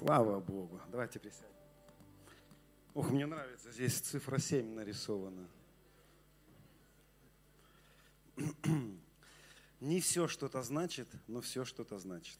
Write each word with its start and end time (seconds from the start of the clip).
Слава 0.00 0.40
Богу. 0.40 0.80
Давайте 0.90 1.18
присядем. 1.18 1.52
Ох, 2.94 3.10
мне 3.10 3.26
нравится, 3.26 3.70
здесь 3.70 3.98
цифра 3.98 4.38
7 4.38 4.74
нарисована. 4.74 5.46
Не 9.80 10.00
все 10.00 10.26
что-то 10.26 10.62
значит, 10.62 11.06
но 11.26 11.42
все 11.42 11.66
что-то 11.66 11.98
значит. 11.98 12.38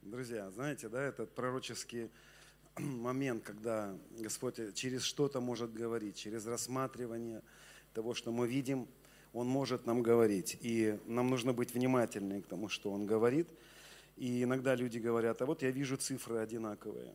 Друзья, 0.00 0.50
знаете, 0.50 0.88
да, 0.88 1.02
этот 1.02 1.34
пророческий 1.34 2.10
момент, 2.78 3.44
когда 3.44 3.94
Господь 4.12 4.74
через 4.74 5.02
что-то 5.02 5.42
может 5.42 5.74
говорить, 5.74 6.16
через 6.16 6.46
рассматривание 6.46 7.42
того, 7.92 8.14
что 8.14 8.32
мы 8.32 8.48
видим, 8.48 8.88
Он 9.34 9.46
может 9.46 9.84
нам 9.84 10.02
говорить. 10.02 10.56
И 10.62 10.98
нам 11.04 11.28
нужно 11.28 11.52
быть 11.52 11.74
внимательными 11.74 12.40
к 12.40 12.46
тому, 12.46 12.70
что 12.70 12.90
Он 12.90 13.04
говорит. 13.04 13.50
И 14.20 14.42
иногда 14.42 14.74
люди 14.74 14.98
говорят, 14.98 15.40
а 15.40 15.46
вот 15.46 15.62
я 15.62 15.70
вижу 15.70 15.96
цифры 15.96 16.40
одинаковые. 16.40 17.14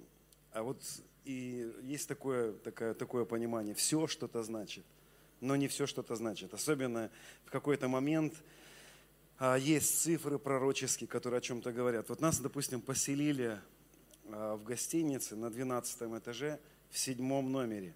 А 0.54 0.63
вот 0.63 0.82
и 1.23 1.72
есть 1.84 2.08
такое, 2.08 2.54
такое, 2.54 2.96
такое 2.96 3.26
понимание, 3.26 3.76
все 3.76 4.08
что-то 4.08 4.41
значит, 4.41 4.84
но 5.40 5.55
не 5.55 5.68
все 5.68 5.86
что-то 5.86 6.16
значит. 6.16 6.55
Особенно 6.55 7.12
в 7.46 7.52
какой-то 7.52 7.88
момент 7.88 8.34
а, 9.38 9.55
есть 9.55 10.02
цифры 10.02 10.40
пророческие, 10.40 11.08
которые 11.08 11.38
о 11.38 11.41
чем-то 11.41 11.72
говорят. 11.72 12.10
Вот 12.10 12.22
нас, 12.22 12.40
допустим, 12.40 12.82
поселили 12.82 13.60
а, 14.32 14.55
в 14.55 14.63
гостинице 14.63 15.35
на 15.35 15.52
12 15.52 16.02
этаже 16.18 16.60
в 16.90 16.98
седьмом 16.98 17.52
номере. 17.52 17.94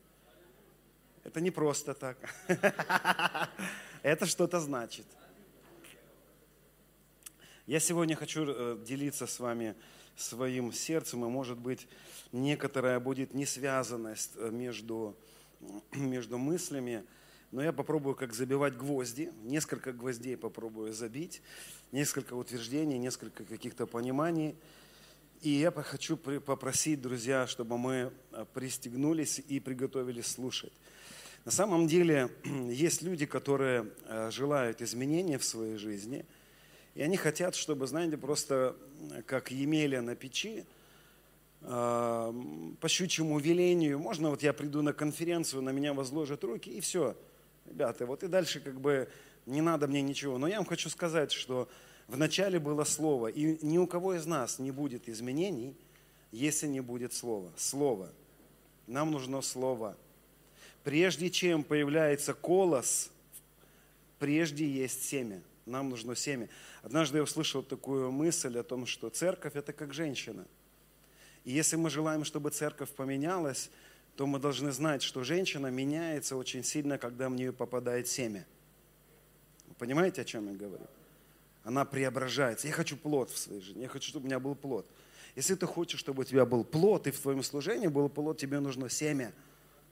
Это 1.23 1.41
не 1.41 1.49
просто 1.49 1.95
так. 1.95 2.17
Это 4.03 4.27
что-то 4.27 4.59
значит. 4.59 5.07
Я 7.69 7.79
сегодня 7.79 8.15
хочу 8.15 8.45
э, 8.47 8.79
делиться 8.83 9.27
с 9.27 9.39
вами 9.39 9.75
своим 10.17 10.73
сердцем, 10.73 11.23
и, 11.23 11.27
может 11.27 11.59
быть, 11.59 11.87
некоторая 12.31 12.99
будет 12.99 13.35
несвязанность 13.35 14.31
э, 14.37 14.49
между, 14.49 15.15
между 15.93 16.39
мыслями, 16.39 17.03
но 17.51 17.61
я 17.61 17.71
попробую 17.71 18.15
как 18.15 18.33
забивать 18.33 18.75
гвозди, 18.75 19.31
несколько 19.43 19.93
гвоздей 19.93 20.35
попробую 20.35 20.93
забить, 20.93 21.43
несколько 21.91 22.33
утверждений, 22.33 22.97
несколько 22.97 23.45
каких-то 23.45 23.85
пониманий. 23.85 24.55
И 25.43 25.51
я 25.51 25.71
хочу 25.71 26.17
попросить, 26.17 27.03
друзья, 27.03 27.45
чтобы 27.45 27.77
мы 27.77 28.11
э, 28.31 28.45
пристегнулись 28.51 29.43
и 29.47 29.59
приготовились 29.59 30.25
слушать. 30.25 30.73
На 31.45 31.51
самом 31.51 31.87
деле 31.87 32.31
есть 32.71 33.03
люди, 33.03 33.27
которые 33.27 33.91
желают 34.31 34.81
изменения 34.81 35.37
в 35.37 35.45
своей 35.45 35.77
жизни, 35.77 36.25
и 36.99 37.01
они 37.01 37.15
хотят, 37.15 37.55
чтобы, 37.55 37.87
знаете, 37.87 38.17
просто 38.17 38.75
как 39.25 39.51
Емеля 39.51 40.01
на 40.01 40.15
печи, 40.15 40.65
э, 41.61 42.33
по 42.81 42.89
щучьему 42.89 43.39
велению, 43.39 43.99
можно 43.99 44.29
вот 44.29 44.43
я 44.43 44.51
приду 44.51 44.81
на 44.81 44.91
конференцию, 44.91 45.61
на 45.61 45.69
меня 45.69 45.93
возложат 45.93 46.43
руки, 46.43 46.69
и 46.69 46.81
все, 46.81 47.15
ребята, 47.65 48.05
вот 48.05 48.23
и 48.23 48.27
дальше 48.27 48.59
как 48.59 48.81
бы 48.81 49.07
не 49.45 49.61
надо 49.61 49.87
мне 49.87 50.01
ничего. 50.01 50.37
Но 50.37 50.47
я 50.47 50.57
вам 50.57 50.65
хочу 50.65 50.89
сказать, 50.89 51.31
что 51.31 51.69
Вначале 52.09 52.57
было 52.57 52.85
Слово, 52.85 53.27
и 53.27 53.63
ни 53.63 53.77
у 53.77 53.85
кого 53.85 54.15
из 54.15 54.25
нас 54.25 54.57
не 54.57 54.71
будет 54.71 55.07
изменений, 55.07 55.75
если 56.31 56.65
не 56.65 56.81
будет 56.81 57.13
Слова. 57.13 57.51
Слово. 57.55 58.09
Нам 58.87 59.11
нужно 59.11 59.41
Слово. 59.41 59.95
Прежде 60.83 61.29
чем 61.29 61.63
появляется 61.63 62.33
колос, 62.33 63.11
прежде 64.17 64.67
есть 64.67 65.03
семя. 65.03 65.43
Нам 65.67 65.89
нужно 65.89 66.15
семя. 66.15 66.49
Однажды 66.81 67.17
я 67.17 67.23
услышал 67.23 67.63
такую 67.63 68.11
мысль 68.11 68.57
о 68.57 68.63
том, 68.63 68.85
что 68.85 69.09
церковь– 69.09 69.53
это 69.55 69.73
как 69.73 69.93
женщина. 69.93 70.45
И 71.43 71.51
если 71.51 71.75
мы 71.75 71.89
желаем, 71.89 72.23
чтобы 72.23 72.51
церковь 72.51 72.89
поменялась, 72.91 73.69
то 74.15 74.25
мы 74.27 74.39
должны 74.39 74.71
знать, 74.71 75.01
что 75.01 75.23
женщина 75.23 75.67
меняется 75.67 76.35
очень 76.35 76.63
сильно, 76.63 76.97
когда 76.97 77.29
в 77.29 77.35
нее 77.35 77.53
попадает 77.53 78.07
семя. 78.07 78.45
Вы 79.67 79.75
понимаете, 79.75 80.21
о 80.21 80.25
чем 80.25 80.51
я 80.51 80.57
говорю? 80.57 80.87
она 81.63 81.85
преображается. 81.85 82.67
Я 82.67 82.73
хочу 82.73 82.97
плод 82.97 83.29
в 83.29 83.37
своей 83.37 83.61
жизни, 83.61 83.81
я 83.81 83.87
хочу, 83.87 84.09
чтобы 84.09 84.23
у 84.23 84.27
меня 84.27 84.39
был 84.39 84.55
плод. 84.55 84.87
Если 85.35 85.55
ты 85.55 85.65
хочешь, 85.65 85.99
чтобы 85.99 86.21
у 86.21 86.23
тебя 86.23 86.45
был 86.45 86.63
плод, 86.63 87.07
и 87.07 87.11
в 87.11 87.19
твоем 87.19 87.43
служении 87.43 87.87
был 87.87 88.09
плод, 88.09 88.37
тебе 88.37 88.59
нужно 88.59 88.89
семя, 88.89 89.33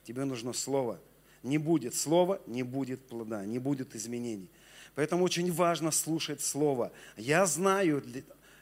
тебе 0.03 0.25
нужно 0.25 0.53
слово. 0.53 0.99
Не 1.43 1.57
будет 1.57 1.93
слова, 1.93 2.41
не 2.47 2.63
будет 2.63 3.05
плода, 3.05 3.45
не 3.45 3.59
будет 3.59 3.95
изменений. 3.95 4.49
Поэтому 4.97 5.23
очень 5.23 5.51
важно 5.51 5.91
слушать 5.91 6.41
слово. 6.41 6.91
Я 7.17 7.45
знаю, 7.45 8.01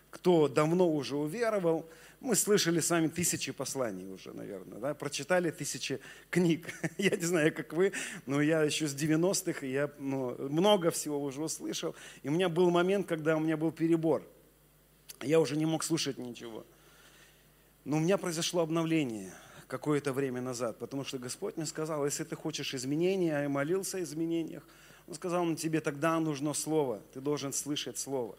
кто 0.10 0.50
давно 0.50 0.86
уже 0.92 1.16
уверовал, 1.16 1.90
мы 2.20 2.36
слышали 2.36 2.82
с 2.82 2.90
вами 2.90 3.08
тысячи 3.08 3.54
посланий 3.54 4.12
уже, 4.12 4.34
наверное, 4.34 4.80
да? 4.80 4.94
прочитали 4.94 5.50
тысячи 5.50 6.02
книг. 6.30 6.68
Я 6.98 7.12
не 7.12 7.24
знаю, 7.24 7.56
как 7.56 7.72
вы, 7.72 7.94
но 8.26 8.42
я 8.42 8.64
еще 8.64 8.86
с 8.86 8.94
90-х, 8.94 9.66
и 9.66 9.72
я 9.72 9.90
ну, 9.98 10.36
много 10.50 10.92
всего 10.92 11.24
уже 11.24 11.42
услышал. 11.42 11.96
И 12.22 12.28
у 12.28 12.34
меня 12.34 12.50
был 12.50 12.70
момент, 12.70 13.08
когда 13.08 13.38
у 13.38 13.40
меня 13.40 13.56
был 13.56 13.72
перебор. 13.72 14.22
Я 15.22 15.40
уже 15.40 15.56
не 15.56 15.66
мог 15.66 15.86
слушать 15.86 16.18
ничего. 16.18 16.66
Но 17.86 17.96
у 17.96 18.00
меня 18.02 18.18
произошло 18.18 18.62
обновление 18.62 19.32
какое-то 19.68 20.12
время 20.12 20.42
назад, 20.42 20.80
потому 20.80 21.06
что 21.06 21.18
Господь 21.18 21.56
мне 21.56 21.66
сказал, 21.66 22.04
если 22.04 22.26
ты 22.26 22.36
хочешь 22.36 22.74
изменения, 22.74 23.38
а 23.38 23.44
я 23.44 23.50
молился 23.50 24.00
о 24.00 24.02
изменениях, 24.02 24.64
Он 25.08 25.14
сказал, 25.14 25.46
ну, 25.46 25.56
тебе 25.56 25.82
тогда 25.82 26.20
нужно 26.20 26.54
Слово, 26.54 27.02
ты 27.14 27.22
должен 27.22 27.54
слышать 27.54 27.98
Слово. 27.98 28.36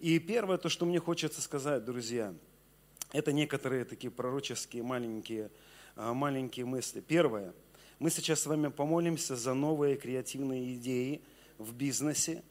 И 0.00 0.18
первое, 0.18 0.58
то, 0.58 0.68
что 0.68 0.84
мне 0.84 1.00
хочется 1.00 1.40
сказать, 1.40 1.84
друзья– 1.84 2.34
это 3.14 3.32
некоторые 3.32 3.84
такие 3.84 4.10
пророческие 4.10 4.82
маленькие, 4.82 5.48
а, 5.94 6.12
маленькие 6.14 6.66
мысли. 6.66 7.00
Первое. 7.00 7.54
Мы 8.00 8.10
сейчас 8.10 8.40
с 8.40 8.46
вами 8.46 8.68
помолимся 8.68 9.36
за 9.36 9.54
новые 9.54 9.96
креативные 9.96 10.74
идеи 10.74 11.22
в 11.58 11.72
бизнесе, 11.72 12.42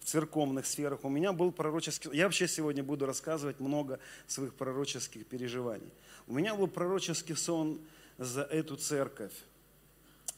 в 0.00 0.04
церковных 0.04 0.66
сферах. 0.66 1.04
У 1.04 1.08
меня 1.08 1.32
был 1.32 1.52
пророческий... 1.52 2.10
Я 2.12 2.24
вообще 2.24 2.48
сегодня 2.48 2.82
буду 2.82 3.06
рассказывать 3.06 3.60
много 3.60 4.00
своих 4.26 4.54
пророческих 4.54 5.24
переживаний. 5.24 5.92
У 6.26 6.34
меня 6.34 6.56
был 6.56 6.66
пророческий 6.66 7.36
сон 7.36 7.80
за 8.18 8.42
эту 8.42 8.74
церковь, 8.74 9.32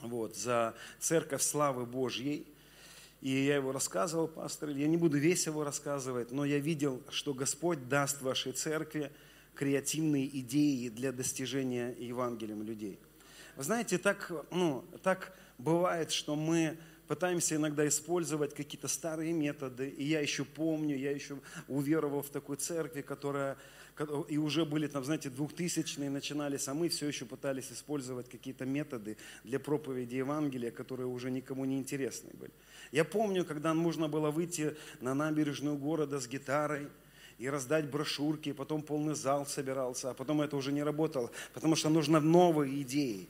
вот, 0.00 0.36
за 0.36 0.74
церковь 1.00 1.42
славы 1.42 1.86
Божьей. 1.86 2.46
И 3.20 3.30
я 3.30 3.56
его 3.56 3.72
рассказывал, 3.72 4.28
пастор. 4.28 4.68
Я 4.70 4.86
не 4.86 4.96
буду 4.96 5.16
весь 5.16 5.46
его 5.46 5.64
рассказывать, 5.64 6.30
но 6.30 6.44
я 6.44 6.58
видел, 6.58 7.02
что 7.10 7.32
Господь 7.32 7.88
даст 7.88 8.20
вашей 8.20 8.52
церкви 8.52 9.10
креативные 9.54 10.26
идеи 10.40 10.88
для 10.88 11.12
достижения 11.12 11.94
Евангелием 11.98 12.62
людей. 12.62 12.98
Вы 13.56 13.62
знаете, 13.62 13.98
так, 13.98 14.30
ну, 14.50 14.84
так 15.02 15.34
бывает, 15.58 16.10
что 16.10 16.36
мы 16.36 16.76
пытаемся 17.06 17.56
иногда 17.56 17.86
использовать 17.86 18.54
какие-то 18.54 18.88
старые 18.88 19.32
методы. 19.32 19.88
И 19.88 20.04
я 20.04 20.20
еще 20.20 20.44
помню, 20.44 20.96
я 20.96 21.10
еще 21.10 21.38
уверовал 21.68 22.22
в 22.22 22.30
такой 22.30 22.56
церкви, 22.56 23.02
которая 23.02 23.56
и 24.28 24.38
уже 24.38 24.64
были 24.64 24.86
там, 24.86 25.04
знаете, 25.04 25.30
двухтысячные 25.30 26.10
начинались, 26.10 26.66
а 26.68 26.74
мы 26.74 26.88
все 26.88 27.06
еще 27.06 27.26
пытались 27.26 27.70
использовать 27.70 28.28
какие-то 28.28 28.64
методы 28.64 29.16
для 29.44 29.60
проповеди 29.60 30.16
Евангелия, 30.16 30.70
которые 30.70 31.06
уже 31.06 31.30
никому 31.30 31.64
не 31.64 31.78
интересны 31.78 32.30
были. 32.34 32.50
Я 32.90 33.04
помню, 33.04 33.44
когда 33.44 33.72
нужно 33.72 34.08
было 34.08 34.30
выйти 34.30 34.76
на 35.00 35.14
набережную 35.14 35.76
города 35.76 36.20
с 36.20 36.26
гитарой, 36.26 36.88
и 37.38 37.48
раздать 37.48 37.90
брошюрки, 37.90 38.52
потом 38.52 38.82
полный 38.82 39.14
зал 39.14 39.44
собирался, 39.46 40.10
а 40.10 40.14
потом 40.14 40.40
это 40.40 40.56
уже 40.56 40.72
не 40.72 40.82
работало, 40.82 41.30
потому 41.52 41.74
что 41.74 41.88
нужно 41.88 42.20
новые 42.20 42.82
идеи. 42.82 43.28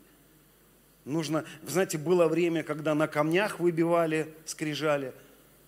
Нужно, 1.05 1.45
знаете, 1.67 1.99
было 1.99 2.29
время, 2.29 2.63
когда 2.63 2.95
на 2.95 3.07
камнях 3.07 3.61
выбивали, 3.61 4.35
скрижали, 4.47 5.15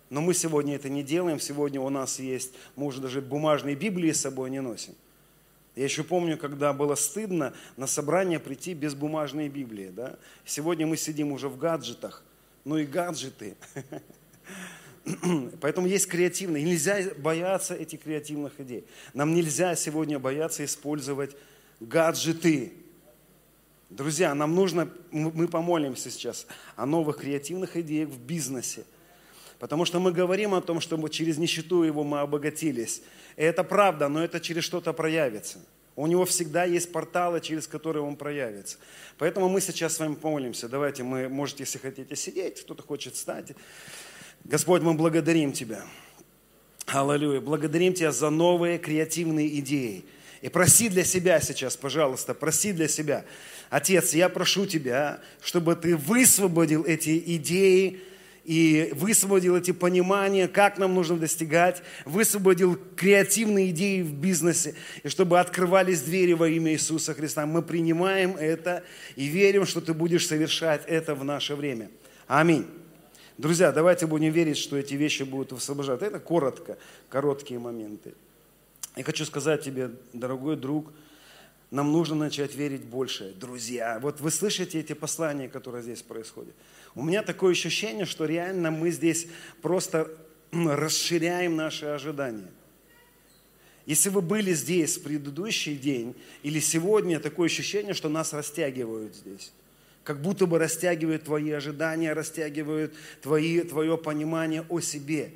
но 0.09 0.21
мы 0.21 0.33
сегодня 0.33 0.75
это 0.75 0.89
не 0.89 1.03
делаем, 1.03 1.39
сегодня 1.39 1.81
у 1.81 1.89
нас 1.89 2.19
есть, 2.19 2.53
мы 2.75 2.85
уже 2.85 3.01
даже 3.01 3.21
бумажные 3.21 3.75
Библии 3.75 4.11
с 4.11 4.21
собой 4.21 4.49
не 4.49 4.61
носим. 4.61 4.95
Я 5.77 5.83
еще 5.83 6.03
помню, 6.03 6.39
когда 6.39 6.73
было 6.73 6.95
стыдно 6.95 7.53
на 7.75 7.85
собрание 7.85 8.39
прийти 8.39 8.73
без 8.73 8.95
бумажной 8.95 9.47
Библии. 9.47 9.91
Да? 9.95 10.17
Сегодня 10.43 10.87
мы 10.87 10.97
сидим 10.97 11.31
уже 11.31 11.49
в 11.49 11.57
гаджетах. 11.59 12.23
Ну 12.65 12.77
и 12.77 12.85
гаджеты. 12.85 13.55
Поэтому 15.61 15.85
есть 15.85 16.07
креативные. 16.07 16.63
нельзя 16.63 16.97
бояться 17.17 17.75
этих 17.75 18.01
креативных 18.01 18.59
идей. 18.59 18.85
Нам 19.13 19.35
нельзя 19.35 19.75
сегодня 19.75 20.17
бояться 20.17 20.65
использовать 20.65 21.35
гаджеты. 21.79 22.73
Друзья, 23.91 24.33
нам 24.33 24.55
нужно, 24.55 24.89
мы 25.11 25.47
помолимся 25.47 26.09
сейчас 26.09 26.47
о 26.75 26.87
новых 26.87 27.17
креативных 27.17 27.77
идеях 27.77 28.09
в 28.09 28.19
бизнесе. 28.19 28.83
Потому 29.59 29.85
что 29.85 29.99
мы 29.99 30.11
говорим 30.11 30.53
о 30.53 30.61
том, 30.61 30.79
что 30.79 31.07
через 31.07 31.37
нищету 31.37 31.83
его 31.83 32.03
мы 32.03 32.19
обогатились. 32.19 33.01
И 33.35 33.41
это 33.41 33.63
правда, 33.63 34.07
но 34.07 34.23
это 34.23 34.39
через 34.39 34.63
что-то 34.63 34.93
проявится. 34.93 35.59
У 35.95 36.05
него 36.05 36.25
всегда 36.25 36.63
есть 36.63 36.91
порталы, 36.91 37.41
через 37.41 37.67
которые 37.67 38.03
он 38.03 38.17
проявится. 38.17 38.77
Поэтому 39.17 39.49
мы 39.49 39.61
сейчас 39.61 39.95
с 39.95 39.99
вами 39.99 40.13
помолимся. 40.13 40.69
Давайте 40.69 41.01
мы, 41.01 41.27
можете, 41.27 41.63
если 41.63 41.79
хотите, 41.79 42.15
сидеть, 42.15 42.61
кто-то 42.61 42.83
хочет 42.83 43.15
встать. 43.15 43.53
Господь, 44.43 44.83
мы 44.83 44.93
благодарим 44.93 45.53
Тебя. 45.53 45.83
Аллилуйя. 46.85 47.41
Благодарим 47.41 47.95
Тебя 47.95 48.11
за 48.11 48.29
новые 48.29 48.77
креативные 48.77 49.59
идеи. 49.59 50.05
И 50.41 50.49
проси 50.49 50.87
для 50.89 51.03
себя 51.03 51.41
сейчас, 51.41 51.75
пожалуйста, 51.75 52.35
проси 52.35 52.73
для 52.73 52.87
себя. 52.87 53.25
Отец, 53.71 54.13
я 54.13 54.29
прошу 54.29 54.67
Тебя, 54.67 55.19
чтобы 55.41 55.75
Ты 55.75 55.97
высвободил 55.97 56.83
эти 56.83 57.17
идеи, 57.37 58.01
и 58.47 58.93
высвободил 58.95 59.57
эти 59.57 59.71
понимания, 59.71 60.47
как 60.47 60.77
нам 60.77 60.95
нужно 60.95 61.17
достигать, 61.17 61.83
высвободил 62.05 62.79
креативные 62.95 63.71
идеи 63.71 64.01
в 64.01 64.13
бизнесе, 64.13 64.73
и 65.03 65.09
чтобы 65.09 65.41
открывались 65.41 66.01
двери 66.01 66.31
во 66.31 66.47
имя 66.47 66.71
Иисуса 66.71 67.13
Христа. 67.13 67.45
Мы 67.45 67.61
принимаем 67.61 68.37
это 68.37 68.85
и 69.17 69.25
верим, 69.25 69.65
что 69.65 69.81
Ты 69.81 69.93
будешь 69.93 70.25
совершать 70.25 70.83
это 70.87 71.13
в 71.13 71.25
наше 71.25 71.55
время. 71.55 71.91
Аминь. 72.25 72.65
Друзья, 73.37 73.73
давайте 73.73 74.07
будем 74.07 74.31
верить, 74.31 74.57
что 74.57 74.77
эти 74.77 74.93
вещи 74.93 75.23
будут 75.23 75.51
высвобождать. 75.51 76.01
Это 76.01 76.19
коротко, 76.21 76.77
короткие 77.09 77.59
моменты. 77.59 78.13
Я 78.95 79.03
хочу 79.03 79.25
сказать 79.25 79.61
тебе, 79.61 79.91
дорогой 80.13 80.55
друг, 80.55 80.93
нам 81.69 81.91
нужно 81.91 82.15
начать 82.15 82.55
верить 82.55 82.85
больше. 82.85 83.33
Друзья, 83.37 83.99
вот 84.01 84.21
вы 84.21 84.31
слышите 84.31 84.79
эти 84.79 84.93
послания, 84.93 85.49
которые 85.49 85.83
здесь 85.83 86.01
происходят. 86.01 86.55
У 86.97 87.03
меня 87.03 87.21
такое 87.21 87.51
ощущение, 87.51 88.05
что 88.05 88.25
реально 88.25 88.71
мы 88.71 88.89
здесь 88.89 89.27
просто 89.61 90.09
расширяем 90.51 91.55
наши 91.55 91.85
ожидания. 91.85 92.49
Если 93.85 94.09
вы 94.09 94.21
были 94.21 94.51
здесь 94.53 94.97
в 94.97 95.03
предыдущий 95.03 95.75
день 95.75 96.15
или 96.41 96.59
сегодня, 96.59 97.19
такое 97.19 97.45
ощущение, 97.45 97.93
что 97.93 98.09
нас 98.09 98.33
растягивают 98.33 99.15
здесь. 99.15 99.51
Как 100.03 100.23
будто 100.23 100.47
бы 100.47 100.57
растягивают 100.57 101.25
твои 101.25 101.51
ожидания, 101.51 102.13
растягивают 102.13 102.95
твои, 103.21 103.61
твое 103.61 103.95
понимание 103.95 104.65
о 104.67 104.79
себе. 104.79 105.33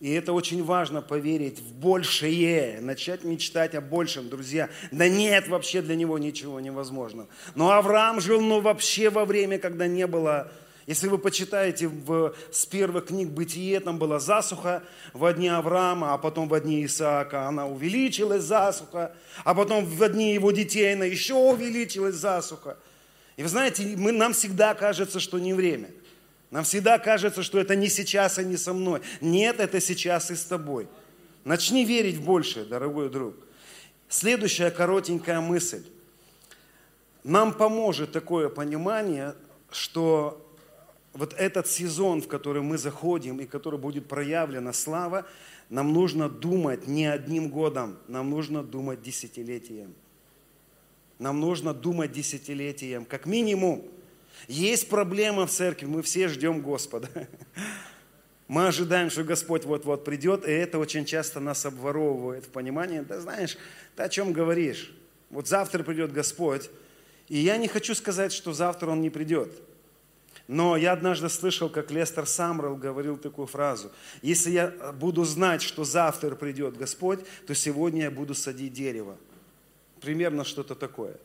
И 0.00 0.10
это 0.10 0.32
очень 0.32 0.64
важно 0.64 1.02
поверить 1.02 1.58
в 1.58 1.74
большее, 1.74 2.80
начать 2.80 3.24
мечтать 3.24 3.74
о 3.74 3.82
большем, 3.82 4.30
друзья. 4.30 4.70
Да 4.90 5.06
нет 5.06 5.48
вообще 5.48 5.82
для 5.82 5.96
него 5.96 6.16
ничего 6.16 6.60
невозможного. 6.60 7.28
Но 7.54 7.72
Авраам 7.72 8.22
жил 8.22 8.40
ну, 8.40 8.60
вообще 8.60 9.10
во 9.10 9.26
время, 9.26 9.58
когда 9.58 9.86
не 9.86 10.06
было 10.06 10.50
если 10.86 11.08
вы 11.08 11.16
почитаете 11.16 11.88
в, 11.88 12.34
с 12.52 12.66
первых 12.66 13.06
книг 13.06 13.30
Бытие, 13.30 13.80
там 13.80 13.98
была 13.98 14.18
засуха 14.18 14.82
в 15.14 15.32
дни 15.32 15.48
Авраама, 15.48 16.12
а 16.12 16.18
потом 16.18 16.48
в 16.48 16.60
дни 16.60 16.84
Исаака 16.84 17.48
она 17.48 17.66
увеличилась 17.66 18.44
засуха, 18.44 19.14
а 19.44 19.54
потом 19.54 19.86
в 19.86 20.08
дни 20.10 20.34
его 20.34 20.50
детей 20.50 20.92
она 20.92 21.06
еще 21.06 21.34
увеличилась 21.34 22.16
засуха. 22.16 22.76
И 23.36 23.42
вы 23.42 23.48
знаете, 23.48 23.94
мы, 23.96 24.12
нам 24.12 24.34
всегда 24.34 24.74
кажется, 24.74 25.20
что 25.20 25.38
не 25.38 25.54
время. 25.54 25.90
Нам 26.50 26.64
всегда 26.64 26.98
кажется, 26.98 27.42
что 27.42 27.58
это 27.58 27.74
не 27.74 27.88
сейчас 27.88 28.38
и 28.38 28.44
не 28.44 28.56
со 28.56 28.74
мной. 28.74 29.00
Нет, 29.20 29.60
это 29.60 29.80
сейчас 29.80 30.30
и 30.30 30.36
с 30.36 30.44
тобой. 30.44 30.86
Начни 31.44 31.84
верить 31.84 32.16
в 32.16 32.24
большее, 32.24 32.64
дорогой 32.64 33.08
друг. 33.08 33.34
Следующая 34.08 34.70
коротенькая 34.70 35.40
мысль. 35.40 35.82
Нам 37.24 37.54
поможет 37.54 38.12
такое 38.12 38.50
понимание, 38.50 39.34
что 39.72 40.43
вот 41.14 41.32
этот 41.34 41.68
сезон, 41.68 42.20
в 42.20 42.28
который 42.28 42.62
мы 42.62 42.76
заходим 42.76 43.40
и 43.40 43.46
который 43.46 43.78
будет 43.78 44.06
проявлена 44.06 44.72
слава, 44.72 45.26
нам 45.70 45.92
нужно 45.92 46.28
думать 46.28 46.86
не 46.86 47.06
одним 47.06 47.48
годом, 47.48 47.96
нам 48.08 48.30
нужно 48.30 48.62
думать 48.62 49.00
десятилетием. 49.00 49.94
Нам 51.20 51.40
нужно 51.40 51.72
думать 51.72 52.12
десятилетием, 52.12 53.04
как 53.04 53.26
минимум. 53.26 53.84
Есть 54.48 54.88
проблема 54.88 55.46
в 55.46 55.50
церкви, 55.50 55.86
мы 55.86 56.02
все 56.02 56.28
ждем 56.28 56.60
Господа. 56.60 57.08
Мы 58.46 58.66
ожидаем, 58.66 59.08
что 59.08 59.24
Господь 59.24 59.64
вот-вот 59.64 60.04
придет, 60.04 60.46
и 60.46 60.50
это 60.50 60.78
очень 60.78 61.06
часто 61.06 61.40
нас 61.40 61.64
обворовывает 61.64 62.44
в 62.44 62.48
понимании, 62.48 63.00
да 63.00 63.18
знаешь, 63.18 63.56
ты 63.96 64.02
о 64.02 64.08
чем 64.10 64.34
говоришь? 64.34 64.94
Вот 65.30 65.48
завтра 65.48 65.82
придет 65.82 66.12
Господь, 66.12 66.68
и 67.28 67.38
я 67.38 67.56
не 67.56 67.68
хочу 67.68 67.94
сказать, 67.94 68.34
что 68.34 68.52
завтра 68.52 68.90
Он 68.90 69.00
не 69.00 69.08
придет. 69.08 69.50
Но 70.46 70.76
я 70.76 70.92
однажды 70.92 71.28
слышал, 71.30 71.70
как 71.70 71.90
Лестер 71.90 72.26
Самрел 72.26 72.76
говорил 72.76 73.16
такую 73.16 73.46
фразу. 73.46 73.90
Если 74.20 74.50
я 74.50 74.68
буду 74.92 75.24
знать, 75.24 75.62
что 75.62 75.84
завтра 75.84 76.34
придет 76.34 76.76
Господь, 76.76 77.20
то 77.46 77.54
сегодня 77.54 78.04
я 78.04 78.10
буду 78.10 78.34
садить 78.34 78.74
дерево. 78.74 79.16
Примерно 80.02 80.44
что-то 80.44 80.74
такое. 80.74 81.16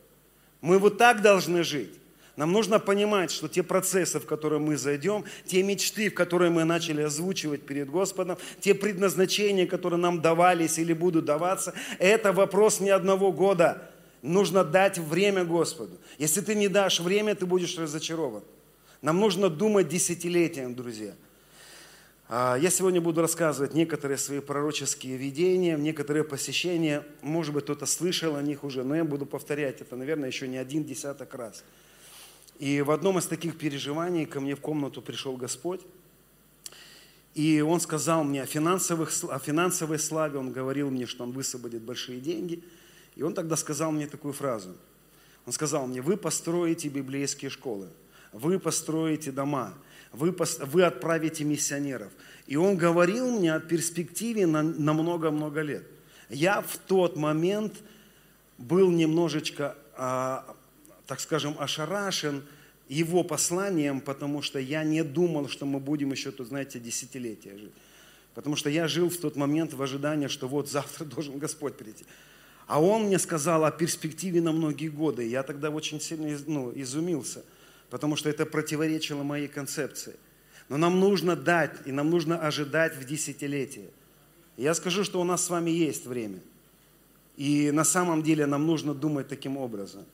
Мы 0.62 0.78
вот 0.78 0.96
так 0.96 1.20
должны 1.20 1.64
жить. 1.64 1.92
Нам 2.36 2.52
нужно 2.52 2.78
понимать, 2.78 3.30
что 3.30 3.48
те 3.48 3.62
процессы, 3.62 4.18
в 4.18 4.24
которые 4.24 4.60
мы 4.60 4.78
зайдем, 4.78 5.26
те 5.44 5.62
мечты, 5.62 6.08
в 6.08 6.14
которые 6.14 6.50
мы 6.50 6.64
начали 6.64 7.02
озвучивать 7.02 7.66
перед 7.66 7.90
Господом, 7.90 8.38
те 8.60 8.74
предназначения, 8.74 9.66
которые 9.66 10.00
нам 10.00 10.22
давались 10.22 10.78
или 10.78 10.94
будут 10.94 11.26
даваться, 11.26 11.74
это 11.98 12.32
вопрос 12.32 12.80
не 12.80 12.88
одного 12.88 13.32
года. 13.32 13.90
Нужно 14.22 14.64
дать 14.64 14.96
время 14.96 15.44
Господу. 15.44 15.98
Если 16.16 16.40
ты 16.40 16.54
не 16.54 16.68
дашь 16.68 17.00
время, 17.00 17.34
ты 17.34 17.44
будешь 17.44 17.76
разочарован. 17.76 18.42
Нам 19.02 19.18
нужно 19.18 19.48
думать 19.48 19.88
десятилетием, 19.88 20.74
друзья. 20.74 21.14
А, 22.28 22.56
я 22.56 22.68
сегодня 22.68 23.00
буду 23.00 23.22
рассказывать 23.22 23.72
некоторые 23.72 24.18
свои 24.18 24.40
пророческие 24.40 25.16
видения, 25.16 25.78
некоторые 25.78 26.22
посещения. 26.22 27.02
Может 27.22 27.54
быть, 27.54 27.64
кто-то 27.64 27.86
слышал 27.86 28.36
о 28.36 28.42
них 28.42 28.62
уже, 28.62 28.84
но 28.84 28.94
я 28.94 29.04
буду 29.04 29.24
повторять 29.24 29.80
это, 29.80 29.96
наверное, 29.96 30.28
еще 30.28 30.46
не 30.48 30.58
один 30.58 30.84
десяток 30.84 31.32
раз. 31.34 31.64
И 32.58 32.82
в 32.82 32.90
одном 32.90 33.18
из 33.18 33.24
таких 33.24 33.56
переживаний 33.56 34.26
ко 34.26 34.38
мне 34.38 34.54
в 34.54 34.60
комнату 34.60 35.00
пришел 35.00 35.34
Господь. 35.38 35.80
И 37.34 37.62
Он 37.62 37.80
сказал 37.80 38.22
мне 38.22 38.42
о, 38.42 38.46
финансовых, 38.46 39.10
о 39.30 39.38
финансовой 39.38 39.98
славе. 39.98 40.38
Он 40.38 40.52
говорил 40.52 40.90
мне, 40.90 41.06
что 41.06 41.24
Он 41.24 41.32
высвободит 41.32 41.80
большие 41.80 42.20
деньги. 42.20 42.62
И 43.16 43.22
Он 43.22 43.32
тогда 43.32 43.56
сказал 43.56 43.92
мне 43.92 44.06
такую 44.06 44.34
фразу. 44.34 44.76
Он 45.46 45.54
сказал 45.54 45.86
мне, 45.86 46.02
вы 46.02 46.18
построите 46.18 46.88
библейские 46.88 47.50
школы 47.50 47.88
вы 48.32 48.58
построите 48.58 49.32
дома, 49.32 49.74
вы, 50.12 50.34
вы 50.66 50.82
отправите 50.84 51.44
миссионеров. 51.44 52.12
И 52.46 52.56
он 52.56 52.76
говорил 52.76 53.30
мне 53.38 53.54
о 53.54 53.60
перспективе 53.60 54.46
на 54.46 54.62
много-много 54.62 55.60
лет. 55.62 55.86
Я 56.28 56.62
в 56.62 56.76
тот 56.78 57.16
момент 57.16 57.74
был 58.58 58.90
немножечко, 58.90 59.76
а, 59.96 60.56
так 61.06 61.20
скажем, 61.20 61.56
ошарашен 61.58 62.42
его 62.88 63.22
посланием, 63.22 64.00
потому 64.00 64.42
что 64.42 64.58
я 64.58 64.84
не 64.84 65.04
думал, 65.04 65.48
что 65.48 65.64
мы 65.66 65.78
будем 65.78 66.10
еще 66.10 66.30
тут, 66.32 66.48
знаете, 66.48 66.80
десятилетия 66.80 67.56
жить. 67.56 67.72
Потому 68.34 68.56
что 68.56 68.70
я 68.70 68.88
жил 68.88 69.10
в 69.10 69.16
тот 69.16 69.36
момент 69.36 69.74
в 69.74 69.82
ожидании, 69.82 70.28
что 70.28 70.48
вот 70.48 70.68
завтра 70.68 71.04
должен 71.14 71.38
Господь 71.38 71.76
прийти. 71.76 72.04
А 72.66 72.80
он 72.80 73.04
мне 73.04 73.18
сказал 73.18 73.64
о 73.64 73.72
перспективе 73.72 74.40
на 74.40 74.52
многие 74.52 74.88
годы. 74.88 75.26
Я 75.26 75.42
тогда 75.42 75.70
очень 75.70 76.00
сильно 76.00 76.36
ну, 76.46 76.72
изумился– 76.74 77.44
потому 77.90 78.16
что 78.16 78.30
это 78.30 78.46
противоречило 78.46 79.22
моей 79.22 79.48
концепции. 79.48 80.14
Но 80.68 80.76
нам 80.76 81.00
нужно 81.00 81.36
дать, 81.36 81.72
и 81.84 81.92
нам 81.92 82.08
нужно 82.10 82.38
ожидать 82.38 82.96
в 82.96 83.04
десятилетие. 83.04 83.90
Я 84.56 84.74
скажу, 84.74 85.04
что 85.04 85.20
у 85.20 85.24
нас 85.24 85.44
с 85.44 85.50
вами 85.50 85.70
есть 85.70 86.06
время. 86.06 86.38
И 87.36 87.70
на 87.70 87.84
самом 87.84 88.22
деле 88.22 88.46
нам 88.46 88.66
нужно 88.66 88.94
думать 88.94 89.26
таким 89.28 89.56
образом. 89.56 90.04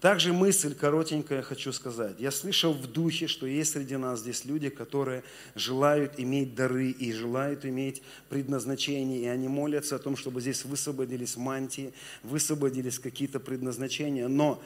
Также 0.00 0.32
мысль 0.32 0.74
коротенькая 0.74 1.42
хочу 1.42 1.72
сказать. 1.72 2.14
Я 2.18 2.30
слышал 2.30 2.72
в 2.72 2.86
духе, 2.86 3.26
что 3.26 3.46
есть 3.46 3.72
среди 3.72 3.96
нас 3.96 4.20
здесь 4.20 4.46
люди, 4.46 4.70
которые 4.70 5.22
желают 5.54 6.14
иметь 6.16 6.54
дары 6.54 6.90
и 6.90 7.12
желают 7.12 7.66
иметь 7.66 8.00
предназначение. 8.30 9.20
И 9.20 9.26
они 9.26 9.48
молятся 9.48 9.96
о 9.96 9.98
том, 9.98 10.16
чтобы 10.16 10.40
здесь 10.40 10.64
высвободились 10.64 11.36
мантии, 11.36 11.92
высвободились 12.22 12.98
какие-то 12.98 13.40
предназначения. 13.40 14.26
Но 14.28 14.62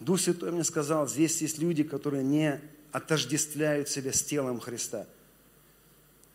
Дух 0.00 0.20
Святой 0.20 0.50
мне 0.50 0.64
сказал, 0.64 1.08
здесь 1.08 1.40
есть 1.40 1.58
люди, 1.58 1.82
которые 1.82 2.22
не 2.22 2.60
отождествляют 2.92 3.88
себя 3.88 4.12
с 4.12 4.22
телом 4.22 4.60
Христа. 4.60 5.06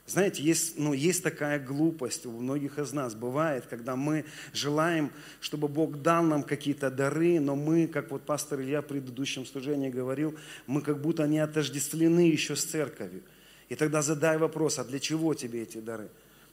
Знаете, 0.09 0.41
есть, 0.41 0.79
ну, 0.79 0.93
есть 0.93 1.21
такая 1.21 1.59
глупость 1.59 2.25
у 2.25 2.31
многих 2.31 2.79
из 2.79 2.91
нас. 2.93 3.13
Бывает, 3.13 3.65
когда 3.69 3.95
мы 3.95 4.25
желаем, 4.53 5.11
чтобы 5.39 5.67
Бог 5.67 6.01
дал 6.01 6.23
нам 6.23 6.41
какие-то 6.41 6.89
дары, 6.89 7.39
но 7.39 7.55
мы, 7.55 7.85
как 7.85 8.09
вот 8.09 8.23
пастор 8.23 8.59
Илья 8.59 8.81
в 8.81 8.87
предыдущем 8.87 9.45
служении 9.45 9.91
говорил, 9.91 10.35
мы 10.65 10.81
как 10.81 10.99
будто 10.99 11.27
не 11.27 11.37
отождествлены 11.37 12.21
еще 12.21 12.55
с 12.55 12.63
церковью. 12.63 13.21
И 13.69 13.75
тогда 13.75 14.01
задай 14.01 14.39
вопрос, 14.39 14.79
а 14.79 14.83
для 14.83 14.99
чего 14.99 15.35
тебе 15.35 15.61
эти 15.61 15.77
дары? 15.77 16.09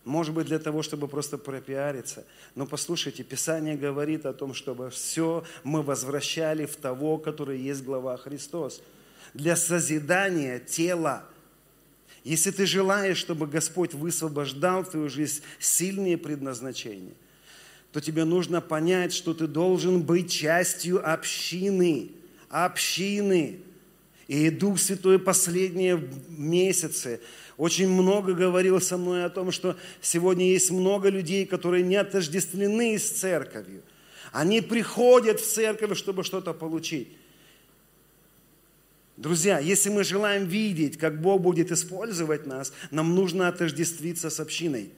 Может 0.07 0.35
быть, 0.35 0.47
для 0.47 0.61
того, 0.61 0.85
чтобы 0.85 1.09
просто 1.09 1.37
пропиариться. 1.37 2.25
Но 2.55 2.65
послушайте, 2.65 3.25
Писание 3.25 3.77
говорит 3.77 4.25
о 4.25 4.33
том, 4.33 4.55
чтобы 4.55 4.89
все 4.89 5.43
мы 5.65 5.83
возвращали 5.83 6.65
в 6.65 6.77
того, 6.77 7.19
который 7.19 7.59
есть 7.59 7.83
глава 7.83 8.17
Христос. 8.17 8.81
Для 9.35 9.57
созидания 9.57 10.61
тела. 10.61 11.25
Если 12.23 12.53
ты 12.53 12.67
желаешь, 12.67 13.17
чтобы 13.17 13.49
Господь 13.49 13.95
высвобождал 13.95 14.85
в 14.85 14.91
твою 14.91 15.09
жизнь 15.09 15.43
сильные 15.59 16.17
предназначения, 16.17 17.15
то 17.91 18.01
тебе 18.01 18.25
нужно 18.25 18.61
понять, 18.61 19.13
что 19.13 19.35
ты 19.35 19.49
должен 19.49 20.03
быть 20.03 20.31
частью 20.31 21.05
общины. 21.05 22.13
Общины. 22.49 23.59
И 24.29 24.51
Дух 24.51 24.81
Святой 24.81 25.19
последние 25.19 26.03
месяцы 26.29 27.21
очень 27.57 27.89
много 27.89 28.35
говорил 28.35 28.81
со 28.81 28.97
мной 28.97 29.25
о 29.25 29.31
том, 29.31 29.53
что 29.53 29.77
сегодня 30.01 30.47
есть 30.47 30.71
много 30.71 31.09
людей, 31.09 31.47
которые 31.47 31.85
не 31.85 31.97
отождествлены 31.97 32.99
с 32.99 33.09
церковью. 33.09 33.83
Они 34.33 34.61
приходят 34.61 35.41
в 35.41 35.47
церковь, 35.47 35.97
чтобы 35.97 36.25
что-то 36.25 36.53
получить. 36.53 37.09
Друзья, 39.17 39.61
если 39.61 39.89
мы 39.89 40.05
желаем 40.05 40.47
видеть, 40.47 40.99
как 40.99 41.23
Бог 41.23 41.41
будет 41.41 41.73
использовать 41.73 42.47
нас, 42.47 42.73
нам 42.91 43.15
нужно 43.15 43.49
отождествиться 43.49 44.29
с 44.29 44.41
общиной. 44.41 44.91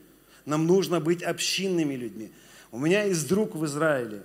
Нам 0.45 0.65
нужно 0.67 0.99
быть 0.99 1.23
общинными 1.23 1.93
людьми. 1.93 2.31
У 2.71 2.79
меня 2.79 3.03
есть 3.03 3.27
друг 3.29 3.55
в 3.55 3.65
Израиле, 3.65 4.23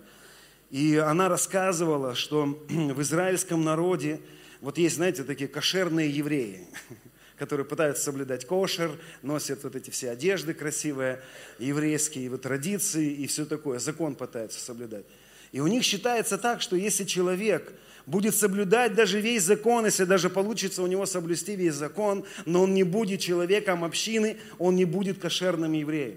и 0.70 0.96
она 0.96 1.28
рассказывала, 1.28 2.14
что 2.14 2.46
в 2.68 3.00
израильском 3.02 3.62
народе 3.62 4.20
вот 4.64 4.78
есть, 4.78 4.96
знаете, 4.96 5.24
такие 5.24 5.46
кошерные 5.46 6.08
евреи, 6.08 6.66
которые 7.38 7.66
пытаются 7.66 8.02
соблюдать 8.02 8.46
кошер, 8.46 8.92
носят 9.20 9.62
вот 9.62 9.76
эти 9.76 9.90
все 9.90 10.08
одежды 10.08 10.54
красивые, 10.54 11.20
еврейские 11.58 12.30
вот 12.30 12.42
традиции 12.42 13.12
и 13.12 13.26
все 13.26 13.44
такое, 13.44 13.78
закон 13.78 14.14
пытаются 14.14 14.58
соблюдать. 14.58 15.04
И 15.52 15.60
у 15.60 15.66
них 15.66 15.84
считается 15.84 16.38
так, 16.38 16.62
что 16.62 16.76
если 16.76 17.04
человек 17.04 17.74
будет 18.06 18.34
соблюдать 18.34 18.94
даже 18.94 19.20
весь 19.20 19.42
закон, 19.42 19.84
если 19.84 20.04
даже 20.04 20.30
получится 20.30 20.82
у 20.82 20.86
него 20.86 21.04
соблюсти 21.04 21.56
весь 21.56 21.74
закон, 21.74 22.24
но 22.46 22.62
он 22.62 22.72
не 22.72 22.84
будет 22.84 23.20
человеком 23.20 23.84
общины, 23.84 24.38
он 24.58 24.76
не 24.76 24.86
будет 24.86 25.18
кошерным 25.18 25.72
евреем. 25.72 26.16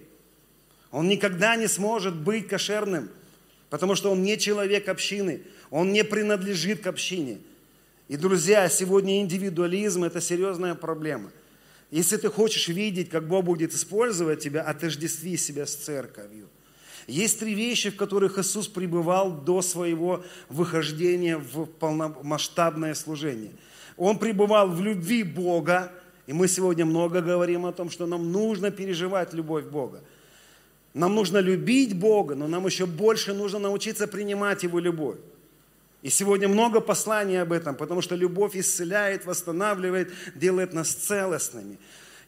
Он 0.91 1.09
никогда 1.09 1.57
не 1.57 1.67
сможет 1.67 2.15
быть 2.15 2.47
кошерным, 2.47 3.09
потому 3.69 3.95
что 3.95 4.09
он 4.09 4.23
не 4.23 4.37
человек 4.37 4.87
общины, 4.87 5.41
он 5.69 5.91
не 5.91 6.05
принадлежит 6.05 6.81
к 6.81 6.87
общине. 6.87 7.39
И, 8.07 8.15
друзья, 8.15 8.69
сегодня 8.69 9.19
индивидуализм– 9.19 10.03
это 10.05 10.21
серьезная 10.21 10.75
проблема. 10.75 11.29
Если 11.91 12.15
ты 12.15 12.29
хочешь 12.29 12.69
видеть, 12.69 13.09
как 13.09 13.27
Бог 13.27 13.45
будет 13.45 13.73
использовать 13.73 14.39
тебя, 14.39 14.61
отождестви 14.61 15.35
себя 15.35 15.65
с 15.65 15.75
церковью. 15.75 16.47
Есть 17.07 17.39
три 17.39 17.53
вещи, 17.53 17.89
в 17.89 17.97
которых 17.97 18.37
Иисус 18.37 18.67
пребывал 18.67 19.31
до 19.31 19.61
своего 19.61 20.23
выхождения 20.49 21.37
в 21.37 21.65
полномасштабное 21.65 22.93
служение. 22.93 23.51
Он 23.97 24.19
пребывал 24.19 24.69
в 24.69 24.81
любви 24.81 25.23
Бога, 25.23 25.91
и 26.27 26.33
мы 26.33 26.47
сегодня 26.47 26.85
много 26.85 27.21
говорим 27.21 27.65
о 27.65 27.71
том, 27.73 27.89
что 27.89 28.05
нам 28.05 28.31
нужно 28.31 28.71
переживать 28.71 29.33
любовь 29.33 29.65
Бога. 29.65 30.01
Нам 30.93 31.15
нужно 31.15 31.37
любить 31.39 31.97
Бога, 31.97 32.35
но 32.35 32.47
нам 32.47 32.65
еще 32.65 32.85
больше 32.85 33.33
нужно 33.33 33.59
научиться 33.59 34.07
принимать 34.07 34.63
Его 34.63 34.79
любовь. 34.79 35.17
И 36.01 36.09
сегодня 36.09 36.47
много 36.47 36.79
посланий 36.79 37.41
об 37.41 37.51
этом, 37.51 37.75
потому 37.75 38.01
что 38.01 38.15
любовь 38.15 38.55
исцеляет, 38.55 39.25
восстанавливает, 39.25 40.13
делает 40.35 40.73
нас 40.73 40.93
целостными. 40.93 41.79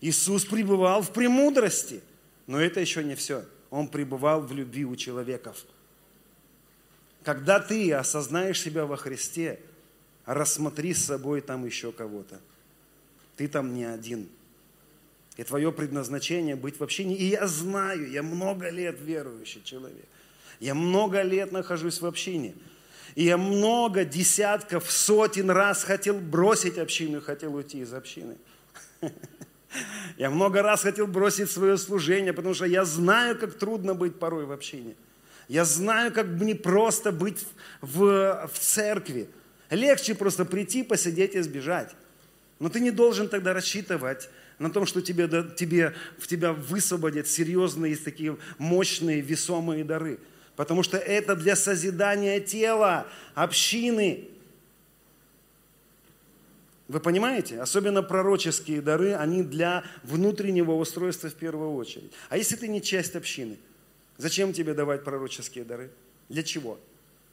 Иисус 0.01 0.45
пребывал 0.45 1.01
в 1.01 1.11
премудрости, 1.11 2.01
но 2.47 2.59
это 2.59 2.79
еще 2.79 3.03
не 3.03 3.15
все. 3.15 3.45
Он 3.69 3.87
пребывал 3.87 4.41
в 4.41 4.51
любви 4.53 4.85
у 4.85 4.95
человеков. 4.95 5.65
Когда 7.23 7.59
ты 7.59 7.93
осознаешь 7.93 8.61
себя 8.61 8.85
во 8.85 8.97
Христе, 8.97 9.59
рассмотри 10.25 10.93
с 10.93 11.05
собой 11.05 11.41
там 11.41 11.65
еще 11.65 11.91
кого-то. 11.91 12.39
Ты 13.35 13.47
там 13.47 13.73
не 13.73 13.85
один. 13.85 14.27
И 15.37 15.43
твое 15.43 15.71
предназначение 15.71 16.55
быть 16.55 16.79
вообще 16.79 17.05
не... 17.05 17.15
И 17.15 17.25
я 17.25 17.47
знаю, 17.47 18.09
я 18.09 18.23
много 18.23 18.69
лет 18.69 18.99
верующий 18.99 19.61
человек. 19.63 20.05
Я 20.59 20.75
много 20.75 21.21
лет 21.21 21.51
нахожусь 21.51 22.01
в 22.01 22.05
общине. 22.05 22.55
И 23.15 23.25
я 23.25 23.37
много, 23.37 24.05
десятков, 24.05 24.91
сотен 24.91 25.49
раз 25.49 25.83
хотел 25.83 26.19
бросить 26.19 26.77
общину, 26.77 27.21
хотел 27.21 27.55
уйти 27.55 27.79
из 27.79 27.93
общины. 27.93 28.37
Я 30.17 30.29
много 30.29 30.61
раз 30.61 30.81
хотел 30.81 31.07
бросить 31.07 31.49
свое 31.49 31.77
служение, 31.77 32.33
потому 32.33 32.55
что 32.55 32.65
я 32.65 32.85
знаю, 32.85 33.37
как 33.37 33.53
трудно 33.53 33.93
быть 33.93 34.17
порой 34.17 34.45
в 34.45 34.51
общине. 34.51 34.95
Я 35.47 35.63
знаю, 35.63 36.11
как 36.11 36.27
не 36.27 36.55
просто 36.55 37.11
быть 37.11 37.45
в, 37.81 38.49
в 38.51 38.59
церкви. 38.59 39.29
Легче 39.69 40.15
просто 40.15 40.45
прийти, 40.45 40.83
посидеть 40.83 41.35
и 41.35 41.41
сбежать. 41.41 41.95
Но 42.59 42.69
ты 42.69 42.79
не 42.79 42.91
должен 42.91 43.29
тогда 43.29 43.53
рассчитывать 43.53 44.29
на 44.57 44.69
том, 44.69 44.85
что 44.85 45.01
тебе, 45.01 45.27
тебе, 45.55 45.95
в 46.17 46.27
тебя 46.27 46.53
высвободят 46.53 47.27
серьезные 47.27 47.95
такие 47.95 48.37
мощные, 48.57 49.21
весомые 49.21 49.83
дары. 49.83 50.19
Потому 50.59 50.83
что 50.83 50.97
это 50.97 51.37
для 51.37 51.55
созидания 51.55 52.41
тела, 52.41 53.07
общины, 53.33 54.27
вы 56.89 56.99
понимаете? 56.99 57.61
Особенно 57.61 58.03
пророческие 58.03 58.81
дары, 58.81 59.13
они 59.13 59.41
для 59.41 59.85
внутреннего 60.03 60.73
устройства 60.73 61.29
в 61.29 61.35
первую 61.35 61.75
очередь. 61.75 62.11
А 62.27 62.35
если 62.35 62.57
ты 62.57 62.67
не 62.67 62.81
часть 62.81 63.15
общины, 63.15 63.57
зачем 64.17 64.51
тебе 64.51 64.73
давать 64.73 65.05
пророческие 65.05 65.63
дары? 65.63 65.91
Для 66.27 66.43
чего? 66.43 66.77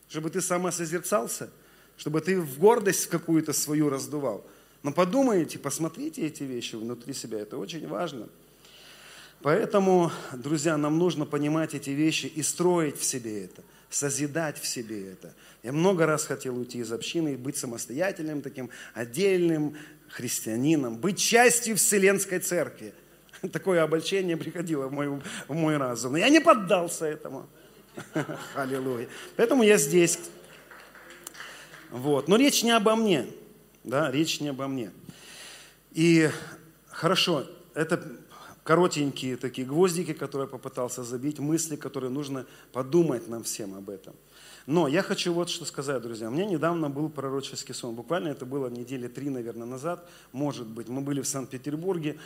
Чтобы 0.08 0.30
ты 0.30 0.40
самосозерцался? 0.40 1.50
Чтобы 1.96 2.20
ты 2.20 2.40
в 2.40 2.60
гордость 2.60 3.08
какую-то 3.08 3.52
свою 3.52 3.90
раздувал? 3.90 4.46
Но 4.84 4.92
подумайте, 4.92 5.58
посмотрите 5.58 6.24
эти 6.24 6.44
вещи 6.44 6.76
внутри 6.76 7.12
себя, 7.12 7.40
это 7.40 7.58
очень 7.58 7.88
важно. 7.88 8.28
Поэтому, 9.42 10.10
друзья, 10.32 10.76
нам 10.76 10.98
нужно 10.98 11.26
понимать 11.26 11.74
эти 11.74 11.90
вещи 11.90 12.26
и 12.26 12.42
строить 12.42 12.98
в 12.98 13.04
себе 13.04 13.44
это, 13.44 13.62
созидать 13.90 14.58
в 14.58 14.66
себе 14.66 15.12
это– 15.12 15.34
я 15.66 15.72
много 15.72 16.06
раз 16.06 16.26
хотел 16.26 16.56
уйти 16.56 16.78
из 16.78 16.92
общины 16.92 17.32
и 17.32 17.36
быть 17.36 17.56
самостоятельным, 17.56 18.40
таким 18.40 18.70
отдельным 18.94 19.76
христианином, 20.08 20.96
быть 20.96 21.18
частью 21.18 21.74
Вселенской 21.74 22.38
Церкви. 22.38 22.94
Такое 23.52 23.82
обольщение 23.82 24.36
приходило 24.36 24.86
в 24.86 24.92
мой, 24.92 25.08
в 25.48 25.54
мой 25.54 25.76
разум. 25.76 26.12
Но 26.12 26.18
я 26.18 26.28
не 26.28 26.38
поддался 26.38 27.06
этому. 27.06 27.48
Аллилуйя. 28.54 29.08
Поэтому 29.34 29.64
я 29.64 29.76
здесь. 29.76 30.20
Вот. 31.90 32.28
Но 32.28 32.36
речь 32.36 32.62
не 32.62 32.70
обо 32.70 32.94
мне. 32.94 33.26
Да, 33.82 34.12
речь 34.12 34.38
не 34.38 34.50
обо 34.50 34.68
мне. 34.68 34.92
И 35.90 36.30
хорошо, 36.86 37.44
это 37.74 38.08
коротенькие 38.66 39.36
такие 39.36 39.66
гвоздики, 39.66 40.12
которые 40.12 40.46
я 40.46 40.50
попытался 40.50 41.04
забить, 41.04 41.38
мысли, 41.38 41.76
которые 41.76 42.10
нужно 42.10 42.46
подумать 42.72 43.28
нам 43.28 43.44
всем 43.44 43.74
об 43.76 43.88
этом. 43.88 44.14
Но 44.66 44.88
я 44.88 45.02
хочу 45.02 45.32
вот 45.32 45.48
что 45.48 45.64
сказать, 45.64 46.02
друзья. 46.02 46.26
У 46.26 46.32
меня 46.32 46.44
недавно 46.44 46.90
был 46.90 47.08
пророческий 47.08 47.72
сон. 47.72 47.94
Буквально 47.94 48.30
это 48.30 48.44
было 48.44 48.68
недели 48.68 49.06
три, 49.06 49.30
наверное, 49.30 49.68
назад. 49.68 50.08
Может 50.32 50.66
быть. 50.66 50.88
Мы 50.88 51.00
были 51.00 51.20
в 51.20 51.28
Санкт-Петербурге. 51.28 52.18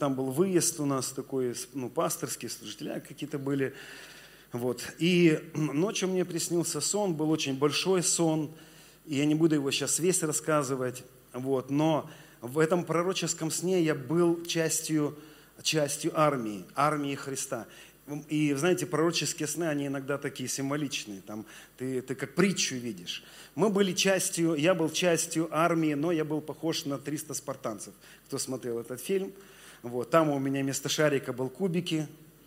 Там 0.00 0.16
был 0.16 0.32
выезд 0.32 0.80
у 0.80 0.84
нас 0.84 1.12
такой, 1.12 1.54
ну, 1.72 1.88
пасторский, 1.88 2.48
служителя 2.48 2.98
какие-то 2.98 3.38
были. 3.38 3.72
Вот. 4.50 4.82
И 4.98 5.38
ночью 5.54 6.08
мне 6.08 6.24
приснился 6.24 6.80
сон, 6.80 7.14
был 7.14 7.30
очень 7.30 7.56
большой 7.56 8.02
сон. 8.02 8.50
И 9.06 9.14
я 9.14 9.26
не 9.26 9.36
буду 9.36 9.54
его 9.54 9.70
сейчас 9.70 10.00
весь 10.00 10.24
рассказывать. 10.24 11.04
Вот. 11.32 11.70
Но 11.70 12.10
в 12.40 12.58
этом 12.58 12.82
пророческом 12.82 13.52
сне 13.52 13.80
я 13.84 13.94
был 13.94 14.42
частью, 14.44 15.16
частью 15.62 16.18
армии, 16.18 16.64
армии 16.74 17.14
Христа. 17.14 17.66
И, 18.28 18.52
знаете, 18.52 18.84
пророческие 18.84 19.48
сны, 19.48 19.64
они 19.64 19.86
иногда 19.86 20.18
такие 20.18 20.48
символичные. 20.48 21.22
Там 21.22 21.46
ты, 21.78 22.02
ты 22.02 22.14
как 22.14 22.34
притчу 22.34 22.74
видишь. 22.74 23.24
Мы 23.54 23.70
были 23.70 23.92
частью, 23.92 24.54
я 24.56 24.74
был 24.74 24.90
частью 24.90 25.48
армии, 25.50 25.94
но 25.94 26.12
я 26.12 26.24
был 26.24 26.42
похож 26.42 26.84
на 26.84 26.98
300 26.98 27.32
спартанцев. 27.32 27.94
Кто 28.26 28.36
смотрел 28.38 28.78
этот 28.78 29.00
фильм? 29.00 29.32
Вот, 29.82 30.10
там 30.10 30.30
у 30.30 30.38
меня 30.38 30.62
вместо 30.62 30.88
шарика 30.88 31.32
был 31.32 31.48
кубики, 31.48 32.06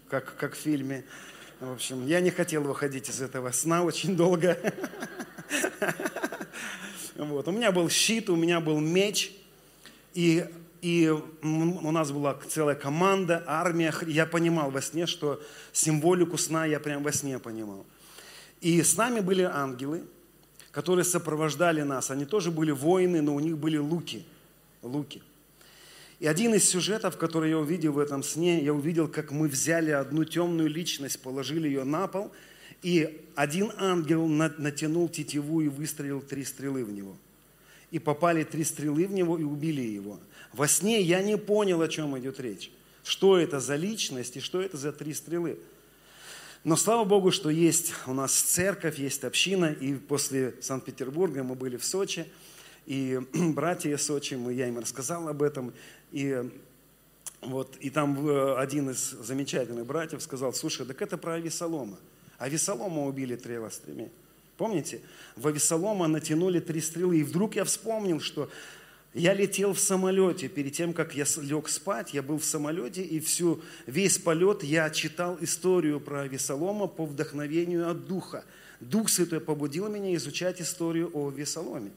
как, 0.10 0.36
как 0.38 0.54
в 0.54 0.58
фильме. 0.58 1.06
В 1.60 1.72
общем, 1.72 2.06
я 2.06 2.22
не 2.22 2.30
хотел 2.30 2.62
выходить 2.62 3.10
из 3.10 3.20
этого 3.20 3.52
сна 3.52 3.84
очень 3.84 4.16
долго. 4.16 4.58
Вот. 7.16 7.48
У 7.48 7.52
меня 7.52 7.72
был 7.72 7.90
щит, 7.90 8.30
у 8.30 8.36
меня 8.36 8.60
был 8.60 8.80
меч. 8.80 9.32
И 10.14 10.46
и 10.82 11.10
у 11.42 11.92
нас 11.92 12.12
была 12.12 12.38
целая 12.48 12.76
команда, 12.76 13.44
армия. 13.48 13.94
Я 14.06 14.26
понимал 14.26 14.72
во 14.72 14.82
сне, 14.82 15.06
что 15.06 15.42
символику 15.74 16.38
сна 16.38 16.66
я 16.66 16.80
прям 16.80 17.04
во 17.04 17.12
сне 17.12 17.40
понимал. 17.40 17.86
И 18.62 18.82
с 18.82 18.98
нами 18.98 19.20
были 19.20 19.44
ангелы, 19.44 20.04
которые 20.72 21.06
сопровождали 21.06 21.82
нас. 21.82 22.12
Они 22.12 22.26
тоже 22.26 22.52
были 22.52 22.72
воины, 22.72 23.22
но 23.22 23.36
у 23.36 23.40
них 23.40 23.58
были 23.58 23.78
луки. 23.78 24.26
луки. 24.82 25.22
И 26.20 26.26
один 26.26 26.56
из 26.56 26.68
сюжетов, 26.68 27.18
который 27.18 27.52
я 27.52 27.60
увидел 27.60 27.94
в 27.94 28.00
этом 28.00 28.24
сне, 28.24 28.64
я 28.64 28.74
увидел, 28.74 29.08
как 29.08 29.32
мы 29.32 29.48
взяли 29.48 29.92
одну 29.92 30.26
темную 30.26 30.68
личность, 30.70 31.22
положили 31.22 31.68
ее 31.68 31.84
на 31.84 32.08
пол, 32.08 32.32
и 32.82 33.24
один 33.36 33.72
ангел 33.78 34.28
натянул 34.28 35.10
тетиву 35.10 35.62
и 35.62 35.68
выстрелил 35.68 36.22
три 36.22 36.44
стрелы 36.44 36.84
в 36.84 36.92
него. 36.92 37.16
И 37.92 38.00
попали 38.00 38.44
три 38.44 38.64
стрелы 38.64 39.08
в 39.08 39.12
него 39.12 39.38
и 39.38 39.44
убили 39.44 39.82
его. 39.82 40.20
Во 40.54 40.68
сне 40.68 41.02
я 41.02 41.22
не 41.22 41.38
понял, 41.38 41.82
о 41.82 41.88
чем 41.88 42.18
идет 42.18 42.40
речь. 42.40 42.72
Что 43.04 43.38
это 43.38 43.60
за 43.60 43.76
личность 43.76 44.38
и 44.38 44.40
что 44.40 44.62
это 44.62 44.78
за 44.78 44.92
три 44.92 45.14
стрелы. 45.14 45.60
Но 46.64 46.76
слава 46.76 47.06
Богу, 47.06 47.32
что 47.32 47.50
есть 47.50 47.94
у 48.08 48.14
нас 48.14 48.34
церковь, 48.34 49.00
есть 49.00 49.24
община. 49.24 49.72
И 49.72 49.94
после 49.94 50.56
Санкт-Петербурга 50.62 51.44
мы 51.44 51.56
были 51.56 51.78
в 51.78 51.86
Сочи. 51.86 52.26
и 52.86 53.20
братья 53.34 53.96
с 53.96 54.10
отчим, 54.10 54.50
и 54.50 54.54
я 54.54 54.68
им 54.68 54.80
рассказал 54.80 55.28
об 55.30 55.44
этом. 55.44 55.74
И, 56.12 56.50
вот, 57.42 57.76
и 57.80 57.90
там 57.90 58.28
э, 58.28 58.56
один 58.58 58.90
из 58.90 59.12
замечательных 59.12 59.86
братьев 59.86 60.22
сказал, 60.22 60.54
слушай, 60.54 60.86
так 60.86 61.02
это 61.02 61.18
про 61.18 61.36
Авесолома. 61.36 61.98
Авесолома 62.38 63.06
убили 63.06 63.36
стрелострелами. 63.38 64.12
Помните? 64.58 65.02
В 65.36 65.48
Авесолома 65.48 66.08
натянули 66.08 66.60
три 66.60 66.82
стрелы. 66.82 67.20
И 67.20 67.24
вдруг 67.24 67.56
я 67.56 67.64
вспомнил, 67.64 68.20
что 68.20 68.50
я 69.14 69.34
летел 69.34 69.74
в 69.74 69.80
самолете. 69.80 70.48
Перед 70.48 70.74
тем, 70.74 70.94
как 70.94 71.16
я 71.16 71.26
лег 71.42 71.70
спать, 71.70 72.14
я 72.14 72.22
был 72.22 72.38
в 72.40 72.46
самолете, 72.46 73.02
и 73.02 73.20
всю, 73.20 73.62
весь 73.86 74.18
полет 74.18 74.64
я 74.64 74.90
читал 74.90 75.38
историю 75.42 76.00
про 76.00 76.22
Авесолома 76.22 76.88
по 76.88 77.06
вдохновению 77.06 77.90
от 77.90 78.08
Духа. 78.08 78.46
Дух 78.80 79.10
Святой 79.10 79.40
побудил 79.40 79.90
меня 79.90 80.16
изучать 80.16 80.62
историю 80.62 81.10
о 81.14 81.30
Авесоломе. 81.30 81.92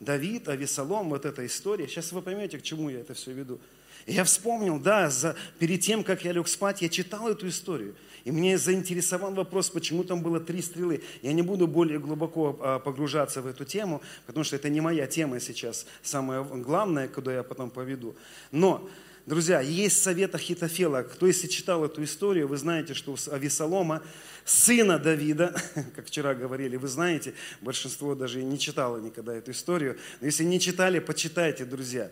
Давид, 0.00 0.48
Авесолом, 0.48 1.08
вот 1.08 1.24
эта 1.24 1.44
история. 1.44 1.88
Сейчас 1.88 2.12
вы 2.12 2.22
поймете, 2.22 2.58
к 2.58 2.62
чему 2.62 2.88
я 2.88 3.00
это 3.00 3.14
все 3.14 3.32
веду. 3.32 3.58
Я 4.06 4.24
вспомнил, 4.24 4.78
да, 4.78 5.10
за, 5.10 5.36
перед 5.58 5.80
тем, 5.80 6.04
как 6.04 6.24
я 6.24 6.32
лег 6.32 6.48
спать, 6.48 6.82
я 6.82 6.88
читал 6.88 7.28
эту 7.28 7.48
историю. 7.48 7.94
И 8.28 8.30
мне 8.30 8.58
заинтересовал 8.58 9.32
вопрос, 9.32 9.70
почему 9.70 10.04
там 10.04 10.20
было 10.20 10.38
три 10.38 10.60
стрелы. 10.60 11.00
Я 11.22 11.32
не 11.32 11.40
буду 11.40 11.66
более 11.66 11.98
глубоко 11.98 12.58
а, 12.60 12.78
погружаться 12.78 13.40
в 13.40 13.46
эту 13.46 13.64
тему, 13.64 14.02
потому 14.26 14.44
что 14.44 14.56
это 14.56 14.68
не 14.68 14.82
моя 14.82 15.06
тема 15.06 15.40
сейчас, 15.40 15.86
самое 16.02 16.44
главное, 16.44 17.08
куда 17.08 17.32
я 17.32 17.42
потом 17.42 17.70
поведу. 17.70 18.14
Но 18.52 18.86
Друзья, 19.24 19.60
есть 19.60 20.02
совет 20.02 20.34
Ахитофела. 20.34 21.04
Кто 21.04 21.26
если 21.26 21.48
читал 21.48 21.84
эту 21.84 22.04
историю, 22.04 22.48
вы 22.48 22.58
знаете, 22.58 22.92
что 22.92 23.12
у 23.12 23.16
Авесолома, 23.30 24.02
сына 24.44 24.98
Давида, 24.98 25.54
как 25.96 26.06
вчера 26.06 26.34
говорили, 26.34 26.76
вы 26.76 26.88
знаете, 26.88 27.32
большинство 27.62 28.14
даже 28.14 28.42
не 28.42 28.58
читало 28.58 28.98
никогда 28.98 29.34
эту 29.34 29.52
историю. 29.52 29.96
Но 30.20 30.26
если 30.26 30.44
не 30.44 30.60
читали, 30.60 30.98
почитайте, 30.98 31.64
друзья. 31.64 32.10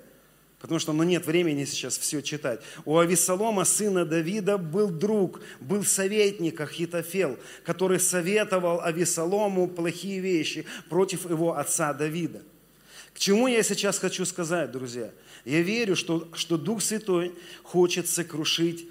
Потому 0.61 0.81
что 0.81 0.93
ну, 0.93 1.03
нет 1.03 1.27
времени 1.27 1.65
сейчас 1.65 1.99
все 1.99 2.23
читать. 2.23 2.61
У 2.85 2.99
Авесолома, 2.99 3.65
сына 3.65 4.05
Давида, 4.05 4.59
был 4.59 4.89
друг, 4.89 5.41
был 5.61 5.85
советник 5.85 6.61
Ахитофел, 6.61 7.39
который 7.65 8.01
советовал 8.01 8.81
Авесолому 8.81 9.69
плохие 9.69 10.21
вещи 10.21 10.65
против 10.89 11.29
его 11.29 11.57
отца 11.57 11.93
Давида. 11.93 12.43
К 13.13 13.19
чему 13.19 13.47
я 13.47 13.63
сейчас 13.63 13.99
хочу 13.99 14.25
сказать, 14.25 14.71
друзья– 14.73 15.11
я 15.47 15.63
верю, 15.63 15.95
что, 15.95 16.29
что 16.35 16.59
Дух 16.59 16.83
Святой 16.83 17.33
хочет 17.63 18.09
сокрушить 18.09 18.89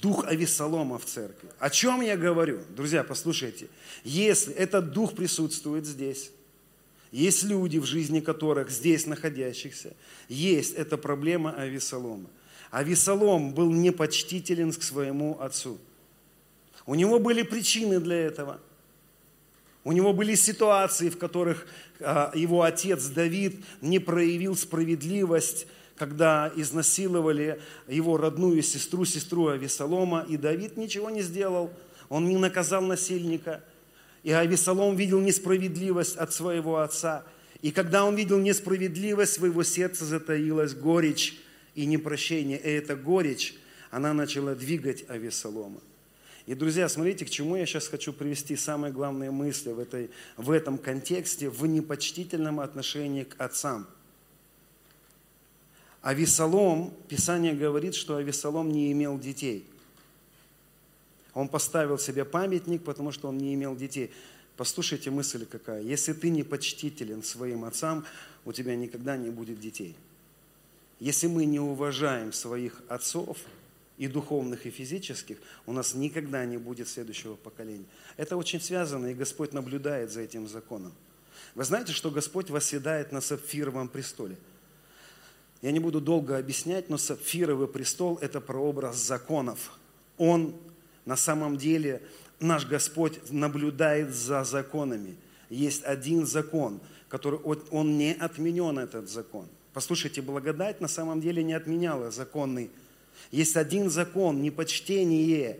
дух 0.00 0.24
Авесолома 0.26 0.98
в 0.98 1.04
церкви. 1.04 1.50
О 1.58 1.68
чем 1.68 2.00
я 2.00 2.16
говорю? 2.16 2.62
Друзья, 2.74 3.04
послушайте. 3.04 3.68
Если 4.04 4.54
этот 4.54 4.92
дух 4.92 5.14
присутствует 5.14 5.84
здесь, 5.84 6.30
есть 7.18 7.44
люди, 7.44 7.78
в 7.78 7.84
жизни 7.84 8.20
которых 8.20 8.70
здесь 8.70 9.06
находящихся, 9.06 9.94
есть 10.28 10.74
эта 10.74 10.96
проблема 10.96 11.52
Авесолома. 11.52 12.28
Авесолом 12.70 13.54
был 13.54 13.70
непочтителен 13.70 14.72
к 14.72 14.82
своему 14.82 15.40
отцу. 15.40 15.78
У 16.86 16.94
него 16.94 17.18
были 17.18 17.42
причины 17.42 18.00
для 18.00 18.16
этого– 18.16 18.60
у 19.84 19.92
него 19.92 20.14
были 20.14 20.34
ситуации, 20.34 21.10
в 21.10 21.18
которых 21.18 21.66
а, 22.00 22.32
его 22.34 22.62
отец 22.62 23.04
Давид 23.08 23.62
не 23.82 23.98
проявил 23.98 24.56
справедливость, 24.56 25.66
когда 25.96 26.50
изнасиловали 26.56 27.60
его 27.86 28.16
родную 28.16 28.62
сестру, 28.62 29.04
сестру 29.04 29.48
Авесолома, 29.48 30.24
и 30.26 30.38
Давид 30.38 30.78
ничего 30.78 31.10
не 31.10 31.20
сделал, 31.20 31.70
он 32.08 32.28
не 32.28 32.36
наказал 32.36 32.80
насильника. 32.80 33.62
И 34.24 34.32
Авесолом 34.32 34.96
видел 34.96 35.20
несправедливость 35.20 36.16
от 36.16 36.32
своего 36.32 36.78
отца. 36.78 37.24
И 37.60 37.70
когда 37.70 38.04
он 38.04 38.16
видел 38.16 38.38
несправедливость, 38.38 39.38
в 39.38 39.44
его 39.44 39.62
сердце 39.62 40.06
затаилась 40.06 40.74
горечь 40.74 41.38
и 41.74 41.86
непрощение. 41.86 42.58
И 42.58 42.68
эта 42.68 42.96
горечь, 42.96 43.54
она 43.90 44.14
начала 44.14 44.54
двигать 44.54 45.04
Авесолома. 45.08 45.80
И, 46.46 46.54
друзья, 46.54 46.88
смотрите, 46.88 47.24
к 47.24 47.30
чему 47.30 47.56
я 47.56 47.64
сейчас 47.66 47.88
хочу 47.88 48.12
привести 48.12 48.56
самые 48.56 48.92
главные 48.92 49.30
мысли 49.30 49.70
в, 49.72 49.78
этой, 49.78 50.10
в 50.36 50.50
этом 50.50 50.78
контексте, 50.78 51.48
в 51.48 51.64
непочтительном 51.66 52.60
отношении 52.60 53.24
к 53.24 53.34
отцам. 53.38 53.86
Авесолом, 56.02 56.92
Писание 57.08 57.54
говорит, 57.54 57.94
что 57.94 58.16
Авесолом 58.16 58.70
не 58.70 58.92
имел 58.92 59.18
детей. 59.18 59.66
Он 61.34 61.48
поставил 61.48 61.98
себе 61.98 62.24
памятник, 62.24 62.84
потому 62.84 63.12
что 63.12 63.28
он 63.28 63.38
не 63.38 63.54
имел 63.54 63.76
детей. 63.76 64.12
Послушайте 64.56 65.10
мысль 65.10 65.46
какая. 65.46 65.82
Если 65.82 66.12
ты 66.12 66.30
не 66.30 66.44
почтителен 66.44 67.22
своим 67.22 67.64
отцам, 67.64 68.04
у 68.44 68.52
тебя 68.52 68.76
никогда 68.76 69.16
не 69.16 69.30
будет 69.30 69.60
детей. 69.60 69.96
Если 71.00 71.26
мы 71.26 71.44
не 71.44 71.58
уважаем 71.58 72.32
своих 72.32 72.82
отцов, 72.88 73.38
и 73.96 74.08
духовных, 74.08 74.66
и 74.66 74.70
физических, 74.70 75.38
у 75.66 75.72
нас 75.72 75.94
никогда 75.94 76.44
не 76.44 76.56
будет 76.56 76.88
следующего 76.88 77.36
поколения. 77.36 77.84
Это 78.16 78.36
очень 78.36 78.60
связано, 78.60 79.08
и 79.08 79.14
Господь 79.14 79.52
наблюдает 79.52 80.10
за 80.10 80.22
этим 80.22 80.48
законом. 80.48 80.92
Вы 81.54 81.64
знаете, 81.64 81.92
что 81.92 82.10
Господь 82.10 82.50
восседает 82.50 83.12
на 83.12 83.20
сапфировом 83.20 83.88
престоле? 83.88 84.36
Я 85.62 85.70
не 85.70 85.78
буду 85.78 86.00
долго 86.00 86.36
объяснять, 86.36 86.90
но 86.90 86.98
сапфировый 86.98 87.68
престол– 87.68 88.18
это 88.20 88.40
прообраз 88.40 88.96
законов. 88.96 89.78
Он 90.18 90.54
на 91.04 91.16
самом 91.16 91.56
деле, 91.56 92.02
наш 92.40 92.66
Господь 92.66 93.30
наблюдает 93.30 94.14
за 94.14 94.44
законами. 94.44 95.16
Есть 95.50 95.84
один 95.84 96.26
закон, 96.26 96.80
который, 97.08 97.38
он 97.40 97.98
не 97.98 98.12
отменен, 98.14 98.78
этот 98.78 99.08
закон. 99.08 99.46
Послушайте, 99.72 100.22
благодать 100.22 100.80
на 100.80 100.88
самом 100.88 101.20
деле 101.20 101.42
не 101.42 101.52
отменяла 101.52 102.10
законный 102.10 102.70
есть 103.30 103.56
один 103.56 103.90
закон, 103.90 104.42
непочтение, 104.42 105.58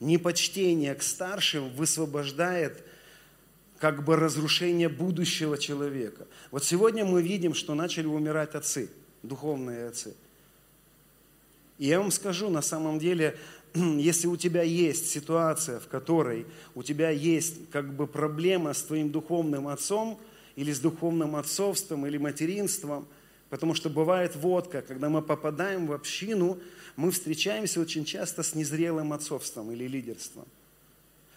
непочтение 0.00 0.94
к 0.94 1.02
старшим 1.02 1.70
высвобождает 1.70 2.84
как 3.78 4.04
бы 4.04 4.16
разрушение 4.16 4.88
будущего 4.88 5.58
человека. 5.58 6.26
Вот 6.50 6.64
сегодня 6.64 7.04
мы 7.04 7.22
видим, 7.22 7.54
что 7.54 7.74
начали 7.74 8.06
умирать 8.06 8.54
отцы, 8.54 8.88
духовные 9.22 9.88
отцы. 9.88 10.14
И 11.78 11.88
я 11.88 12.00
вам 12.00 12.10
скажу, 12.10 12.48
на 12.50 12.62
самом 12.62 12.98
деле, 12.98 13.36
если 13.98 14.28
у 14.28 14.36
тебя 14.36 14.62
есть 14.62 15.10
ситуация, 15.10 15.80
в 15.80 15.88
которой 15.88 16.46
у 16.74 16.82
тебя 16.82 17.10
есть 17.10 17.70
как 17.70 17.92
бы 17.92 18.06
проблема 18.06 18.72
с 18.72 18.82
твоим 18.82 19.10
духовным 19.10 19.68
отцом, 19.68 20.18
или 20.56 20.72
с 20.72 20.78
духовным 20.78 21.34
отцовством, 21.34 22.06
или 22.06 22.16
материнством, 22.16 23.08
потому 23.50 23.74
что 23.74 23.90
бывает 23.90 24.36
водка, 24.36 24.82
когда 24.82 25.08
мы 25.08 25.20
попадаем 25.20 25.88
в 25.88 25.92
общину, 25.92 26.58
мы 26.94 27.10
встречаемся 27.10 27.80
очень 27.80 28.04
часто 28.04 28.44
с 28.44 28.54
незрелым 28.54 29.12
отцовством 29.12 29.72
или 29.72 29.88
лидерством, 29.88 30.46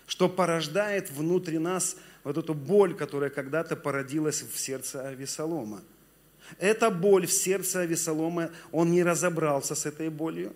что 0.05 0.29
порождает 0.29 1.09
внутри 1.09 1.57
нас 1.57 1.97
вот 2.23 2.37
эту 2.37 2.53
боль, 2.53 2.93
которая 2.93 3.31
когда-то 3.31 3.75
породилась 3.75 4.43
в 4.43 4.59
сердце 4.59 5.07
Авесолома. 5.07 5.81
Эта 6.59 6.91
боль 6.91 7.25
в 7.25 7.31
сердце 7.31 7.81
Авесолома, 7.81 8.51
он 8.71 8.91
не 8.91 9.01
разобрался 9.01 9.73
с 9.73 9.87
этой 9.87 10.09
болью, 10.09 10.53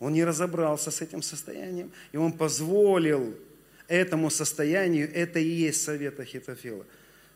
он 0.00 0.12
не 0.12 0.24
разобрался 0.24 0.90
с 0.90 1.00
этим 1.00 1.22
состоянием, 1.22 1.90
и 2.12 2.16
он 2.16 2.32
позволил 2.32 3.34
этому 3.86 4.30
состоянию, 4.30 5.12
это 5.12 5.38
и 5.38 5.48
есть 5.48 5.82
совет 5.82 6.20
Ахитофела. 6.20 6.84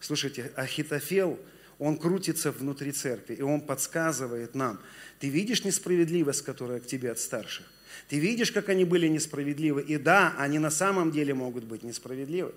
Слушайте, 0.00 0.52
Ахитофел– 0.56 1.38
он 1.82 1.96
крутится 1.96 2.52
внутри 2.52 2.92
церкви, 2.92 3.34
и 3.34 3.42
он 3.42 3.60
подсказывает 3.60 4.54
нам. 4.54 4.78
Ты 5.18 5.28
видишь 5.28 5.64
несправедливость, 5.64 6.42
которая 6.42 6.78
к 6.78 6.86
тебе 6.86 7.10
от 7.10 7.18
старших? 7.18 7.66
Ты 8.08 8.20
видишь, 8.20 8.52
как 8.52 8.68
они 8.68 8.84
были 8.84 9.08
несправедливы? 9.08 9.82
И 9.82 9.96
да, 9.96 10.32
они 10.38 10.60
на 10.60 10.70
самом 10.70 11.10
деле 11.10 11.34
могут 11.34 11.64
быть 11.64 11.82
несправедливы. 11.82 12.52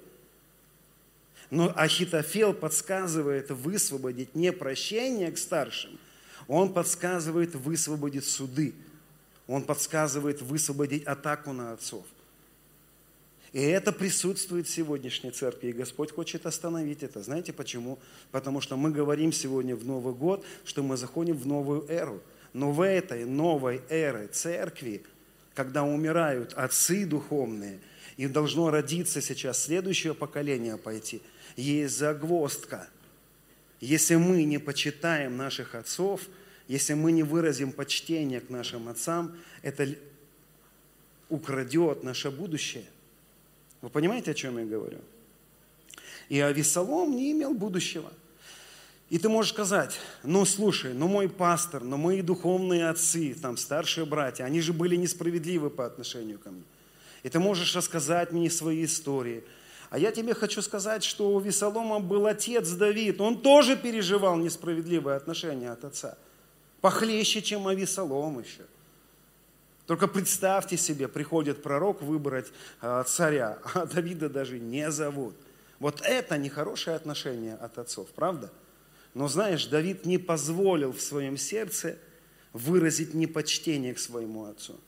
Но 1.49 1.73
Ахитофел 1.75 2.53
подсказывает 2.53 3.49
высвободить 3.49 4.35
не 4.35 4.51
прощение 4.51 5.31
к 5.31 5.39
старшим, 5.39 5.97
он 6.47 6.71
подсказывает 6.71 7.55
высвободить 7.55 8.25
суды. 8.25 8.75
Он 9.47 9.63
подсказывает 9.63 10.41
высвободить 10.41 11.03
атаку 11.03 11.53
на 11.53 11.73
отцов. 11.73 12.05
И 13.53 13.61
это 13.61 13.93
присутствует 13.93 14.67
в 14.67 14.69
сегодняшней 14.69 15.31
церкви, 15.31 15.69
и 15.69 15.71
Господь 15.71 16.11
хочет 16.11 16.45
остановить 16.45 17.03
это. 17.03 17.23
Знаете 17.23 17.53
почему? 17.53 17.99
Потому 18.31 18.59
что 18.59 18.75
мы 18.75 18.91
говорим 18.91 19.31
сегодня 19.31 19.77
в 19.77 19.85
Новый 19.85 20.13
год, 20.13 20.45
что 20.65 20.83
мы 20.83 20.97
заходим 20.97 21.37
в 21.37 21.47
новую 21.47 21.87
эру. 21.87 22.21
Но 22.51 22.71
в 22.71 22.81
этой 22.81 23.23
новой 23.23 23.81
эре 23.89 24.27
церкви, 24.27 25.03
когда 25.53 25.83
умирают 25.83 26.53
отцы 26.53 27.05
духовные, 27.05 27.79
и 28.17 28.27
должно 28.27 28.71
родиться 28.71 29.21
сейчас 29.21 29.63
следующее 29.63 30.13
поколение 30.13 30.77
пойти, 30.77 31.21
есть 31.55 31.97
загвоздка. 31.97 32.89
Если 33.79 34.15
мы 34.15 34.43
не 34.43 34.57
почитаем 34.57 35.37
наших 35.37 35.75
отцов, 35.75 36.21
если 36.67 36.93
мы 36.93 37.11
не 37.11 37.23
выразим 37.23 37.71
почтение 37.71 38.41
к 38.41 38.49
нашим 38.49 38.87
отцам, 38.89 39.37
это 39.61 39.87
украдет 41.29 42.03
наше 42.03 42.31
будущее. 42.31 42.85
Вы 43.81 43.89
понимаете, 43.89 44.31
о 44.31 44.33
чем 44.33 44.57
я 44.57 44.65
говорю? 44.65 44.99
И 46.29 46.39
Авесолом 46.39 47.15
не 47.15 47.31
имел 47.31 47.53
будущего. 47.53 48.11
И 49.09 49.19
ты 49.19 49.29
можешь 49.29 49.51
сказать, 49.53 49.99
ну 50.23 50.43
слушай, 50.45 50.93
ну 50.93 51.07
мой 51.07 51.29
пастор, 51.29 51.83
ну 51.83 51.97
мои 51.97 52.23
духовные 52.23 52.89
отцы, 52.89 53.35
там 53.39 53.55
старшие 53.55 54.05
братья, 54.05 54.45
они 54.45 54.61
же 54.61 54.73
были 54.73 54.95
несправедливы 54.95 55.69
по 55.69 55.85
отношению 55.85 56.39
ко 56.39 56.49
мне. 56.49 56.63
И 57.21 57.29
ты 57.29 57.39
можешь 57.39 57.75
рассказать 57.75 58.31
мне 58.31 58.49
свои 58.49 58.85
истории. 58.85 59.43
А 59.91 59.99
я 59.99 60.11
тебе 60.11 60.33
хочу 60.33 60.63
сказать, 60.63 61.03
что 61.03 61.29
у 61.29 61.39
Весолома 61.39 61.99
был 61.99 62.25
отец 62.25 62.69
Давид. 62.71 63.21
Он 63.21 63.39
тоже 63.39 63.77
переживал 63.77 64.37
несправедливое 64.37 65.15
отношение 65.15 65.69
от 65.69 65.85
отца. 65.85 66.17
Похлеще, 66.85 67.41
чем 67.41 67.67
Авесолом 67.67 68.39
еще. 68.39 68.61
Только 69.87 70.07
представьте 70.07 70.77
себе, 70.77 71.07
приходит 71.07 71.63
пророк 71.63 72.03
выбрать 72.03 72.51
а, 72.79 73.03
царя, 73.05 73.57
а 73.73 73.87
Давида 73.87 74.29
даже 74.29 74.59
не 74.59 74.91
зовут. 74.91 75.33
Вот 75.79 76.01
это 76.03 76.37
нехорошее 76.37 76.95
отношение 76.95 77.55
от 77.55 77.79
отцов, 77.79 78.09
правда? 78.09 78.51
Но 79.15 79.27
знаешь, 79.27 79.65
Давид 79.65 80.05
не 80.05 80.19
позволил 80.19 80.93
в 80.93 81.01
своем 81.01 81.37
сердце 81.37 81.97
выразить 82.53 83.15
непочтение 83.15 83.95
к 83.95 83.99
своему 83.99 84.45
отцу. 84.45 84.79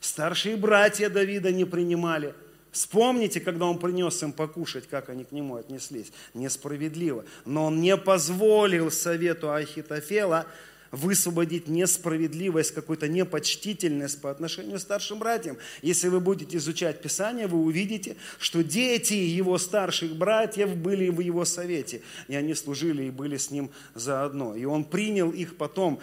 Старшие 0.00 0.56
братья 0.56 1.08
Давида 1.08 1.52
не 1.52 1.64
принимали. 1.64 2.34
Вспомните, 2.72 3.38
когда 3.38 3.66
он 3.66 3.78
принес 3.78 4.20
им 4.24 4.32
покушать, 4.32 4.88
как 4.88 5.08
они 5.08 5.22
к 5.22 5.30
нему 5.30 5.54
отнеслись. 5.54 6.10
Несправедливо. 6.34 7.24
Но 7.44 7.66
он 7.66 7.80
не 7.80 7.96
позволил 7.96 8.90
совету 8.90 9.52
Ахитофела 9.52 10.48
высвободить 10.92 11.68
несправедливость, 11.68 12.74
какую-то 12.74 13.08
непочтительность 13.08 14.20
по 14.20 14.30
отношению 14.30 14.76
к 14.76 14.80
старшим 14.80 15.18
братьям. 15.18 15.56
Если 15.80 16.08
вы 16.08 16.20
будете 16.20 16.58
изучать 16.58 17.00
Писание, 17.00 17.46
вы 17.46 17.58
увидите, 17.58 18.16
что 18.38 18.62
дети 18.62 19.14
его 19.14 19.56
старших 19.56 20.14
братьев 20.14 20.76
были 20.76 21.08
в 21.08 21.20
его 21.20 21.46
совете, 21.46 22.02
и 22.28 22.36
они 22.36 22.54
служили 22.54 23.04
и 23.04 23.10
были 23.10 23.38
с 23.38 23.50
ним 23.50 23.70
заодно. 23.94 24.54
И 24.54 24.66
он 24.66 24.84
принял 24.84 25.30
их 25.30 25.56
потом, 25.56 25.98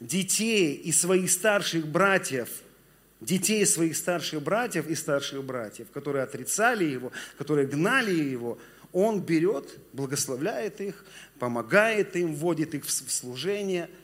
детей 0.00 0.74
и 0.74 0.90
своих 0.90 1.30
старших 1.30 1.86
братьев, 1.86 2.48
детей 3.20 3.66
своих 3.66 3.94
старших 3.94 4.42
братьев 4.42 4.88
и 4.88 4.94
старших 4.94 5.44
братьев, 5.44 5.88
которые 5.92 6.24
отрицали 6.24 6.84
его, 6.84 7.12
которые 7.36 7.66
гнали 7.66 8.14
его, 8.14 8.58
он 8.92 9.20
берет, 9.20 9.78
благословляет 9.92 10.80
их, 10.80 11.04
помогает 11.38 12.16
им, 12.16 12.34
вводит 12.34 12.74
их 12.74 12.86
в 12.86 12.90
служение– 12.90 13.90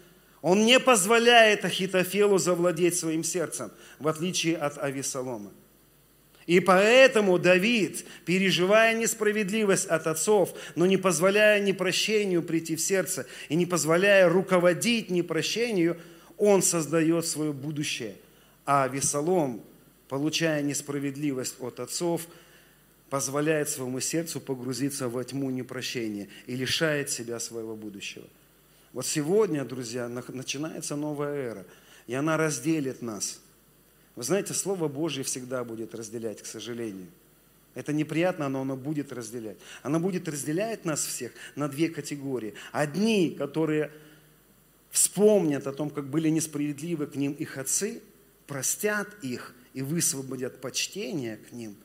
он 0.47 0.65
не 0.65 0.79
позволяет 0.79 1.65
Ахитофелу 1.65 2.39
завладеть 2.39 2.97
своим 2.97 3.25
сердцем, 3.25 3.73
в 3.99 4.07
отличие 4.07 4.57
от 4.57 4.79
Авесолома. 4.79 5.51
И 6.47 6.61
поэтому 6.61 7.37
Давид, 7.41 8.05
переживая 8.25 8.95
несправедливость 8.95 9.87
от 9.87 10.07
отцов, 10.07 10.55
но 10.77 10.87
не 10.87 10.99
позволяя 10.99 11.61
непрощению 11.61 12.45
прийти 12.45 12.77
в 12.77 12.81
сердце 12.81 13.27
и 13.49 13.57
не 13.57 13.67
позволяя 13.67 14.29
руководить 14.29 15.11
непрощению, 15.11 15.97
он 16.37 16.63
создает 16.63 17.27
свое 17.27 17.53
будущее. 17.53 18.15
А 18.65 18.87
Весолом, 18.87 19.65
получая 20.09 20.63
несправедливость 20.63 21.57
от 21.59 21.81
отцов, 21.81 22.29
позволяет 23.11 23.69
своему 23.69 23.99
сердцу 23.99 24.41
погрузиться 24.41 25.09
во 25.09 25.25
тьму 25.25 25.51
непрощения 25.51 26.29
и 26.47 26.55
лишает 26.55 27.11
себя 27.11 27.41
своего 27.41 27.75
будущего. 27.75 28.27
Вот 28.97 29.05
сегодня, 29.05 29.63
друзья, 29.67 30.09
начинается 30.09 30.97
новая 30.97 31.35
эра, 31.35 31.67
и 32.07 32.15
она 32.15 32.39
разделит 32.39 33.03
нас. 33.03 33.43
Вы 34.15 34.23
знаете, 34.23 34.55
Слово 34.55 34.89
Божье 34.89 35.23
всегда 35.23 35.65
будет 35.65 35.95
разделять, 35.95 36.41
к 36.41 36.47
сожалению. 36.47 37.09
Это 37.75 37.93
неприятно, 37.93 38.49
но 38.49 38.63
оно 38.63 38.75
будет 38.75 39.13
разделять. 39.13 39.59
Оно 39.83 40.01
будет 40.01 40.27
разделять 40.29 40.87
нас 40.87 41.05
всех 41.05 41.33
на 41.57 41.69
две 41.69 41.91
категории. 41.91 42.55
Одни, 42.73 43.37
которые 43.39 43.91
вспомнят 44.89 45.67
о 45.67 45.75
том, 45.75 45.91
как 45.91 46.09
были 46.09 46.31
несправедливы 46.31 47.07
к 47.07 47.17
ним 47.17 47.35
их 47.35 47.59
отцы, 47.59 48.01
простят 48.47 49.09
их 49.21 49.55
и 49.75 49.83
высвободят 49.83 50.63
почтение 50.63 51.37
к 51.37 51.53
ним. 51.53 51.77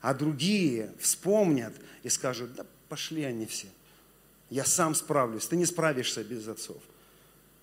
А 0.00 0.14
другие 0.14 0.92
вспомнят 1.00 1.74
и 2.04 2.08
скажут, 2.08 2.54
да 2.54 2.64
пошли 2.88 3.24
они 3.24 3.46
все. 3.46 3.66
Я 4.50 4.64
сам 4.64 4.96
справлюсь. 4.96 5.46
Ты 5.46 5.56
не 5.56 5.64
справишься 5.64 6.24
без 6.24 6.46
отцов. 6.48 6.82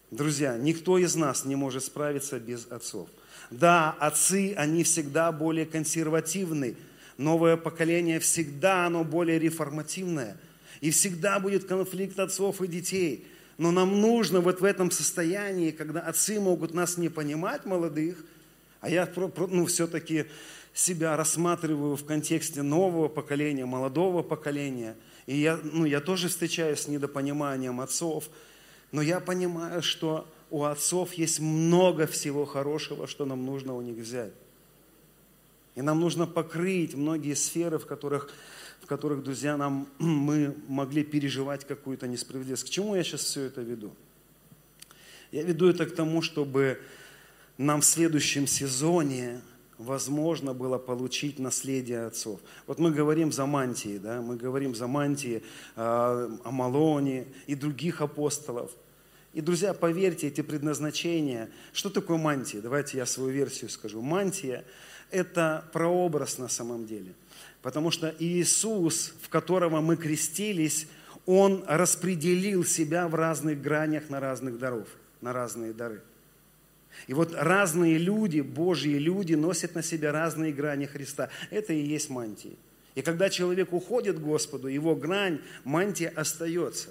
Друзья, 0.10 0.58
никто 0.58 0.98
из 0.98 1.16
нас 1.16 1.44
не 1.44 1.58
может 1.58 1.84
справиться 1.84 2.40
без 2.40 2.66
отцов. 2.72 3.10
Да, 3.52 3.92
отцы, 4.00 4.54
они 4.56 4.84
всегда 4.84 5.34
более 5.34 5.66
консервативны. 5.66 6.78
Новое 7.18 7.58
поколение 7.58 8.20
всегда 8.20 8.86
оно 8.86 9.04
более 9.04 9.38
реформативное. 9.38 10.38
И 10.80 10.92
всегда 10.92 11.40
будет 11.40 11.66
конфликт 11.66 12.18
отцов 12.20 12.62
и 12.62 12.68
детей. 12.68 13.28
Но 13.58 13.72
нам 13.72 14.00
нужно 14.00 14.40
вот 14.40 14.62
в 14.62 14.64
этом 14.64 14.90
состоянии, 14.90 15.72
когда 15.72 16.00
отцы 16.00 16.40
могут 16.40 16.74
нас 16.74 16.98
не 16.98 17.10
понимать, 17.10 17.66
молодых, 17.66 18.24
а 18.80 18.90
я 18.90 19.10
ну, 19.50 19.66
все-таки 19.66 20.26
себя 20.74 21.18
рассматриваю 21.18 21.98
в 21.98 22.06
контексте 22.06 22.62
нового 22.62 23.10
поколения, 23.10 23.66
молодого 23.66 24.24
поколения– 24.24 24.96
и 25.28 25.38
я, 25.38 25.60
ну, 25.62 25.86
я 25.86 26.00
тоже 26.00 26.30
встречаюсь 26.30 26.80
с 26.80 26.88
недопониманием 26.88 27.82
отцов, 27.82 28.30
но 28.92 29.02
я 29.02 29.20
понимаю, 29.20 29.84
что 29.84 30.28
у 30.50 30.64
отцов 30.64 31.14
есть 31.14 31.42
много 31.42 32.08
всего 32.08 32.46
хорошего, 32.46 33.08
что 33.08 33.26
нам 33.26 33.46
нужно 33.46 33.76
у 33.76 33.82
них 33.82 33.98
взять. 33.98 34.32
И 35.76 35.82
нам 35.82 36.00
нужно 36.00 36.26
покрыть 36.26 36.96
многие 36.96 37.36
сферы, 37.36 37.78
в 37.78 37.86
которых, 37.86 38.32
в 38.82 38.88
которых, 38.88 39.22
друзья, 39.22 39.58
нам, 39.58 39.90
мы 40.00 40.56
могли 40.70 41.04
переживать 41.04 41.68
какую-то 41.68 42.08
несправедливость. 42.08 42.64
К 42.64 42.70
чему 42.70 42.96
я 42.96 43.04
сейчас 43.04 43.22
все 43.22 43.44
это 43.44 43.62
веду? 43.62 43.94
Я 45.34 45.44
веду 45.44 45.70
это 45.70 45.86
к 45.86 45.94
тому, 45.94 46.22
чтобы 46.22 46.82
нам 47.58 47.82
в 47.82 47.86
следующем 47.86 48.48
сезоне 48.48 49.42
возможно 49.78 50.54
было 50.54 50.78
получить 50.78 51.40
наследие 51.40 52.06
отцов. 52.06 52.40
Вот 52.66 52.80
мы 52.80 52.92
говорим 52.92 53.32
за 53.32 53.46
мантии, 53.46 53.98
да, 53.98 54.22
мы 54.22 54.36
говорим 54.36 54.76
за 54.76 54.88
мантии 54.88 55.44
э, 55.76 56.30
Амалоне 56.44 57.28
и 57.46 57.56
других 57.56 58.02
апостолов. 58.02 58.72
И, 59.34 59.42
друзья, 59.42 59.74
поверьте, 59.74 60.28
эти 60.28 60.42
предназначения, 60.42 61.50
что 61.74 61.90
такое 61.90 62.18
мантия? 62.18 62.60
Давайте 62.60 62.98
я 62.98 63.06
свою 63.06 63.30
версию 63.30 63.70
скажу. 63.70 64.02
Мантия– 64.02 64.66
это 65.12 65.64
прообраз 65.74 66.40
на 66.40 66.48
самом 66.48 66.88
деле. 66.88 67.14
Потому 67.62 67.92
что 67.92 68.14
Иисус, 68.18 69.14
в 69.22 69.30
которого 69.30 69.82
мы 69.82 69.96
крестились, 69.96 70.88
Он 71.26 71.64
распределил 71.68 72.64
себя 72.64 73.08
в 73.08 73.14
разных 73.14 73.62
гранях 73.62 74.10
на 74.10 74.20
разных 74.20 74.58
даров, 74.58 74.88
на 75.22 75.34
разные 75.34 75.74
дары. 75.74 76.02
И 77.06 77.14
вот 77.14 77.34
разные 77.34 77.98
люди, 77.98 78.42
Божьи 78.42 78.98
люди, 78.98 79.36
носят 79.36 79.76
на 79.76 79.84
себе 79.84 80.12
разные 80.12 80.52
грани 80.52 80.86
Христа. 80.86 81.30
Это 81.52 81.74
и 81.74 81.82
есть 81.82 82.10
мантия. 82.10 82.54
И 82.96 83.04
когда 83.04 83.30
человек 83.30 83.74
уходит 83.74 84.18
к 84.18 84.22
Господу, 84.22 84.68
его 84.68 84.96
грань, 84.96 85.40
мантия 85.64 86.12
остается. 86.16 86.90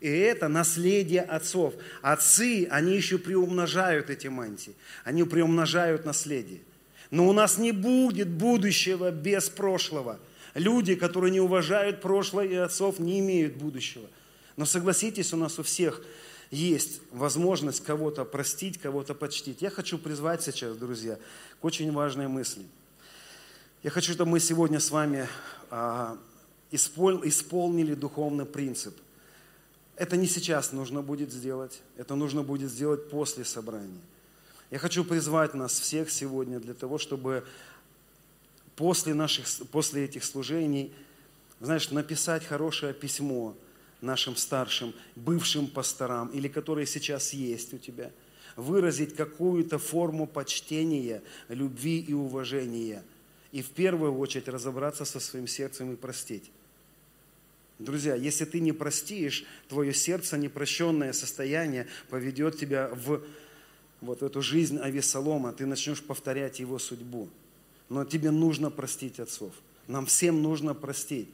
И 0.00 0.08
это 0.08 0.48
наследие 0.48 1.20
отцов. 1.20 1.74
Отцы, 2.00 2.66
они 2.70 2.96
еще 2.96 3.18
приумножают 3.18 4.08
эти 4.08 4.28
мантии. 4.28 4.74
Они 5.04 5.24
приумножают 5.24 6.06
наследие. 6.06 6.60
Но 7.10 7.28
у 7.28 7.32
нас 7.32 7.58
не 7.58 7.72
будет 7.72 8.28
будущего 8.28 9.10
без 9.10 9.50
прошлого. 9.50 10.18
Люди, 10.54 10.94
которые 10.94 11.30
не 11.30 11.40
уважают 11.40 12.00
прошлое 12.00 12.46
и 12.46 12.54
отцов, 12.54 12.98
не 12.98 13.18
имеют 13.20 13.56
будущего. 13.56 14.08
Но 14.56 14.64
согласитесь, 14.64 15.32
у 15.32 15.36
нас 15.36 15.58
у 15.58 15.62
всех 15.62 16.02
есть 16.50 17.00
возможность 17.12 17.82
кого-то 17.84 18.24
простить, 18.24 18.78
кого-то 18.78 19.14
почтить. 19.14 19.62
Я 19.62 19.70
хочу 19.70 19.98
призвать 19.98 20.42
сейчас, 20.42 20.76
друзья, 20.76 21.18
к 21.60 21.64
очень 21.64 21.92
важной 21.92 22.28
мысли. 22.28 22.64
Я 23.82 23.90
хочу, 23.90 24.12
чтобы 24.12 24.32
мы 24.32 24.40
сегодня 24.40 24.80
с 24.80 24.90
вами 24.90 25.28
а, 25.70 26.18
исполнили 26.72 27.94
духовный 27.94 28.46
принцип. 28.46 28.96
Это 29.96 30.16
не 30.16 30.26
сейчас 30.26 30.72
нужно 30.72 31.02
будет 31.02 31.32
сделать, 31.32 31.82
это 31.96 32.14
нужно 32.14 32.42
будет 32.42 32.70
сделать 32.70 33.10
после 33.10 33.44
собрания. 33.44 34.00
Я 34.70 34.78
хочу 34.78 35.04
призвать 35.04 35.54
нас 35.54 35.78
всех 35.78 36.10
сегодня 36.10 36.58
для 36.58 36.74
того, 36.74 36.98
чтобы 36.98 37.44
после, 38.76 39.14
наших, 39.14 39.46
после 39.70 40.04
этих 40.04 40.24
служений, 40.24 40.92
знаешь, 41.60 41.90
написать 41.90 42.44
хорошее 42.44 42.92
письмо– 42.92 43.54
нашим 44.00 44.36
старшим, 44.36 44.94
бывшим 45.16 45.66
пасторам 45.66 46.28
или 46.28 46.48
которые 46.48 46.86
сейчас 46.86 47.32
есть 47.32 47.74
у 47.74 47.78
тебя, 47.78 48.10
выразить 48.56 49.14
какую-то 49.14 49.78
форму 49.78 50.26
почтения, 50.26 51.22
любви 51.48 52.00
и 52.00 52.12
уважения. 52.12 53.02
И 53.52 53.62
в 53.62 53.70
первую 53.70 54.16
очередь 54.16 54.48
разобраться 54.48 55.04
со 55.04 55.20
своим 55.20 55.46
сердцем 55.46 55.92
и 55.92 55.96
простить. 55.96 56.50
Друзья, 57.78 58.14
если 58.14 58.44
ты 58.44 58.60
не 58.60 58.72
простишь, 58.72 59.44
твое 59.68 59.94
сердце, 59.94 60.36
непрощенное 60.36 61.12
состояние 61.12 61.86
поведет 62.10 62.58
тебя 62.58 62.90
в 62.92 63.22
вот 64.00 64.22
эту 64.22 64.42
жизнь 64.42 64.78
Авесолома, 64.78 65.52
ты 65.52 65.66
начнешь 65.66 66.02
повторять 66.02 66.60
его 66.60 66.78
судьбу. 66.78 67.28
Но 67.88 68.04
тебе 68.04 68.30
нужно 68.30 68.70
простить 68.70 69.18
отцов. 69.18 69.52
Нам 69.88 70.06
всем 70.06 70.42
нужно 70.42 70.74
простить. 70.74 71.28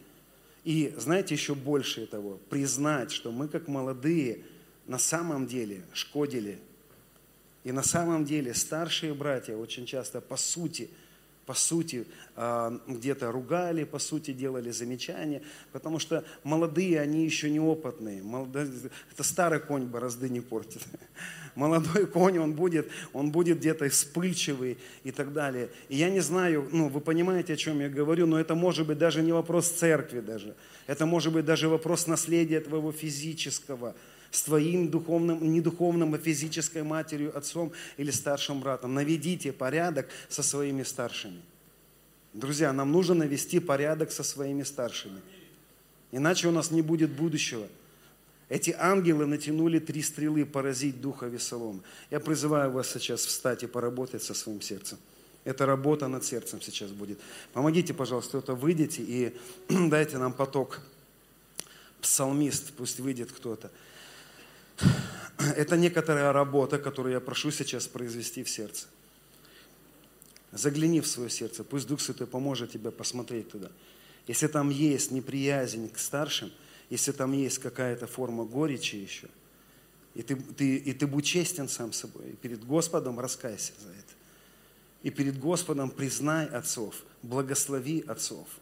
И 0.66 0.92
знаете, 0.98 1.32
еще 1.32 1.54
больше 1.54 2.08
того, 2.08 2.40
признать, 2.50 3.12
что 3.12 3.30
мы 3.30 3.46
как 3.46 3.68
молодые 3.68 4.40
на 4.88 4.98
самом 4.98 5.46
деле 5.46 5.84
шкодили. 5.92 6.58
И 7.62 7.70
на 7.70 7.84
самом 7.84 8.24
деле 8.24 8.52
старшие 8.52 9.14
братья 9.14 9.54
очень 9.54 9.86
часто 9.86 10.20
по 10.20 10.36
сути– 10.36 10.90
по 11.46 11.54
сути, 11.54 12.06
а, 12.34 12.78
где-то 12.88 13.30
ругали, 13.30 13.84
по 13.84 14.00
сути, 14.00 14.32
делали 14.32 14.72
замечания, 14.72 15.42
потому 15.72 16.00
что 16.00 16.24
молодые, 16.42 17.00
они 17.00 17.24
еще 17.24 17.48
неопытные. 17.48 18.22
Это 19.12 19.22
старый 19.22 19.60
конь 19.60 19.84
борозды 19.84 20.28
не 20.28 20.40
портит. 20.40 20.82
Молодой 21.56 22.06
конь, 22.12 22.38
он 22.38 22.52
будет, 22.52 22.88
он 23.12 23.32
будет 23.32 23.58
где-то 23.58 23.88
вспыльчивый 23.88 24.78
и 25.02 25.10
так 25.10 25.32
далее. 25.32 25.70
И 25.88 25.96
я 25.96 26.10
не 26.10 26.20
знаю, 26.20 26.68
ну, 26.70 26.88
вы 26.88 27.00
понимаете, 27.00 27.54
о 27.54 27.56
чем 27.56 27.80
я 27.80 27.88
говорю, 27.88 28.26
но 28.26 28.38
это 28.38 28.54
может 28.54 28.86
быть 28.86 28.98
даже 28.98 29.22
не 29.22 29.32
вопрос 29.32 29.70
церкви 29.70 30.20
даже. 30.20 30.54
Это 30.86 31.06
может 31.06 31.32
быть 31.32 31.44
даже 31.44 31.68
вопрос 31.68 32.06
наследия 32.06 32.60
твоего 32.60 32.92
физического, 32.92 33.96
с 34.30 34.42
твоим 34.42 34.90
духовным, 34.90 35.50
не 35.50 35.62
духовным, 35.62 36.14
а 36.14 36.18
физической 36.18 36.82
матерью, 36.82 37.36
отцом 37.36 37.72
или 37.96 38.10
старшим 38.10 38.60
братом. 38.60 38.92
Наведите 38.94 39.50
порядок 39.50 40.08
со 40.28 40.42
своими 40.42 40.82
старшими. 40.82 41.40
Друзья, 42.34 42.70
нам 42.74 42.92
нужно 42.92 43.14
навести 43.14 43.60
порядок 43.60 44.12
со 44.12 44.22
своими 44.22 44.62
старшими. 44.62 45.22
Иначе 46.12 46.48
у 46.48 46.50
нас 46.50 46.70
не 46.70 46.82
будет 46.82 47.10
будущего. 47.10 47.66
Эти 48.48 48.70
ангелы 48.78 49.26
натянули 49.26 49.80
три 49.80 50.02
стрелы 50.02 50.46
поразить 50.46 51.00
духа 51.00 51.26
Весолома. 51.26 51.80
Я 52.10 52.20
призываю 52.20 52.70
вас 52.70 52.90
сейчас 52.90 53.24
встать 53.26 53.64
и 53.64 53.66
поработать 53.66 54.22
со 54.22 54.34
своим 54.34 54.60
сердцем. 54.60 54.98
Это 55.44 55.66
работа 55.66 56.08
над 56.08 56.24
сердцем 56.24 56.60
сейчас 56.60 56.90
будет. 56.90 57.18
Помогите, 57.52 57.92
пожалуйста, 57.92 58.38
кто-то 58.40 58.54
выйдите 58.54 59.02
и 59.02 59.36
дайте 59.68 60.18
нам 60.18 60.32
поток. 60.32 60.80
Псалмист, 62.00 62.72
пусть 62.74 63.00
выйдет 63.00 63.32
кто-то. 63.32 63.70
Это 65.56 65.76
некоторая 65.76 66.32
работа, 66.32 66.78
которую 66.78 67.14
я 67.14 67.20
прошу 67.20 67.50
сейчас 67.50 67.88
произвести 67.88 68.44
в 68.44 68.48
сердце. 68.48 68.86
Загляни 70.52 71.00
в 71.00 71.06
свое 71.06 71.30
сердце, 71.30 71.64
пусть 71.64 71.88
Дух 71.88 72.00
Святой 72.00 72.26
поможет 72.26 72.70
тебе 72.70 72.90
посмотреть 72.90 73.50
туда. 73.50 73.70
Если 74.26 74.46
там 74.46 74.70
есть 74.70 75.10
неприязнь 75.10 75.88
к 75.90 75.98
старшим, 75.98 76.50
если 76.90 77.12
там 77.12 77.32
есть 77.32 77.58
какая-то 77.58 78.06
форма 78.06 78.44
горечи 78.44 78.96
еще, 78.96 79.28
и 80.14 80.22
ты, 80.22 80.36
ты, 80.36 80.76
и 80.76 80.92
ты 80.92 81.06
будь 81.06 81.26
честен 81.26 81.68
сам 81.68 81.92
собой, 81.92 82.30
и 82.30 82.36
перед 82.36 82.64
Господом 82.64 83.20
раскайся 83.20 83.72
за 83.80 83.90
это. 83.90 84.14
И 85.02 85.10
перед 85.10 85.38
Господом 85.38 85.90
признай 85.90 86.46
отцов, 86.46 87.02
благослови 87.22 88.04
отцов– 88.06 88.48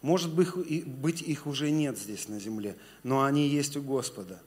может 0.00 0.32
быть, 0.32 1.22
их 1.22 1.46
уже 1.46 1.70
нет 1.70 1.98
здесь 1.98 2.28
на 2.28 2.38
земле, 2.38 2.76
но 3.02 3.24
они 3.24 3.48
есть 3.48 3.76
у 3.76 3.82
Господа. 3.82 4.40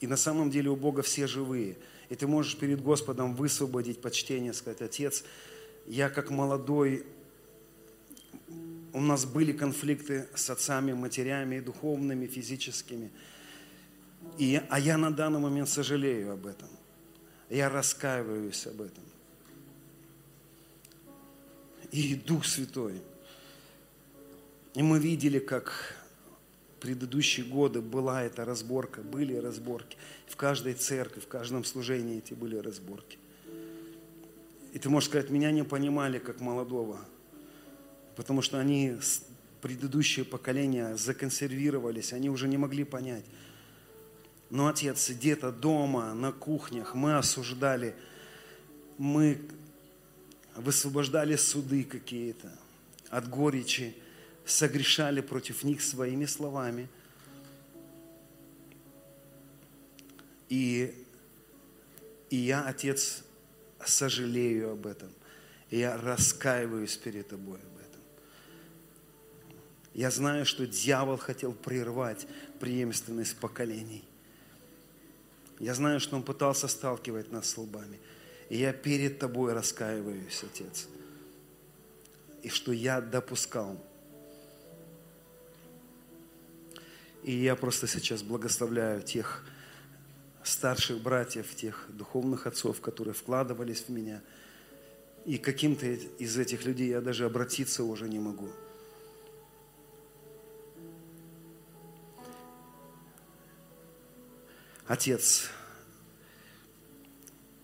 И 0.00 0.06
на 0.06 0.16
самом 0.16 0.50
деле 0.50 0.70
у 0.70 0.76
Бога 0.76 1.02
все 1.02 1.26
живые. 1.26 1.76
И 2.08 2.14
ты 2.16 2.26
можешь 2.26 2.56
перед 2.56 2.82
Господом 2.82 3.34
высвободить 3.34 4.00
почтение, 4.00 4.52
сказать, 4.52 4.82
Отец, 4.82 5.24
я 5.86 6.10
как 6.10 6.30
молодой, 6.30 7.06
у 8.96 9.00
нас 9.00 9.24
были 9.24 9.52
конфликты 9.52 10.26
с 10.34 10.50
отцами, 10.50 10.92
матерями, 10.92 11.60
духовными, 11.60 12.26
физическими. 12.26 13.10
И, 14.38 14.60
а 14.68 14.80
я 14.80 14.96
на 14.98 15.10
данный 15.10 15.38
момент 15.38 15.68
сожалею 15.68 16.32
об 16.32 16.46
этом. 16.46 16.68
Я 17.50 17.68
раскаиваюсь 17.68 18.66
об 18.66 18.80
этом. 18.80 19.04
И 21.92 22.14
Дух 22.14 22.44
Святой– 22.44 23.00
и 24.76 24.82
мы 24.82 24.98
видели, 24.98 25.38
как 25.38 25.96
предыдущие 26.80 27.46
годы 27.46 27.80
была 27.80 28.22
эта 28.24 28.44
разборка, 28.44 29.00
были 29.00 29.34
разборки. 29.34 29.96
В 30.26 30.36
каждой 30.36 30.74
церкви, 30.74 31.20
в 31.20 31.26
каждом 31.28 31.64
служении 31.64 32.18
эти 32.18 32.34
были 32.34 32.56
разборки. 32.56 33.16
И 34.74 34.78
ты 34.78 34.90
можешь 34.90 35.08
сказать, 35.08 35.30
меня 35.30 35.50
не 35.50 35.64
понимали 35.64 36.18
как 36.18 36.40
молодого, 36.40 37.00
потому 38.16 38.42
что 38.42 38.58
они, 38.58 38.96
предыдущие 39.60 40.24
поколения, 40.24 40.96
законсервировались, 40.96 42.12
они 42.12 42.30
уже 42.30 42.48
не 42.48 42.56
могли 42.56 42.84
понять. 42.84 43.24
Но, 44.48 44.68
Отец, 44.68 45.10
где-то 45.10 45.52
дома, 45.52 46.14
на 46.14 46.32
кухнях 46.32 46.94
мы 46.94 47.16
осуждали, 47.16 47.94
мы 48.96 49.40
высвобождали 50.54 51.36
суды 51.36 51.84
какие-то 51.84 52.50
от 53.10 53.28
горечи, 53.28 53.94
согрешали 54.44 55.20
против 55.20 55.62
них 55.62 55.82
своими 55.82 56.24
словами. 56.24 56.88
И, 60.48 60.94
и 62.30 62.36
я, 62.36 62.66
Отец, 62.66 63.24
сожалею 63.84 64.72
об 64.72 64.86
этом. 64.86 65.10
И 65.70 65.78
я 65.78 65.96
раскаиваюсь 65.96 66.96
перед 66.96 67.28
Тобой. 67.28 67.58
Я 69.96 70.10
знаю, 70.10 70.44
что 70.44 70.66
дьявол 70.66 71.16
хотел 71.16 71.54
прервать 71.54 72.26
преемственность 72.60 73.34
поколений. 73.38 74.04
Я 75.58 75.72
знаю, 75.72 76.00
что 76.00 76.16
он 76.16 76.22
пытался 76.22 76.68
сталкивать 76.68 77.32
нас 77.32 77.48
с 77.48 77.56
лбами. 77.56 77.98
И 78.50 78.58
я 78.58 78.74
перед 78.74 79.18
Тобой 79.18 79.54
раскаиваюсь, 79.54 80.44
Отец. 80.44 80.86
И 82.42 82.50
что 82.50 82.72
я 82.72 83.00
допускал 83.00 83.82
И 87.22 87.32
я 87.32 87.56
просто 87.56 87.86
сейчас 87.86 88.22
благословляю 88.22 89.00
тех 89.00 89.46
старших 90.44 91.00
братьев, 91.00 91.54
тех 91.54 91.86
духовных 91.88 92.46
отцов, 92.46 92.82
которые 92.82 93.14
вкладывались 93.14 93.80
в 93.80 93.88
меня. 93.88 94.20
И 95.24 95.38
каким-то 95.38 95.86
из 95.86 96.36
этих 96.36 96.66
людей 96.66 96.90
я 96.90 97.00
даже 97.00 97.24
обратиться 97.24 97.82
уже 97.82 98.10
не 98.10 98.18
могу. 98.18 98.50
Отец, 104.86 105.50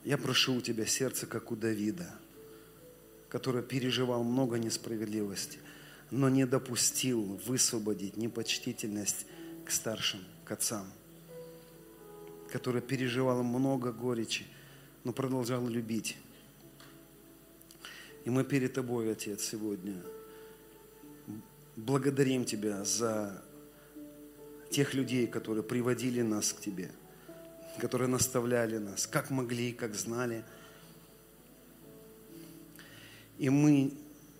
я 0.03 0.19
прошу 0.19 0.57
у 0.57 0.61
Тебя 0.61 0.87
сердце, 0.87 1.27
как 1.27 1.53
у 1.53 1.57
Давида, 1.57 2.13
который 3.29 3.63
переживал 3.63 4.25
много 4.25 4.59
несправедливости, 4.59 5.61
но 6.11 6.29
не 6.29 6.47
допустил 6.47 7.41
высвободить 7.47 8.17
непочтительность 8.17 9.27
к 9.65 9.71
старшим, 9.71 10.19
к 10.45 10.51
отцам, 10.51 10.85
которая 12.51 12.83
переживала 12.83 13.45
много 13.45 13.93
горечи, 13.93 14.45
но 15.05 15.13
продолжала 15.13 15.69
любить. 15.69 16.17
И 18.25 18.31
мы 18.31 18.43
перед 18.43 18.73
Тобой, 18.73 19.13
Отец, 19.13 19.45
сегодня 19.45 19.95
благодарим 21.77 22.45
Тебя 22.45 22.85
за 22.85 23.45
тех 24.71 24.93
людей, 24.95 25.29
которые 25.29 25.63
приводили 25.63 26.23
нас 26.23 26.53
к 26.53 26.61
Тебе, 26.61 26.91
которые 27.79 28.09
наставляли 28.09 28.79
нас, 28.79 29.07
как 29.07 29.31
могли, 29.31 29.73
как 29.73 29.95
знали. 29.95 30.45
И 33.39 33.49
мы 33.49 33.93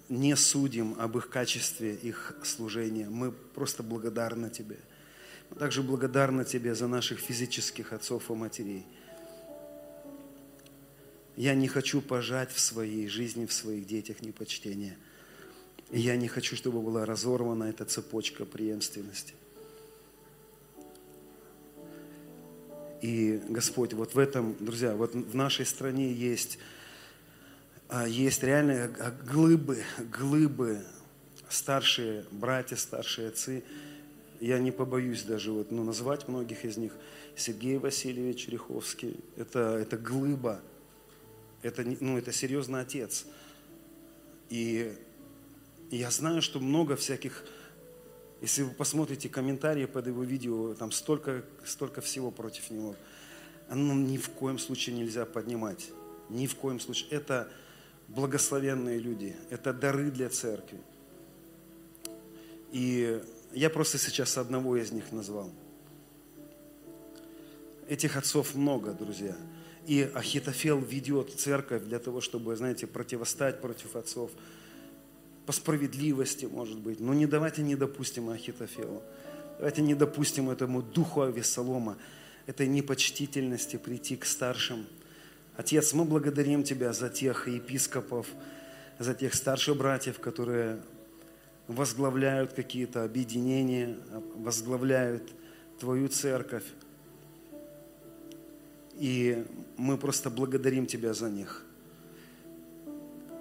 не 0.09 0.37
судим 0.37 0.95
об 0.99 1.17
их 1.17 1.29
качестве, 1.29 1.95
их 1.95 2.37
служения. 2.45 3.09
Мы 3.09 3.33
просто 3.33 3.83
благодарны 3.83 4.51
Тебе– 4.51 4.79
также 5.59 5.83
благодарна 5.83 6.45
Тебе 6.45 6.75
за 6.75 6.87
наших 6.87 7.19
физических 7.19 7.93
отцов 7.93 8.31
и 8.31 8.35
матерей. 8.35 8.87
Я 11.37 11.55
не 11.55 11.69
хочу 11.69 12.01
пожать 12.01 12.53
в 12.53 12.61
своей 12.61 13.09
жизни, 13.09 13.47
в 13.47 13.53
своих 13.53 13.87
детях 13.87 14.23
непочтение. 14.23 14.97
И 15.91 16.01
я 16.01 16.17
не 16.17 16.29
хочу, 16.29 16.57
чтобы 16.57 16.81
была 16.81 17.07
разорвана 17.07 17.65
эта 17.65 17.85
цепочка 17.85 18.45
преемственности. 18.45 19.35
И, 23.03 23.43
Господь, 23.49 23.93
вот 23.93 24.15
в 24.15 24.19
этом, 24.19 24.57
друзья, 24.59 24.95
вот 24.95 25.15
в 25.15 25.35
нашей 25.35 25.67
стране 25.67 26.13
есть, 26.13 26.59
а, 27.89 28.07
есть 28.09 28.43
реальные 28.43 28.89
глыбы, 29.27 29.83
глыбы, 29.99 30.83
старшие 31.51 32.25
братья, 32.31 32.77
старшие 32.77 33.29
отцы– 33.29 33.63
я 34.43 34.59
не 34.59 34.73
побоюсь 34.73 35.23
даже 35.23 35.53
вот, 35.53 35.71
ну, 35.71 35.85
назвать 35.85 36.27
многих 36.27 36.65
из 36.65 36.77
них. 36.77 36.93
Сергей 37.37 37.79
Васильевич 37.79 38.49
Риховский, 38.49 39.21
это, 39.37 39.79
это 39.81 39.97
глыба, 39.97 40.61
это, 41.63 41.85
ну, 42.01 42.19
это 42.19 42.33
серьезный 42.33 42.81
отец. 42.81 43.25
И 44.51 44.95
я 45.93 46.11
знаю, 46.11 46.43
что 46.43 46.59
много 46.59 46.97
всяких, 46.97 47.45
если 48.43 48.63
вы 48.63 48.73
посмотрите 48.73 49.29
комментарии 49.29 49.87
под 49.87 50.09
его 50.09 50.25
видео, 50.25 50.75
там 50.75 50.91
столько, 50.91 51.45
столько 51.65 52.01
всего 52.01 52.33
против 52.33 52.71
него. 52.71 52.97
Оно 53.69 53.95
ни 53.95 54.19
в 54.19 54.31
коем 54.31 54.59
случае 54.59 54.97
нельзя 54.97 55.25
поднимать. 55.25 55.91
Ни 56.29 56.49
в 56.49 56.57
коем 56.57 56.81
случае. 56.81 57.09
Это 57.11 57.49
благословенные 58.09 58.99
люди, 58.99 59.37
это 59.49 59.73
дары 59.73 60.11
для 60.11 60.29
церкви. 60.29 60.81
И 62.73 63.23
я 63.53 63.71
просто 63.71 63.99
сейчас 63.99 64.37
одного 64.37 64.77
из 64.77 64.91
них 64.91 65.13
назвал. 65.13 65.51
Этих 67.89 68.17
отцов 68.17 68.57
много, 68.57 68.93
друзья. 68.93 69.37
И 69.87 70.11
Ахитофел 70.15 70.81
ведет 70.81 71.39
церковь 71.39 71.85
для 71.85 72.01
того, 72.01 72.21
чтобы, 72.21 72.57
знаете, 72.57 72.89
противостать 72.89 73.61
против 73.61 73.95
отцов. 73.95 74.33
По 75.47 75.53
справедливости, 75.53 76.47
может 76.47 76.79
быть. 76.79 77.01
Но 77.01 77.15
не 77.15 77.27
давайте 77.27 77.63
не 77.63 77.75
допустим 77.77 78.31
Ахитофелу. 78.31 79.03
Давайте 79.59 79.83
не 79.83 79.95
допустим 79.95 80.51
этому 80.51 80.83
духу 80.83 81.23
Авесолома, 81.23 81.97
этой 82.47 82.67
непочтительности 82.67 83.77
прийти 83.77 84.17
к 84.17 84.25
старшим. 84.25 84.87
Отец, 85.57 85.93
мы 85.93 86.05
благодарим 86.05 86.63
Тебя 86.63 86.93
за 86.93 87.09
тех 87.09 87.49
епископов, 87.49 88.27
за 88.99 89.15
тех 89.15 89.35
старших 89.35 89.77
братьев, 89.77 90.19
которые 90.19 90.81
возглавляют 91.69 92.53
какие-то 92.53 93.05
объединения, 93.05 93.97
возглавляют 94.35 95.33
Твою 95.79 96.09
церковь. 96.09 96.65
И 98.95 99.45
мы 99.77 99.99
просто 99.99 100.31
благодарим 100.31 100.87
Тебя 100.87 101.15
за 101.15 101.31
них. 101.31 101.65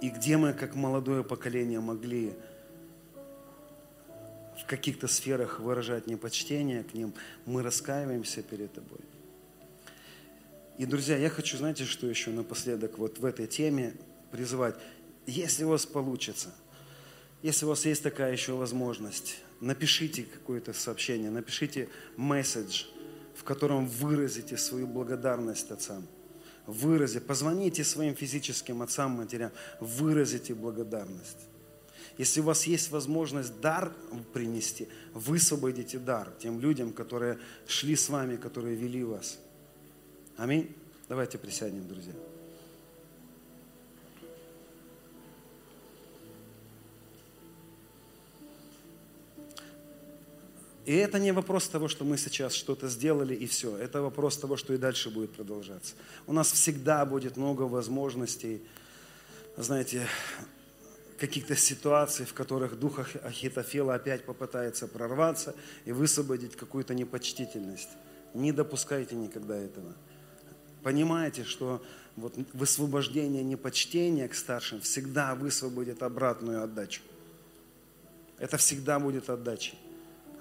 И 0.02 0.10
где 0.10 0.38
мы, 0.38 0.54
как 0.54 0.76
молодое 0.76 1.24
поколение, 1.24 1.80
могли 1.80 2.34
в 4.60 4.66
каких-то 4.66 5.08
сферах 5.08 5.60
выражать 5.60 6.08
непочтение 6.08 6.84
к 6.84 6.94
ним, 6.94 7.14
мы 7.46 7.64
раскаиваемся 7.64 8.42
перед 8.42 8.74
Тобой. 8.74 9.00
И, 10.78 10.86
друзья, 10.86 11.18
я 11.18 11.30
хочу, 11.30 11.58
знаете, 11.58 11.86
что 11.86 12.08
еще 12.08 12.32
напоследок 12.32 12.98
вот 12.98 13.20
в 13.20 13.26
этой 13.26 13.48
теме 13.48 13.94
призывать. 14.32 14.76
Если 15.28 15.64
у 15.64 15.70
вас 15.70 15.86
получится, 15.86 16.50
если 17.44 17.66
у 17.66 17.70
вас 17.70 17.86
есть 17.86 18.02
такая 18.02 18.32
еще 18.32 18.54
возможность, 18.54 19.38
напишите 19.60 20.24
какое-то 20.24 20.74
сообщение, 20.74 21.30
напишите 21.30 21.90
месседж– 22.18 22.86
в 23.42 23.44
котором 23.44 23.88
выразите 23.88 24.56
свою 24.56 24.86
благодарность 24.86 25.72
отцам. 25.72 26.06
Выразите, 26.68 27.22
позвоните 27.22 27.84
своим 27.84 28.16
физическим 28.16 28.82
отцам, 28.82 29.12
матерям, 29.12 29.52
выразите 29.80 30.54
благодарность. 30.54 31.38
Если 32.18 32.42
у 32.42 32.44
вас 32.44 32.66
есть 32.66 32.92
возможность 32.92 33.60
дар 33.62 33.94
принести, 34.34 34.88
высвободите 35.14 35.98
дар 35.98 36.32
тем 36.40 36.60
людям, 36.60 36.94
которые 36.94 37.40
шли 37.68 37.96
с 37.96 38.10
вами, 38.10 38.36
которые 38.36 38.76
вели 38.76 39.04
вас. 39.04 39.40
Аминь. 40.38 40.76
Давайте 41.08 41.38
присядем, 41.38 41.88
друзья. 41.88 42.14
И 50.86 50.96
это 50.96 51.20
не 51.20 51.32
вопрос 51.32 51.68
того, 51.68 51.88
что 51.88 52.06
мы 52.06 52.18
сейчас 52.18 52.54
что-то 52.54 52.88
сделали 52.88 53.36
и 53.36 53.46
все. 53.46 53.78
Это 53.78 54.02
вопрос 54.02 54.38
того, 54.38 54.58
что 54.58 54.74
и 54.74 54.78
дальше 54.78 55.12
будет 55.12 55.32
продолжаться. 55.32 55.94
У 56.26 56.34
нас 56.34 56.52
всегда 56.52 57.06
будет 57.06 57.38
много 57.38 57.64
возможностей, 57.64 58.64
знаете, 59.58 60.08
каких-то 61.20 61.56
ситуаций, 61.56 62.26
в 62.26 62.34
которых 62.34 62.80
дух 62.80 63.00
Ахитофела 63.24 63.94
опять 63.94 64.26
попытается 64.26 64.88
прорваться 64.88 65.56
и 65.86 65.92
высвободить 65.92 66.56
какую-то 66.56 66.96
непочтительность. 66.96 67.90
Не 68.34 68.52
допускайте 68.52 69.16
никогда 69.16 69.56
этого. 69.56 69.94
Понимаете, 70.82 71.44
что 71.44 71.84
вот 72.16 72.36
высвобождение 72.54 73.44
непочтения 73.44 74.28
к 74.28 74.34
старшим 74.34 74.82
всегда 74.82 75.36
высвободит 75.36 76.02
обратную 76.02 76.64
отдачу. 76.64 77.02
Это 78.40 78.58
всегда 78.58 79.00
будет 79.00 79.30
отдачей. 79.30 79.78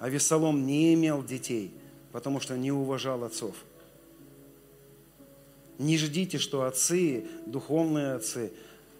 А 0.01 0.09
Весолом 0.09 0.65
не 0.65 0.95
имел 0.95 1.23
детей, 1.23 1.71
потому 2.11 2.39
что 2.39 2.57
не 2.57 2.71
уважал 2.71 3.23
отцов. 3.23 3.55
Не 5.77 5.95
ждите, 5.99 6.39
что 6.39 6.63
отцы, 6.63 7.27
духовные 7.45 8.13
отцы, 8.13 8.51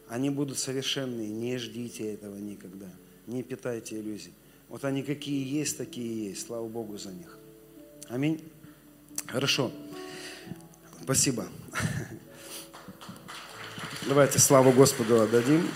они 0.08 0.30
будут 0.30 0.60
совершенные. 0.60 1.28
Не 1.28 1.58
ждите 1.58 2.14
этого 2.14 2.38
никогда. 2.38 2.86
Не 3.26 3.42
питайте 3.42 4.00
иллюзий. 4.00 4.32
Вот 4.70 4.86
они 4.86 5.02
какие 5.02 5.44
есть, 5.44 5.80
такие 5.80 6.30
есть. 6.30 6.46
Слава 6.46 6.68
Богу 6.68 7.00
за 7.00 7.10
них. 7.10 7.36
Аминь. 8.08 8.40
Хорошо. 9.26 9.72
Спасибо. 11.02 11.48
Давайте 14.08 14.38
славу 14.38 14.72
Господу 14.72 15.20
отдадим. 15.20 15.68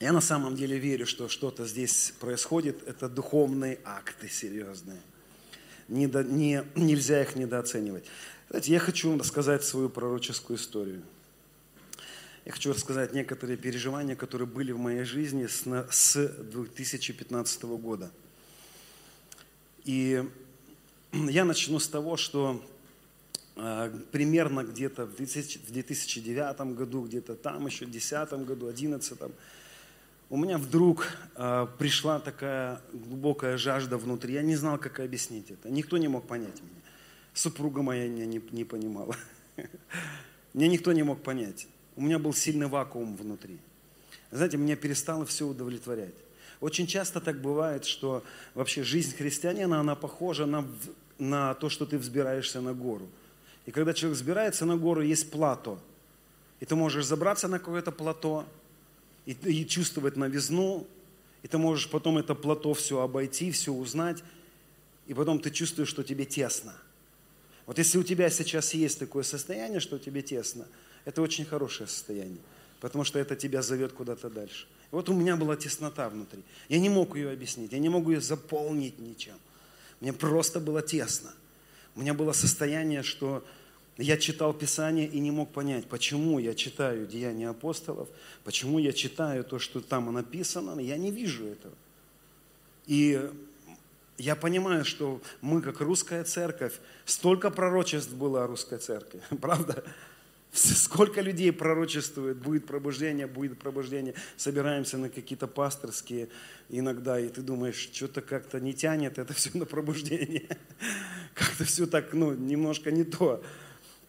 Я 0.00 0.12
на 0.12 0.20
самом 0.20 0.54
деле 0.54 0.78
верю, 0.78 1.06
что 1.06 1.28
что-то 1.28 1.66
здесь 1.66 2.14
происходит. 2.20 2.86
Это 2.86 3.08
духовные 3.08 3.80
акты 3.84 4.28
серьезные. 4.28 5.00
Не, 5.88 6.06
не, 6.06 6.64
нельзя 6.76 7.22
их 7.22 7.34
недооценивать. 7.34 8.04
Знаете, 8.48 8.72
я 8.72 8.78
хочу 8.78 9.18
рассказать 9.18 9.64
свою 9.64 9.88
пророческую 9.88 10.56
историю. 10.56 11.02
Я 12.44 12.52
хочу 12.52 12.72
рассказать 12.72 13.12
некоторые 13.12 13.56
переживания, 13.56 14.14
которые 14.14 14.46
были 14.46 14.70
в 14.70 14.78
моей 14.78 15.02
жизни 15.02 15.46
с, 15.46 15.64
с 15.90 16.28
2015 16.28 17.62
года. 17.64 18.10
И 19.84 20.24
я 21.12 21.44
начну 21.44 21.80
с 21.80 21.88
того, 21.88 22.16
что 22.16 22.64
э, 23.56 23.92
примерно 24.12 24.62
где-то 24.62 25.06
в, 25.06 25.16
2000, 25.16 25.58
в 25.58 25.72
2009 25.72 26.60
году, 26.76 27.04
где-то 27.04 27.34
там 27.34 27.66
еще, 27.66 27.84
в 27.84 27.90
2010 27.90 28.46
году, 28.46 28.66
2011 28.66 29.18
у 30.30 30.36
меня 30.36 30.58
вдруг 30.58 31.08
э, 31.36 31.66
пришла 31.78 32.20
такая 32.20 32.80
глубокая 32.92 33.56
жажда 33.56 33.96
внутри. 33.96 34.34
Я 34.34 34.42
не 34.42 34.56
знал, 34.56 34.76
как 34.78 35.00
объяснить 35.00 35.50
это. 35.50 35.70
Никто 35.70 35.96
не 35.96 36.08
мог 36.08 36.26
понять 36.26 36.60
меня. 36.60 36.80
Супруга 37.32 37.82
моя 37.82 38.08
меня 38.08 38.26
не, 38.26 38.42
не 38.50 38.64
понимала. 38.64 39.16
Мне 40.52 40.68
никто 40.68 40.92
не 40.92 41.02
мог 41.02 41.22
понять. 41.22 41.66
У 41.96 42.02
меня 42.02 42.18
был 42.18 42.34
сильный 42.34 42.66
вакуум 42.66 43.16
внутри. 43.16 43.58
Знаете, 44.30 44.56
меня 44.56 44.76
перестало 44.76 45.24
все 45.24 45.46
удовлетворять. 45.46 46.14
Очень 46.60 46.86
часто 46.86 47.20
так 47.20 47.40
бывает, 47.40 47.84
что 47.84 48.22
вообще 48.54 48.82
жизнь 48.82 49.16
христианина, 49.16 49.80
она 49.80 49.94
похожа 49.94 50.46
на, 50.46 50.66
на 51.18 51.54
то, 51.54 51.68
что 51.68 51.86
ты 51.86 51.96
взбираешься 51.96 52.60
на 52.60 52.74
гору. 52.74 53.06
И 53.66 53.70
когда 53.70 53.94
человек 53.94 54.18
взбирается 54.18 54.66
на 54.66 54.76
гору, 54.76 55.02
есть 55.02 55.30
плато. 55.30 55.78
И 56.60 56.66
ты 56.66 56.74
можешь 56.74 57.06
забраться 57.06 57.48
на 57.48 57.58
какое-то 57.58 57.92
плато, 57.92 58.44
и, 59.28 59.32
и 59.32 59.66
чувствовать 59.66 60.16
новизну, 60.16 60.86
и 61.42 61.48
ты 61.48 61.58
можешь 61.58 61.90
потом 61.90 62.16
это 62.16 62.34
плато 62.34 62.72
все 62.72 63.02
обойти, 63.02 63.50
все 63.50 63.72
узнать, 63.72 64.24
и 65.06 65.12
потом 65.12 65.38
ты 65.38 65.50
чувствуешь, 65.50 65.90
что 65.90 66.02
тебе 66.02 66.24
тесно. 66.24 66.74
Вот 67.66 67.76
если 67.76 67.98
у 67.98 68.02
тебя 68.02 68.30
сейчас 68.30 68.72
есть 68.72 68.98
такое 68.98 69.22
состояние, 69.24 69.80
что 69.80 69.98
тебе 69.98 70.22
тесно, 70.22 70.66
это 71.04 71.20
очень 71.20 71.44
хорошее 71.44 71.88
состояние, 71.88 72.40
потому 72.80 73.04
что 73.04 73.18
это 73.18 73.36
тебя 73.36 73.60
зовет 73.60 73.92
куда-то 73.92 74.30
дальше. 74.30 74.66
И 74.90 74.94
вот 74.94 75.10
у 75.10 75.12
меня 75.12 75.36
была 75.36 75.56
теснота 75.56 76.08
внутри. 76.08 76.42
Я 76.70 76.78
не 76.78 76.88
мог 76.88 77.14
ее 77.14 77.30
объяснить, 77.30 77.72
я 77.72 77.78
не 77.78 77.90
мог 77.90 78.08
ее 78.08 78.22
заполнить 78.22 78.98
ничем. 78.98 79.36
Мне 80.00 80.14
просто 80.14 80.58
было 80.58 80.80
тесно. 80.80 81.34
У 81.94 82.00
меня 82.00 82.14
было 82.14 82.32
состояние, 82.32 83.02
что 83.02 83.44
я 83.98 84.16
читал 84.16 84.54
Писание 84.54 85.06
и 85.06 85.18
не 85.18 85.32
мог 85.32 85.50
понять, 85.50 85.86
почему 85.88 86.38
я 86.38 86.54
читаю 86.54 87.06
Деяния 87.06 87.48
апостолов, 87.48 88.08
почему 88.44 88.78
я 88.78 88.92
читаю 88.92 89.42
то, 89.44 89.58
что 89.58 89.80
там 89.80 90.12
написано, 90.12 90.78
я 90.80 90.96
не 90.96 91.10
вижу 91.10 91.46
этого. 91.46 91.74
И 92.86 93.28
я 94.16 94.36
понимаю, 94.36 94.84
что 94.84 95.20
мы, 95.40 95.60
как 95.60 95.80
русская 95.80 96.24
церковь, 96.24 96.74
столько 97.04 97.50
пророчеств 97.50 98.12
было 98.12 98.44
о 98.44 98.46
русской 98.46 98.78
церкви, 98.78 99.20
правда? 99.40 99.84
Сколько 100.52 101.20
людей 101.20 101.52
пророчествует, 101.52 102.38
будет 102.38 102.66
пробуждение, 102.66 103.26
будет 103.26 103.58
пробуждение. 103.58 104.14
Собираемся 104.36 104.96
на 104.96 105.10
какие-то 105.10 105.46
пасторские 105.46 106.28
иногда, 106.70 107.20
и 107.20 107.28
ты 107.28 107.42
думаешь, 107.42 107.90
что-то 107.92 108.22
как-то 108.22 108.58
не 108.58 108.72
тянет 108.72 109.18
это 109.18 109.34
все 109.34 109.50
на 109.54 109.66
пробуждение. 109.66 110.56
Как-то 111.34 111.64
все 111.64 111.86
так, 111.86 112.14
ну, 112.14 112.32
немножко 112.32 112.90
не 112.90 113.04
то. 113.04 113.44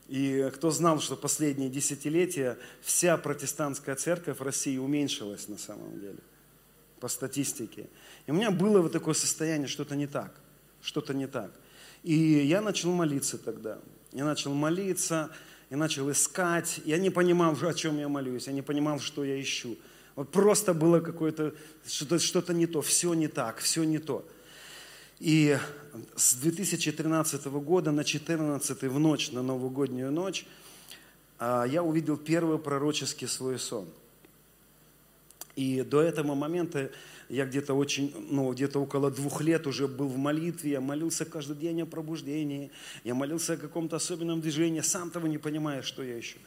И 0.10 0.49
кто 0.55 0.72
знал, 0.72 0.99
что 0.99 1.16
последние 1.16 1.70
десятилетия 1.70 2.57
вся 2.82 3.16
протестантская 3.16 3.95
церковь 3.95 4.39
в 4.39 4.43
России 4.43 4.78
уменьшилась 4.78 5.47
на 5.47 5.57
самом 5.60 5.99
деле, 5.99 6.18
по 6.99 7.07
статистике. 7.07 7.86
И 8.26 8.32
у 8.32 8.34
меня 8.34 8.49
было 8.49 8.82
вот 8.82 8.91
такое 8.91 9.14
состояние, 9.14 9.68
что-то 9.68 9.95
не 9.95 10.07
так, 10.07 10.34
что-то 10.82 11.14
не 11.14 11.28
так. 11.28 11.51
И 12.01 12.16
я 12.16 12.60
начал 12.62 12.91
молиться 12.91 13.38
тогда. 13.38 13.78
Я 14.12 14.26
начал 14.26 14.51
молиться, 14.55 15.30
я 15.70 15.78
начал 15.78 16.12
искать. 16.12 16.82
Я 16.86 16.97
не 16.97 17.12
понимал, 17.12 17.55
о 17.62 17.74
чем 17.76 17.99
я 17.99 18.10
молюсь, 18.10 18.47
я 18.47 18.53
не 18.53 18.64
понимал, 18.64 18.99
что 18.99 19.24
я 19.24 19.39
ищу. 19.39 19.78
Вот 20.16 20.32
просто 20.32 20.74
было 20.74 21.01
какое-то, 21.01 21.53
что-то, 21.86 22.18
что-то 22.18 22.55
не 22.55 22.66
то, 22.66 22.82
все 22.82 23.14
не 23.14 23.28
так, 23.28 23.60
все 23.60 23.84
не 23.84 23.99
то. 23.99 24.28
И 25.20 25.57
с 26.15 26.36
2013 26.36 27.45
года 27.45 27.91
на 27.91 28.03
14 28.03 28.84
в 28.84 28.99
ночь, 28.99 29.32
на 29.32 29.43
новогоднюю 29.43 30.11
ночь, 30.11 30.45
а, 31.38 31.65
я 31.65 31.84
увидел 31.84 32.15
первый 32.15 32.57
пророческий 32.57 33.28
свой 33.28 33.59
сон. 33.59 33.86
И 35.57 35.82
до 35.82 36.01
этого 36.01 36.36
момента 36.36 36.89
я 37.28 37.45
где-то 37.45 37.74
очень, 37.74 38.13
ну, 38.32 38.53
где-то 38.53 38.80
около 38.80 39.11
двух 39.11 39.41
лет 39.41 39.67
уже 39.67 39.89
был 39.89 40.07
в 40.07 40.17
молитве, 40.17 40.72
я 40.72 40.82
молился 40.82 41.26
каждый 41.26 41.57
день 41.57 41.82
о 41.82 41.86
пробуждении, 41.86 42.72
я 43.03 43.13
молился 43.13 43.53
о 43.53 43.57
каком-то 43.57 43.97
особенном 43.97 44.39
движении, 44.39 44.80
сам 44.80 45.11
того 45.11 45.28
не 45.28 45.38
понимая, 45.38 45.82
что 45.82 46.01
я 46.01 46.17
ищу. 46.17 46.38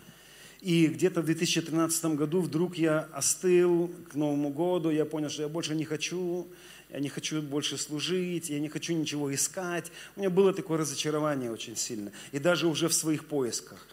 И 0.63 0.87
где-то 0.87 1.21
в 1.21 1.27
2013 1.27 2.05
году 2.15 2.41
вдруг 2.41 2.77
я 2.77 3.01
остыл 3.13 3.91
к 4.11 4.15
Новому 4.15 4.51
году, 4.51 4.91
я 4.91 5.05
понял, 5.05 5.29
что 5.29 5.43
я 5.43 5.49
больше 5.49 5.75
не 5.75 5.85
хочу, 5.85 6.47
я 6.93 7.01
не 7.01 7.09
хочу 7.09 7.41
больше 7.41 7.79
служить, 7.79 8.51
я 8.51 8.61
не 8.61 8.69
хочу 8.69 8.93
ничего 8.93 9.35
искать. 9.35 9.91
У 10.15 10.21
меня 10.21 10.29
было 10.29 10.53
такое 10.53 10.77
разочарование 10.77 11.51
очень 11.51 11.75
сильно. 11.75 12.13
И 12.33 12.39
даже 12.39 12.67
уже 12.67 12.89
в 12.89 12.93
своих 12.93 13.25
поисках. 13.25 13.87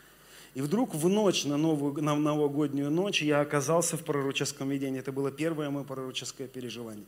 И 0.54 0.62
вдруг 0.62 0.94
в 0.94 1.08
ночь, 1.08 1.46
на, 1.46 1.56
новую, 1.56 1.94
на 2.04 2.14
новогоднюю 2.16 2.92
ночь, 2.92 3.22
я 3.22 3.40
оказался 3.40 3.96
в 3.96 4.04
пророческом 4.04 4.70
видении. 4.70 5.00
Это 5.00 5.14
было 5.14 5.32
первое 5.32 5.70
мое 5.70 5.86
пророческое 5.86 6.50
переживание. 6.50 7.06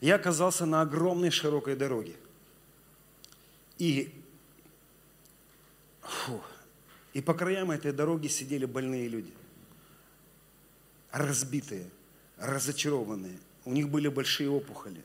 Я 0.00 0.14
оказался 0.14 0.64
на 0.64 0.82
огромной 0.82 1.30
широкой 1.30 1.74
дороге. 1.74 2.14
И, 3.78 4.14
фу, 6.02 6.40
и 7.14 7.20
по 7.20 7.34
краям 7.34 7.72
этой 7.72 7.90
дороги 7.90 8.28
сидели 8.28 8.64
больные 8.64 9.08
люди. 9.08 9.32
Разбитые, 11.10 11.90
разочарованные, 12.36 13.38
у 13.64 13.72
них 13.72 13.88
были 13.88 14.08
большие 14.08 14.50
опухоли. 14.50 15.02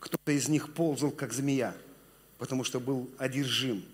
Кто-то 0.00 0.32
из 0.32 0.48
них 0.48 0.72
ползал, 0.74 1.10
как 1.10 1.32
змея, 1.32 1.74
потому 2.38 2.64
что 2.64 2.80
был 2.80 3.08
одержим. 3.18 3.84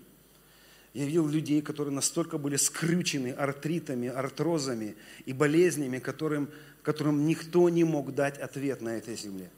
Я 0.93 1.05
видел 1.05 1.27
людей, 1.27 1.61
которые 1.61 1.93
настолько 1.93 2.37
были 2.37 2.57
скрючены 2.57 3.31
артритами, 3.31 4.09
артрозами 4.09 4.95
и 5.25 5.31
болезнями, 5.31 5.99
которым, 5.99 6.49
которым 6.83 7.25
никто 7.25 7.69
не 7.69 7.85
мог 7.85 8.13
дать 8.13 8.37
ответ 8.39 8.81
на 8.81 8.89
этой 8.89 9.15
земле. 9.15 9.49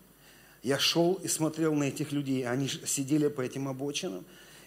Я 0.62 0.78
шел 0.78 1.16
и 1.16 1.28
смотрел 1.28 1.74
на 1.74 1.86
этих 1.86 2.12
людей, 2.12 2.48
они 2.48 2.68
сидели 2.68 3.28
по 3.28 3.42
этим 3.42 3.68
обочинам, 3.68 4.24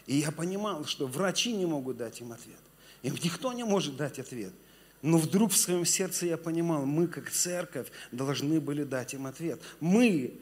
и 0.07 0.17
я 0.17 0.33
понимал, 0.33 0.85
что 0.85 1.07
врачи 1.07 1.53
не 1.53 1.67
могут 1.67 1.99
дать 1.99 2.21
им 2.21 2.33
ответ. 2.33 2.59
Им 3.03 3.15
никто 3.23 3.53
не 3.53 3.65
может 3.65 3.97
дать 3.97 4.19
ответ– 4.19 4.53
но 5.03 5.19
вдруг 5.19 5.53
в 5.53 5.57
своем 5.57 5.85
сердце 5.85 6.27
я 6.27 6.37
понимал, 6.37 6.87
мы 6.87 7.07
как 7.07 7.31
церковь 7.31 7.89
должны 8.13 8.61
были 8.61 8.85
дать 8.85 9.15
им 9.15 9.27
ответ. 9.27 9.61
Мы 9.81 10.35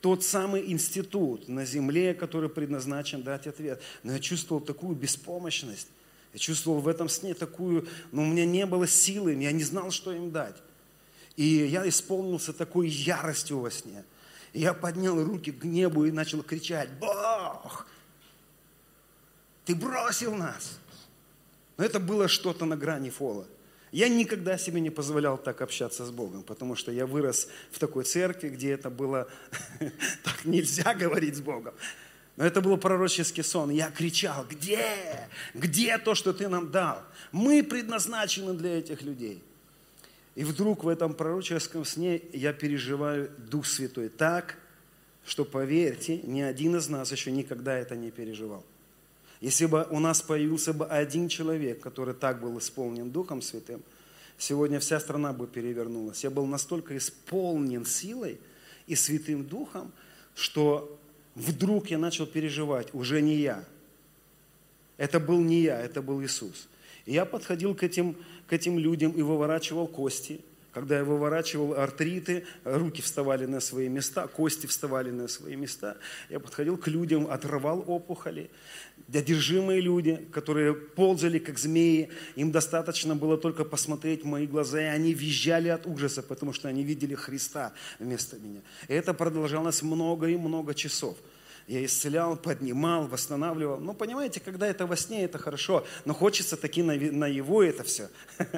тот 0.00 0.24
самый 0.24 0.70
институт 0.70 1.48
на 1.48 1.64
земле, 1.64 2.12
который 2.12 2.48
предназначен 2.48 3.22
дать 3.22 3.46
ответ. 3.46 3.80
Но 4.02 4.12
я 4.12 4.18
чувствовал 4.18 4.60
такую 4.60 4.96
беспомощность. 4.96 5.88
Я 6.32 6.38
чувствовал 6.38 6.80
в 6.80 6.88
этом 6.88 7.08
сне 7.08 7.34
такую, 7.34 7.86
но 8.10 8.22
у 8.22 8.26
меня 8.26 8.44
не 8.44 8.66
было 8.66 8.86
силы, 8.86 9.34
я 9.34 9.52
не 9.52 9.62
знал, 9.62 9.90
что 9.90 10.12
им 10.12 10.30
дать. 10.30 10.56
И 11.36 11.44
я 11.44 11.88
исполнился 11.88 12.52
такой 12.52 12.88
яростью 12.88 13.60
во 13.60 13.70
сне. 13.70 14.04
Я 14.52 14.74
поднял 14.74 15.22
руки 15.22 15.52
к 15.52 15.64
небу 15.64 16.04
и 16.04 16.10
начал 16.10 16.42
кричать, 16.42 16.90
Бог, 16.98 17.86
ты 19.64 19.74
бросил 19.74 20.34
нас. 20.34 20.78
Но 21.76 21.84
это 21.84 22.00
было 22.00 22.28
что-то 22.28 22.64
на 22.64 22.76
грани 22.76 23.10
фола. 23.10 23.46
Я 23.92 24.08
никогда 24.08 24.56
себе 24.56 24.80
не 24.80 24.88
позволял 24.88 25.36
так 25.36 25.60
общаться 25.60 26.06
с 26.06 26.10
Богом, 26.10 26.42
потому 26.42 26.76
что 26.76 26.90
я 26.90 27.06
вырос 27.06 27.48
в 27.70 27.78
такой 27.78 28.04
церкви, 28.04 28.48
где 28.48 28.72
это 28.72 28.88
было, 28.88 29.28
так 30.24 30.44
нельзя 30.44 30.94
говорить 30.98 31.36
с 31.36 31.40
Богом. 31.40 31.74
Но 32.36 32.44
это 32.46 32.62
был 32.62 32.78
пророческий 32.78 33.44
сон. 33.44 33.70
Я 33.70 33.90
кричал, 33.90 34.46
где? 34.48 35.28
Где 35.52 35.98
то, 35.98 36.14
что 36.14 36.32
ты 36.32 36.48
нам 36.48 36.70
дал? 36.70 37.02
Мы 37.30 37.62
предназначены 37.62 38.54
для 38.54 38.78
этих 38.78 39.02
людей. 39.02 39.42
И 40.34 40.44
вдруг 40.44 40.84
в 40.84 40.88
этом 40.88 41.12
пророческом 41.12 41.84
сне 41.84 42.22
я 42.32 42.54
переживаю 42.54 43.30
Дух 43.36 43.66
Святой 43.66 44.08
так, 44.08 44.56
что, 45.26 45.44
поверьте, 45.44 46.18
ни 46.22 46.40
один 46.40 46.76
из 46.76 46.88
нас 46.88 47.12
еще 47.12 47.30
никогда 47.30 47.76
это 47.76 47.94
не 47.96 48.10
переживал. 48.10 48.64
Если 49.42 49.66
бы 49.66 49.88
у 49.90 49.98
нас 49.98 50.22
появился 50.22 50.72
бы 50.72 50.86
один 50.86 51.28
человек, 51.28 51.80
который 51.80 52.14
так 52.14 52.40
был 52.40 52.56
исполнен 52.60 53.10
Духом 53.10 53.42
Святым, 53.42 53.82
сегодня 54.38 54.78
вся 54.78 55.00
страна 55.00 55.32
бы 55.32 55.48
перевернулась. 55.48 56.22
Я 56.22 56.30
был 56.30 56.46
настолько 56.46 56.96
исполнен 56.96 57.84
силой 57.84 58.38
и 58.86 58.94
Святым 58.94 59.44
Духом, 59.44 59.90
что 60.36 60.96
вдруг 61.34 61.90
я 61.90 61.98
начал 61.98 62.24
переживать, 62.24 62.94
уже 62.94 63.20
не 63.20 63.34
я. 63.34 63.64
Это 64.96 65.18
был 65.18 65.40
не 65.40 65.62
я, 65.62 65.80
это 65.80 66.02
был 66.02 66.22
Иисус. 66.22 66.68
И 67.04 67.12
я 67.12 67.24
подходил 67.24 67.74
к 67.74 67.82
этим, 67.82 68.16
к 68.46 68.52
этим 68.52 68.78
людям 68.78 69.10
и 69.10 69.22
выворачивал 69.22 69.88
кости– 69.88 70.40
когда 70.72 70.98
я 70.98 71.04
выворачивал 71.04 71.74
артриты, 71.74 72.46
руки 72.64 73.02
вставали 73.02 73.44
на 73.44 73.60
свои 73.60 73.88
места, 73.88 74.26
кости 74.26 74.66
вставали 74.66 75.10
на 75.10 75.28
свои 75.28 75.54
места. 75.54 75.98
Я 76.30 76.40
подходил 76.40 76.78
к 76.78 76.88
людям, 76.88 77.30
отрывал 77.30 77.84
опухоли. 77.86 78.50
Одержимые 79.14 79.80
люди, 79.80 80.26
которые 80.32 80.74
ползали, 80.74 81.38
как 81.38 81.58
змеи, 81.58 82.08
им 82.34 82.50
достаточно 82.50 83.14
было 83.14 83.36
только 83.36 83.64
посмотреть 83.64 84.22
в 84.22 84.26
мои 84.26 84.46
глаза, 84.46 84.80
и 84.80 84.86
они 84.86 85.12
визжали 85.12 85.68
от 85.68 85.86
ужаса, 85.86 86.22
потому 86.22 86.52
что 86.52 86.68
они 86.68 86.82
видели 86.82 87.14
Христа 87.14 87.72
вместо 87.98 88.38
меня. 88.38 88.60
И 88.88 88.94
это 88.94 89.12
продолжалось 89.12 89.82
много 89.82 90.28
и 90.28 90.36
много 90.36 90.74
часов. 90.74 91.18
Я 91.68 91.84
исцелял, 91.84 92.36
поднимал, 92.36 93.06
восстанавливал. 93.06 93.78
Ну, 93.78 93.94
понимаете, 93.94 94.40
когда 94.40 94.66
это 94.66 94.86
во 94.86 94.96
сне, 94.96 95.24
это 95.24 95.38
хорошо, 95.38 95.86
но 96.04 96.14
хочется 96.14 96.56
таки 96.56 96.82
на, 96.82 96.92
его 97.26 97.62
это 97.62 97.84
все. 97.84 98.08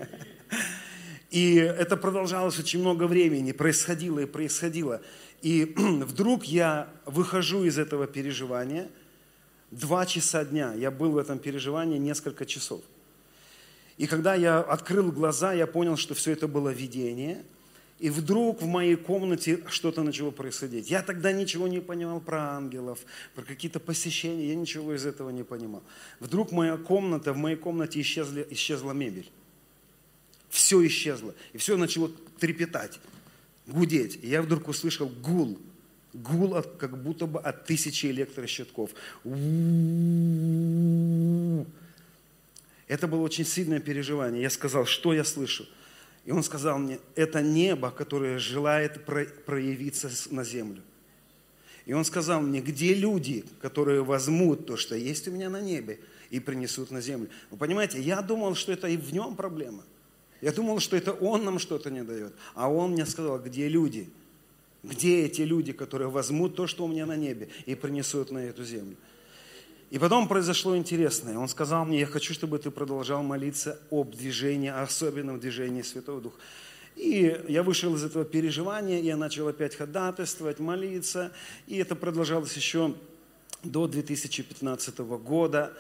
И 1.31 1.57
это 1.57 1.97
продолжалось 1.97 2.61
очень 2.61 2.79
много 2.79 3.09
времени, 3.09 3.51
происходило 3.51 4.21
и 4.21 4.27
происходило. 4.27 5.01
И 5.43 5.75
вдруг 5.77 6.45
я 6.45 6.89
выхожу 7.07 7.65
из 7.65 7.77
этого 7.77 8.07
переживания, 8.07 8.89
два 9.79 10.07
часа 10.07 10.45
дня, 10.45 10.75
я 10.75 10.91
был 10.91 11.13
в 11.13 11.19
этом 11.19 11.39
переживании 11.39 11.99
несколько 11.99 12.47
часов. 12.47 12.83
И 13.97 14.07
когда 14.07 14.35
я 14.35 14.61
открыл 14.61 15.13
глаза, 15.13 15.53
я 15.53 15.67
понял, 15.67 15.97
что 15.97 16.15
все 16.15 16.33
это 16.33 16.49
было 16.49 16.71
видение. 16.71 17.45
И 18.01 18.11
вдруг 18.11 18.61
в 18.61 18.67
моей 18.67 18.97
комнате 18.97 19.61
что-то 19.69 20.03
начало 20.03 20.33
происходить. 20.33 20.91
Я 20.91 21.03
тогда 21.03 21.31
ничего 21.33 21.69
не 21.69 21.81
понимал 21.81 22.21
про 22.21 22.57
ангелов, 22.57 22.99
про 23.35 23.45
какие-то 23.45 23.79
посещения, 23.79 24.49
я 24.49 24.57
ничего 24.57 24.95
из 24.95 25.07
этого 25.07 25.31
не 25.31 25.45
понимал. 25.45 25.83
Вдруг 26.19 26.51
моя 26.51 26.77
комната, 26.77 27.33
в 27.33 27.37
моей 27.37 27.57
комнате 27.57 28.01
исчезли, 28.01 28.47
исчезла 28.51 28.93
мебель 28.93 29.31
все 30.55 30.87
исчезло. 30.87 31.35
И 31.53 31.59
все 31.59 31.77
начало 31.77 32.11
трепетать, 32.39 33.01
гудеть. 33.67 34.19
И 34.23 34.29
я 34.29 34.41
вдруг 34.41 34.69
услышал 34.69 35.09
гул. 35.09 35.59
Гул 36.15 36.55
от, 36.55 36.77
как 36.77 37.03
будто 37.03 37.27
бы 37.27 37.41
от 37.41 37.67
тысячи 37.67 38.07
электрощитков. 38.07 38.91
Это 42.87 43.09
было 43.09 43.21
очень 43.21 43.45
сильное 43.45 43.81
переживание. 43.81 44.43
Я 44.43 44.51
сказал, 44.51 44.87
что 44.87 45.13
я 45.13 45.25
слышу? 45.25 45.67
И 46.25 46.31
он 46.31 46.43
сказал 46.43 46.79
мне, 46.79 47.01
это 47.17 47.43
небо, 47.43 47.91
которое 47.91 48.39
желает 48.39 49.05
проявиться 49.05 50.11
на 50.31 50.45
землю. 50.45 50.83
И 51.85 51.93
он 51.93 52.05
сказал 52.05 52.41
мне, 52.41 52.61
где 52.61 52.95
люди, 52.95 53.45
которые 53.61 54.03
возьмут 54.03 54.67
то, 54.67 54.77
что 54.77 54.95
есть 54.95 55.29
у 55.29 55.33
меня 55.33 55.51
на 55.51 55.61
небе, 55.61 55.99
и 56.31 56.41
принесут 56.41 56.91
на 56.91 57.01
землю. 57.01 57.29
Вы 57.51 57.59
понимаете, 57.59 58.01
я 58.01 58.23
думал, 58.23 58.55
что 58.55 58.73
это 58.73 58.89
и 58.89 58.97
в 58.97 59.13
нем 59.13 59.37
проблема. 59.37 59.85
Я 60.41 60.53
думал, 60.53 60.81
что 60.81 60.97
это 60.97 61.13
Он 61.13 61.45
нам 61.45 61.59
что-то 61.59 61.91
не 61.91 62.03
дает. 62.03 62.35
А 62.55 62.71
Он 62.71 62.93
мне 62.93 63.05
сказал, 63.05 63.39
где 63.39 63.69
люди? 63.69 64.09
Где 64.85 65.25
эти 65.25 65.41
люди, 65.41 65.73
которые 65.73 66.09
возьмут 66.09 66.57
то, 66.57 66.67
что 66.67 66.85
у 66.85 66.89
меня 66.89 67.07
на 67.07 67.17
небе, 67.17 67.49
и 67.65 67.75
принесут 67.75 68.31
на 68.31 68.39
эту 68.39 68.65
землю? 68.65 68.97
И 69.91 69.99
потом 69.99 70.29
произошло 70.29 70.77
интересное. 70.77 71.39
Он 71.39 71.49
сказал 71.49 71.87
мне, 71.87 72.01
я 72.01 72.07
хочу, 72.07 72.35
чтобы 72.35 72.59
ты 72.59 72.71
продолжал 72.71 73.23
молиться 73.23 73.81
об 73.91 74.15
движении, 74.15 74.69
особенном 74.69 75.41
движении 75.41 75.83
Святого 75.83 76.21
Духа. 76.21 76.37
И 76.97 77.45
я 77.49 77.63
вышел 77.63 77.95
из 77.95 78.05
этого 78.05 78.25
переживания, 78.25 79.01
я 79.01 79.17
начал 79.17 79.49
опять 79.49 79.75
ходатайствовать, 79.75 80.59
молиться. 80.59 81.33
И 81.67 81.77
это 81.79 81.97
продолжалось 81.97 82.55
еще 82.55 82.95
до 83.63 83.87
2015 83.87 84.99
года. 84.99 85.73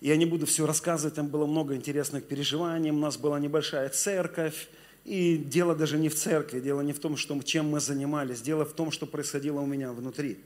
Я 0.00 0.16
не 0.16 0.26
буду 0.26 0.46
все 0.46 0.66
рассказывать, 0.66 1.14
там 1.14 1.28
было 1.28 1.44
много 1.44 1.74
интересных 1.74 2.24
переживаний. 2.24 2.90
У 2.90 2.98
нас 2.98 3.16
была 3.16 3.38
небольшая 3.38 3.90
церковь. 3.90 4.68
И 5.04 5.36
дело 5.36 5.74
даже 5.74 5.98
не 5.98 6.08
в 6.08 6.14
церкви, 6.14 6.60
дело 6.60 6.80
не 6.80 6.92
в 6.92 6.98
том, 6.98 7.16
что, 7.16 7.40
чем 7.42 7.68
мы 7.68 7.80
занимались, 7.80 8.40
дело 8.40 8.64
в 8.64 8.72
том, 8.72 8.90
что 8.90 9.06
происходило 9.06 9.60
у 9.60 9.66
меня 9.66 9.92
внутри. 9.92 10.38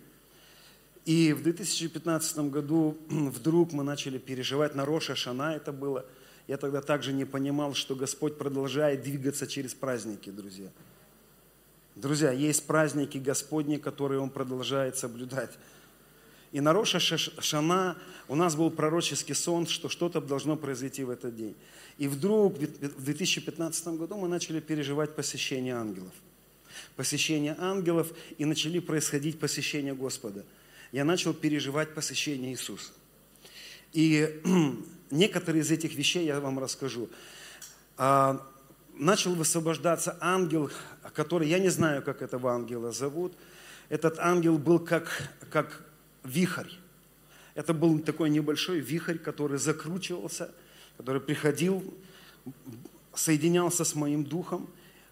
И 1.04 1.32
в 1.32 1.42
2015 1.42 2.38
году 2.50 2.98
вдруг 3.09 3.72
мы 3.72 3.84
начали 3.84 4.18
переживать 4.18 4.74
на 4.74 4.84
Роша 4.84 5.14
Шана 5.14 5.54
это 5.54 5.72
было. 5.72 6.04
Я 6.48 6.56
тогда 6.56 6.80
также 6.80 7.12
не 7.12 7.24
понимал, 7.24 7.74
что 7.74 7.94
Господь 7.94 8.36
продолжает 8.36 9.02
двигаться 9.02 9.46
через 9.46 9.74
праздники, 9.74 10.30
друзья. 10.30 10.68
Друзья, 11.94 12.32
есть 12.32 12.66
праздники 12.66 13.18
Господни, 13.18 13.76
которые 13.76 14.20
Он 14.20 14.30
продолжает 14.30 14.96
соблюдать. 14.96 15.50
И 16.53 16.61
на 16.61 16.72
Роша 16.72 16.99
Шана 16.99 17.96
у 18.26 18.34
нас 18.34 18.57
был 18.57 18.70
пророческий 18.70 19.34
сон, 19.34 19.66
что 19.66 19.88
что-то 19.88 20.20
должно 20.20 20.57
произойти 20.57 21.05
в 21.05 21.11
этот 21.11 21.36
день. 21.36 21.55
И 21.99 22.09
вдруг 22.09 22.57
в 22.57 23.05
2015 23.05 23.88
году 23.88 24.16
мы 24.16 24.28
начали 24.28 24.61
переживать 24.61 25.14
посещение 25.14 25.74
ангелов. 25.74 26.12
посещение 26.96 27.57
ангелов, 27.59 28.12
и 28.36 28.44
начали 28.44 28.78
происходить 28.78 29.40
посещения 29.40 29.94
Господа. 29.94 30.44
Я 30.92 31.05
начал 31.05 31.34
переживать 31.34 31.94
посещение 31.94 32.53
Иисуса. 32.53 32.92
И 33.92 34.40
некоторые 35.11 35.62
из 35.62 35.70
этих 35.70 35.94
вещей 35.94 36.26
я 36.26 36.40
вам 36.40 36.59
расскажу. 36.59 37.09
А, 37.96 38.46
начал 38.94 39.34
высвобождаться 39.34 40.16
ангел, 40.20 40.70
который, 41.14 41.49
я 41.49 41.59
не 41.59 41.68
знаю, 41.68 42.03
как 42.03 42.22
этого 42.22 42.53
ангела 42.53 42.92
зовут. 42.92 43.34
Этот 43.88 44.18
ангел 44.18 44.59
был 44.59 44.78
как, 44.78 45.32
как 45.51 45.88
вихрь. 46.25 46.71
Это 47.55 47.75
был 47.75 47.99
такой 47.99 48.31
небольшой 48.31 48.81
вихрь, 48.81 49.19
который 49.19 49.59
закручивался, 49.59 50.51
который 50.97 51.21
приходил, 51.21 51.83
соединялся 53.14 53.85
с 53.85 53.95
моим 53.95 54.25
духом, 54.25 54.69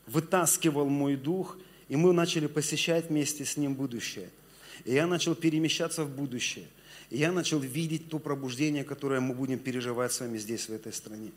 вытаскивал 0.07 0.89
мой 0.89 1.17
дух, 1.17 1.59
и 1.89 1.97
мы 1.97 2.13
начали 2.13 2.47
посещать 2.47 3.11
вместе 3.11 3.45
с 3.45 3.57
ним 3.57 3.75
будущее. 3.75 4.31
И 4.85 4.95
я 4.95 5.07
начал 5.07 5.35
перемещаться 5.35 6.05
в 6.05 6.11
будущее. 6.11 6.67
И 7.11 7.19
я 7.19 7.33
начал 7.33 7.59
видеть 7.59 8.09
то 8.09 8.19
пробуждение, 8.19 8.85
которое 8.85 9.21
мы 9.21 9.35
будем 9.35 9.59
переживать 9.59 10.13
с 10.13 10.21
вами 10.21 10.39
здесь, 10.39 10.69
в 10.69 10.73
этой 10.73 10.93
стране. 10.93 11.31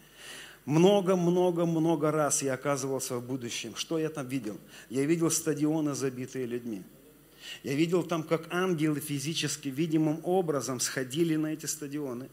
Много-много-много 0.66 2.12
раз 2.12 2.44
я 2.44 2.54
оказывался 2.54 3.18
в 3.18 3.26
будущем. 3.26 3.76
Что 3.76 3.98
я 3.98 4.10
там 4.10 4.28
видел? 4.28 4.58
Я 4.90 5.06
видел 5.06 5.32
стадионы, 5.32 5.96
забитые 5.96 6.46
людьми. 6.46 6.84
Я 7.64 7.74
видел 7.74 8.04
там, 8.04 8.24
как 8.24 8.54
ангелы 8.54 9.00
физически, 9.00 9.70
видимым 9.70 10.22
образом 10.24 10.80
сходили 10.80 11.36
на 11.36 11.54
эти 11.54 11.66
стадионы. 11.66 12.30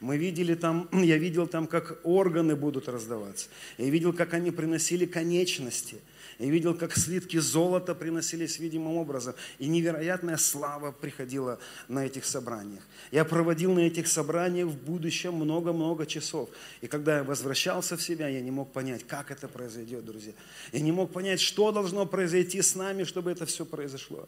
Мы 0.00 0.16
видели 0.16 0.54
там, 0.54 0.88
я 0.92 1.18
видел 1.18 1.46
там, 1.46 1.66
как 1.66 2.00
органы 2.04 2.56
будут 2.56 2.88
раздаваться. 2.88 3.48
Я 3.78 3.90
видел, 3.90 4.12
как 4.12 4.34
они 4.34 4.50
приносили 4.50 5.06
конечности– 5.06 5.96
я 6.40 6.48
видел, 6.48 6.74
как 6.74 6.96
слитки 6.96 7.36
золота 7.36 7.94
приносились 7.94 8.58
видимым 8.58 8.96
образом. 8.96 9.34
И 9.58 9.68
невероятная 9.68 10.38
слава 10.38 10.90
приходила 10.90 11.58
на 11.86 12.06
этих 12.06 12.24
собраниях. 12.24 12.82
Я 13.10 13.26
проводил 13.26 13.74
на 13.74 13.80
этих 13.80 14.06
собраниях 14.06 14.68
в 14.68 14.76
будущем 14.78 15.34
много-много 15.34 16.06
часов. 16.06 16.48
И 16.80 16.86
когда 16.86 17.18
я 17.18 17.24
возвращался 17.24 17.98
в 17.98 18.02
себя, 18.02 18.26
я 18.28 18.40
не 18.40 18.50
мог 18.50 18.72
понять, 18.72 19.06
как 19.06 19.30
это 19.30 19.48
произойдет, 19.48 20.06
друзья. 20.06 20.32
Я 20.72 20.80
не 20.80 20.92
мог 20.92 21.12
понять, 21.12 21.42
что 21.42 21.72
должно 21.72 22.06
произойти 22.06 22.62
с 22.62 22.74
нами, 22.74 23.04
чтобы 23.04 23.30
это 23.30 23.44
все 23.44 23.66
произошло. 23.66 24.26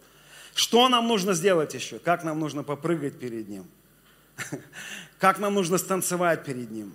Что 0.55 0.88
нам 0.88 1.09
нужно 1.09 1.34
сделать 1.34 1.74
еще? 1.74 1.98
Как 1.98 2.24
нам 2.24 2.38
нужно 2.38 2.62
попрыгать 2.62 3.18
перед 3.18 3.48
Ним? 3.48 3.66
Как 5.18 5.38
нам 5.38 5.55
нужно 5.55 5.78
станцевать 5.78 6.44
перед 6.44 6.70
Ним? 6.70 6.92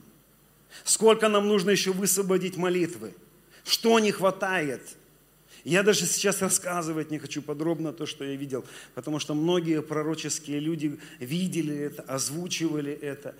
Сколько 0.83 1.27
нам 1.27 1.47
нужно 1.47 1.71
еще 1.71 1.91
высвободить 1.91 2.57
молитвы? 2.57 3.13
Что 3.63 3.99
не 3.99 4.11
хватает? 4.11 4.81
Я 5.63 5.83
даже 5.83 6.05
сейчас 6.05 6.41
рассказывать 6.41 7.11
не 7.11 7.19
хочу 7.19 7.41
подробно 7.41 7.91
то, 7.91 8.05
что 8.05 8.23
я 8.23 8.35
видел, 8.35 8.63
потому 8.95 9.19
что 9.19 9.33
многие 9.33 9.81
пророческие 9.81 10.59
люди 10.59 10.97
видели 11.19 11.75
это, 11.75 12.03
озвучивали 12.03 12.93
это. 12.93 13.35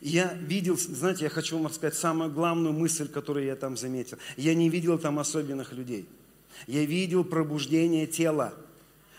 я 0.00 0.32
видел, 0.34 0.76
знаете, 0.78 1.24
я 1.24 1.30
хочу 1.30 1.56
вам 1.56 1.66
рассказать 1.66 1.96
самую 1.96 2.30
главную 2.30 2.72
мысль, 2.72 3.08
которую 3.08 3.46
я 3.46 3.56
там 3.56 3.76
заметил. 3.76 4.18
Я 4.36 4.54
не 4.54 4.68
видел 4.68 4.98
там 4.98 5.18
особенных 5.18 5.72
людей. 5.72 6.06
Я 6.68 6.84
видел 6.84 7.24
пробуждение 7.24 8.06
тела. 8.06 8.54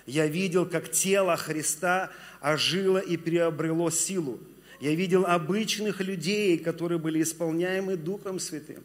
Я 0.05 0.27
видел, 0.27 0.65
как 0.65 0.91
тело 0.91 1.35
Христа 1.37 2.11
ожило 2.41 2.97
и 2.97 3.17
приобрело 3.17 3.89
силу. 3.89 4.39
Я 4.79 4.95
видел 4.95 5.25
обычных 5.25 6.01
людей, 6.01 6.57
которые 6.57 6.99
были 6.99 7.21
исполняемы 7.21 7.95
Духом 7.95 8.39
Святым 8.39 8.83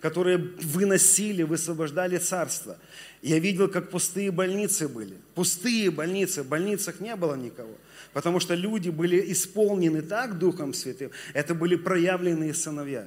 которые 0.00 0.38
выносили, 0.38 1.42
высвобождали 1.42 2.16
царство. 2.18 2.78
Я 3.22 3.38
видел, 3.38 3.68
как 3.68 3.90
пустые 3.90 4.30
больницы 4.30 4.88
были. 4.88 5.14
Пустые 5.34 5.90
больницы, 5.90 6.42
в 6.42 6.48
больницах 6.48 7.00
не 7.00 7.14
было 7.16 7.34
никого. 7.34 7.76
Потому 8.12 8.40
что 8.40 8.54
люди 8.54 8.88
были 8.88 9.32
исполнены 9.32 10.02
так 10.02 10.38
Духом 10.38 10.74
Святым, 10.74 11.10
это 11.34 11.54
были 11.54 11.76
проявленные 11.76 12.54
сыновья. 12.54 13.06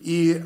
И 0.00 0.42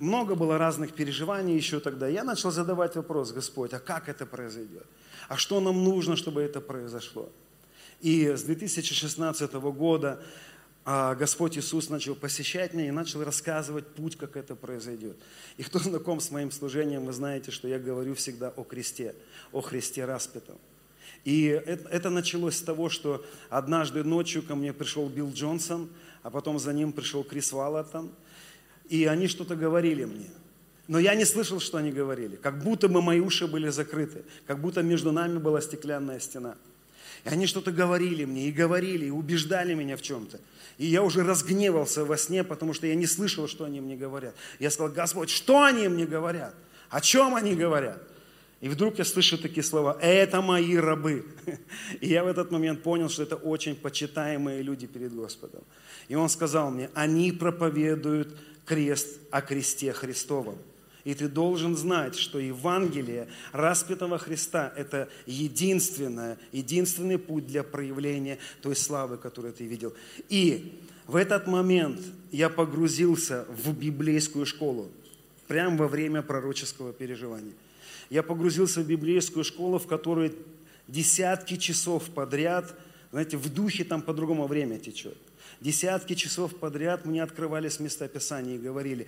много 0.00 0.34
было 0.34 0.58
разных 0.58 0.92
переживаний 0.92 1.56
еще 1.56 1.80
тогда. 1.80 2.08
Я 2.08 2.24
начал 2.24 2.50
задавать 2.50 2.96
вопрос, 2.96 3.32
Господь, 3.32 3.72
а 3.72 3.80
как 3.80 4.08
это 4.08 4.26
произойдет? 4.26 4.86
А 5.28 5.36
что 5.36 5.60
нам 5.60 5.82
нужно, 5.84 6.16
чтобы 6.16 6.42
это 6.42 6.60
произошло? 6.60 7.30
И 8.00 8.26
с 8.28 8.42
2016 8.42 9.52
года 9.54 10.22
а 10.88 11.16
Господь 11.16 11.58
Иисус 11.58 11.90
начал 11.90 12.14
посещать 12.14 12.72
меня 12.72 12.86
и 12.86 12.90
начал 12.92 13.24
рассказывать 13.24 13.88
путь, 13.88 14.16
как 14.16 14.36
это 14.36 14.54
произойдет. 14.54 15.16
И 15.56 15.64
кто 15.64 15.80
знаком 15.80 16.20
с 16.20 16.30
моим 16.30 16.52
служением, 16.52 17.06
вы 17.06 17.12
знаете, 17.12 17.50
что 17.50 17.66
я 17.66 17.80
говорю 17.80 18.14
всегда 18.14 18.50
о 18.50 18.62
кресте, 18.62 19.16
о 19.50 19.62
Христе 19.62 20.04
распятом. 20.04 20.56
И 21.24 21.46
это, 21.46 21.88
это 21.88 22.08
началось 22.08 22.58
с 22.58 22.62
того, 22.62 22.88
что 22.88 23.26
однажды 23.50 24.04
ночью 24.04 24.44
ко 24.44 24.54
мне 24.54 24.72
пришел 24.72 25.08
Билл 25.08 25.32
Джонсон, 25.32 25.88
а 26.22 26.30
потом 26.30 26.60
за 26.60 26.72
ним 26.72 26.92
пришел 26.92 27.24
Крис 27.24 27.50
Валлатон, 27.50 28.12
и 28.88 29.04
они 29.04 29.28
что-то 29.28 29.56
говорили 29.56 30.04
мне. 30.04 30.30
Но 30.88 30.98
я 30.98 31.14
не 31.14 31.24
слышал, 31.24 31.58
что 31.58 31.78
они 31.78 31.90
говорили. 31.90 32.36
Как 32.36 32.62
будто 32.62 32.88
бы 32.88 33.02
мои 33.02 33.20
уши 33.20 33.46
были 33.46 33.68
закрыты, 33.68 34.22
как 34.46 34.60
будто 34.60 34.82
между 34.82 35.12
нами 35.12 35.38
была 35.38 35.60
стеклянная 35.60 36.20
стена. 36.20 36.56
И 37.24 37.28
они 37.28 37.46
что-то 37.46 37.72
говорили 37.72 38.24
мне, 38.24 38.48
и 38.48 38.52
говорили, 38.52 39.06
и 39.06 39.10
убеждали 39.10 39.74
меня 39.74 39.96
в 39.96 40.02
чем-то. 40.02 40.38
И 40.78 40.86
я 40.86 41.02
уже 41.02 41.24
разгневался 41.24 42.04
во 42.04 42.16
сне, 42.16 42.44
потому 42.44 42.72
что 42.72 42.86
я 42.86 42.94
не 42.94 43.06
слышал, 43.06 43.48
что 43.48 43.64
они 43.64 43.80
мне 43.80 43.96
говорят. 43.96 44.34
Я 44.60 44.70
сказал, 44.70 44.92
Господь, 44.92 45.30
что 45.30 45.64
они 45.64 45.88
мне 45.88 46.06
говорят? 46.06 46.54
О 46.88 47.00
чем 47.00 47.34
они 47.34 47.54
говорят? 47.54 48.00
И 48.60 48.68
вдруг 48.68 48.98
я 48.98 49.04
слышу 49.04 49.38
такие 49.38 49.62
слова, 49.62 49.98
это 50.00 50.40
мои 50.40 50.76
рабы. 50.76 51.26
И 52.00 52.08
я 52.08 52.24
в 52.24 52.26
этот 52.26 52.50
момент 52.50 52.82
понял, 52.82 53.08
что 53.10 53.22
это 53.22 53.36
очень 53.36 53.74
почитаемые 53.74 54.62
люди 54.62 54.86
перед 54.86 55.14
Господом. 55.14 55.62
И 56.08 56.14
он 56.14 56.28
сказал 56.28 56.70
мне, 56.70 56.90
они 56.94 57.32
проповедуют 57.32 58.34
крест 58.66 59.18
о 59.30 59.40
кресте 59.40 59.92
Христовом. 59.92 60.58
И 61.04 61.14
ты 61.14 61.28
должен 61.28 61.76
знать, 61.76 62.16
что 62.16 62.40
Евангелие 62.40 63.28
распятого 63.52 64.18
Христа– 64.18 64.72
это 64.76 65.08
единственное, 65.24 66.36
единственный 66.50 67.16
путь 67.16 67.46
для 67.46 67.62
проявления 67.62 68.38
той 68.60 68.74
славы, 68.74 69.16
которую 69.16 69.54
ты 69.54 69.66
видел. 69.66 69.94
И 70.28 70.80
в 71.06 71.14
этот 71.14 71.46
момент 71.46 72.00
я 72.32 72.48
погрузился 72.48 73.46
в 73.48 73.72
библейскую 73.72 74.44
школу, 74.46 74.90
прямо 75.46 75.76
во 75.76 75.86
время 75.86 76.22
пророческого 76.22 76.92
переживания. 76.92 77.52
Я 78.10 78.24
погрузился 78.24 78.80
в 78.80 78.86
библейскую 78.86 79.44
школу, 79.44 79.78
в 79.78 79.86
которой 79.86 80.34
десятки 80.88 81.56
часов 81.56 82.10
подряд, 82.10 82.74
знаете, 83.12 83.36
в 83.36 83.48
духе 83.52 83.84
там 83.84 84.02
по-другому 84.02 84.48
время 84.48 84.78
течет. 84.78 85.16
Десятки 85.60 86.14
часов 86.14 86.54
подряд 86.56 87.06
мне 87.06 87.22
открывались 87.22 87.80
места 87.80 88.08
Писания 88.08 88.56
и 88.56 88.58
говорили, 88.58 89.06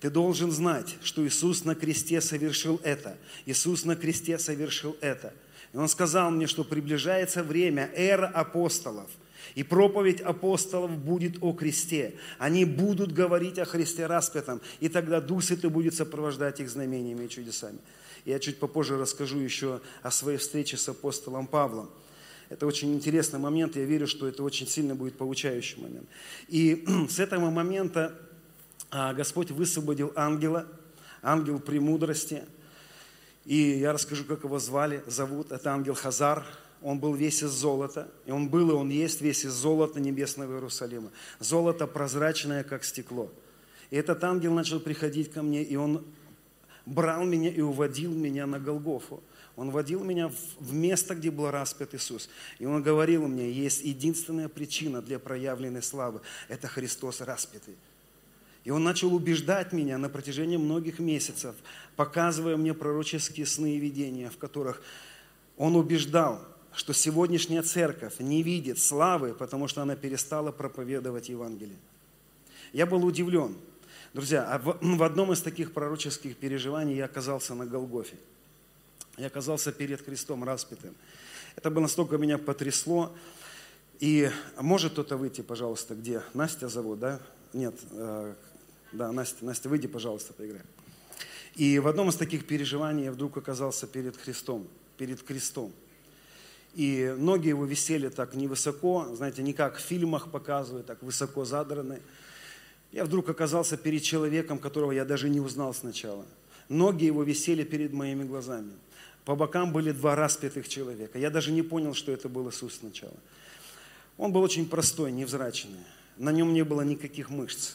ты 0.00 0.10
должен 0.10 0.52
знать, 0.52 0.96
что 1.02 1.26
Иисус 1.26 1.64
на 1.64 1.74
кресте 1.74 2.20
совершил 2.20 2.80
это. 2.84 3.16
Иисус 3.46 3.84
на 3.84 3.96
кресте 3.96 4.38
совершил 4.38 4.96
это. 5.00 5.32
И 5.72 5.76
Он 5.76 5.88
сказал 5.88 6.30
мне, 6.30 6.46
что 6.46 6.62
приближается 6.64 7.42
время, 7.42 7.90
эра 7.94 8.26
апостолов. 8.26 9.10
И 9.54 9.62
проповедь 9.62 10.20
апостолов 10.20 10.96
будет 10.96 11.42
о 11.42 11.52
кресте. 11.52 12.14
Они 12.38 12.64
будут 12.64 13.12
говорить 13.12 13.58
о 13.58 13.64
Христе 13.64 14.06
распятом. 14.06 14.60
И 14.78 14.88
тогда 14.88 15.20
Дух 15.20 15.42
Святой 15.42 15.70
будет 15.70 15.94
сопровождать 15.94 16.60
их 16.60 16.70
знамениями 16.70 17.24
и 17.24 17.28
чудесами. 17.28 17.78
Я 18.24 18.38
чуть 18.38 18.58
попозже 18.58 18.98
расскажу 18.98 19.38
еще 19.38 19.80
о 20.02 20.10
своей 20.10 20.38
встрече 20.38 20.76
с 20.76 20.88
апостолом 20.88 21.46
Павлом. 21.46 21.90
Это 22.48 22.66
очень 22.66 22.94
интересный 22.94 23.38
момент, 23.38 23.76
я 23.76 23.84
верю, 23.84 24.06
что 24.06 24.26
это 24.26 24.42
очень 24.42 24.66
сильно 24.66 24.94
будет 24.94 25.18
получающий 25.18 25.80
момент. 25.82 26.08
И 26.48 26.84
с 27.08 27.18
этого 27.18 27.50
момента 27.50 28.14
а 28.90 29.12
Господь 29.12 29.50
высвободил 29.50 30.12
ангела, 30.16 30.66
ангел 31.22 31.60
премудрости. 31.60 32.44
И 33.44 33.56
я 33.56 33.92
расскажу, 33.92 34.24
как 34.24 34.44
его 34.44 34.58
звали, 34.58 35.02
зовут. 35.06 35.52
Это 35.52 35.70
ангел 35.70 35.94
Хазар. 35.94 36.46
Он 36.80 36.98
был 36.98 37.14
весь 37.14 37.42
из 37.42 37.50
золота. 37.50 38.08
И 38.24 38.30
он 38.30 38.48
был, 38.48 38.70
и 38.70 38.74
он 38.74 38.88
есть 38.88 39.20
весь 39.20 39.44
из 39.44 39.52
золота 39.52 40.00
небесного 40.00 40.54
Иерусалима. 40.54 41.10
Золото 41.38 41.86
прозрачное, 41.86 42.64
как 42.64 42.84
стекло. 42.84 43.30
И 43.90 43.96
этот 43.96 44.24
ангел 44.24 44.54
начал 44.54 44.80
приходить 44.80 45.32
ко 45.32 45.42
мне, 45.42 45.62
и 45.62 45.76
он 45.76 46.04
брал 46.86 47.24
меня 47.24 47.50
и 47.50 47.60
уводил 47.60 48.12
меня 48.12 48.46
на 48.46 48.58
Голгофу. 48.58 49.22
Он 49.58 49.70
водил 49.70 50.04
меня 50.04 50.30
в 50.60 50.72
место, 50.72 51.16
где 51.16 51.32
был 51.32 51.50
распят 51.50 51.92
Иисус. 51.92 52.30
И 52.60 52.64
Он 52.64 52.80
говорил 52.80 53.26
мне, 53.26 53.50
есть 53.50 53.82
единственная 53.82 54.48
причина 54.48 55.02
для 55.02 55.18
проявленной 55.18 55.82
славы. 55.82 56.20
Это 56.46 56.68
Христос 56.68 57.20
распятый. 57.20 57.74
И 58.62 58.70
он 58.70 58.84
начал 58.84 59.12
убеждать 59.12 59.72
меня 59.72 59.98
на 59.98 60.08
протяжении 60.08 60.56
многих 60.56 61.00
месяцев, 61.00 61.56
показывая 61.96 62.56
мне 62.56 62.72
пророческие 62.72 63.46
сны 63.46 63.76
и 63.76 63.78
видения, 63.80 64.30
в 64.30 64.36
которых 64.36 64.80
он 65.56 65.74
убеждал, 65.74 66.40
что 66.72 66.92
сегодняшняя 66.92 67.62
церковь 67.62 68.20
не 68.20 68.44
видит 68.44 68.78
славы, 68.78 69.34
потому 69.34 69.66
что 69.66 69.82
она 69.82 69.96
перестала 69.96 70.52
проповедовать 70.52 71.30
Евангелие. 71.30 71.78
Я 72.72 72.86
был 72.86 73.04
удивлен. 73.04 73.56
Друзья, 74.12 74.44
а 74.44 74.58
в, 74.58 74.78
в 74.80 75.02
одном 75.02 75.32
из 75.32 75.40
таких 75.42 75.72
пророческих 75.72 76.36
переживаний 76.36 76.94
я 76.94 77.06
оказался 77.06 77.54
на 77.54 77.66
Голгофе. 77.66 78.16
Я 79.18 79.26
оказался 79.26 79.72
перед 79.72 80.00
крестом 80.00 80.44
распятым. 80.44 80.94
Это 81.56 81.70
бы 81.70 81.80
настолько 81.80 82.18
меня 82.18 82.38
потрясло. 82.38 83.12
И 83.98 84.30
может 84.60 84.92
кто-то 84.92 85.16
выйти, 85.16 85.40
пожалуйста, 85.40 85.96
где? 85.96 86.22
Настя 86.34 86.68
зовут, 86.68 87.00
да? 87.00 87.20
Нет, 87.52 87.74
э, 87.90 88.34
да, 88.92 89.10
Настя, 89.10 89.44
Настя, 89.44 89.68
выйди, 89.68 89.88
пожалуйста, 89.88 90.34
поиграем. 90.34 90.66
И 91.56 91.80
в 91.80 91.88
одном 91.88 92.10
из 92.10 92.14
таких 92.14 92.46
переживаний 92.46 93.04
я 93.04 93.12
вдруг 93.12 93.36
оказался 93.36 93.88
перед 93.88 94.16
Христом, 94.16 94.68
перед 94.96 95.20
крестом. 95.20 95.72
И 96.74 97.12
ноги 97.18 97.48
его 97.48 97.64
висели 97.64 98.10
так 98.10 98.34
невысоко, 98.34 99.08
знаете, 99.16 99.42
не 99.42 99.52
как 99.52 99.78
в 99.78 99.80
фильмах 99.80 100.30
показывают, 100.30 100.86
так 100.86 101.02
высоко 101.02 101.44
задраны. 101.44 102.00
Я 102.92 103.04
вдруг 103.04 103.28
оказался 103.28 103.76
перед 103.76 104.02
человеком, 104.02 104.60
которого 104.60 104.92
я 104.92 105.04
даже 105.04 105.28
не 105.28 105.40
узнал 105.40 105.74
сначала. 105.74 106.24
Ноги 106.68 107.06
его 107.06 107.24
висели 107.24 107.64
перед 107.64 107.92
моими 107.92 108.22
глазами. 108.22 108.70
По 109.28 109.36
бокам 109.36 109.74
были 109.74 109.92
два 109.92 110.16
распятых 110.16 110.70
человека. 110.70 111.18
Я 111.18 111.28
даже 111.28 111.52
не 111.52 111.60
понял, 111.60 111.92
что 111.92 112.10
это 112.10 112.30
был 112.30 112.48
Иисус 112.48 112.76
сначала. 112.76 113.12
Он 114.16 114.32
был 114.32 114.40
очень 114.40 114.66
простой, 114.66 115.12
невзрачный. 115.12 115.80
На 116.16 116.32
нем 116.32 116.54
не 116.54 116.64
было 116.64 116.80
никаких 116.80 117.28
мышц. 117.28 117.74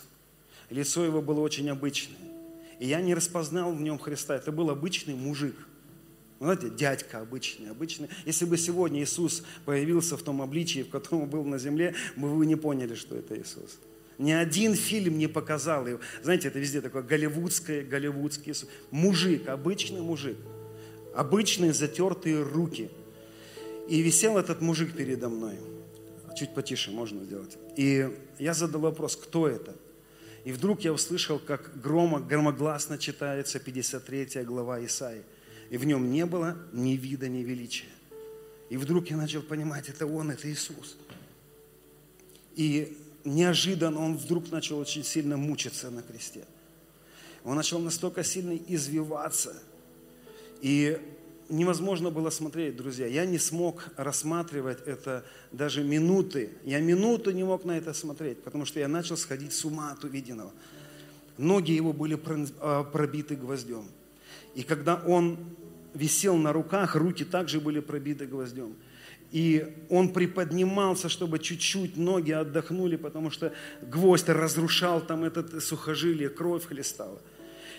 Лицо 0.71 1.05
его 1.05 1.21
было 1.21 1.41
очень 1.41 1.69
обычное. 1.69 2.17
И 2.79 2.87
я 2.87 3.01
не 3.01 3.13
распознал 3.13 3.71
в 3.71 3.79
нем 3.79 3.99
Христа. 3.99 4.35
Это 4.35 4.51
был 4.51 4.71
обычный 4.71 5.13
мужик. 5.13 5.55
Знаете, 6.39 6.71
дядька 6.71 7.19
обычный, 7.19 7.69
обычный. 7.69 8.09
Если 8.25 8.45
бы 8.45 8.57
сегодня 8.57 9.03
Иисус 9.03 9.43
появился 9.63 10.17
в 10.17 10.23
том 10.23 10.41
обличии, 10.41 10.81
в 10.81 10.89
котором 10.89 11.21
он 11.21 11.29
был 11.29 11.45
на 11.45 11.59
земле, 11.59 11.93
мы 12.15 12.35
бы 12.35 12.47
не 12.47 12.55
поняли, 12.55 12.95
что 12.95 13.15
это 13.15 13.39
Иисус. 13.39 13.77
Ни 14.17 14.31
один 14.31 14.73
фильм 14.73 15.19
не 15.19 15.27
показал 15.27 15.85
его. 15.85 15.99
Знаете, 16.23 16.47
это 16.47 16.57
везде 16.57 16.81
такое 16.81 17.03
голливудское, 17.03 17.83
голливудский 17.83 18.53
Иисус. 18.53 18.67
Мужик, 18.89 19.47
обычный 19.49 20.01
мужик. 20.01 20.37
Обычные 21.15 21.73
затертые 21.73 22.41
руки. 22.41 22.89
И 23.87 24.01
висел 24.01 24.37
этот 24.37 24.61
мужик 24.61 24.95
передо 24.95 25.29
мной. 25.29 25.57
Чуть 26.35 26.53
потише 26.53 26.91
можно 26.91 27.23
сделать. 27.23 27.57
И 27.77 28.09
я 28.39 28.53
задал 28.53 28.81
вопрос, 28.81 29.15
кто 29.15 29.47
это? 29.47 29.75
И 30.43 30.51
вдруг 30.51 30.81
я 30.81 30.91
услышал, 30.91 31.39
как 31.39 31.79
громо, 31.79 32.19
громогласно 32.19 32.97
читается 32.97 33.59
53 33.59 34.43
глава 34.43 34.83
Исаии. 34.83 35.23
И 35.69 35.77
в 35.77 35.85
нем 35.85 36.11
не 36.11 36.25
было 36.25 36.57
ни 36.73 36.91
вида, 36.91 37.29
ни 37.29 37.43
величия. 37.43 37.89
И 38.69 38.77
вдруг 38.77 39.09
я 39.09 39.17
начал 39.17 39.41
понимать, 39.41 39.89
это 39.89 40.05
Он, 40.05 40.31
это 40.31 40.51
Иисус. 40.51 40.97
И 42.55 42.97
неожиданно 43.23 43.99
Он 43.99 44.17
вдруг 44.17 44.51
начал 44.51 44.79
очень 44.79 45.03
сильно 45.03 45.37
мучиться 45.37 45.89
на 45.89 46.01
кресте. 46.01 46.45
Он 47.43 47.55
начал 47.55 47.79
настолько 47.79 48.23
сильно 48.23 48.57
извиваться. 48.67 49.61
И 50.63 50.97
невозможно 51.49 52.09
было 52.09 52.29
смотреть, 52.29 52.77
друзья. 52.77 53.05
Я 53.05 53.25
не 53.25 53.37
смог 53.37 53.89
рассматривать 53.97 54.79
это 54.85 55.25
даже 55.51 55.83
минуты. 55.83 56.51
Я 56.63 56.79
минуту 56.79 57.31
не 57.31 57.43
мог 57.43 57.65
на 57.65 57.77
это 57.77 57.93
смотреть, 57.93 58.41
потому 58.43 58.63
что 58.63 58.79
я 58.79 58.87
начал 58.87 59.17
сходить 59.17 59.51
с 59.51 59.65
ума 59.65 59.91
от 59.91 60.05
увиденного. 60.05 60.53
Ноги 61.37 61.73
его 61.73 61.91
были 61.91 62.17
а, 62.61 62.85
пробиты 62.85 63.35
гвоздем. 63.35 63.85
И 64.55 64.63
когда 64.63 64.95
он 65.05 65.37
висел 65.93 66.37
на 66.37 66.53
руках, 66.53 66.95
руки 66.95 67.25
также 67.25 67.59
были 67.59 67.81
пробиты 67.81 68.25
гвоздем. 68.25 68.73
И 69.33 69.67
он 69.89 70.13
приподнимался, 70.13 71.09
чтобы 71.09 71.39
чуть-чуть 71.39 71.97
ноги 71.97 72.31
отдохнули, 72.31 72.95
потому 72.95 73.31
что 73.31 73.51
гвоздь 73.81 74.29
разрушал 74.29 75.01
там 75.01 75.25
это 75.25 75.59
сухожилие, 75.59 76.29
кровь 76.29 76.65
хлестала. 76.67 77.19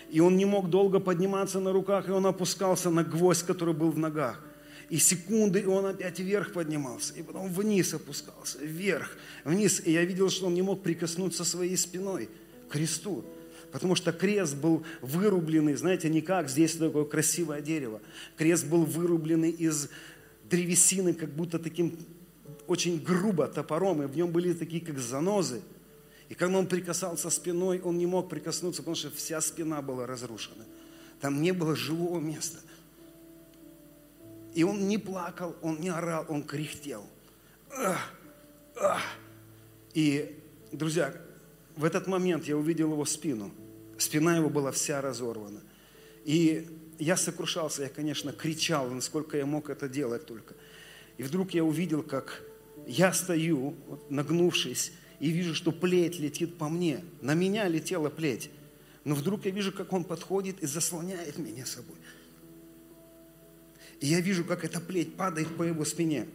И 0.09 0.19
он 0.19 0.37
не 0.37 0.45
мог 0.45 0.69
долго 0.69 0.99
подниматься 0.99 1.59
на 1.59 1.71
руках, 1.71 2.07
и 2.07 2.11
он 2.11 2.25
опускался 2.25 2.89
на 2.89 3.03
гвоздь, 3.03 3.45
который 3.45 3.73
был 3.73 3.91
в 3.91 3.97
ногах. 3.97 4.41
И 4.89 4.97
секунды, 4.97 5.61
и 5.61 5.65
он 5.65 5.85
опять 5.85 6.19
вверх 6.19 6.53
поднимался, 6.53 7.13
и 7.15 7.23
потом 7.23 7.51
вниз 7.51 7.93
опускался, 7.93 8.59
вверх, 8.59 9.17
вниз. 9.43 9.81
И 9.83 9.91
я 9.91 10.05
видел, 10.05 10.29
что 10.29 10.45
он 10.45 10.53
не 10.53 10.61
мог 10.61 10.83
прикоснуться 10.83 11.43
своей 11.43 11.75
спиной 11.75 12.29
к 12.69 12.73
кресту, 12.73 13.25
потому 13.71 13.95
что 13.95 14.13
крест 14.13 14.55
был 14.55 14.83
вырубленный, 15.01 15.75
знаете, 15.75 16.07
не 16.09 16.21
как 16.21 16.49
здесь 16.49 16.75
такое 16.75 17.05
красивое 17.05 17.61
дерево. 17.61 17.99
Крест 18.37 18.67
был 18.67 18.85
вырубленный 18.85 19.49
из 19.49 19.89
древесины, 20.49 21.13
как 21.13 21.29
будто 21.29 21.57
таким 21.57 21.97
очень 22.67 23.03
грубо 23.03 23.47
топором, 23.47 24.03
и 24.03 24.05
в 24.05 24.15
нем 24.15 24.31
были 24.31 24.53
такие, 24.53 24.85
как 24.85 24.99
занозы– 24.99 25.61
и 26.29 26.33
когда 26.33 26.57
он 26.57 26.67
прикасался 26.67 27.29
спиной, 27.29 27.81
он 27.81 27.97
не 27.97 28.07
мог 28.07 28.29
прикоснуться, 28.29 28.81
потому 28.81 28.95
что 28.95 29.11
вся 29.11 29.39
спина 29.41 29.81
была 29.81 30.07
разрушена. 30.07 30.65
Там 31.21 31.41
не 31.41 31.51
было 31.51 31.75
живого 31.75 32.19
места. 32.19 32.59
И 34.53 34.63
он 34.63 34.87
не 34.87 34.97
плакал, 34.97 35.55
он 35.61 35.79
не 35.79 35.89
орал, 35.89 36.25
он 36.29 36.43
кряхтел. 36.43 37.05
И, 39.93 40.39
друзья, 40.71 41.13
в 41.75 41.83
этот 41.83 42.07
момент 42.07 42.45
я 42.45 42.57
увидел 42.57 42.91
его 42.91 43.05
спину. 43.05 43.51
Спина 43.97 44.37
его 44.37 44.49
была 44.49 44.71
вся 44.71 45.01
разорвана. 45.01 45.61
И 46.23 46.67
я 46.99 47.17
сокрушался, 47.17 47.83
я, 47.83 47.89
конечно, 47.89 48.31
кричал, 48.31 48.89
насколько 48.89 49.37
я 49.37 49.45
мог 49.45 49.69
это 49.69 49.87
делать 49.87 50.25
только. 50.25 50.55
И 51.17 51.23
вдруг 51.23 51.51
я 51.53 51.63
увидел, 51.63 52.01
как 52.01 52.41
я 52.87 53.13
стою, 53.13 53.75
нагнувшись, 54.09 54.91
и 55.25 55.31
вижу, 55.31 55.55
что 55.55 55.71
плеть 55.71 56.19
летит 56.19 56.55
по 56.55 56.69
мне. 56.69 57.03
На 57.19 57.33
меня 57.33 57.67
летела 57.67 58.11
плеть. 58.11 58.51
Но 59.05 59.15
вдруг 59.15 59.45
я 59.45 59.51
вижу, 59.51 59.71
как 59.71 59.91
он 59.91 60.03
подходит 60.03 60.61
и 60.61 60.67
заслоняет 60.67 61.39
меня 61.39 61.65
собой. 61.65 61.95
И 64.01 64.05
я 64.05 64.19
вижу, 64.19 64.45
как 64.45 64.63
эта 64.63 64.79
плеть 64.79 65.15
падает 65.15 65.47
по 65.57 65.63
его 65.63 65.83
спине 65.83 66.27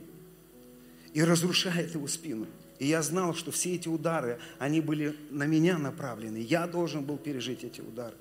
и 1.15 1.23
разрушает 1.23 1.95
его 1.95 2.09
спину. 2.09 2.49
И 2.81 2.89
я 2.89 3.01
знал, 3.03 3.33
что 3.33 3.53
все 3.53 3.77
эти 3.77 3.87
удары, 3.87 4.41
они 4.59 4.81
были 4.81 5.15
на 5.31 5.47
меня 5.47 5.79
направлены. 5.79 6.39
Я 6.39 6.67
должен 6.67 7.05
был 7.05 7.17
пережить 7.17 7.63
эти 7.63 7.81
удары. 7.81 8.17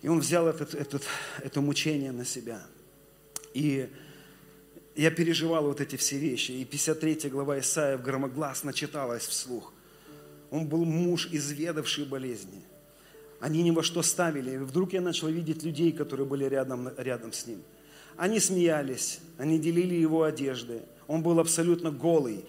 И 0.00 0.08
он 0.08 0.20
взял 0.20 0.48
этот, 0.48 0.74
этот, 0.74 1.02
это 1.42 1.60
мучение 1.60 2.12
на 2.12 2.24
себя. 2.24 2.66
И 3.52 3.90
я 4.94 5.10
переживал 5.10 5.64
вот 5.64 5.80
эти 5.80 5.96
все 5.96 6.18
вещи. 6.18 6.52
И 6.52 6.64
53 6.64 7.30
глава 7.30 7.58
Исаия 7.58 7.96
громогласно 7.96 8.72
читалась 8.72 9.26
вслух. 9.26 9.72
Он 10.50 10.66
был 10.66 10.84
муж, 10.84 11.28
изведавший 11.32 12.04
болезни. 12.04 12.62
Они 13.40 13.62
ни 13.62 13.70
во 13.70 13.82
что 13.82 14.02
ставили. 14.02 14.52
И 14.52 14.58
вдруг 14.58 14.92
я 14.92 15.00
начал 15.00 15.28
видеть 15.28 15.62
людей, 15.62 15.92
которые 15.92 16.26
были 16.26 16.44
рядом, 16.44 16.90
рядом 16.98 17.32
с 17.32 17.46
ним. 17.46 17.62
Они 18.16 18.38
смеялись, 18.38 19.20
они 19.38 19.58
делили 19.58 19.94
его 19.94 20.24
одежды. 20.24 20.82
Он 21.08 21.22
был 21.22 21.40
абсолютно 21.40 21.90
голый, 21.90 22.44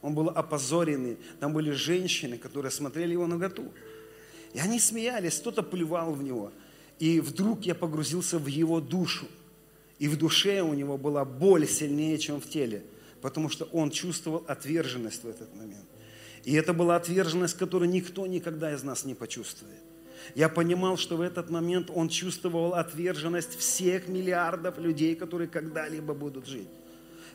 он 0.00 0.14
был 0.14 0.28
опозоренный. 0.28 1.18
Там 1.40 1.52
были 1.52 1.72
женщины, 1.72 2.38
которые 2.38 2.70
смотрели 2.70 3.12
его 3.12 3.26
наготу. 3.26 3.64
И 4.54 4.60
они 4.60 4.78
смеялись, 4.78 5.38
кто-то 5.38 5.62
плевал 5.62 6.12
в 6.12 6.22
него. 6.22 6.52
И 6.98 7.20
вдруг 7.20 7.66
я 7.66 7.74
погрузился 7.74 8.38
в 8.38 8.46
его 8.46 8.80
душу. 8.80 9.26
И 9.98 10.08
в 10.08 10.16
душе 10.16 10.62
у 10.62 10.74
него 10.74 10.96
была 10.96 11.24
боль 11.24 11.66
сильнее, 11.66 12.18
чем 12.18 12.40
в 12.40 12.48
теле, 12.48 12.84
потому 13.20 13.48
что 13.48 13.64
он 13.72 13.90
чувствовал 13.90 14.44
отверженность 14.46 15.24
в 15.24 15.28
этот 15.28 15.54
момент. 15.56 15.86
И 16.44 16.54
это 16.54 16.72
была 16.72 16.96
отверженность, 16.96 17.56
которую 17.58 17.90
никто 17.90 18.26
никогда 18.26 18.72
из 18.72 18.82
нас 18.82 19.04
не 19.04 19.14
почувствует. 19.14 19.80
Я 20.34 20.48
понимал, 20.48 20.96
что 20.96 21.16
в 21.16 21.20
этот 21.20 21.50
момент 21.50 21.90
он 21.92 22.08
чувствовал 22.08 22.74
отверженность 22.74 23.58
всех 23.58 24.08
миллиардов 24.08 24.78
людей, 24.78 25.14
которые 25.14 25.48
когда-либо 25.48 26.14
будут 26.14 26.46
жить. 26.46 26.68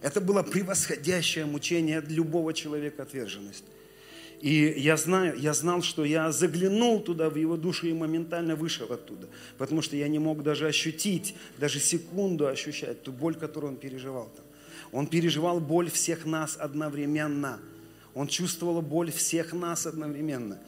Это 0.01 0.19
было 0.19 0.43
превосходящее 0.43 1.45
мучение 1.45 2.01
любого 2.01 2.53
человека 2.53 3.03
отверженность. 3.03 3.63
И 4.41 4.73
я, 4.77 4.97
знаю, 4.97 5.39
я 5.39 5.53
знал, 5.53 5.81
что 5.81 6.03
я 6.03 6.31
заглянул 6.31 7.01
туда, 7.01 7.29
в 7.29 7.35
его 7.35 7.55
душу, 7.55 7.87
и 7.87 7.93
моментально 7.93 8.55
вышел 8.55 8.91
оттуда. 8.91 9.27
Потому 9.57 9.81
что 9.81 9.95
я 9.95 10.07
не 10.07 10.19
мог 10.19 10.43
даже 10.43 10.67
ощутить, 10.67 11.35
даже 11.57 11.79
секунду 11.79 12.47
ощущать 12.47 13.03
ту 13.03 13.11
боль, 13.11 13.35
которую 13.35 13.73
он 13.73 13.77
переживал 13.77 14.29
там. 14.35 14.45
Он 14.91 15.07
переживал 15.07 15.59
боль 15.59 15.89
всех 15.89 16.25
нас 16.25 16.57
одновременно. 16.59 17.59
Он 18.13 18.27
чувствовал 18.27 18.81
боль 18.81 19.11
всех 19.11 19.53
нас 19.53 19.85
одновременно. 19.85 20.59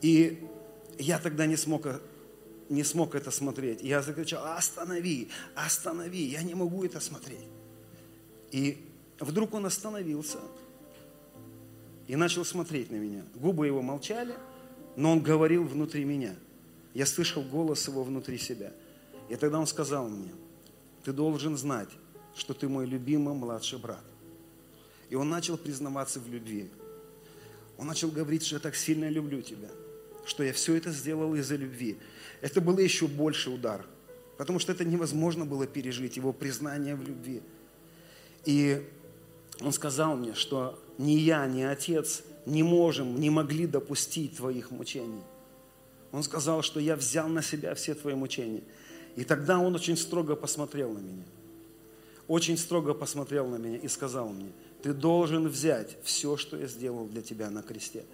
И 0.00 0.42
я 0.98 1.18
тогда 1.18 1.46
не 1.46 1.56
смог, 1.56 1.86
не 2.68 2.84
смог 2.84 3.14
это 3.14 3.30
смотреть. 3.30 3.82
Я 3.82 4.02
закричал, 4.02 4.44
останови, 4.56 5.28
останови, 5.54 6.22
я 6.22 6.42
не 6.42 6.54
могу 6.54 6.84
это 6.84 7.00
смотреть. 7.00 7.46
И 8.50 8.84
вдруг 9.20 9.54
он 9.54 9.66
остановился– 9.66 10.38
и 12.08 12.16
начал 12.16 12.44
смотреть 12.44 12.90
на 12.90 12.96
меня. 12.96 13.22
Губы 13.34 13.66
его 13.66 13.82
молчали, 13.82 14.34
но 14.96 15.12
он 15.12 15.20
говорил 15.20 15.64
внутри 15.64 16.04
меня. 16.04 16.34
Я 16.94 17.06
слышал 17.06 17.42
голос 17.42 17.86
его 17.86 18.02
внутри 18.02 18.38
себя. 18.38 18.72
И 19.28 19.36
тогда 19.36 19.60
он 19.60 19.66
сказал 19.66 20.08
мне, 20.08 20.32
ты 21.04 21.12
должен 21.12 21.56
знать, 21.56 21.90
что 22.34 22.54
ты 22.54 22.66
мой 22.66 22.86
любимый 22.86 23.34
младший 23.34 23.78
брат. 23.78 24.02
И 25.10 25.14
он 25.14 25.28
начал 25.28 25.58
признаваться 25.58 26.18
в 26.18 26.28
любви. 26.28 26.70
Он 27.76 27.86
начал 27.86 28.10
говорить, 28.10 28.44
что 28.44 28.56
я 28.56 28.60
так 28.60 28.74
сильно 28.74 29.08
люблю 29.08 29.42
тебя, 29.42 29.68
что 30.24 30.42
я 30.42 30.52
все 30.52 30.74
это 30.74 30.90
сделал 30.90 31.34
из-за 31.34 31.56
любви. 31.56 31.98
Это 32.40 32.60
был 32.60 32.78
еще 32.78 33.06
больше 33.06 33.50
удар. 33.50 33.84
потому 34.38 34.60
что 34.60 34.70
это 34.70 34.84
невозможно 34.84 35.44
было 35.44 35.66
пережить, 35.66 36.16
его 36.16 36.32
признание 36.32 36.94
в 36.94 37.02
любви. 37.02 37.42
И 38.44 38.88
он 39.60 39.72
сказал 39.72 40.16
мне, 40.16 40.34
что 40.34 40.78
ни 40.98 41.12
я, 41.12 41.46
ни 41.46 41.62
отец 41.62 42.22
не 42.44 42.62
можем, 42.62 43.20
не 43.20 43.30
могли 43.30 43.66
допустить 43.66 44.36
твоих 44.36 44.70
мучений. 44.70 45.22
Он 46.12 46.22
сказал, 46.22 46.62
что 46.62 46.80
я 46.80 46.96
взял 46.96 47.28
на 47.28 47.42
себя 47.42 47.74
все 47.74 47.94
твои 47.94 48.14
мучения. 48.14 48.62
И 49.16 49.24
тогда 49.24 49.58
он 49.58 49.74
очень 49.74 49.96
строго 49.96 50.36
посмотрел 50.36 50.90
на 50.92 50.98
меня. 50.98 51.24
Очень 52.26 52.56
строго 52.56 52.94
посмотрел 52.94 53.46
на 53.46 53.56
меня 53.56 53.78
и 53.78 53.88
сказал 53.88 54.28
мне, 54.28 54.52
ты 54.82 54.92
должен 54.92 55.48
взять 55.48 55.96
все, 56.02 56.36
что 56.36 56.56
я 56.56 56.66
сделал 56.66 57.06
для 57.06 57.22
тебя 57.22 57.50
на 57.50 57.62
кресте. 57.62 58.04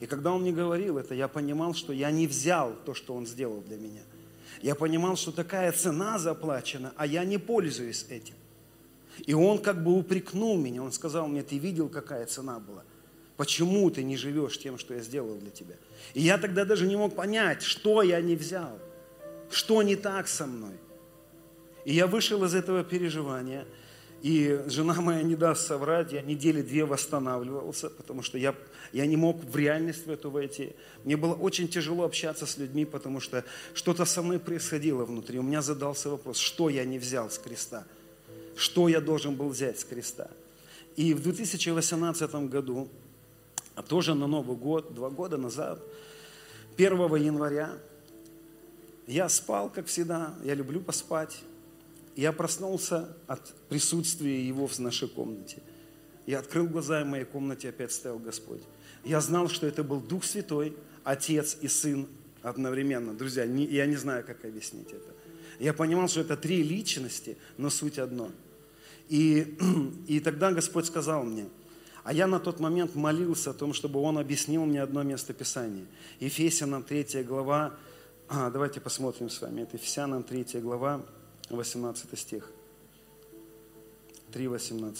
И 0.00 0.06
когда 0.06 0.32
он 0.32 0.42
мне 0.42 0.52
говорил 0.52 0.98
это, 0.98 1.14
я 1.14 1.26
понимал, 1.26 1.74
что 1.74 1.92
я 1.92 2.10
не 2.10 2.26
взял 2.26 2.74
то, 2.84 2.92
что 2.92 3.14
он 3.14 3.26
сделал 3.26 3.62
для 3.62 3.76
меня. 3.76 4.02
Я 4.62 4.74
понимал, 4.74 5.16
что 5.16 5.32
такая 5.32 5.72
цена 5.72 6.18
заплачена, 6.18 6.92
а 6.96 7.06
я 7.06 7.24
не 7.24 7.38
пользуюсь 7.38 8.06
этим. 8.08 8.34
И 9.24 9.34
он 9.34 9.58
как 9.58 9.82
бы 9.82 9.96
упрекнул 9.96 10.58
меня, 10.58 10.82
он 10.82 10.92
сказал 10.92 11.26
мне, 11.28 11.42
ты 11.42 11.58
видел, 11.58 11.88
какая 11.88 12.26
цена 12.26 12.58
была? 12.58 12.84
Почему 13.36 13.90
ты 13.90 14.02
не 14.02 14.16
живешь 14.16 14.58
тем, 14.58 14.78
что 14.78 14.94
я 14.94 15.00
сделал 15.00 15.36
для 15.36 15.50
тебя? 15.50 15.76
И 16.14 16.22
я 16.22 16.38
тогда 16.38 16.64
даже 16.64 16.86
не 16.86 16.96
мог 16.96 17.14
понять, 17.14 17.62
что 17.62 18.02
я 18.02 18.20
не 18.20 18.34
взял, 18.34 18.78
что 19.50 19.82
не 19.82 19.96
так 19.96 20.28
со 20.28 20.46
мной. 20.46 20.74
И 21.84 21.94
я 21.94 22.06
вышел 22.06 22.42
из 22.44 22.54
этого 22.54 22.82
переживания, 22.82 23.66
и 24.22 24.60
жена 24.66 24.94
моя 25.00 25.22
не 25.22 25.36
даст 25.36 25.66
соврать, 25.66 26.12
я 26.12 26.22
недели 26.22 26.62
две 26.62 26.84
восстанавливался, 26.84 27.90
потому 27.90 28.22
что 28.22 28.38
я, 28.38 28.54
я 28.92 29.06
не 29.06 29.16
мог 29.16 29.44
в 29.44 29.54
реальность 29.54 30.06
в 30.06 30.10
эту 30.10 30.30
войти. 30.30 30.72
Мне 31.04 31.16
было 31.16 31.34
очень 31.34 31.68
тяжело 31.68 32.04
общаться 32.04 32.46
с 32.46 32.56
людьми, 32.56 32.86
потому 32.86 33.20
что 33.20 33.44
что-то 33.74 34.04
со 34.06 34.22
мной 34.22 34.38
происходило 34.40 35.04
внутри. 35.04 35.38
У 35.38 35.42
меня 35.42 35.62
задался 35.62 36.08
вопрос, 36.08 36.38
что 36.38 36.70
я 36.70 36.84
не 36.84 36.98
взял 36.98 37.30
с 37.30 37.38
креста– 37.38 37.86
что 38.56 38.88
я 38.88 39.00
должен 39.00 39.36
был 39.36 39.50
взять 39.50 39.78
с 39.78 39.84
креста. 39.84 40.30
И 40.96 41.12
в 41.12 41.22
2018 41.22 42.34
году, 42.48 42.88
а 43.74 43.82
тоже 43.82 44.14
на 44.14 44.26
Новый 44.26 44.56
год, 44.56 44.94
два 44.94 45.10
года 45.10 45.36
назад, 45.36 45.82
1 46.76 47.16
января, 47.16 47.78
я 49.06 49.28
спал, 49.28 49.70
как 49.70 49.86
всегда, 49.86 50.34
я 50.42 50.54
люблю 50.54 50.80
поспать. 50.80 51.38
Я 52.16 52.32
проснулся 52.32 53.14
от 53.26 53.54
присутствия 53.68 54.42
Его 54.42 54.66
в 54.66 54.78
нашей 54.78 55.08
комнате. 55.08 55.62
Я 56.24 56.38
открыл 56.38 56.66
глаза, 56.66 57.02
и 57.02 57.04
в 57.04 57.08
моей 57.08 57.24
комнате 57.24 57.68
опять 57.68 57.92
стоял 57.92 58.18
Господь. 58.18 58.62
Я 59.04 59.20
знал, 59.20 59.48
что 59.48 59.66
это 59.66 59.84
был 59.84 60.00
Дух 60.00 60.24
Святой, 60.24 60.74
Отец 61.04 61.58
и 61.60 61.68
Сын 61.68 62.08
одновременно. 62.42 63.12
Друзья, 63.12 63.44
я 63.44 63.86
не 63.86 63.96
знаю, 63.96 64.24
как 64.24 64.44
объяснить 64.44 64.88
это. 64.88 65.14
Я 65.60 65.74
понимал, 65.74 66.08
что 66.08 66.22
это 66.22 66.36
три 66.36 66.62
личности, 66.62 67.36
но 67.58 67.68
суть 67.68 67.98
одно– 67.98 68.32
и, 69.08 69.56
и 70.06 70.20
тогда 70.20 70.52
Господь 70.52 70.86
сказал 70.86 71.22
мне, 71.24 71.46
а 72.04 72.12
я 72.12 72.26
на 72.26 72.38
тот 72.38 72.60
момент 72.60 72.94
молился 72.94 73.50
о 73.50 73.54
том, 73.54 73.72
чтобы 73.72 74.00
Он 74.00 74.18
объяснил 74.18 74.64
мне 74.64 74.82
одно 74.82 75.02
место 75.02 75.32
Писания. 75.32 75.86
Ефесянам 76.20 76.82
3 76.82 77.22
глава, 77.24 77.74
а, 78.28 78.50
давайте 78.50 78.80
посмотрим 78.80 79.30
с 79.30 79.40
вами, 79.40 79.62
это 79.62 79.76
Ефесянам 79.76 80.22
3 80.22 80.60
глава, 80.60 81.04
18 81.50 82.18
стих. 82.18 82.50
3.18. 84.32 84.94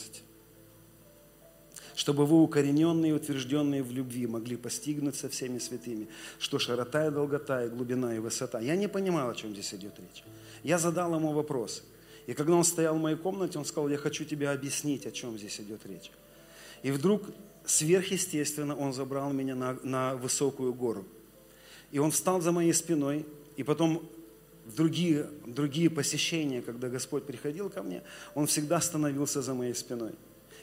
Чтобы 1.95 2.27
вы, 2.27 2.43
укорененные 2.43 3.11
и 3.11 3.15
утвержденные 3.15 3.83
в 3.83 3.91
любви, 3.91 4.27
могли 4.27 4.57
постигнуть 4.57 5.17
со 5.17 5.29
всеми 5.29 5.59
святыми, 5.59 6.09
что 6.39 6.59
широта 6.59 7.07
и 7.07 7.11
долгота, 7.11 7.65
и 7.65 7.69
глубина, 7.69 8.15
и 8.15 8.19
высота. 8.19 8.61
Я 8.61 8.77
не 8.77 8.87
понимал, 8.87 9.31
о 9.31 9.35
чем 9.35 9.53
здесь 9.53 9.75
идет 9.75 9.99
речь. 9.99 10.23
Я 10.63 10.79
задал 10.79 11.15
ему 11.15 11.33
вопрос– 11.33 11.83
и 12.27 12.35
когда 12.35 12.55
он 12.55 12.65
стоял 12.65 12.97
в 12.97 13.01
моей 13.01 13.17
комнате, 13.17 13.59
он 13.59 13.65
сказал, 13.65 13.89
я 13.89 13.97
хочу 13.97 14.25
тебе 14.25 14.51
объяснить, 14.51 15.07
о 15.07 15.13
чем 15.13 15.39
здесь 15.39 15.61
идет 15.61 15.87
речь. 15.87 16.11
И 16.83 16.91
вдруг 16.91 17.23
сверхъестественно 17.65 18.77
он 18.77 18.93
забрал 18.93 19.33
меня 19.33 19.55
на, 19.55 19.79
на 19.83 20.17
высокую 20.17 20.75
гору. 20.75 21.05
И 21.93 21.99
он 21.99 22.11
встал 22.11 22.41
за 22.41 22.51
моей 22.51 22.73
спиной, 22.73 23.25
и 23.57 23.63
потом 23.63 24.09
в 24.65 24.75
другие, 24.75 25.29
другие 25.47 25.89
посещения, 25.89 26.63
когда 26.63 26.89
Господь 26.89 27.25
приходил 27.25 27.71
ко 27.71 27.83
мне, 27.83 28.03
он 28.35 28.47
всегда 28.47 28.81
становился 28.81 29.41
за 29.41 29.55
моей 29.55 29.75
спиной. 29.75 30.13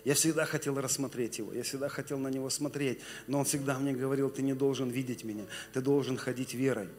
Я 0.03 0.16
всегда 0.16 0.45
хотел 0.45 0.80
рассмотреть 0.80 1.38
его, 1.38 1.53
я 1.53 1.64
всегда 1.64 1.88
хотел 1.88 2.18
на 2.18 2.28
него 2.28 2.49
смотреть, 2.49 2.99
но 3.28 3.39
он 3.39 3.45
всегда 3.45 3.80
мне 3.80 3.93
говорил, 3.93 4.30
ты 4.30 4.41
не 4.41 4.53
должен 4.53 4.89
видеть 4.89 5.24
меня, 5.24 5.45
ты 5.72 5.80
должен 5.80 6.18
ходить 6.18 6.53
верой, 6.53 6.89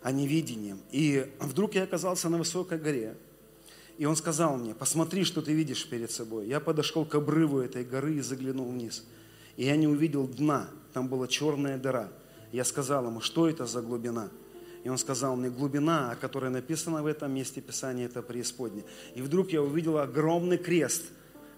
а 0.00 0.12
не 0.12 0.28
видением. 0.28 0.80
И 0.92 1.28
вдруг 1.40 1.74
я 1.74 1.82
оказался 1.82 2.28
на 2.28 2.38
высокой 2.38 2.78
горе, 2.78 3.16
и 3.98 4.06
он 4.06 4.14
сказал 4.14 4.56
мне, 4.56 4.74
посмотри, 4.74 5.24
что 5.24 5.42
ты 5.42 5.52
видишь 5.52 5.88
перед 5.88 6.12
собой. 6.12 6.46
Я 6.46 6.60
подошел 6.60 7.04
к 7.04 7.16
обрыву 7.16 7.58
этой 7.58 7.84
горы 7.84 8.14
и 8.14 8.20
заглянул 8.20 8.70
вниз. 8.70 9.04
И 9.56 9.64
я 9.64 9.76
не 9.76 9.88
увидел 9.88 10.28
дна, 10.28 10.70
там 10.92 11.08
была 11.08 11.26
черная 11.26 11.78
дыра. 11.78 12.08
Я 12.52 12.64
сказал 12.64 13.06
ему, 13.06 13.20
что 13.20 13.48
это 13.48 13.66
за 13.66 13.82
глубина? 13.82 14.28
И 14.84 14.88
он 14.88 14.98
сказал 14.98 15.34
мне, 15.34 15.50
глубина, 15.50 16.12
о 16.12 16.14
которой 16.16 16.48
написано 16.48 17.02
в 17.02 17.06
этом 17.06 17.32
месте 17.32 17.60
Писания, 17.60 18.06
это 18.06 18.22
преисподня. 18.22 18.84
И 19.16 19.20
вдруг 19.20 19.50
я 19.50 19.60
увидел 19.60 19.98
огромный 19.98 20.58
крест, 20.58 21.02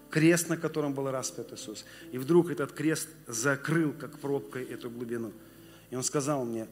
крест, 0.09 0.49
на 0.49 0.57
котором 0.57 0.95
был 0.95 1.11
распят 1.11 1.53
Иисус. 1.53 1.85
И 2.11 2.17
вдруг 2.17 2.49
этот 2.49 2.71
крест 2.71 3.07
закрыл, 3.27 3.93
как 3.93 4.17
пробкой, 4.17 4.63
эту 4.63 4.89
глубину. 4.89 5.31
И 5.91 5.95
он 5.95 6.01
сказал 6.01 6.43
мне, 6.43 6.67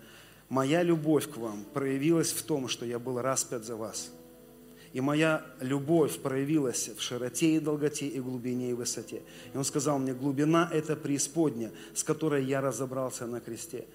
моя 0.49 0.81
любовь 0.81 1.29
к 1.29 1.37
вам 1.37 1.63
проявилась 1.75 2.31
в 2.31 2.41
том, 2.41 2.67
что 2.67 2.87
я 2.87 2.97
был 2.97 3.21
распят 3.21 3.63
за 3.65 3.75
вас– 3.75 4.09
и 4.93 5.01
моя 5.01 5.45
любовь 5.59 6.19
проявилась 6.19 6.89
в 6.97 7.01
широте 7.01 7.55
и 7.55 7.59
долготе, 7.59 8.07
и 8.07 8.19
глубине, 8.19 8.71
и 8.71 8.73
высоте. 8.73 9.21
И 9.53 9.57
он 9.57 9.63
сказал 9.63 9.99
мне, 9.99 10.13
глубина– 10.13 10.69
это 10.73 10.95
преисподня, 10.95 11.71
с 11.93 12.03
которой 12.03 12.43
я 12.43 12.61
разобрался 12.61 13.27
на 13.27 13.39
кресте. 13.39 13.85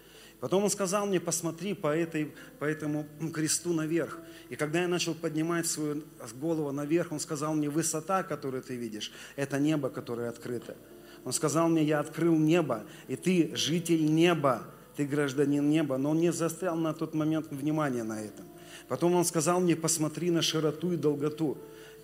Потом 0.40 0.64
он 0.64 0.70
сказал 0.70 1.06
мне, 1.06 1.20
посмотри 1.20 1.74
по, 1.74 1.88
этой, 1.88 2.34
по 2.58 2.64
этому 2.64 3.06
кресту 3.32 3.72
наверх. 3.72 4.18
И 4.50 4.56
когда 4.56 4.82
я 4.82 4.88
начал 4.88 5.14
поднимать 5.14 5.66
свою 5.66 6.04
голову 6.34 6.70
наверх, 6.70 7.12
он 7.12 7.20
сказал 7.20 7.54
мне, 7.54 7.70
высота, 7.70 8.22
которую 8.22 8.62
ты 8.62 8.76
видишь, 8.76 9.10
это 9.36 9.58
небо, 9.58 9.88
которое 9.88 10.28
открыто. 10.28 10.76
Он 11.24 11.32
сказал 11.32 11.68
мне, 11.68 11.82
я 11.82 12.00
открыл 12.00 12.36
небо, 12.36 12.84
и 13.08 13.16
ты 13.16 13.52
житель 13.56 14.04
неба, 14.04 14.64
ты 14.96 15.06
гражданин 15.06 15.66
неба. 15.68 15.96
Но 15.96 16.10
он 16.10 16.18
не 16.18 16.30
застрял 16.30 16.76
на 16.76 16.92
тот 16.92 17.14
момент 17.14 17.46
внимания 17.50 18.04
на 18.04 18.22
этом. 18.22 18.44
Потом 18.88 19.14
он 19.14 19.24
сказал 19.24 19.60
мне, 19.60 19.76
посмотри 19.76 20.30
на 20.30 20.42
широту 20.42 20.92
и 20.92 20.96
долготу. 20.96 21.56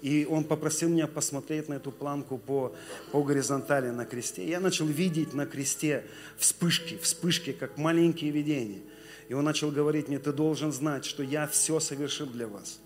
И 0.02 0.26
он 0.28 0.44
попросил 0.44 0.88
меня 0.88 1.06
посмотреть 1.06 1.68
на 1.68 1.74
эту 1.74 1.92
планку 1.92 2.38
по, 2.38 2.74
по 3.12 3.22
горизонтали 3.22 3.90
на 3.90 4.06
кресте. 4.06 4.48
Я 4.48 4.58
начал 4.58 4.86
видеть 4.86 5.34
на 5.34 5.44
кресте 5.44 6.04
вспышки, 6.38 6.98
вспышки, 7.02 7.52
как 7.52 7.76
маленькие 7.76 8.30
видения. 8.30 8.80
И 9.28 9.34
он 9.34 9.44
начал 9.44 9.70
говорить 9.70 10.08
мне, 10.08 10.18
ты 10.18 10.32
должен 10.32 10.72
знать, 10.72 11.04
что 11.04 11.22
я 11.22 11.46
все 11.46 11.80
совершил 11.80 12.26
для 12.26 12.48
вас. 12.48 12.80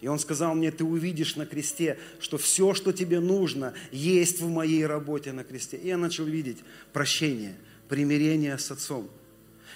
И 0.00 0.06
он 0.06 0.18
сказал 0.18 0.54
мне, 0.54 0.70
ты 0.70 0.84
увидишь 0.84 1.36
на 1.36 1.46
кресте, 1.46 1.98
что 2.20 2.38
все, 2.38 2.74
что 2.74 2.92
тебе 2.92 3.18
нужно, 3.18 3.74
есть 3.90 4.40
в 4.40 4.48
моей 4.48 4.86
работе 4.86 5.32
на 5.32 5.42
кресте. 5.42 5.76
И 5.76 5.88
я 5.88 5.96
начал 5.96 6.24
видеть 6.24 6.58
прощение, 6.92 7.56
примирение 7.88 8.56
с 8.58 8.70
Отцом. 8.70 9.08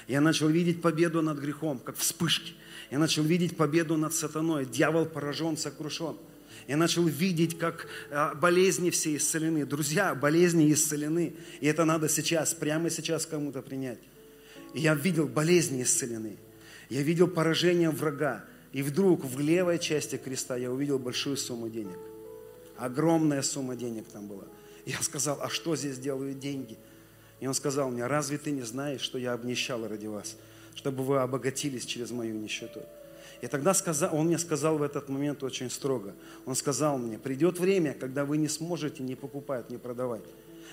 Я 0.07 0.21
начал 0.21 0.49
видеть 0.49 0.83
победу 0.83 1.23
над 1.23 1.39
грехом, 1.39 1.79
как 1.79 1.97
вспышки. 1.97 2.55
Я 2.93 2.99
начал 2.99 3.23
видеть 3.23 3.57
победу 3.57 3.97
над 3.97 4.13
сатаной. 4.13 4.67
Дьявол 4.67 5.07
поражен, 5.07 5.57
сокрушен. 5.57 6.15
Я 6.69 6.77
начал 6.77 7.07
видеть, 7.07 7.57
как 7.57 7.89
а, 8.11 8.35
болезни 8.35 8.91
все 8.91 9.17
исцелены. 9.17 9.65
Друзья, 9.65 10.15
болезни 10.15 10.71
исцелены. 10.71 11.35
И 11.63 11.67
это 11.67 11.87
надо 11.87 12.11
сейчас, 12.11 12.53
прямо 12.53 12.91
сейчас 12.91 13.25
кому-то 13.25 13.63
принять. 13.63 13.99
И 14.75 14.81
я 14.81 14.95
видел 14.95 15.27
болезни 15.27 15.83
исцелены. 15.83 16.37
Я 16.91 17.01
видел 17.01 17.29
поражение 17.29 17.89
врага. 17.89 18.45
И 18.75 18.83
вдруг 18.83 19.25
в 19.25 19.41
левой 19.41 19.79
части 19.79 20.19
креста 20.19 20.57
я 20.59 20.71
увидел 20.71 20.99
большую 20.99 21.39
сумму 21.39 21.71
денег. 21.71 21.99
Огромная 22.77 23.41
сумма 23.41 23.75
денег 23.75 24.05
там 24.13 24.27
была. 24.27 24.45
Я 24.85 25.01
сказал, 25.01 25.41
а 25.41 25.49
что 25.49 25.77
здесь 25.77 25.97
делают 25.97 26.39
деньги? 26.41 26.77
И 27.41 27.47
он 27.47 27.55
сказал 27.55 27.91
мне, 27.91 28.07
разве 28.07 28.37
ты 28.37 28.51
не 28.51 28.63
знаешь, 28.63 29.01
что 29.01 29.17
я 29.17 29.33
обнищал 29.33 29.89
ради 29.89 30.09
вас? 30.09 30.37
Чтобы 30.75 31.05
вы 31.05 31.19
обогатились 31.19 31.85
через 31.85 32.11
мою 32.11 32.35
нищету. 32.35 32.81
И 33.41 33.49
тогда 33.49 33.75
сказал, 33.75 34.15
он 34.15 34.27
мне 34.27 34.39
сказал 34.39 34.79
в 34.79 34.83
этот 34.83 35.09
момент 35.09 35.43
очень 35.43 35.69
строго. 35.69 36.15
Он 36.47 36.55
сказал 36.55 36.97
мне, 36.97 37.19
придет 37.19 37.59
время, 37.59 37.93
когда 37.93 38.25
вы 38.25 38.37
не 38.37 38.49
сможете 38.49 39.03
ни 39.03 39.15
покупать, 39.15 39.69
ни 39.69 39.77
продавать. 39.77 40.23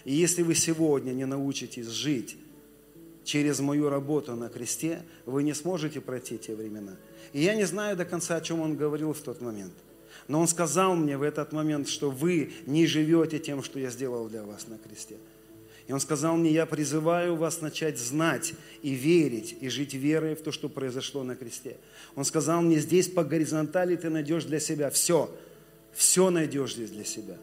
И 0.06 0.14
если 0.14 0.44
вы 0.44 0.56
сегодня 0.56 1.12
не 1.12 1.26
научитесь 1.26 1.88
жить 1.88 2.38
через 3.24 3.60
мою 3.60 3.90
работу 3.90 4.36
на 4.36 4.50
кресте, 4.50 5.02
вы 5.26 5.44
не 5.44 5.54
сможете 5.54 6.00
пройти 6.00 6.38
те 6.38 6.56
времена. 6.56 6.96
И 7.34 7.42
я 7.42 7.56
не 7.56 7.66
знаю 7.66 7.98
до 7.98 8.06
конца, 8.06 8.36
о 8.36 8.42
чем 8.42 8.62
он 8.62 8.76
говорил 8.76 9.14
в 9.14 9.20
тот 9.20 9.42
момент. 9.42 9.74
Но 10.28 10.40
он 10.40 10.48
сказал 10.48 10.96
мне 10.96 11.18
в 11.18 11.24
этот 11.24 11.52
момент, 11.52 11.88
что 11.88 12.12
вы 12.12 12.54
не 12.68 12.86
живете 12.86 13.40
тем, 13.40 13.64
что 13.64 13.80
я 13.80 13.90
сделал 13.90 14.28
для 14.30 14.44
вас 14.44 14.68
на 14.68 14.78
кресте. 14.78 15.18
И 15.90 15.92
он 15.92 16.00
сказал 16.00 16.38
мне, 16.38 16.52
я 16.52 16.68
призываю 16.68 17.36
вас 17.36 17.62
начать 17.62 17.98
знать 17.98 18.54
и 18.84 18.92
верить, 18.92 19.58
и 19.60 19.70
жить 19.70 19.96
верой 19.96 20.36
в 20.36 20.42
то, 20.44 20.52
что 20.52 20.70
произошло 20.70 21.24
на 21.24 21.36
кресте. 21.36 21.78
Он 22.14 22.24
сказал 22.26 22.62
мне, 22.62 22.78
здесь 22.78 23.08
по 23.08 23.24
горизонтали 23.24 23.96
ты 23.96 24.12
найдешь 24.12 24.44
для 24.44 24.60
себя 24.60 24.92
все. 24.92 25.36
Все 25.92 26.30
найдешь 26.30 26.76
здесь 26.76 26.92
для 26.92 27.04
себя. 27.04 27.38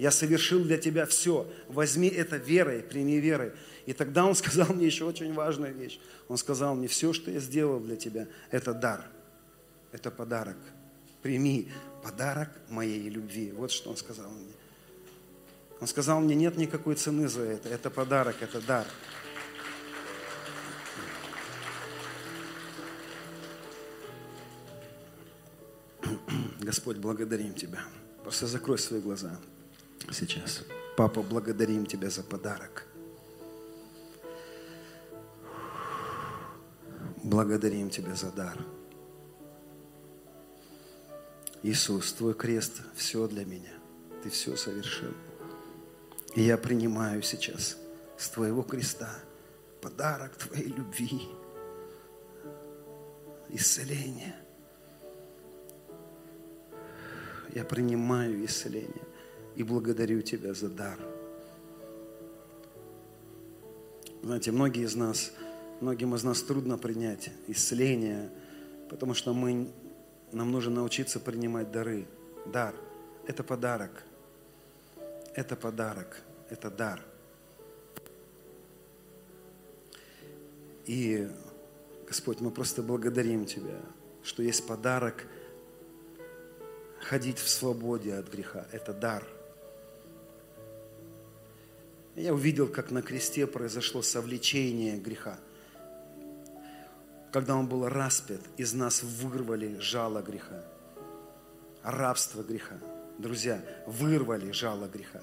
Я 0.00 0.10
совершил 0.10 0.64
для 0.64 0.76
тебя 0.76 1.06
все. 1.06 1.46
Возьми 1.68 2.08
это 2.08 2.36
верой, 2.36 2.82
прими 2.82 3.20
верой. 3.20 3.52
И 3.86 3.92
тогда 3.92 4.26
он 4.26 4.34
сказал 4.34 4.74
мне 4.74 4.86
еще 4.86 5.04
очень 5.04 5.32
важную 5.32 5.72
вещь. 5.72 6.00
Он 6.26 6.36
сказал 6.36 6.74
мне, 6.74 6.88
все, 6.88 7.12
что 7.12 7.30
я 7.30 7.38
сделал 7.38 7.78
для 7.78 7.94
тебя, 7.94 8.26
это 8.50 8.74
дар. 8.74 9.06
Это 9.92 10.10
подарок. 10.10 10.56
Прими 11.22 11.68
подарок 12.02 12.50
моей 12.70 13.08
любви. 13.08 13.52
Вот 13.52 13.70
что 13.70 13.90
он 13.90 13.96
сказал 13.96 14.32
мне. 14.32 14.52
Он 15.80 15.86
сказал 15.86 16.20
мне, 16.20 16.34
нет 16.34 16.56
никакой 16.56 16.94
цены 16.94 17.28
за 17.28 17.42
это. 17.42 17.68
Это 17.68 17.90
подарок, 17.90 18.36
это 18.40 18.60
дар. 18.60 18.86
Господь, 26.60 26.98
благодарим 26.98 27.54
Тебя. 27.54 27.84
Просто 28.22 28.46
закрой 28.46 28.78
свои 28.78 29.00
глаза 29.00 29.38
сейчас. 30.10 30.62
Папа, 30.96 31.22
благодарим 31.22 31.86
Тебя 31.86 32.08
за 32.10 32.22
подарок. 32.22 32.86
Благодарим 37.22 37.90
Тебя 37.90 38.14
за 38.14 38.30
дар. 38.30 38.58
Иисус, 41.62 42.12
Твой 42.12 42.34
крест– 42.34 42.82
все 42.94 43.26
для 43.26 43.44
меня. 43.44 43.72
Ты 44.22 44.30
все 44.30 44.56
совершил. 44.56 45.12
И 46.34 46.42
я 46.42 46.58
принимаю 46.58 47.22
сейчас 47.22 47.76
с 48.16 48.28
Твоего 48.28 48.62
креста 48.62 49.10
подарок 49.80 50.34
Твоей 50.36 50.68
любви, 50.68 51.28
исцеление. 53.50 54.34
Я 57.54 57.64
принимаю 57.64 58.44
исцеление 58.44 59.04
и 59.54 59.62
благодарю 59.62 60.22
Тебя 60.22 60.54
за 60.54 60.68
дар. 60.68 60.98
Знаете, 64.22 64.50
многие 64.50 64.84
из 64.84 64.96
нас, 64.96 65.32
многим 65.80 66.14
из 66.16 66.24
нас 66.24 66.42
трудно 66.42 66.78
принять 66.78 67.30
исцеление, 67.46 68.30
потому 68.88 69.14
что 69.14 69.34
мы, 69.34 69.70
нам 70.32 70.50
нужно 70.50 70.76
научиться 70.76 71.20
принимать 71.20 71.70
дары. 71.70 72.06
Дар– 72.46 72.74
это 73.28 73.44
подарок. 73.44 74.02
Это 75.34 75.56
подарок, 75.56 76.22
это 76.48 76.70
дар. 76.70 77.00
И, 80.86 81.28
Господь, 82.06 82.40
мы 82.40 82.50
просто 82.50 82.82
благодарим 82.82 83.46
Тебя, 83.46 83.80
что 84.22 84.42
есть 84.42 84.66
подарок 84.66 85.26
ходить 87.00 87.38
в 87.38 87.48
свободе 87.48 88.14
от 88.14 88.30
греха. 88.30 88.66
Это 88.72 88.92
дар– 88.92 89.26
я 92.16 92.32
увидел, 92.32 92.68
как 92.68 92.92
на 92.92 93.02
кресте 93.02 93.46
произошло 93.46 94.00
совлечение 94.02 94.96
греха. 94.96 95.38
Когда 97.32 97.56
он 97.56 97.66
был 97.66 97.88
распят, 97.88 98.40
из 98.56 98.72
нас 98.72 99.02
вырвали 99.02 99.76
жало 99.80 100.22
греха. 100.22 100.64
Рабство 101.82 102.42
греха. 102.42 102.76
Друзья, 103.18 103.64
вырвали 103.86 104.50
жало 104.50 104.86
греха. 104.86 105.20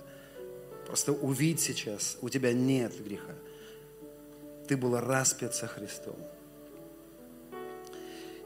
Просто 0.87 1.11
увидь 1.11 1.59
сейчас, 1.59 2.17
у 2.21 2.29
тебя 2.29 2.53
нет 2.53 2.93
греха. 3.03 3.35
Ты 4.67 4.77
был 4.77 4.99
распят 4.99 5.53
со 5.53 5.67
Христом. 5.67 6.15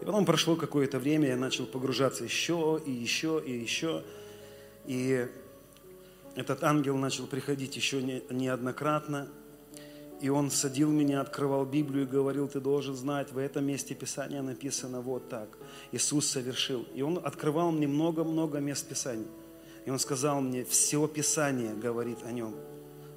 И 0.02 0.06
потом 0.06 0.26
прошло 0.26 0.56
какое-то 0.56 1.00
время, 1.00 1.30
я 1.30 1.38
начал 1.38 1.66
погружаться 1.66 2.24
еще 2.24 2.82
и 2.86 2.92
еще 2.92 3.42
и 3.46 3.52
еще. 3.52 4.04
И 4.86 5.28
этот 6.36 6.64
ангел 6.64 6.98
начал 6.98 7.28
приходить 7.28 7.76
еще 7.76 8.02
не, 8.02 8.24
неоднократно, 8.30 9.30
и 10.22 10.30
он 10.30 10.50
садил 10.50 10.90
меня, 10.90 11.22
открывал 11.22 11.66
Библию 11.66 12.04
и 12.06 12.10
говорил, 12.10 12.48
ты 12.48 12.60
должен 12.60 12.96
знать, 12.96 13.32
в 13.32 13.38
этом 13.38 13.66
месте 13.66 13.94
Писания 13.96 14.42
написано 14.42 15.02
вот 15.02 15.30
так. 15.30 15.58
Иисус 15.92 16.28
совершил. 16.28 16.86
И 16.96 17.02
он 17.02 17.20
открывал 17.24 17.72
мне 17.72 17.88
много-много 17.88 18.60
мест 18.60 18.88
Писания. 18.88 19.28
И 19.86 19.90
он 19.90 20.00
сказал 20.00 20.42
мне, 20.42 20.64
все 20.64 21.06
Писание 21.08 21.74
говорит 21.74 22.20
о 22.24 22.32
нем. 22.32 22.56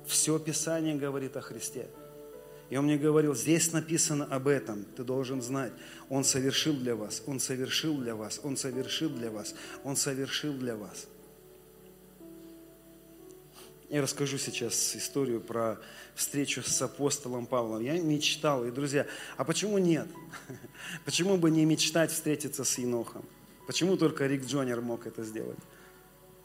Все 0.07 0.38
Писание 0.38 0.96
говорит 0.96 1.36
о 1.36 1.40
Христе. 1.40 1.88
И 2.68 2.76
он 2.76 2.84
мне 2.84 2.99
говорил, 2.99 3.34
здесь 3.34 3.72
написано 3.72 4.26
об 4.26 4.46
этом, 4.46 4.84
ты 4.96 5.03
должен 5.03 5.40
знать. 5.40 5.72
Он 6.11 6.24
совершил 6.24 6.74
для 6.74 6.94
вас, 6.96 7.22
Он 7.26 7.40
совершил 7.40 7.96
для 7.96 8.14
вас, 8.14 8.40
Он 8.42 8.57
совершил 8.57 9.09
для 9.09 9.30
вас, 9.30 9.55
Он 9.84 9.96
совершил 9.96 10.53
для 10.53 10.76
вас. 10.76 11.07
Я 13.89 14.03
расскажу 14.03 14.36
сейчас 14.36 14.95
историю 14.97 15.41
про 15.41 15.78
встречу 16.14 16.62
с 16.62 16.82
апостолом 16.82 17.47
Павлом. 17.47 17.80
Я 17.80 17.99
мечтал, 17.99 18.66
и, 18.66 18.70
друзья, 18.70 19.07
а 19.39 19.45
почему 19.45 19.78
нет? 19.78 20.07
Почему 21.07 21.39
бы 21.39 21.51
не 21.51 21.64
мечтать 21.64 22.11
встретиться 22.11 22.64
с 22.64 22.76
Енохом? 22.76 23.24
Почему 23.66 23.97
только 23.97 24.26
Рик 24.26 24.45
Джонер 24.45 24.82
мог 24.82 25.07
это 25.07 25.24
сделать? 25.24 25.59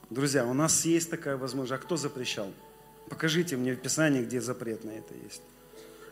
Друзья, 0.10 0.46
у 0.46 0.54
нас 0.54 0.86
есть 0.86 1.10
такая 1.10 1.36
возможность. 1.36 1.82
А 1.82 1.86
кто 1.86 1.98
запрещал? 1.98 2.50
Покажите 3.10 3.58
мне 3.58 3.74
в 3.74 3.82
Писании, 3.82 4.24
где 4.24 4.40
запрет 4.40 4.86
на 4.86 4.92
это 4.92 5.14
есть. 5.14 5.42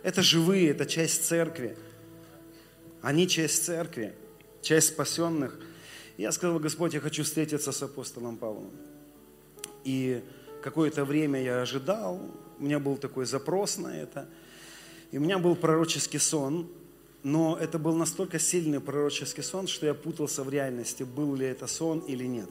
Это 0.03 0.21
живые, 0.21 0.71
это 0.71 0.85
часть 0.85 1.23
церкви. 1.23 1.77
Они 3.01 3.25
часть 3.25 3.63
церкви, 3.63 4.13
часть 4.61 4.89
спасенных. 4.89 5.57
Я 6.17 6.33
сказал, 6.33 6.59
Господь, 6.59 6.93
я 6.93 6.99
хочу 6.99 7.23
встретиться 7.23 7.71
с 7.71 7.81
апостолом 7.81 8.35
Павлом. 8.35 8.71
И 9.85 10.21
какое-то 10.61 11.05
время 11.05 11.41
я 11.41 11.61
ожидал, 11.61 12.19
у 12.59 12.63
меня 12.63 12.79
был 12.79 12.97
такой 12.97 13.25
запрос 13.25 13.77
на 13.77 13.95
это. 13.95 14.27
И 15.11 15.17
у 15.17 15.21
меня 15.21 15.39
был 15.39 15.55
пророческий 15.55 16.19
сон, 16.19 16.69
но 17.23 17.57
это 17.59 17.77
был 17.77 17.95
настолько 17.95 18.39
сильный 18.39 18.79
пророческий 18.79 19.43
сон, 19.43 19.67
что 19.67 19.85
я 19.85 19.93
путался 19.93 20.43
в 20.43 20.49
реальности, 20.49 21.03
был 21.03 21.35
ли 21.35 21.45
это 21.45 21.67
сон 21.67 21.99
или 21.99 22.25
нет. 22.25 22.49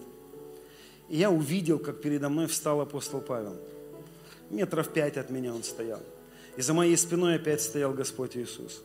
И 1.08 1.16
я 1.16 1.30
увидел, 1.30 1.78
как 1.78 2.00
передо 2.00 2.28
мной 2.28 2.46
встал 2.46 2.80
апостол 2.80 3.20
Павел. 3.20 3.56
Метров 4.50 4.92
пять 4.92 5.16
от 5.16 5.30
меня 5.30 5.54
он 5.54 5.62
стоял. 5.62 6.00
И 6.56 6.62
за 6.62 6.74
моей 6.74 6.96
спиной 6.96 7.36
опять 7.36 7.62
стоял 7.62 7.92
Господь 7.92 8.36
Иисус. 8.36 8.82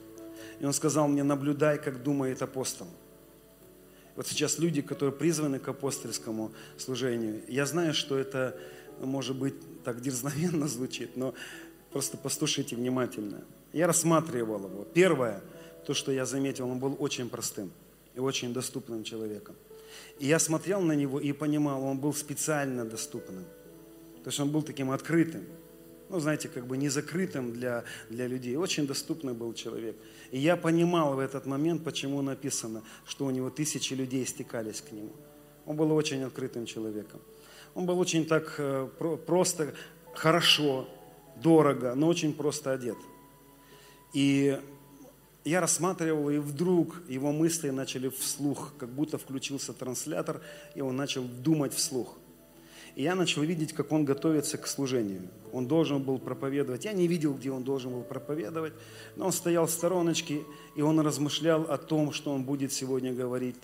И 0.60 0.66
он 0.66 0.74
сказал 0.74 1.08
мне, 1.08 1.24
наблюдай, 1.24 1.78
как 1.78 2.04
думает 2.04 2.42
апостол. 2.42 2.88
Вот 4.16 4.28
сейчас 4.28 4.60
люди, 4.60 4.82
которые 4.82 5.14
призваны 5.14 5.60
к 5.60 5.68
апостольскому 5.68 6.54
служению, 6.78 7.42
я 7.48 7.66
знаю, 7.66 7.94
что 7.94 8.18
это 8.18 8.58
может 9.02 9.38
быть, 9.38 9.56
так 9.84 10.02
дерзновенно 10.02 10.68
звучит, 10.68 11.16
но 11.18 11.34
просто 11.92 12.18
послушайте 12.18 12.76
внимательно. 12.76 13.44
Я 13.74 13.88
рассматривал 13.88 14.66
его. 14.66 14.84
Первое, 14.94 15.42
то, 15.86 15.94
что 15.94 16.12
я 16.12 16.26
заметил, 16.26 16.70
он 16.70 16.80
был 16.80 16.96
очень 17.00 17.30
простым 17.30 17.72
и 18.16 18.20
очень 18.20 18.54
доступным 18.54 19.04
человеком. 19.04 19.56
И 20.20 20.28
я 20.28 20.40
смотрел 20.40 20.82
на 20.82 20.94
него 20.94 21.20
и 21.20 21.32
понимал, 21.34 21.84
он 21.84 22.00
был 22.00 22.14
специально 22.14 22.86
доступным. 22.86 23.44
То 24.24 24.30
есть 24.30 24.40
он 24.40 24.50
был 24.50 24.64
таким 24.64 24.92
открытым. 24.92 25.44
Ну, 26.10 26.20
знаете, 26.20 26.50
как 26.50 26.68
бы 26.68 26.78
не 26.78 26.90
закрытым 26.90 27.52
для, 27.54 27.84
для 28.10 28.28
людей. 28.28 28.56
Очень 28.56 28.88
доступный 28.88 29.34
был 29.34 29.54
человек. 29.54 29.96
И 30.32 30.40
я 30.40 30.56
понимал 30.56 31.16
в 31.16 31.20
этот 31.20 31.46
момент, 31.46 31.84
почему 31.84 32.22
написано, 32.22 32.84
что 33.06 33.26
у 33.26 33.32
него 33.32 33.50
тысячи 33.50 33.94
людей 33.94 34.26
стекались 34.26 34.82
к 34.82 34.92
нему. 34.92 35.12
Он 35.66 35.76
был 35.76 35.92
очень 35.92 36.24
открытым 36.24 36.66
человеком. 36.66 37.20
Он 37.76 37.86
был 37.86 38.00
очень 38.00 38.26
так 38.26 38.56
э, 38.58 38.88
просто, 39.28 39.76
хорошо, 40.14 40.88
дорого, 41.42 41.94
но 41.96 42.08
очень 42.08 42.34
просто 42.34 42.72
одет. 42.72 42.98
И 44.14 44.60
я 45.44 45.62
рассматривал, 45.62 46.30
и 46.30 46.38
вдруг 46.38 47.02
его 47.10 47.32
мысли 47.32 47.70
начали 47.70 48.10
вслух, 48.10 48.74
как 48.78 48.90
будто 48.90 49.18
включился 49.18 49.74
транслятор, 49.74 50.42
и 50.74 50.82
он 50.82 50.96
начал 50.96 51.24
думать 51.24 51.74
вслух. 51.74 52.18
И 52.96 53.04
я 53.04 53.14
начал 53.14 53.42
видеть, 53.42 53.74
как 53.74 53.92
он 53.92 54.06
готовится 54.06 54.58
к 54.58 54.68
служению. 54.68 55.24
Он 55.52 55.68
должен 55.68 56.02
был 56.02 56.18
проповедовать. 56.18 56.86
Я 56.86 56.94
не 56.94 57.08
видел, 57.08 57.34
где 57.34 57.52
он 57.52 57.64
должен 57.64 57.92
был 57.92 58.04
проповедовать, 58.04 58.74
но 59.18 59.26
он 59.26 59.34
стоял 59.34 59.68
в 59.68 59.72
стороночке, 59.72 60.44
и 60.78 60.82
он 60.82 61.02
размышлял 61.02 61.64
о 61.64 61.78
том, 61.78 62.14
что 62.14 62.32
он 62.32 62.44
будет 62.44 62.72
сегодня 62.72 63.14
говорить 63.14 63.58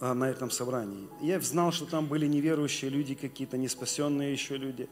на 0.00 0.30
этом 0.30 0.50
собрании. 0.50 1.08
Я 1.20 1.40
знал, 1.40 1.72
что 1.72 1.86
там 1.86 2.06
были 2.06 2.26
неверующие 2.26 2.90
люди 2.90 3.14
какие-то, 3.14 3.56
неспасенные 3.56 4.32
еще 4.32 4.56
люди. 4.56 4.88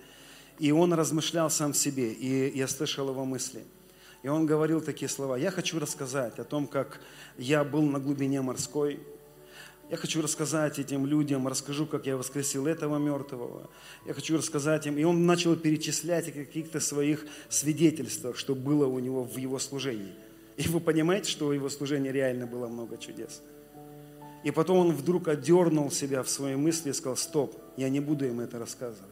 И 0.58 0.72
он 0.72 0.92
размышлял 0.94 1.50
сам 1.50 1.72
в 1.72 1.76
себе, 1.76 2.12
и 2.12 2.56
я 2.56 2.66
слышал 2.66 3.08
его 3.08 3.24
мысли. 3.24 3.64
И 4.22 4.28
он 4.28 4.46
говорил 4.46 4.80
такие 4.80 5.08
слова. 5.08 5.36
Я 5.36 5.50
хочу 5.50 5.78
рассказать 5.78 6.38
о 6.38 6.44
том, 6.44 6.66
как 6.66 7.00
я 7.38 7.62
был 7.62 7.82
на 7.82 8.00
глубине 8.00 8.40
морской, 8.42 8.98
Я 9.88 9.96
хочу 9.96 10.20
рассказать 10.20 10.80
этим 10.80 11.06
людям, 11.06 11.46
расскажу, 11.46 11.86
как 11.86 12.06
я 12.06 12.16
воскресил 12.16 12.66
этого 12.66 12.98
мертвого. 12.98 13.70
Я 14.04 14.14
хочу 14.14 14.36
рассказать 14.36 14.84
им. 14.86 14.98
И 14.98 15.04
он 15.04 15.26
начал 15.26 15.54
перечислять 15.54 16.28
о 16.28 16.32
каких-то 16.32 16.80
своих 16.80 17.24
свидетельствах, 17.48 18.36
что 18.36 18.56
было 18.56 18.86
у 18.86 18.98
него 18.98 19.22
в 19.22 19.36
его 19.36 19.60
служении. 19.60 20.12
И 20.56 20.66
вы 20.68 20.80
понимаете, 20.80 21.30
что 21.30 21.46
в 21.46 21.52
его 21.52 21.68
служении 21.68 22.10
реально 22.10 22.48
было 22.48 22.66
много 22.66 22.98
чудес. 22.98 23.42
И 24.46 24.52
потом 24.52 24.78
он 24.78 24.92
вдруг 24.92 25.26
отдернул 25.26 25.90
себя 25.90 26.22
в 26.22 26.28
свои 26.28 26.54
мысли 26.54 26.90
и 26.90 26.92
сказал, 26.92 27.16
стоп, 27.16 27.60
я 27.76 27.88
не 27.88 27.98
буду 27.98 28.26
им 28.26 28.38
это 28.38 28.60
рассказывать. 28.60 29.10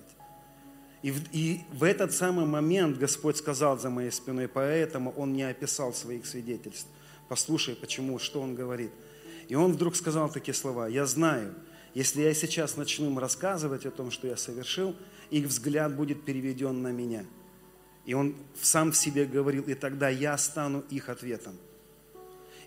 И 1.02 1.10
в, 1.10 1.20
и 1.32 1.62
в 1.72 1.82
этот 1.82 2.12
самый 2.12 2.46
момент 2.46 2.98
Господь 2.98 3.36
сказал 3.36 3.76
за 3.76 3.90
моей 3.90 4.12
спиной, 4.12 4.46
поэтому 4.46 5.12
Он 5.16 5.32
не 5.32 5.42
описал 5.42 5.92
своих 5.92 6.24
свидетельств. 6.26 6.86
Послушай, 7.28 7.74
почему, 7.74 8.20
что 8.20 8.40
Он 8.40 8.54
говорит. 8.54 8.92
И 9.48 9.56
Он 9.56 9.72
вдруг 9.72 9.96
сказал 9.96 10.30
такие 10.30 10.54
слова, 10.54 10.86
я 10.86 11.04
знаю, 11.04 11.52
если 11.94 12.22
я 12.22 12.32
сейчас 12.32 12.76
начну 12.76 13.06
им 13.06 13.18
рассказывать 13.18 13.86
о 13.86 13.90
том, 13.90 14.12
что 14.12 14.28
я 14.28 14.36
совершил, 14.36 14.94
их 15.30 15.46
взгляд 15.46 15.96
будет 15.96 16.24
переведен 16.24 16.80
на 16.80 16.92
меня. 16.92 17.24
И 18.04 18.14
он 18.14 18.36
сам 18.62 18.92
в 18.92 18.96
себе 18.96 19.24
говорил, 19.24 19.64
и 19.64 19.74
тогда 19.74 20.08
я 20.08 20.38
стану 20.38 20.84
их 20.90 21.08
ответом. 21.08 21.56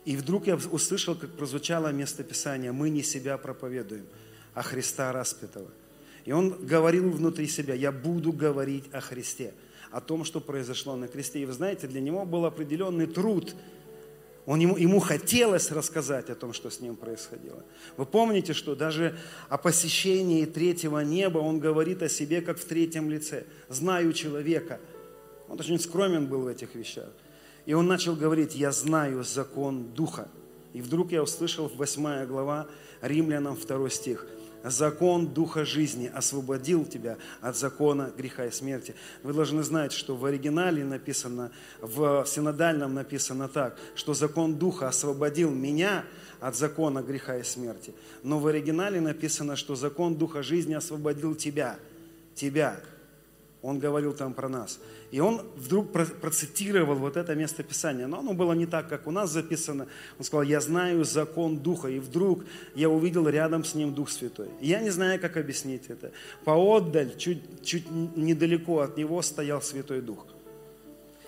И 0.08 0.16
вдруг 0.16 0.48
я 0.48 0.56
услышал, 0.56 1.16
как 1.16 1.30
прозвучало 1.32 1.92
местописание, 1.92 2.72
мы 2.72 2.90
не 2.90 3.04
себя 3.04 3.38
проповедуем, 3.38 4.06
а 4.54 4.62
Христа 4.62 5.12
распятого– 5.12 5.70
и 6.28 6.34
он 6.34 6.50
говорил 6.66 7.10
внутри 7.10 7.48
себя, 7.48 7.74
я 7.74 7.94
буду 7.94 8.34
говорить 8.34 8.84
о 8.92 9.00
Христе, 9.00 9.54
о 9.92 10.02
том, 10.02 10.26
что 10.26 10.42
произошло 10.42 10.98
на 10.98 11.08
кресте. 11.08 11.40
И 11.40 11.46
вы 11.46 11.54
знаете, 11.54 11.88
для 11.88 12.02
него 12.02 12.26
был 12.26 12.44
определенный 12.44 13.08
труд. 13.08 13.56
Он 14.46 14.60
ему, 14.60 14.76
ему 14.76 15.00
хотелось 15.00 15.72
рассказать 15.72 16.30
о 16.30 16.36
том, 16.36 16.52
что 16.52 16.70
с 16.70 16.82
ним 16.82 16.98
происходило. 16.98 17.64
Вы 17.96 18.06
помните, 18.06 18.52
что 18.52 18.76
даже 18.76 19.18
о 19.48 19.58
посещении 19.58 20.44
третьего 20.44 21.00
неба 21.00 21.38
он 21.38 21.60
говорит 21.60 22.04
о 22.04 22.10
себе, 22.10 22.42
как 22.42 22.60
в 22.60 22.66
третьем 22.66 23.10
лице. 23.10 23.46
Знаю 23.70 24.12
человека. 24.12 24.82
Он 25.48 25.58
очень 25.58 25.80
скромен 25.80 26.28
был 26.28 26.42
в 26.42 26.48
этих 26.48 26.76
вещах. 26.76 27.08
И 27.68 27.74
он 27.74 27.86
начал 27.86 28.16
говорить, 28.16 28.56
я 28.56 28.72
знаю 28.72 29.24
закон 29.24 29.94
Духа. 29.94 30.28
И 30.74 30.82
вдруг 30.82 31.12
я 31.12 31.22
услышал 31.22 31.68
8 31.68 32.26
глава 32.26 32.66
Римлянам 33.02 33.56
2 33.56 33.90
стих– 33.92 34.26
закон 34.64 35.28
Духа 35.28 35.66
жизни 35.66 36.12
освободил 36.14 36.86
тебя 36.86 37.18
от 37.42 37.58
закона 37.58 38.12
греха 38.16 38.46
и 38.46 38.52
смерти. 38.52 38.96
Вы 39.24 39.34
должны 39.34 39.64
знать, 39.64 39.92
что 39.92 40.16
в 40.16 40.26
оригинале 40.26 40.84
написано, 40.84 41.52
в 41.82 42.26
синодальном 42.26 42.94
написано 42.94 43.48
так, 43.48 43.78
что 43.96 44.14
закон 44.14 44.56
Духа 44.56 44.88
освободил 44.88 45.52
меня 45.52 46.06
от 46.40 46.56
закона 46.56 47.02
греха 47.02 47.38
и 47.38 47.44
смерти. 47.44 47.94
Но 48.24 48.40
в 48.40 48.48
оригинале 48.48 49.02
написано, 49.02 49.56
что 49.56 49.76
закон 49.76 50.16
Духа 50.16 50.44
жизни 50.44 50.74
освободил 50.74 51.36
тебя. 51.36 51.78
Тебя. 52.36 52.80
Он 53.64 53.80
говорил 53.80 54.14
там 54.14 54.34
про 54.34 54.48
нас. 54.50 54.80
И 55.10 55.20
он 55.20 55.42
вдруг 55.56 55.92
процитировал 55.92 56.96
вот 56.96 57.18
это 57.18 57.34
место 57.34 57.64
Писания. 57.64 58.08
Но 58.08 58.20
оно 58.20 58.34
было 58.34 58.54
не 58.54 58.66
так, 58.66 58.88
как 58.88 59.08
у 59.08 59.12
нас 59.12 59.32
записано. 59.32 59.88
Он 60.20 60.26
сказал, 60.26 60.44
я 60.44 60.62
знаю 60.62 61.04
закон 61.04 61.58
Духа. 61.58 61.88
И 61.88 62.00
вдруг 62.00 62.46
я 62.76 62.90
увидел 62.90 63.28
рядом 63.28 63.64
с 63.64 63.74
ним 63.74 63.94
Дух 63.94 64.10
Святой. 64.10 64.50
я 64.62 64.80
не 64.80 64.92
знаю, 64.92 65.20
как 65.20 65.38
объяснить 65.38 65.88
это. 65.88 66.12
Поотдаль, 66.46 67.18
чуть, 67.18 67.42
чуть 67.64 67.90
недалеко 67.90 68.82
от 68.82 68.96
него 68.96 69.22
стоял 69.22 69.62
Святой 69.62 70.02
Дух. 70.02 70.28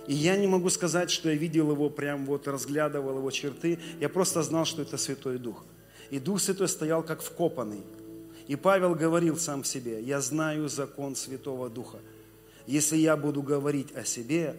И 0.08 0.14
я 0.14 0.38
не 0.38 0.48
могу 0.48 0.70
сказать, 0.70 1.12
что 1.12 1.30
я 1.30 1.36
видел 1.36 1.72
его, 1.72 1.90
прям 1.90 2.26
вот 2.26 2.48
разглядывал 2.48 3.18
его 3.18 3.32
черты. 3.32 3.80
Я 4.00 4.10
просто 4.10 4.44
знал, 4.44 4.66
что 4.66 4.82
это 4.82 4.98
Святой 4.98 5.38
Дух. 5.38 5.64
И 6.10 6.20
Дух 6.20 6.42
Святой 6.42 6.68
стоял 6.68 7.04
как 7.04 7.22
вкопанный. 7.22 7.84
И 8.48 8.56
Павел 8.56 8.96
говорил 8.96 9.38
сам 9.38 9.64
себе, 9.64 10.02
я 10.02 10.22
знаю 10.22 10.68
закон 10.68 11.16
Святого 11.16 11.70
Духа. 11.70 12.00
Если 12.70 12.98
я 12.98 13.18
буду 13.18 13.42
говорить 13.42 13.96
о 13.96 14.06
себе, 14.06 14.56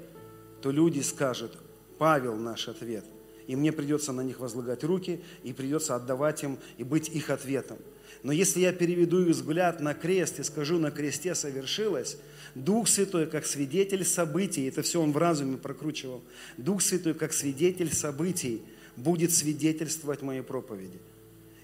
то 0.63 0.73
люди 0.73 0.99
скажут, 0.99 1.57
Павел 1.97 2.35
наш 2.35 2.67
ответ. 2.67 3.05
И 3.47 3.55
мне 3.55 3.71
придется 3.71 4.11
на 4.11 4.23
них 4.23 4.41
возлагать 4.41 4.83
руки, 4.83 5.21
и 5.45 5.53
придется 5.53 5.95
отдавать 5.95 6.43
им, 6.43 6.59
и 6.77 6.83
быть 6.83 7.09
их 7.09 7.31
ответом. 7.31 7.79
Но 8.25 8.33
если 8.33 8.63
я 8.63 8.73
переведу 8.73 9.25
взгляд 9.27 9.79
на 9.79 9.95
крест 9.95 10.41
и 10.41 10.43
скажу, 10.43 10.81
на 10.81 10.91
кресте 10.91 11.37
совершилось, 11.37 12.17
Дух 12.57 12.89
Святой 12.89 13.29
как 13.29 13.47
свидетель 13.47 14.05
событий, 14.05 14.67
это 14.67 14.83
все 14.83 15.01
он 15.01 15.13
в 15.13 15.17
разуме 15.17 15.57
прокручивал, 15.57 16.21
Дух 16.57 16.83
Святой 16.83 17.15
как 17.15 17.33
свидетель 17.33 17.95
событий 17.95 18.61
будет 18.97 19.31
свидетельствовать 19.31 20.23
моей 20.23 20.43
проповеди. 20.43 20.99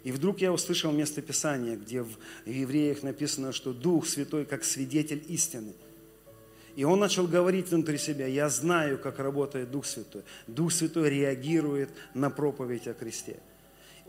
И 0.05 0.13
вдруг 0.13 0.41
я 0.41 0.53
услышал 0.53 0.93
местописание, 0.93 1.75
где 1.75 2.03
в 2.03 2.17
Евреях 2.47 3.03
написано, 3.03 3.51
что 3.51 3.73
Дух 3.73 4.07
Святой 4.07 4.45
как 4.45 4.63
свидетель 4.63 5.25
истины– 5.27 5.73
и 6.77 6.85
он 6.85 7.01
начал 7.01 7.27
говорить 7.27 7.71
внутри 7.71 7.97
себя, 7.97 8.27
я 8.27 8.51
знаю, 8.51 8.99
как 8.99 9.19
работает 9.19 9.71
Дух 9.71 9.87
Святой. 9.87 10.23
Дух 10.47 10.71
Святой 10.71 11.09
реагирует 11.09 11.89
на 12.13 12.29
проповедь 12.29 12.87
о 12.87 12.93
кресте. 12.93 13.39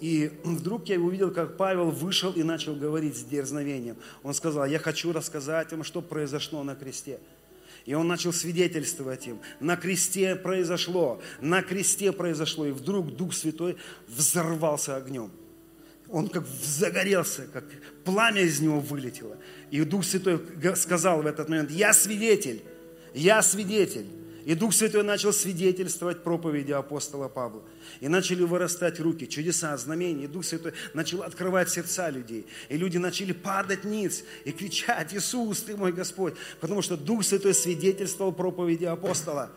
И 0.02 0.32
вдруг 0.44 0.90
я 0.90 1.00
увидел, 1.00 1.32
как 1.32 1.56
Павел 1.56 1.90
вышел 1.90 2.34
и 2.34 2.44
начал 2.44 2.76
говорить 2.76 3.16
с 3.16 3.24
дерзновением. 3.24 3.96
Он 4.22 4.34
сказал, 4.34 4.66
я 4.66 4.80
хочу 4.80 5.14
рассказать 5.14 5.72
вам, 5.72 5.86
что 5.86 6.02
произошло 6.02 6.62
на 6.64 6.76
кресте. 6.76 7.20
И 7.86 7.94
он 7.94 8.06
начал 8.10 8.34
свидетельствовать 8.34 9.26
им. 9.28 9.40
На 9.62 9.78
кресте 9.78 10.36
произошло, 10.36 11.22
на 11.40 11.64
кресте 11.64 12.12
произошло. 12.12 12.66
И 12.66 12.72
вдруг 12.72 13.16
Дух 13.16 13.34
Святой 13.34 13.78
взорвался 14.10 14.98
огнем 14.98 15.32
он 16.10 16.30
как 16.30 16.46
загорелся, 16.48 17.48
как 17.52 17.66
пламя 18.04 18.42
из 18.42 18.60
него 18.60 18.80
вылетело. 18.80 19.38
И 19.72 19.84
Дух 19.84 20.06
Святой 20.06 20.40
сказал 20.76 21.22
в 21.22 21.28
этот 21.28 21.50
момент, 21.50 21.72
я 21.72 21.94
свидетель, 21.94 22.64
я 23.14 23.42
свидетель. 23.42 24.06
И 24.46 24.56
Дух 24.56 24.74
Святой 24.74 25.04
начал 25.04 25.34
свидетельствовать 25.34 26.24
проповеди 26.24 26.72
апостола 26.72 27.28
Павла. 27.28 27.62
И 28.00 28.08
начали 28.08 28.44
вырастать 28.44 28.98
руки, 28.98 29.28
чудеса, 29.28 29.76
знамения. 29.76 30.24
И 30.24 30.28
Дух 30.28 30.46
Святой 30.46 30.72
начал 30.94 31.24
открывать 31.24 31.70
сердца 31.70 32.10
людей. 32.10 32.46
И 32.70 32.78
люди 32.78 32.98
начали 32.98 33.34
падать 33.34 33.84
ниц 33.84 34.24
и 34.46 34.54
кричать, 34.54 35.14
Иисус, 35.14 35.64
Ты 35.64 35.76
мой 35.76 35.92
Господь. 35.92 36.36
Потому 36.62 36.82
что 36.82 36.96
Дух 36.96 37.26
Святой 37.26 37.54
свидетельствовал 37.54 38.32
проповеди 38.32 38.86
апостола. 38.86 39.52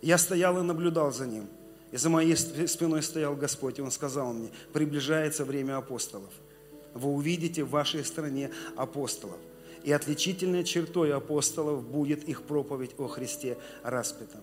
Я 0.00 0.16
стоял 0.16 0.58
и 0.58 0.62
наблюдал 0.62 1.12
за 1.12 1.26
ним. 1.26 1.46
И 1.92 1.98
за 1.98 2.08
моей 2.08 2.36
спиной 2.36 3.02
стоял 3.02 3.36
Господь, 3.36 3.78
и 3.78 3.82
Он 3.82 3.90
сказал 3.90 4.32
мне, 4.32 4.48
приближается 4.72 5.44
время 5.44 5.76
апостолов. 5.76 6.32
Вы 6.96 7.10
увидите 7.10 7.64
в 7.64 7.70
вашей 7.70 8.04
стране 8.04 8.50
апостолов. 8.76 9.38
И 9.84 9.92
отличительной 9.92 10.64
чертой 10.64 11.14
апостолов 11.14 11.84
будет 11.84 12.24
их 12.24 12.42
проповедь 12.42 12.92
о 12.98 13.06
Христе 13.06 13.56
распятом. 13.82 14.40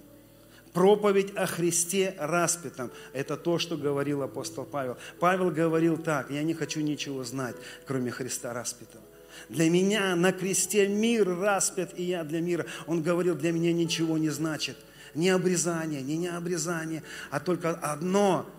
Проповедь 0.71 1.35
о 1.35 1.45
Христе 1.45 2.15
распятом– 2.17 2.89
это 3.13 3.37
то, 3.37 3.59
что 3.59 3.77
говорил 3.77 4.23
апостол 4.23 4.65
Павел. 4.65 4.97
Павел 5.19 5.51
говорил 5.51 5.97
так, 5.97 6.31
я 6.31 6.41
не 6.43 6.53
хочу 6.53 6.81
ничего 6.81 7.23
знать, 7.23 7.55
кроме 7.85 8.09
Христа 8.09 8.53
распятого. 8.53 9.03
Для 9.49 9.69
меня 9.69 10.15
на 10.15 10.31
кресте 10.31 10.87
мир 10.87 11.27
распят, 11.27 11.97
и 11.97 12.03
я 12.03 12.23
для 12.23 12.41
мира. 12.41 12.65
Он 12.87 13.03
говорил, 13.03 13.35
для 13.35 13.51
меня 13.51 13.73
ничего 13.73 14.17
не 14.17 14.29
значит– 14.29 14.77
не 15.15 15.29
обрезание, 15.29 16.01
не 16.01 16.17
необрезание, 16.17 17.03
а 17.29 17.39
только 17.39 17.71
одно, 17.71 18.49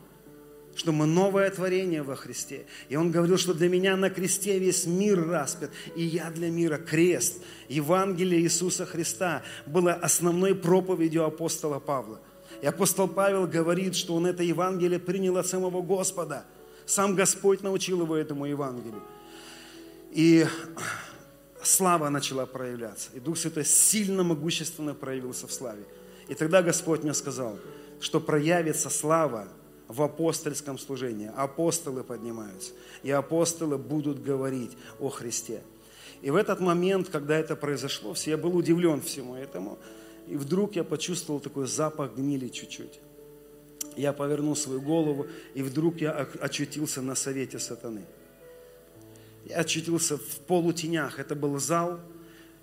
что 0.75 0.93
мы 0.93 1.07
новое 1.07 1.51
творение 1.51 2.03
во 2.03 2.17
Христе. 2.17 2.67
И 2.89 2.97
он 2.97 3.11
говорил, 3.11 3.39
что 3.39 3.55
для 3.55 3.69
меня 3.69 3.97
на 3.97 4.11
кресте 4.11 4.59
весь 4.59 4.87
мир 4.87 5.27
распят, 5.27 5.71
и 5.95 6.03
я 6.03 6.31
для 6.31 6.51
мира 6.51 6.79
крест. 6.79 7.41
Евангелие 7.69 8.41
Иисуса 8.41 8.85
Христа 8.87 9.43
было 9.67 9.93
основной 9.93 10.55
проповедью 10.55 11.25
апостола 11.25 11.79
Павла. 11.79 12.21
И 12.63 12.67
апостол 12.67 13.09
Павел 13.09 13.47
говорит, 13.47 13.95
что 13.95 14.15
он 14.15 14.27
это 14.27 14.43
Евангелие 14.43 14.99
принял 14.99 15.37
от 15.37 15.47
самого 15.47 15.83
Господа. 15.83 16.45
Сам 16.87 17.15
Господь 17.15 17.63
научил 17.63 18.03
его 18.03 18.17
этому 18.17 18.47
Евангелию. 18.47 19.03
И 20.13 20.47
слава 21.63 22.09
начала 22.09 22.47
проявляться. 22.47 23.11
И 23.15 23.21
Дух 23.21 23.39
Святой 23.39 23.65
сильно 23.65 24.23
могущественно 24.23 24.95
проявился 24.95 25.47
в 25.47 25.53
славе. 25.53 25.85
И 26.29 26.35
тогда 26.35 26.63
Господь 26.63 27.03
мне 27.03 27.15
сказал, 27.15 27.59
что 28.01 28.21
проявится 28.21 28.91
слава 28.91 29.49
в 29.89 30.03
апостольском 30.03 30.79
служении. 30.79 31.31
Апостолы 31.37 32.05
поднимаются, 32.05 32.73
и 33.03 33.11
апостолы 33.11 33.79
будут 33.79 34.23
говорить 34.23 34.73
о 35.01 35.09
Христе. 35.09 35.63
И 36.23 36.31
в 36.31 36.37
этот 36.37 36.61
момент, 36.61 37.09
когда 37.09 37.37
это 37.37 37.57
произошло, 37.57 38.15
я 38.25 38.37
был 38.37 38.57
удивлен 38.57 39.01
всему 39.01 39.35
этому, 39.35 39.79
и 40.27 40.37
вдруг 40.37 40.77
я 40.77 40.85
почувствовал 40.85 41.41
такой 41.41 41.67
запах 41.67 42.15
гнили 42.15 42.49
чуть-чуть. 42.49 43.01
Я 43.97 44.13
повернул 44.13 44.57
свою 44.57 44.81
голову, 44.81 45.27
и 45.55 45.63
вдруг 45.63 46.01
я 46.01 46.13
очутился 46.41 47.03
на 47.03 47.15
совете 47.15 47.59
сатаны. 47.59 48.05
Я 49.45 49.59
очутился 49.59 50.17
в 50.17 50.39
полутенях. 50.47 51.19
Это 51.19 51.35
был 51.35 51.59
зал, 51.59 52.01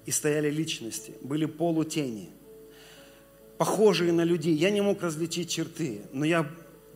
и 0.06 0.12
стояли 0.12 0.50
личности, 0.50 1.14
были 1.22 1.46
полутени– 1.46 2.32
похожие 3.62 4.12
на 4.12 4.24
людей. 4.24 4.56
Я 4.56 4.72
не 4.72 4.82
мог 4.82 5.04
различить 5.04 5.52
черты, 5.52 6.02
но 6.14 6.26
я 6.26 6.50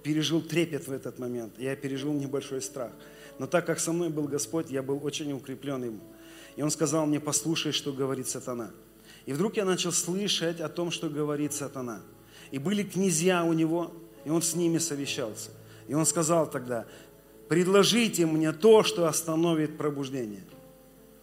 пережил 0.05 0.39
трепет 0.39 0.87
в 0.87 0.91
этот 0.91 1.17
момент, 1.17 1.55
я 1.57 1.75
пережил 1.75 2.13
небольшой 2.13 2.61
страх. 2.61 2.91
Но 3.39 3.47
так 3.47 3.65
как 3.65 3.79
со 3.79 3.91
мной 3.91 4.09
был 4.09 4.27
Господь, 4.27 4.69
я 4.69 4.83
был 4.83 5.03
очень 5.03 5.33
укреплен 5.33 5.83
им. 5.83 5.99
И 6.55 6.61
Он 6.61 6.69
сказал 6.69 7.07
мне, 7.07 7.19
послушай, 7.19 7.71
что 7.71 7.91
говорит 7.91 8.27
сатана. 8.27 8.69
И 9.25 9.33
вдруг 9.33 9.57
я 9.57 9.65
начал 9.65 9.91
слышать 9.91 10.61
о 10.61 10.69
том, 10.69 10.91
что 10.91 11.09
говорит 11.09 11.53
сатана. 11.53 12.03
И 12.51 12.59
были 12.59 12.83
князья 12.83 13.43
у 13.43 13.53
него, 13.53 13.93
и 14.25 14.29
он 14.29 14.43
с 14.43 14.53
ними 14.53 14.77
совещался. 14.77 15.49
И 15.87 15.95
он 15.95 16.05
сказал 16.05 16.47
тогда, 16.47 16.85
предложите 17.49 18.27
мне 18.27 18.51
то, 18.51 18.83
что 18.83 19.07
остановит 19.07 19.75
пробуждение. 19.75 20.43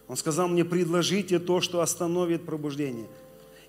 Он 0.09 0.17
сказал 0.17 0.49
мне, 0.49 0.65
предложите 0.65 1.39
то, 1.39 1.61
что 1.61 1.79
остановит 1.79 2.45
пробуждение. 2.45 3.07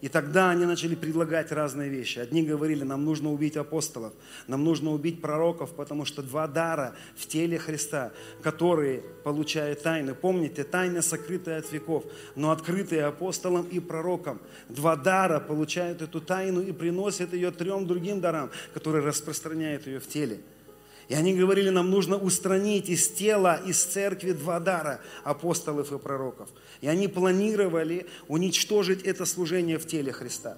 И 0.05 0.09
тогда 0.09 0.51
они 0.51 0.67
начали 0.67 0.95
предлагать 0.95 1.51
разные 1.51 1.89
вещи. 1.89 2.19
Одни 2.19 2.43
говорили, 2.43 2.85
нам 2.85 3.07
нужно 3.07 3.33
убить 3.33 3.57
апостолов, 3.57 4.13
нам 4.47 4.63
нужно 4.63 4.91
убить 4.91 5.23
пророков, 5.23 5.75
потому 5.75 6.05
что 6.05 6.23
два 6.23 6.47
дара 6.47 6.95
в 7.17 7.27
теле 7.27 7.59
Христа, 7.59 8.13
которые 8.43 9.01
получают 9.01 9.83
тайны. 9.83 10.15
Помните, 10.15 10.63
тайны 10.63 11.01
сокрытые 11.01 11.57
от 11.57 11.73
веков, 11.73 12.05
но 12.37 12.51
открытые 12.51 13.07
апостолам 13.07 13.67
и 13.67 13.81
пророкам. 13.81 14.43
Два 14.69 14.95
дара 14.95 15.41
получают 15.41 16.03
эту 16.03 16.21
тайну 16.21 16.61
и 16.61 16.73
приносят 16.73 17.33
ее 17.33 17.51
трем 17.51 17.87
другим 17.87 18.21
дарам, 18.21 18.51
которые 18.75 19.03
распространяют 19.03 19.87
ее 19.87 20.01
в 20.01 20.07
теле. 20.07 20.41
И 21.09 21.15
они 21.15 21.35
говорили, 21.35 21.69
нам 21.69 21.91
нужно 21.91 22.17
устранить 22.17 22.89
из 22.89 23.09
тела, 23.09 23.61
из 23.67 23.83
церкви 23.85 24.33
два 24.33 24.59
дара 24.59 25.01
апостолов 25.23 25.93
и 25.93 25.99
пророков. 25.99 26.49
И 26.81 26.89
они 26.89 27.09
планировали 27.09 28.07
уничтожить 28.29 29.03
это 29.03 29.27
служение 29.27 29.79
в 29.79 29.87
теле 29.87 30.13
Христа. 30.13 30.57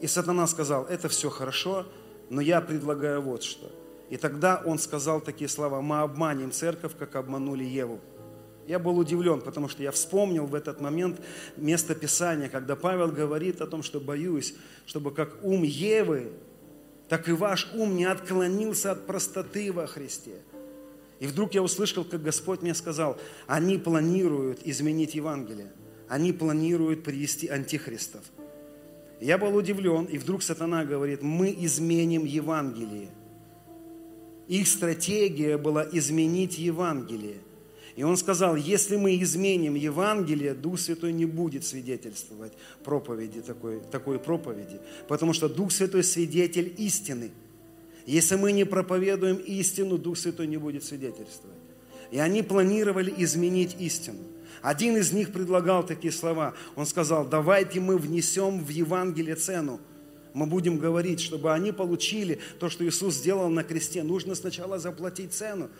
И 0.00 0.06
сатана 0.06 0.46
сказал, 0.46 0.84
это 0.84 1.08
все 1.08 1.30
хорошо, 1.30 1.86
но 2.30 2.40
я 2.40 2.60
предлагаю 2.60 3.22
вот 3.22 3.42
что. 3.42 3.70
И 4.10 4.16
тогда 4.16 4.62
он 4.64 4.78
сказал 4.78 5.20
такие 5.20 5.48
слова, 5.48 5.80
мы 5.80 6.00
обманем 6.00 6.52
церковь, 6.52 6.92
как 6.98 7.16
обманули 7.16 7.64
Еву. 7.64 8.00
Я 8.66 8.80
был 8.80 8.98
удивлен, 8.98 9.40
потому 9.40 9.68
что 9.68 9.82
я 9.82 9.92
вспомнил 9.92 10.46
в 10.46 10.54
этот 10.54 10.80
момент 10.80 11.20
место 11.56 11.94
Писания, 11.94 12.48
когда 12.48 12.74
Павел 12.74 13.12
говорит 13.12 13.60
о 13.60 13.66
том, 13.66 13.84
что 13.84 14.00
боюсь, 14.00 14.54
чтобы 14.86 15.12
как 15.12 15.36
ум 15.44 15.62
Евы 15.62 16.32
так 17.08 17.28
и 17.28 17.32
ваш 17.32 17.70
ум 17.74 17.96
не 17.96 18.04
отклонился 18.04 18.92
от 18.92 19.06
простоты 19.06 19.72
во 19.72 19.86
Христе. 19.86 20.42
И 21.20 21.26
вдруг 21.26 21.54
я 21.54 21.62
услышал, 21.62 22.04
как 22.04 22.22
Господь 22.22 22.62
мне 22.62 22.74
сказал, 22.74 23.18
они 23.46 23.78
планируют 23.78 24.60
изменить 24.64 25.14
Евангелие. 25.14 25.72
Они 26.08 26.32
планируют 26.32 27.04
привести 27.04 27.48
антихристов. 27.48 28.22
Я 29.20 29.38
был 29.38 29.56
удивлен, 29.56 30.04
и 30.04 30.18
вдруг 30.18 30.42
сатана 30.42 30.84
говорит, 30.84 31.22
мы 31.22 31.54
изменим 31.58 32.24
Евангелие. 32.24 33.08
Их 34.46 34.68
стратегия 34.68 35.56
была 35.56 35.86
изменить 35.90 36.58
Евангелие. 36.58 37.38
И 37.96 38.02
он 38.02 38.18
сказал, 38.18 38.56
если 38.56 38.96
мы 38.96 39.16
изменим 39.22 39.74
Евангелие, 39.74 40.52
Дух 40.52 40.78
Святой 40.78 41.14
не 41.14 41.24
будет 41.24 41.64
свидетельствовать 41.64 42.52
проповеди 42.84 43.40
такой, 43.40 43.80
такой 43.90 44.18
проповеди, 44.18 44.78
потому 45.08 45.32
что 45.32 45.48
Дух 45.48 45.72
Святой 45.72 46.04
свидетель 46.04 46.74
истины. 46.76 47.30
Если 48.04 48.36
мы 48.36 48.52
не 48.52 48.64
проповедуем 48.64 49.36
истину, 49.36 49.96
Дух 49.96 50.18
Святой 50.18 50.46
не 50.46 50.58
будет 50.58 50.84
свидетельствовать. 50.84 51.56
И 52.10 52.18
они 52.18 52.42
планировали 52.42 53.12
изменить 53.16 53.76
истину. 53.80 54.20
Один 54.60 54.96
из 54.96 55.12
них 55.12 55.32
предлагал 55.32 55.84
такие 55.84 56.12
слова. 56.12 56.54
Он 56.76 56.84
сказал, 56.84 57.26
давайте 57.26 57.80
мы 57.80 57.96
внесем 57.96 58.62
в 58.62 58.68
Евангелие 58.68 59.36
цену. 59.36 59.80
Мы 60.34 60.44
будем 60.44 60.78
говорить, 60.78 61.20
чтобы 61.20 61.54
они 61.54 61.72
получили 61.72 62.40
то, 62.58 62.68
что 62.68 62.86
Иисус 62.86 63.14
сделал 63.14 63.48
на 63.48 63.64
кресте. 63.64 64.02
Нужно 64.02 64.34
сначала 64.34 64.78
заплатить 64.78 65.32
цену. 65.32 65.70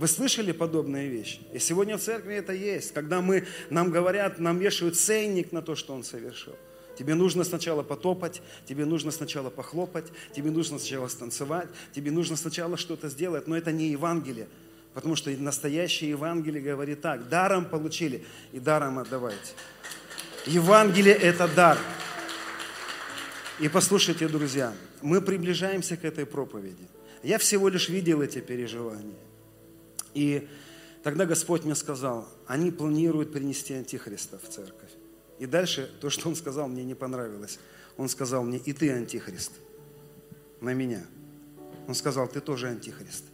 Вы 0.00 0.08
слышали 0.08 0.52
подобные 0.52 1.10
вещи? 1.10 1.40
И 1.52 1.58
сегодня 1.58 1.98
в 1.98 2.00
церкви 2.00 2.34
это 2.34 2.54
есть. 2.54 2.94
Когда 2.94 3.20
мы, 3.20 3.46
нам 3.68 3.90
говорят, 3.90 4.38
нам 4.38 4.58
вешают 4.58 4.96
ценник 4.96 5.52
на 5.52 5.60
то, 5.60 5.76
что 5.76 5.92
он 5.92 6.04
совершил. 6.04 6.56
Тебе 6.98 7.14
нужно 7.14 7.44
сначала 7.44 7.82
потопать, 7.82 8.40
тебе 8.64 8.86
нужно 8.86 9.10
сначала 9.10 9.50
похлопать, 9.50 10.06
тебе 10.34 10.50
нужно 10.50 10.78
сначала 10.78 11.08
станцевать, 11.08 11.68
тебе 11.92 12.10
нужно 12.10 12.36
сначала 12.36 12.78
что-то 12.78 13.10
сделать. 13.10 13.46
Но 13.46 13.54
это 13.58 13.72
не 13.72 13.88
Евангелие. 13.88 14.48
Потому 14.94 15.16
что 15.16 15.30
настоящее 15.32 16.08
Евангелие 16.08 16.62
говорит 16.62 17.02
так, 17.02 17.28
даром 17.28 17.66
получили 17.66 18.24
и 18.52 18.58
даром 18.58 19.00
отдавайте. 19.00 19.52
Евангелие– 20.46 21.14
это 21.30 21.46
дар. 21.46 21.76
И 23.58 23.68
послушайте, 23.68 24.28
друзья, 24.28 24.72
мы 25.02 25.20
приближаемся 25.20 25.98
к 25.98 26.06
этой 26.06 26.24
проповеди. 26.24 26.88
Я 27.22 27.36
всего 27.36 27.68
лишь 27.68 27.90
видел 27.90 28.22
эти 28.22 28.38
переживания. 28.38 29.29
И 30.14 30.48
тогда 31.02 31.26
Господь 31.26 31.64
мне 31.64 31.74
сказал, 31.74 32.28
они 32.46 32.70
планируют 32.70 33.32
принести 33.32 33.74
антихриста 33.74 34.38
в 34.38 34.48
церковь. 34.48 34.90
И 35.38 35.46
дальше 35.46 35.90
то, 36.00 36.10
что 36.10 36.28
он 36.28 36.36
сказал, 36.36 36.68
мне 36.68 36.84
не 36.84 36.94
понравилось. 36.94 37.58
Он 37.96 38.08
сказал 38.08 38.44
мне, 38.44 38.58
и 38.58 38.72
ты 38.72 38.90
антихрист 38.90 39.52
на 40.60 40.74
меня. 40.74 41.04
Он 41.88 41.94
сказал, 41.94 42.28
ты 42.28 42.40
тоже 42.40 42.68
антихрист. 42.68 43.24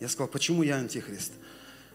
Я 0.00 0.08
сказал, 0.08 0.28
почему 0.28 0.62
я 0.62 0.76
антихрист? 0.76 1.32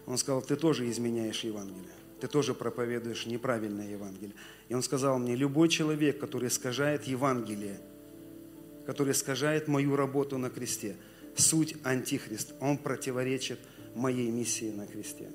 Он 0.06 0.18
сказал, 0.18 0.42
ты 0.42 0.56
тоже 0.56 0.90
изменяешь 0.90 1.44
Евангелие. 1.44 1.92
Ты 2.20 2.28
тоже 2.28 2.54
проповедуешь 2.54 3.26
неправильное 3.26 3.90
Евангелие. 3.90 4.34
И 4.68 4.74
он 4.74 4.82
сказал 4.82 5.18
мне, 5.18 5.34
любой 5.34 5.68
человек, 5.68 6.18
который 6.18 6.48
искажает 6.48 7.04
Евангелие, 7.04 7.80
который 8.86 9.12
искажает 9.12 9.68
мою 9.68 9.96
работу 9.96 10.38
на 10.38 10.50
кресте– 10.50 10.96
суть 11.36 11.76
антихрист. 11.84 12.54
Он 12.60 12.78
противоречит 12.78 13.58
моей 13.94 14.30
миссии 14.30 14.70
на 14.70 14.86
кресте. 14.86 15.28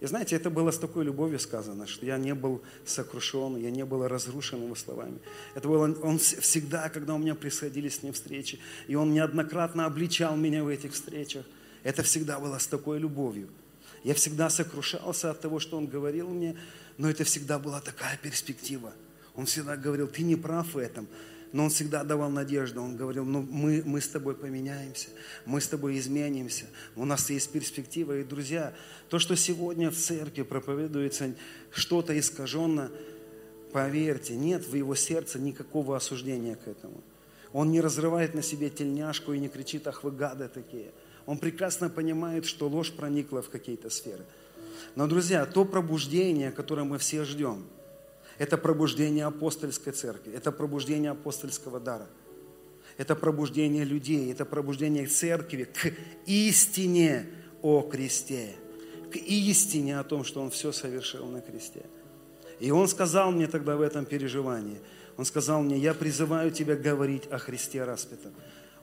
И 0.00 0.06
знаете, 0.06 0.36
это 0.36 0.48
было 0.48 0.70
с 0.70 0.78
такой 0.78 1.04
любовью 1.04 1.40
сказано, 1.40 1.88
что 1.88 2.06
я 2.06 2.18
не 2.18 2.32
был 2.32 2.62
сокрушен, 2.86 3.56
я 3.56 3.70
не 3.70 3.84
был 3.84 4.06
разрушен 4.06 4.62
его 4.62 4.76
словами. 4.76 5.18
Это 5.56 5.66
было, 5.66 5.92
он 6.02 6.18
всегда, 6.18 6.88
когда 6.88 7.14
у 7.14 7.18
меня 7.18 7.34
происходили 7.34 7.88
с 7.88 8.02
ним 8.04 8.12
встречи, 8.12 8.60
и 8.86 8.94
он 8.94 9.12
неоднократно 9.12 9.86
обличал 9.86 10.36
меня 10.36 10.62
в 10.62 10.68
этих 10.68 10.92
встречах, 10.92 11.44
это 11.82 12.04
всегда 12.04 12.38
было 12.38 12.58
с 12.58 12.66
такой 12.68 13.00
любовью. 13.00 13.48
Я 14.04 14.14
всегда 14.14 14.50
сокрушался 14.50 15.32
от 15.32 15.40
того, 15.40 15.58
что 15.58 15.76
он 15.76 15.86
говорил 15.86 16.28
мне, 16.28 16.56
но 16.96 17.10
это 17.10 17.24
всегда 17.24 17.58
была 17.58 17.80
такая 17.80 18.16
перспектива. 18.18 18.92
Он 19.34 19.46
всегда 19.46 19.76
говорил, 19.76 20.06
ты 20.06 20.22
не 20.22 20.36
прав 20.36 20.74
в 20.74 20.78
этом, 20.78 21.08
но 21.52 21.64
Он 21.64 21.70
всегда 21.70 22.04
давал 22.04 22.30
надежду. 22.30 22.82
Он 22.82 22.96
говорил, 22.96 23.24
ну 23.24 23.42
мы, 23.42 23.82
мы 23.84 24.00
с 24.00 24.08
тобой 24.08 24.34
поменяемся, 24.34 25.08
мы 25.46 25.60
с 25.60 25.68
тобой 25.68 25.98
изменимся, 25.98 26.66
у 26.96 27.04
нас 27.04 27.30
есть 27.30 27.50
перспектива. 27.50 28.18
И, 28.18 28.24
друзья, 28.24 28.74
то, 29.08 29.18
что 29.18 29.36
сегодня 29.36 29.90
в 29.90 29.96
церкви 29.96 30.42
проповедуется 30.42 31.34
что-то 31.70 32.18
искаженно, 32.18 32.90
поверьте, 33.72 34.36
нет 34.36 34.66
в 34.66 34.74
его 34.74 34.94
сердце 34.94 35.38
никакого 35.38 35.96
осуждения 35.96 36.56
к 36.56 36.68
этому. 36.68 37.02
Он 37.52 37.70
не 37.70 37.80
разрывает 37.80 38.34
на 38.34 38.42
себе 38.42 38.68
тельняшку 38.68 39.32
и 39.32 39.38
не 39.38 39.48
кричит, 39.48 39.86
ах 39.86 40.04
вы 40.04 40.10
гады 40.10 40.48
такие. 40.48 40.92
Он 41.24 41.38
прекрасно 41.38 41.88
понимает, 41.88 42.44
что 42.44 42.68
ложь 42.68 42.92
проникла 42.92 43.42
в 43.42 43.48
какие-то 43.48 43.90
сферы. 43.90 44.24
Но, 44.94 45.06
друзья, 45.06 45.44
то 45.46 45.64
пробуждение, 45.64 46.50
которое 46.50 46.84
мы 46.84 46.98
все 46.98 47.24
ждем– 47.24 47.66
это 48.38 48.56
пробуждение 48.56 49.26
апостольской 49.26 49.92
церкви, 49.92 50.32
это 50.32 50.52
пробуждение 50.52 51.10
апостольского 51.10 51.80
дара. 51.80 52.06
Это 52.96 53.14
пробуждение 53.14 53.84
людей, 53.84 54.32
это 54.32 54.44
пробуждение 54.44 55.06
церкви 55.06 55.64
к 55.64 55.92
истине 56.26 57.26
о 57.62 57.82
кресте, 57.82 58.56
к 59.12 59.16
истине 59.16 59.98
о 59.98 60.04
том, 60.04 60.24
что 60.24 60.40
Он 60.40 60.50
все 60.50 60.72
совершил 60.72 61.26
на 61.26 61.40
кресте. 61.40 61.82
И 62.60 62.70
Он 62.70 62.88
сказал 62.88 63.30
мне 63.30 63.46
тогда 63.46 63.76
в 63.76 63.82
этом 63.82 64.04
переживании, 64.04 64.80
Он 65.16 65.24
сказал 65.24 65.62
мне, 65.62 65.78
я 65.78 65.94
призываю 65.94 66.50
тебя 66.50 66.76
говорить 66.76 67.26
о 67.30 67.38
Христе 67.38 67.84
распятом. 67.84 68.32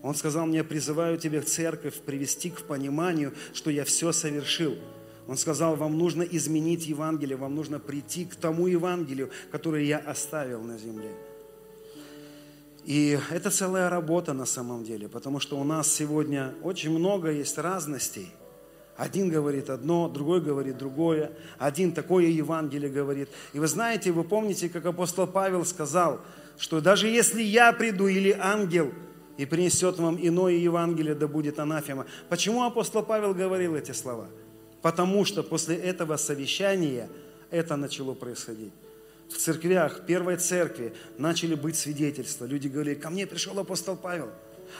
Он 0.01 0.15
сказал 0.15 0.45
мне, 0.45 0.57
я 0.57 0.63
призываю 0.63 1.17
тебя 1.17 1.41
церковь 1.41 1.95
привести 1.95 2.51
к 2.51 2.61
пониманию, 2.61 3.33
что 3.53 3.69
я 3.69 3.83
все 3.85 4.11
совершил– 4.11 4.75
он 5.27 5.37
сказал, 5.37 5.75
вам 5.75 5.97
нужно 5.97 6.23
изменить 6.23 6.85
Евангелие, 6.85 7.35
вам 7.35 7.55
нужно 7.55 7.79
прийти 7.79 8.25
к 8.25 8.35
тому 8.35 8.67
Евангелию, 8.67 9.29
которое 9.51 9.83
я 9.83 9.97
оставил 9.97 10.61
на 10.61 10.77
земле. 10.77 11.11
И 12.85 13.17
это 13.31 13.49
целая 13.49 13.89
работа 13.89 14.33
на 14.33 14.45
самом 14.45 14.83
деле, 14.83 15.09
потому 15.09 15.39
что 15.39 15.59
у 15.59 15.63
нас 15.63 15.91
сегодня 15.91 16.53
очень 16.61 16.91
много 16.91 17.31
есть 17.31 17.57
разностей. 17.57 18.31
Один 18.95 19.29
говорит 19.29 19.69
одно, 19.69 20.07
другой 20.07 20.39
говорит 20.39 20.77
другое, 20.77 21.31
один 21.57 21.91
такое 21.91 22.27
Евангелие 22.27 22.89
говорит. 22.89 23.29
И 23.53 23.59
вы 23.59 23.67
знаете, 23.67 24.11
вы 24.11 24.23
помните, 24.23 24.69
как 24.69 24.85
апостол 24.85 25.25
Павел 25.25 25.65
сказал, 25.65 26.21
что 26.57 26.79
даже 26.79 27.07
если 27.07 27.41
я 27.41 27.73
приду 27.73 28.07
или 28.07 28.37
ангел 28.39 28.93
и 29.37 29.45
принесет 29.45 29.97
вам 29.97 30.17
иное 30.21 30.53
Евангелие, 30.53 31.15
да 31.15 31.27
будет 31.27 31.59
анафема. 31.59 32.05
Почему 32.29 32.63
апостол 32.63 33.03
Павел 33.03 33.33
говорил 33.33 33.75
эти 33.75 33.91
слова? 33.91 34.27
Потому 34.85 35.25
что 35.25 35.41
после 35.41 35.77
этого 35.77 36.15
совещания 36.15 37.09
это 37.49 37.75
начало 37.75 38.13
происходить. 38.13 38.71
в 39.27 39.35
церквях, 39.35 40.01
в 40.01 40.05
первой 40.05 40.37
церкви 40.37 40.93
начали 41.17 41.55
быть 41.55 41.75
свидетельства. 41.75 42.45
Люди 42.45 42.67
говорили, 42.67 42.93
ко 42.93 43.09
мне 43.09 43.25
пришел 43.25 43.57
апостол 43.57 43.95
Павел, 43.95 44.29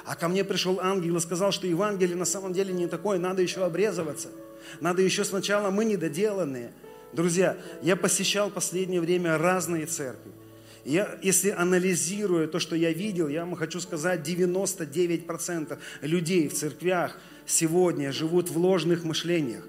а 0.06 0.16
ко 0.16 0.28
мне 0.28 0.44
пришел 0.44 0.80
ангел 0.80 1.18
и 1.18 1.20
сказал, 1.20 1.52
что 1.52 1.66
Евангелие 1.66 2.16
на 2.16 2.26
самом 2.26 2.54
деле 2.54 2.72
не 2.72 2.86
такое, 2.86 3.18
надо 3.18 3.42
еще 3.42 3.66
обрезываться. 3.66 4.30
Надо 4.80 5.02
еще 5.02 5.24
сначала, 5.24 5.72
мы 5.72 5.86
недоделанные. 5.86 6.72
Друзья, 7.12 7.58
я 7.82 7.96
посещал 7.96 8.52
последнее 8.52 9.02
время 9.02 9.40
разные 9.40 9.88
церкви. 9.88 10.32
Я, 10.84 11.18
если 11.24 11.50
анализирую 11.50 12.48
то, 12.48 12.60
что 12.60 12.76
я 12.76 12.94
видел, 12.94 13.28
я 13.28 13.44
вам 13.44 13.56
хочу 13.56 13.80
сказать, 13.80 14.20
99% 14.20 15.80
людей 16.02 16.48
в 16.48 16.54
церквях 16.54 17.18
сегодня 17.48 18.12
живут 18.12 18.52
в 18.52 18.58
ложных 18.60 19.04
мышлениях. 19.04 19.64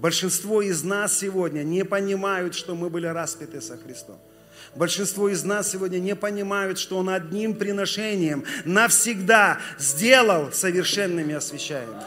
Большинство 0.00 0.62
из 0.62 0.82
нас 0.82 1.18
сегодня 1.18 1.62
не 1.62 1.84
понимают, 1.84 2.54
что 2.54 2.74
мы 2.74 2.88
были 2.88 3.06
распяты 3.06 3.60
со 3.60 3.76
Христом. 3.76 4.18
Большинство 4.74 5.28
из 5.28 5.44
нас 5.44 5.70
сегодня 5.70 5.98
не 5.98 6.16
понимают, 6.16 6.78
что 6.78 6.96
Он 6.96 7.10
одним 7.10 7.54
приношением 7.54 8.44
навсегда 8.64 9.58
сделал 9.78 10.52
совершенными 10.52 11.34
освящаемыми. 11.34 12.00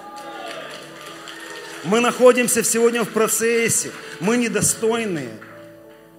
Мы 1.84 2.00
находимся 2.00 2.64
сегодня 2.64 3.04
в 3.04 3.10
процессе, 3.10 3.92
мы 4.20 4.38
недостойные. 4.38 5.38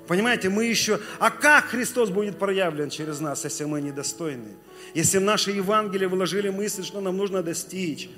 Понимаете, 0.07 0.51
мы 0.51 0.67
еще... 0.67 1.01
А 1.19 1.31
как 1.31 1.71
Христос 1.71 2.11
будет 2.11 2.39
проявлен 2.39 2.89
через 2.91 3.19
нас, 3.19 3.43
если 3.43 3.65
мы 3.65 3.81
недостойные? 3.81 4.55
Если 4.93 5.19
в 5.19 5.23
наше 5.23 5.51
Евангелие 5.51 6.07
вложили 6.07 6.51
мысль, 6.51 6.85
что 6.85 7.01
нам 7.01 7.17
нужно 7.17 7.43
достичь. 7.43 8.11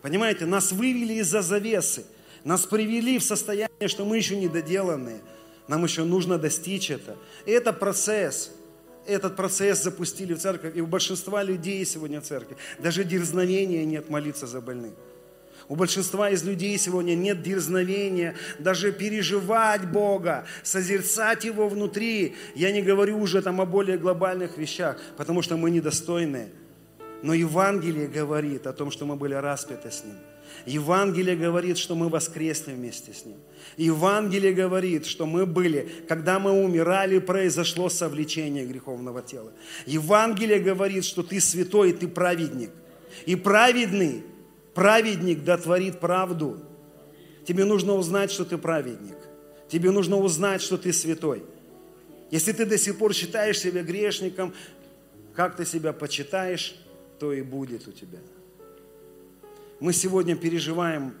Понимаете, 0.00 0.46
нас 0.46 0.72
вывели 0.72 1.14
из-за 1.14 1.42
завесы. 1.42 2.06
Нас 2.44 2.66
привели 2.66 3.18
в 3.18 3.22
состояние, 3.22 3.88
что 3.88 4.04
мы 4.04 4.16
еще 4.16 4.36
недоделанные. 4.36 5.20
Нам 5.68 5.84
еще 5.84 6.04
нужно 6.04 6.38
достичь 6.38 6.90
это. 6.90 7.16
И 7.46 7.50
это 7.50 7.72
процесс. 7.72 8.50
Этот 9.06 9.36
процесс 9.36 9.82
запустили 9.82 10.34
в 10.34 10.38
церковь. 10.38 10.76
И 10.76 10.80
у 10.80 10.86
большинства 10.86 11.42
людей 11.42 11.84
сегодня 11.84 12.20
в 12.20 12.24
церкви 12.24 12.56
даже 12.78 13.04
дерзновения 13.04 13.84
нет 13.84 14.10
молиться 14.10 14.46
за 14.46 14.60
больных. 14.60 14.92
У 15.68 15.76
большинства 15.76 16.30
из 16.30 16.42
людей 16.42 16.76
сегодня 16.76 17.14
нет 17.14 17.42
дерзновения 17.42 18.34
даже 18.58 18.90
переживать 18.90 19.88
Бога, 19.88 20.44
созерцать 20.64 21.44
Его 21.44 21.68
внутри. 21.68 22.34
Я 22.56 22.72
не 22.72 22.82
говорю 22.82 23.20
уже 23.20 23.40
там 23.42 23.60
о 23.60 23.66
более 23.66 23.96
глобальных 23.96 24.58
вещах, 24.58 24.98
потому 25.16 25.42
что 25.42 25.56
мы 25.56 25.70
недостойны. 25.70 26.48
Но 27.22 27.32
Евангелие 27.34 28.08
говорит 28.08 28.66
о 28.66 28.72
том, 28.72 28.90
что 28.90 29.06
мы 29.06 29.14
были 29.14 29.34
распяты 29.34 29.92
с 29.92 30.04
Ним– 30.04 30.16
Евангелие 30.66 31.36
говорит, 31.36 31.78
что 31.78 31.94
мы 31.94 32.08
воскресли 32.08 32.72
вместе 32.72 33.12
с 33.12 33.24
Ним. 33.24 33.38
Евангелие 33.76 34.52
говорит, 34.52 35.06
что 35.06 35.26
мы 35.26 35.46
были, 35.46 35.88
когда 36.08 36.38
мы 36.38 36.52
умирали, 36.52 37.18
произошло 37.18 37.88
совлечение 37.88 38.64
греховного 38.64 39.22
тела. 39.22 39.52
Евангелие 39.86 40.58
говорит, 40.58 41.04
что 41.04 41.22
ты 41.22 41.40
святой, 41.40 41.90
и 41.90 41.92
ты 41.92 42.08
праведник. 42.08 42.70
И 43.26 43.36
праведный, 43.36 44.24
праведник 44.74 45.44
дотворит 45.44 46.00
правду. 46.00 46.60
Тебе 47.46 47.64
нужно 47.64 47.94
узнать, 47.94 48.30
что 48.30 48.44
ты 48.44 48.58
праведник. 48.58 49.16
Тебе 49.68 49.90
нужно 49.90 50.16
узнать, 50.16 50.62
что 50.62 50.76
ты 50.76 50.92
святой. 50.92 51.42
Если 52.30 52.52
ты 52.52 52.64
до 52.66 52.78
сих 52.78 52.98
пор 52.98 53.14
считаешь 53.14 53.58
себя 53.58 53.82
грешником, 53.82 54.54
как 55.34 55.56
ты 55.56 55.64
себя 55.64 55.92
почитаешь, 55.92 56.76
то 57.18 57.32
и 57.32 57.42
будет 57.42 57.88
у 57.88 57.92
тебя. 57.92 58.18
Мы 59.82 59.92
сегодня 59.92 60.36
переживаем 60.36 61.12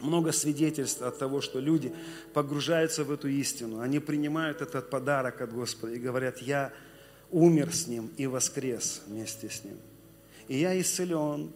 много 0.00 0.30
свидетельств 0.30 1.02
от 1.02 1.18
того, 1.18 1.40
что 1.40 1.58
люди 1.58 1.92
погружаются 2.32 3.02
в 3.02 3.10
эту 3.10 3.26
истину. 3.26 3.80
Они 3.80 3.98
принимают 3.98 4.62
этот 4.62 4.88
подарок 4.88 5.40
от 5.40 5.52
Господа 5.52 5.94
и 5.94 5.98
говорят, 5.98 6.38
я 6.38 6.72
умер 7.32 7.74
с 7.74 7.88
Ним 7.88 8.12
и 8.16 8.28
воскрес 8.28 9.02
вместе 9.08 9.50
с 9.50 9.64
Ним. 9.64 9.78
И 10.46 10.58
я 10.58 10.80
исцелен. 10.80 11.50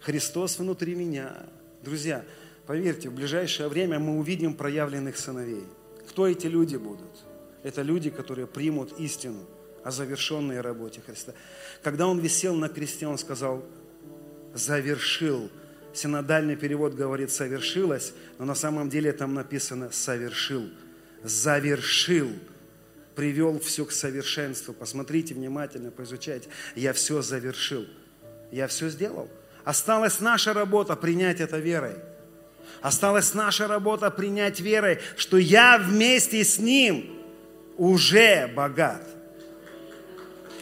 Христос 0.00 0.58
внутри 0.58 0.96
меня. 0.96 1.46
Друзья, 1.84 2.24
поверьте, 2.66 3.08
в 3.08 3.14
ближайшее 3.14 3.68
время 3.68 4.00
мы 4.00 4.18
увидим 4.18 4.54
проявленных 4.54 5.16
сыновей. 5.16 5.62
Кто 6.08 6.26
эти 6.26 6.48
люди 6.48 6.74
будут? 6.74 7.24
Это 7.62 7.82
люди, 7.82 8.10
которые 8.10 8.48
примут 8.48 8.98
истину 8.98 9.46
о 9.84 9.92
завершенной 9.92 10.60
работе 10.62 11.00
Христа. 11.00 11.32
Когда 11.84 12.08
Он 12.08 12.18
висел 12.18 12.56
на 12.56 12.68
кресте, 12.68 13.06
Он 13.06 13.18
сказал, 13.18 13.62
завершил. 14.58 15.50
Синодальный 15.94 16.56
перевод 16.56 16.94
говорит 16.94 17.30
«совершилось», 17.30 18.12
но 18.38 18.44
на 18.44 18.54
самом 18.54 18.88
деле 18.90 19.12
там 19.12 19.34
написано 19.34 19.90
«совершил», 19.90 20.68
«завершил», 21.24 22.30
привел 23.18 23.58
все 23.58 23.84
к 23.84 23.90
совершенству. 23.90 24.72
Посмотрите 24.72 25.34
внимательно, 25.34 25.90
поизучайте. 25.90 26.48
Я 26.76 26.92
все 26.92 27.20
завершил. 27.20 27.84
Я 28.52 28.68
все 28.68 28.88
сделал. 28.90 29.28
Осталась 29.64 30.20
наша 30.20 30.52
работа 30.52 30.94
принять 30.94 31.40
это 31.40 31.58
верой. 31.58 31.96
Осталась 32.80 33.34
наша 33.34 33.66
работа 33.66 34.12
принять 34.12 34.60
верой, 34.60 35.00
что 35.16 35.36
я 35.36 35.78
вместе 35.78 36.44
с 36.44 36.60
Ним 36.60 37.18
уже 37.76 38.46
богат. 38.54 39.02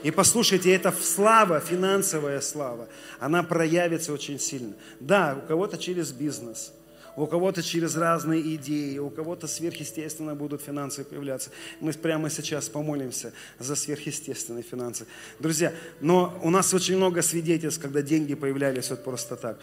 И 0.07 0.13
послушайте, 0.13 0.73
это 0.73 0.93
слава, 0.93 1.59
финансовая 1.59 2.41
слава, 2.41 2.87
она 3.19 3.43
проявится 3.43 4.13
очень 4.13 4.39
сильно. 4.39 4.75
Да, 5.01 5.37
у 5.37 5.49
кого-то 5.49 5.79
через 5.79 6.13
бизнес, 6.13 6.73
у 7.17 7.27
кого-то 7.27 7.61
через 7.61 7.97
разные 7.97 8.55
идеи, 8.55 8.99
у 8.99 9.11
кого-то 9.11 9.49
сверхъестественно 9.49 10.37
будут 10.37 10.63
финансы 10.63 11.03
появляться. 11.03 11.51
Мы 11.81 11.93
прямо 11.93 12.31
сейчас 12.31 12.69
помолимся 12.69 13.33
за 13.59 13.75
сверхъестественные 13.75 14.63
финансы. 14.63 15.09
Друзья, 15.41 15.75
но 16.01 16.39
у 16.41 16.51
нас 16.51 16.73
очень 16.73 16.99
много 16.99 17.21
свидетельств, 17.21 17.83
когда 17.83 18.01
деньги 18.01 18.37
появлялись 18.37 18.91
вот 18.91 19.03
просто 19.03 19.35
так. 19.35 19.59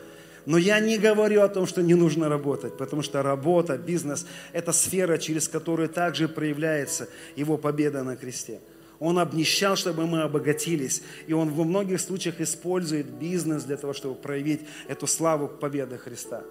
Но 0.46 0.58
я 0.58 0.82
не 0.82 0.98
говорю 0.98 1.44
о 1.44 1.48
том, 1.48 1.66
что 1.66 1.82
не 1.82 1.94
нужно 1.94 2.28
работать, 2.28 2.76
потому 2.78 3.02
что 3.02 3.24
работа, 3.24 3.78
бизнес– 3.78 4.26
это 4.52 4.74
сфера, 4.74 5.18
через 5.18 5.48
которую 5.48 5.88
также 5.88 6.28
проявляется 6.28 7.08
его 7.38 7.58
победа 7.58 8.04
на 8.04 8.18
кресте. 8.18 8.60
Он 9.00 9.20
обнищал, 9.20 9.76
чтобы 9.76 10.06
мы 10.06 10.22
обогатились. 10.22 11.04
И 11.28 11.34
Он 11.34 11.50
во 11.50 11.64
многих 11.64 12.00
случаях 12.00 12.40
использует 12.40 13.08
бизнес 13.08 13.64
для 13.64 13.78
того, 13.78 13.94
чтобы 13.94 14.16
проявить 14.16 14.62
эту 14.88 15.08
славу 15.08 15.48
победы 15.48 15.98
Христа. 15.98 16.44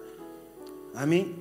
Аминь. 0.95 1.35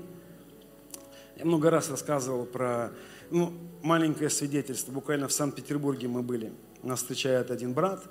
Я 1.36 1.44
много 1.44 1.70
раз 1.70 1.90
рассказывал 1.90 2.46
про 2.46 2.92
ну, 3.30 3.52
маленькое 3.82 4.30
свидетельство. 4.30 4.92
Буквально 4.92 5.28
в 5.28 5.32
Санкт-Петербурге 5.32 6.08
мы 6.08 6.22
были. 6.22 6.52
Нас 6.82 7.00
встречает 7.00 7.50
один 7.50 7.72
брат 7.72 8.02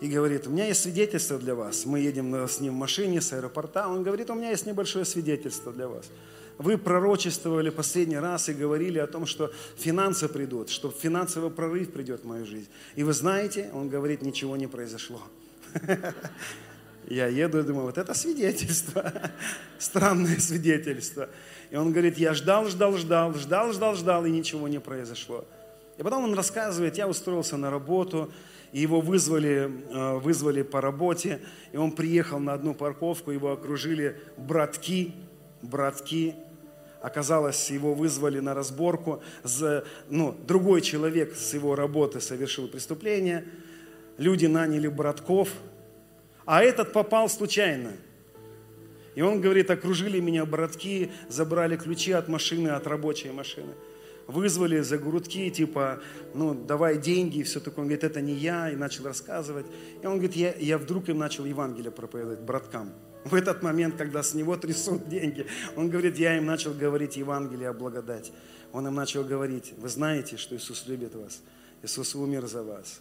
и 0.00 0.08
говорит, 0.08 0.46
у 0.46 0.50
меня 0.50 0.66
есть 0.66 0.82
свидетельство 0.82 1.38
для 1.38 1.54
вас. 1.54 1.86
Мы 1.86 2.00
едем 2.00 2.34
с 2.34 2.60
ним 2.60 2.74
в 2.74 2.76
машине 2.76 3.20
с 3.20 3.32
аэропорта. 3.32 3.88
Он 3.88 4.02
говорит, 4.02 4.30
у 4.30 4.34
меня 4.34 4.50
есть 4.50 4.66
небольшое 4.66 5.04
свидетельство 5.04 5.72
для 5.72 5.88
вас 5.88 6.10
вы 6.58 6.78
пророчествовали 6.78 7.70
последний 7.70 8.18
раз 8.18 8.48
и 8.48 8.52
говорили 8.52 8.98
о 8.98 9.06
том, 9.06 9.26
что 9.26 9.52
финансы 9.76 10.28
придут, 10.28 10.70
что 10.70 10.90
финансовый 10.90 11.50
прорыв 11.50 11.92
придет 11.92 12.22
в 12.22 12.26
мою 12.26 12.46
жизнь. 12.46 12.68
И 12.94 13.02
вы 13.02 13.12
знаете, 13.12 13.70
он 13.72 13.88
говорит, 13.88 14.22
ничего 14.22 14.56
не 14.56 14.66
произошло. 14.66 15.22
Я 17.08 17.26
еду 17.26 17.58
и 17.58 17.62
думаю, 17.62 17.86
вот 17.86 17.98
это 17.98 18.14
свидетельство, 18.14 19.12
странное 19.78 20.38
свидетельство. 20.38 21.28
И 21.70 21.76
он 21.76 21.90
говорит, 21.90 22.16
я 22.16 22.32
ждал, 22.32 22.68
ждал, 22.68 22.96
ждал, 22.96 23.34
ждал, 23.34 23.72
ждал, 23.72 23.96
ждал, 23.96 24.24
и 24.24 24.30
ничего 24.30 24.68
не 24.68 24.78
произошло. 24.78 25.44
И 25.98 26.02
потом 26.02 26.24
он 26.24 26.34
рассказывает, 26.34 26.96
я 26.96 27.08
устроился 27.08 27.56
на 27.56 27.70
работу, 27.70 28.32
и 28.72 28.80
его 28.80 29.00
вызвали, 29.00 29.70
э, 29.90 30.18
вызвали 30.18 30.62
по 30.62 30.80
работе, 30.80 31.40
и 31.72 31.76
он 31.76 31.92
приехал 31.92 32.38
на 32.38 32.54
одну 32.54 32.74
парковку, 32.74 33.30
его 33.30 33.52
окружили 33.52 34.18
братки, 34.36 35.12
братки. 35.60 36.34
Оказалось, 37.02 37.68
его 37.70 37.94
вызвали 37.94 38.38
на 38.38 38.54
разборку. 38.54 39.22
Ну, 40.08 40.36
другой 40.46 40.80
человек 40.80 41.34
с 41.34 41.52
его 41.52 41.74
работы 41.74 42.20
совершил 42.20 42.68
преступление. 42.68 43.44
Люди 44.18 44.46
наняли 44.46 44.86
братков, 44.86 45.48
а 46.44 46.62
этот 46.62 46.92
попал 46.92 47.28
случайно. 47.28 47.92
И 49.16 49.20
он 49.20 49.40
говорит, 49.40 49.70
окружили 49.70 50.20
меня 50.20 50.46
братки, 50.46 51.10
забрали 51.28 51.76
ключи 51.76 52.12
от 52.12 52.28
машины, 52.28 52.68
от 52.68 52.86
рабочей 52.86 53.30
машины. 53.30 53.74
Вызвали 54.28 54.80
за 54.80 54.96
грудки, 54.96 55.50
типа, 55.50 56.00
ну, 56.34 56.54
давай 56.54 56.98
деньги 56.98 57.38
и 57.38 57.42
все 57.42 57.58
такое. 57.58 57.82
Он 57.82 57.88
говорит, 57.88 58.04
это 58.04 58.20
не 58.20 58.34
я, 58.34 58.70
и 58.70 58.76
начал 58.76 59.04
рассказывать. 59.06 59.66
И 60.00 60.06
он 60.06 60.14
говорит, 60.14 60.36
я, 60.36 60.54
я 60.54 60.78
вдруг 60.78 61.08
им 61.08 61.18
начал 61.18 61.44
Евангелие 61.44 61.90
проповедовать 61.90 62.40
браткам. 62.40 62.92
В 63.24 63.34
этот 63.34 63.62
момент, 63.62 63.96
когда 63.96 64.22
с 64.22 64.34
него 64.34 64.56
трясут 64.56 65.08
деньги, 65.10 65.46
он 65.76 65.90
говорит, 65.90 66.18
я 66.18 66.36
им 66.36 66.46
начал 66.46 66.72
говорить 66.72 67.16
Евангелие 67.16 67.68
о 67.68 67.72
благодати. 67.72 68.32
Он 68.72 68.86
им 68.86 68.94
начал 68.94 69.22
говорить, 69.22 69.74
вы 69.76 69.88
знаете, 69.88 70.36
что 70.36 70.56
Иисус 70.56 70.86
любит 70.86 71.14
вас. 71.14 71.42
Иисус 71.82 72.14
умер 72.14 72.46
за 72.46 72.62
вас. 72.62 73.00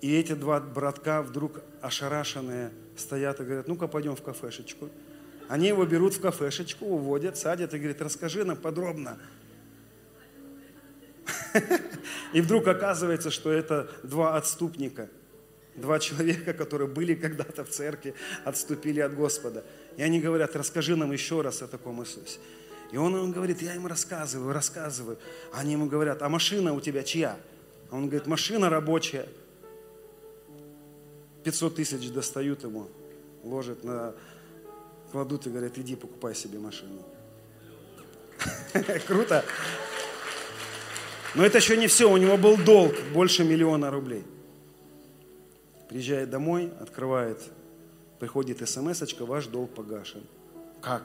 И 0.00 0.14
эти 0.14 0.32
два 0.32 0.60
братка 0.60 1.22
вдруг 1.22 1.60
ошарашенные 1.82 2.72
стоят 2.96 3.40
и 3.40 3.44
говорят, 3.44 3.68
ну-ка 3.68 3.86
пойдем 3.86 4.16
в 4.16 4.22
кафешечку. 4.22 4.88
Они 5.48 5.68
его 5.68 5.84
берут 5.84 6.14
в 6.14 6.20
кафешечку, 6.20 6.86
уводят, 6.86 7.36
садят 7.36 7.74
и 7.74 7.78
говорят, 7.78 8.00
расскажи 8.00 8.44
нам 8.44 8.56
подробно. 8.56 9.18
И 12.32 12.40
вдруг 12.40 12.68
оказывается, 12.68 13.30
что 13.30 13.50
это 13.50 13.90
два 14.02 14.36
отступника, 14.36 15.08
два 15.76 15.98
человека, 15.98 16.52
которые 16.52 16.88
были 16.88 17.14
когда-то 17.14 17.64
в 17.64 17.70
церкви, 17.70 18.14
отступили 18.44 19.00
от 19.00 19.14
Господа. 19.14 19.64
И 19.96 20.02
они 20.02 20.20
говорят, 20.20 20.56
расскажи 20.56 20.96
нам 20.96 21.12
еще 21.12 21.40
раз 21.40 21.62
о 21.62 21.68
таком 21.68 22.02
Иисусе. 22.02 22.38
И 22.92 22.96
он 22.96 23.16
им 23.16 23.32
говорит, 23.32 23.62
я 23.62 23.74
им 23.74 23.86
рассказываю, 23.86 24.52
рассказываю. 24.52 25.18
Они 25.52 25.72
ему 25.72 25.86
говорят, 25.86 26.22
а 26.22 26.28
машина 26.28 26.74
у 26.74 26.80
тебя 26.80 27.02
чья? 27.02 27.38
Он 27.90 28.06
говорит, 28.06 28.26
машина 28.26 28.68
рабочая. 28.68 29.28
500 31.44 31.76
тысяч 31.76 32.10
достают 32.10 32.64
ему, 32.64 32.88
ложат 33.42 33.82
на, 33.82 34.14
кладут 35.10 35.46
и 35.46 35.50
говорят, 35.50 35.78
иди 35.78 35.96
покупай 35.96 36.34
себе 36.34 36.58
машину. 36.58 37.02
Круто. 39.06 39.44
Но 41.34 41.44
это 41.46 41.58
еще 41.58 41.76
не 41.76 41.86
все, 41.86 42.10
у 42.10 42.16
него 42.16 42.36
был 42.36 42.56
долг 42.56 42.94
больше 43.12 43.44
миллиона 43.44 43.90
рублей. 43.90 44.24
Приезжает 45.90 46.30
домой, 46.30 46.72
открывает, 46.80 47.42
приходит 48.20 48.66
смс 48.68 49.02
ваш 49.18 49.46
долг 49.48 49.74
погашен. 49.74 50.22
Как? 50.80 51.02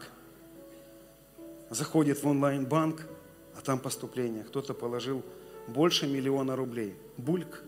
Заходит 1.72 2.22
в 2.22 2.28
онлайн-банк, 2.28 3.02
а 3.57 3.62
там 3.62 3.80
поступление. 3.80 4.44
Кто-то 4.44 4.76
положил 4.76 5.24
больше 5.68 6.06
миллиона 6.06 6.56
рублей. 6.56 6.95
Бульк, 7.18 7.64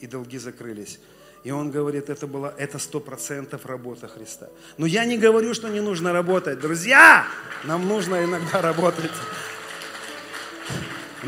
и 0.00 0.06
долги 0.06 0.38
закрылись. 0.38 1.00
И 1.44 1.50
он 1.50 1.70
говорит, 1.70 2.08
это 2.08 2.26
было, 2.26 2.54
это 2.56 2.78
сто 2.78 2.98
процентов 2.98 3.66
работа 3.66 4.08
Христа. 4.08 4.48
Но 4.78 4.86
я 4.86 5.04
не 5.04 5.18
говорю, 5.18 5.52
что 5.52 5.68
не 5.68 5.80
нужно 5.80 6.14
работать. 6.14 6.60
Друзья, 6.60 7.26
нам 7.64 7.86
нужно 7.86 8.24
иногда 8.24 8.62
работать. 8.62 9.12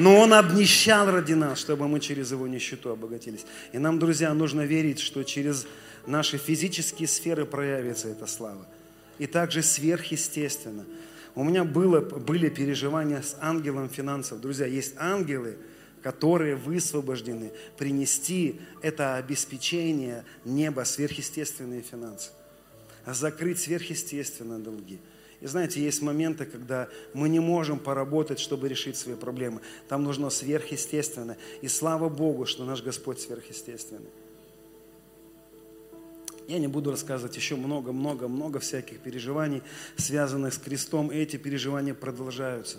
Но 0.01 0.18
Он 0.18 0.32
обнищал 0.32 1.10
ради 1.10 1.35
нас, 1.35 1.59
чтобы 1.59 1.86
мы 1.86 2.01
через 2.01 2.31
Его 2.31 2.47
нищету 2.47 2.89
обогатились. 2.90 3.44
И 3.72 3.78
нам, 3.78 3.98
друзья, 3.98 4.32
нужно 4.32 4.62
верить, 4.62 4.98
что 4.98 5.22
через 5.24 5.66
наши 6.06 6.39
физические 6.39 7.06
сферы 7.06 7.44
проявится 7.44 8.09
эта 8.09 8.27
слава. 8.27 8.66
И 9.18 9.27
также 9.27 9.62
сверхъестественно. 9.62 10.86
У 11.35 11.44
меня 11.44 11.64
было, 11.64 12.01
были 12.01 12.48
переживания 12.48 13.20
с 13.20 13.36
ангелом 13.43 13.90
финансов. 13.90 14.40
Друзья, 14.40 14.64
есть 14.64 14.94
ангелы, 14.97 15.59
которые 16.02 16.56
высвобождены 16.56 17.52
принести 17.77 18.59
это 18.81 19.16
обеспечение 19.16 20.24
неба, 20.47 20.85
сверхъестественные 20.85 21.82
финансы, 21.82 22.31
закрыть 23.05 23.59
сверхъестественные 23.59 24.60
долги– 24.60 24.98
и 25.41 25.47
знаете, 25.47 25.83
есть 25.83 26.03
моменты, 26.03 26.45
когда 26.45 26.89
мы 27.15 27.29
не 27.31 27.41
можем 27.41 27.79
поработать, 27.79 28.39
чтобы 28.39 28.69
решить 28.69 28.97
свои 28.97 29.15
проблемы. 29.15 29.62
Там 29.89 30.05
нужно 30.05 30.29
сверхъестественное. 30.29 31.39
И 31.62 31.69
слава 31.69 32.11
Богу, 32.11 32.45
что 32.45 32.65
наш 32.65 32.83
Господь 32.83 33.21
сверхъестественный. 33.21 34.11
Я 36.47 36.59
не 36.59 36.67
буду 36.67 36.91
рассказывать 36.91 37.37
еще 37.37 37.57
много-много-много 37.57 38.59
всяких 38.59 39.01
переживаний, 39.01 39.62
связанных 39.97 40.53
с 40.53 40.59
крестом. 40.59 41.11
И 41.11 41.17
эти 41.17 41.37
переживания 41.37 41.95
продолжаются. 41.95 42.79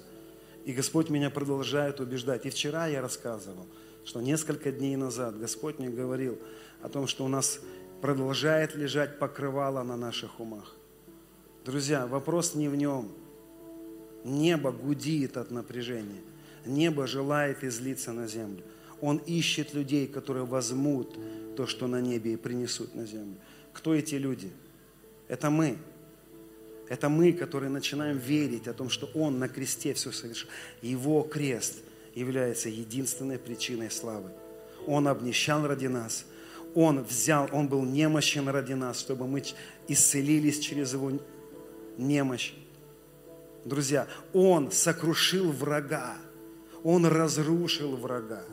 И 0.66 0.74
Господь 0.74 1.10
меня 1.10 1.32
продолжает 1.32 2.00
убеждать. 2.00 2.46
И 2.46 2.52
вчера 2.52 2.86
я 2.86 3.02
рассказывал, 3.02 3.66
что 4.06 4.22
несколько 4.22 4.72
дней 4.72 4.96
назад 4.98 5.40
Господь 5.40 5.80
мне 5.80 5.90
говорил 5.90 6.38
о 6.84 6.90
том, 6.90 7.08
что 7.08 7.26
у 7.26 7.28
нас 7.28 7.60
продолжает 8.02 8.76
лежать 8.76 9.18
покрывало 9.18 9.82
на 9.82 9.96
наших 9.96 10.40
умах. 10.40 10.76
Друзья, 11.64 12.08
вопрос 12.08 12.56
не 12.56 12.68
в 12.70 12.76
нем. 12.76 13.12
Небо 14.24 14.72
гудит 14.72 15.38
от 15.38 15.52
напряжения. 15.52 16.22
Небо 16.66 17.06
желает 17.06 17.64
излиться 17.64 18.14
на 18.14 18.28
землю. 18.28 18.64
Он 19.00 19.18
ищет 19.18 19.74
людей, 19.74 20.08
которые 20.08 20.46
возьмут 20.46 21.16
то, 21.56 21.68
что 21.68 21.88
на 21.88 22.02
небе, 22.02 22.34
и 22.34 22.36
принесут 22.36 22.96
на 22.96 23.06
землю. 23.06 23.36
Кто 23.74 23.94
эти 23.94 24.16
люди? 24.16 24.52
Это 25.28 25.50
мы. 25.50 25.78
Это 26.90 27.10
мы, 27.10 27.32
которые 27.32 27.70
начинаем 27.70 28.18
верить 28.18 28.68
о 28.68 28.74
том, 28.74 28.90
что 28.90 29.10
Он 29.14 29.38
на 29.38 29.48
кресте 29.48 29.94
все 29.94 30.12
совершил. 30.12 30.50
Его 30.82 31.22
крест 31.22 31.78
является 32.16 32.70
единственной 32.70 33.38
причиной 33.38 33.92
славы. 33.92 34.32
Он 34.88 35.08
обнищал 35.08 35.66
ради 35.68 35.88
нас. 35.88 36.26
Он 36.74 37.04
взял, 37.04 37.50
Он 37.52 37.68
был 37.68 37.84
немощен 37.84 38.50
ради 38.50 38.74
нас, 38.74 39.00
чтобы 39.00 39.28
мы 39.28 39.44
исцелились 39.88 40.60
через 40.60 40.94
Его 40.94 41.12
немощь. 41.98 42.54
Друзья, 43.66 44.08
Он 44.34 44.72
сокрушил 44.72 45.52
врага. 45.52 46.18
Он 46.84 47.06
разрушил 47.06 47.96
врага. 47.96 48.44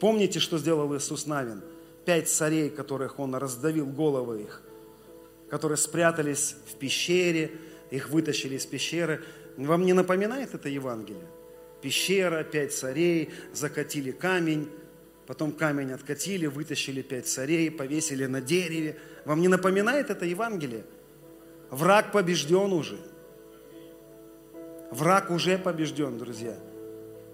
Помните, 0.00 0.40
что 0.40 0.58
сделал 0.58 0.96
Иисус 0.96 1.26
Навин? 1.26 1.62
Пять 2.04 2.28
царей, 2.28 2.70
которых 2.70 3.20
Он 3.20 3.34
раздавил 3.34 3.86
головы 3.86 4.42
их, 4.42 4.62
которые 5.48 5.76
спрятались 5.76 6.56
в 6.66 6.76
пещере, 6.76 7.52
их 7.90 8.08
вытащили 8.08 8.56
из 8.56 8.66
пещеры. 8.66 9.22
Вам 9.56 9.84
не 9.84 9.92
напоминает 9.92 10.54
это 10.54 10.68
Евангелие? 10.68 11.26
Пещера, 11.82 12.42
пять 12.44 12.72
царей, 12.72 13.30
закатили 13.52 14.10
камень, 14.10 14.68
потом 15.26 15.52
камень 15.52 15.92
откатили, 15.92 16.46
вытащили 16.46 17.02
пять 17.02 17.26
царей, 17.26 17.70
повесили 17.70 18.26
на 18.26 18.40
дереве. 18.40 18.98
Вам 19.24 19.40
не 19.40 19.48
напоминает 19.48 20.10
это 20.10 20.24
Евангелие? 20.24 20.84
Враг 21.70 22.10
побежден 22.12 22.72
уже. 22.72 22.98
Враг 24.90 25.30
уже 25.30 25.56
побежден, 25.56 26.18
друзья. 26.18 26.56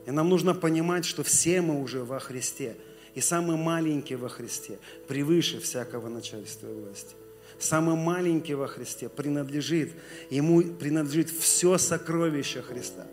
И 0.06 0.10
нам 0.10 0.28
нужно 0.28 0.54
понимать, 0.54 1.04
что 1.04 1.22
все 1.22 1.62
мы 1.62 1.80
уже 1.80 2.04
во 2.04 2.20
Христе. 2.20 2.76
И 3.14 3.20
самый 3.20 3.56
маленький 3.56 4.14
во 4.14 4.28
Христе 4.28 4.78
превыше 5.08 5.58
всякого 5.58 6.08
начальства 6.08 6.68
и 6.68 6.74
власти. 6.74 7.14
Самый 7.58 7.96
маленький 7.96 8.52
во 8.54 8.66
Христе 8.66 9.08
принадлежит, 9.08 9.92
ему 10.28 10.62
принадлежит 10.62 11.30
все 11.30 11.78
сокровище 11.78 12.60
Христа. 12.60 13.06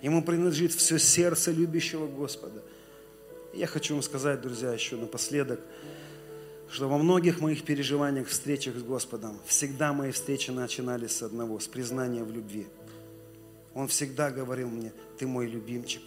Ему 0.00 0.22
принадлежит 0.22 0.72
все 0.72 0.98
сердце 0.98 1.52
любящего 1.52 2.06
Господа. 2.06 2.62
Я 3.52 3.66
хочу 3.66 3.92
вам 3.92 4.02
сказать, 4.02 4.40
друзья, 4.40 4.72
еще 4.72 4.96
напоследок– 4.96 5.60
что 6.72 6.88
во 6.88 6.96
многих 6.96 7.40
моих 7.40 7.64
переживаниях, 7.64 8.28
встречах 8.28 8.76
с 8.76 8.82
Господом, 8.82 9.38
всегда 9.44 9.92
мои 9.92 10.10
встречи 10.10 10.50
начинались 10.50 11.12
с 11.12 11.22
одного, 11.22 11.60
с 11.60 11.68
признания 11.68 12.24
в 12.24 12.32
любви. 12.32 12.66
Он 13.74 13.88
всегда 13.88 14.30
говорил 14.30 14.70
мне, 14.70 14.90
ты 15.18 15.26
мой 15.26 15.46
любимчик, 15.46 16.00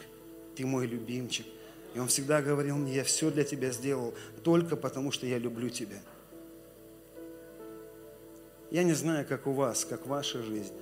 ты 0.55 0.65
мой 0.65 0.87
любимчик. 0.87 1.45
И 1.93 1.99
он 1.99 2.07
всегда 2.07 2.41
говорил 2.41 2.77
мне, 2.77 2.95
я 2.95 3.03
все 3.03 3.29
для 3.29 3.43
тебя 3.43 3.69
сделал 3.69 4.15
только 4.43 4.75
потому, 4.75 5.11
что 5.11 5.27
я 5.27 5.37
люблю 5.37 5.69
тебя. 5.69 5.99
Я 8.71 8.83
не 8.83 8.93
знаю, 8.93 9.23
как 9.27 9.45
у 9.45 9.51
вас, 9.51 9.85
как 9.85 10.07
ваша 10.07 10.41
жизнь. 10.41 10.73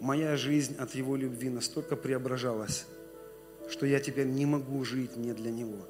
Моя 0.00 0.36
жизнь 0.36 0.74
от 0.80 0.96
его 0.96 1.14
любви 1.14 1.48
настолько 1.48 1.94
преображалась, 1.94 2.86
что 3.70 3.86
я 3.86 4.00
теперь 4.00 4.26
не 4.26 4.46
могу 4.46 4.84
жить 4.84 5.16
не 5.16 5.32
для 5.32 5.52
него. 5.52 5.86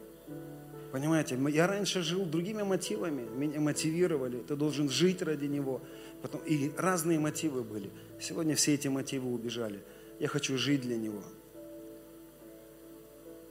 Понимаете, 0.92 1.38
я 1.50 1.66
раньше 1.66 2.02
жил 2.02 2.24
другими 2.24 2.62
мотивами, 2.62 3.28
меня 3.36 3.60
мотивировали, 3.60 4.38
ты 4.38 4.56
должен 4.56 4.88
жить 4.88 5.20
ради 5.20 5.44
Него. 5.44 5.82
Потом, 6.22 6.40
и 6.46 6.72
разные 6.76 7.18
мотивы 7.18 7.62
были. 7.62 7.90
Сегодня 8.18 8.54
все 8.54 8.74
эти 8.74 8.88
мотивы 8.88 9.30
убежали. 9.30 9.82
Я 10.18 10.28
хочу 10.28 10.56
жить 10.56 10.80
для 10.80 10.96
Него. 10.96 11.22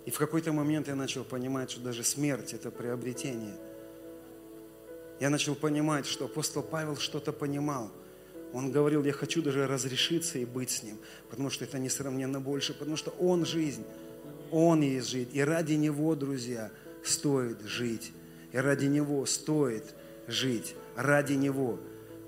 И 0.06 0.10
в 0.10 0.18
какой-то 0.18 0.52
момент 0.52 0.88
я 0.88 0.96
начал 0.96 1.24
понимать, 1.24 1.70
что 1.70 1.82
даже 1.82 2.04
смерть– 2.04 2.54
это 2.56 2.72
приобретение. 2.72 3.56
Я 5.20 5.30
начал 5.30 5.54
понимать, 5.54 6.08
что 6.08 6.26
апостол 6.26 6.64
Павел 6.64 6.96
что-то 6.96 7.34
понимал. 7.34 7.92
Он 8.54 8.72
говорил, 8.72 9.04
я 9.04 9.12
хочу 9.12 9.44
даже 9.44 9.68
разрешиться 9.68 10.40
и 10.40 10.46
быть 10.46 10.72
с 10.72 10.82
ним, 10.82 10.98
потому 11.30 11.50
что 11.50 11.66
это 11.66 11.78
несравненно 11.78 12.40
больше, 12.40 12.74
потому 12.74 12.96
что 12.96 13.12
он 13.20 13.46
жизнь, 13.46 13.84
он 14.52 14.82
есть 14.82 15.10
жизнь. 15.10 15.30
И 15.34 15.42
ради 15.42 15.74
него, 15.74 16.16
друзья– 16.16 16.72
стоит 17.08 17.62
жить. 17.62 18.12
И 18.52 18.58
ради 18.58 18.86
Него 18.86 19.26
стоит 19.26 19.96
жить. 20.28 20.76
Ради 20.96 21.34
Него. 21.34 21.80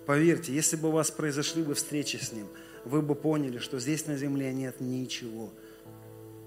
Поверьте, 0.05 0.53
если 0.53 0.75
бы 0.75 0.89
у 0.89 0.91
вас 0.91 1.11
произошли 1.11 1.63
бы 1.63 1.75
встречи 1.75 2.17
с 2.17 2.31
Ним, 2.31 2.47
вы 2.85 3.01
бы 3.01 3.15
поняли, 3.15 3.59
что 3.59 3.79
здесь 3.79 4.07
на 4.07 4.17
земле 4.17 4.53
нет 4.53 4.79
ничего. 4.79 5.51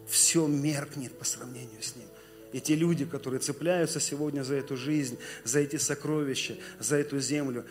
Все 0.08 0.46
меркнет 0.46 1.12
по 1.12 1.24
сравнению 1.24 1.80
с 1.80 1.94
Ним. 1.96 2.08
И 2.52 2.60
те 2.60 2.74
люди, 2.74 3.04
которые 3.04 3.40
цепляются 3.40 3.98
сегодня 3.98 4.42
за 4.42 4.56
эту 4.56 4.76
жизнь, 4.76 5.18
за 5.44 5.60
эти 5.60 5.76
сокровища, 5.76 6.56
за 6.78 6.96
эту 6.96 7.18
землю, 7.18 7.64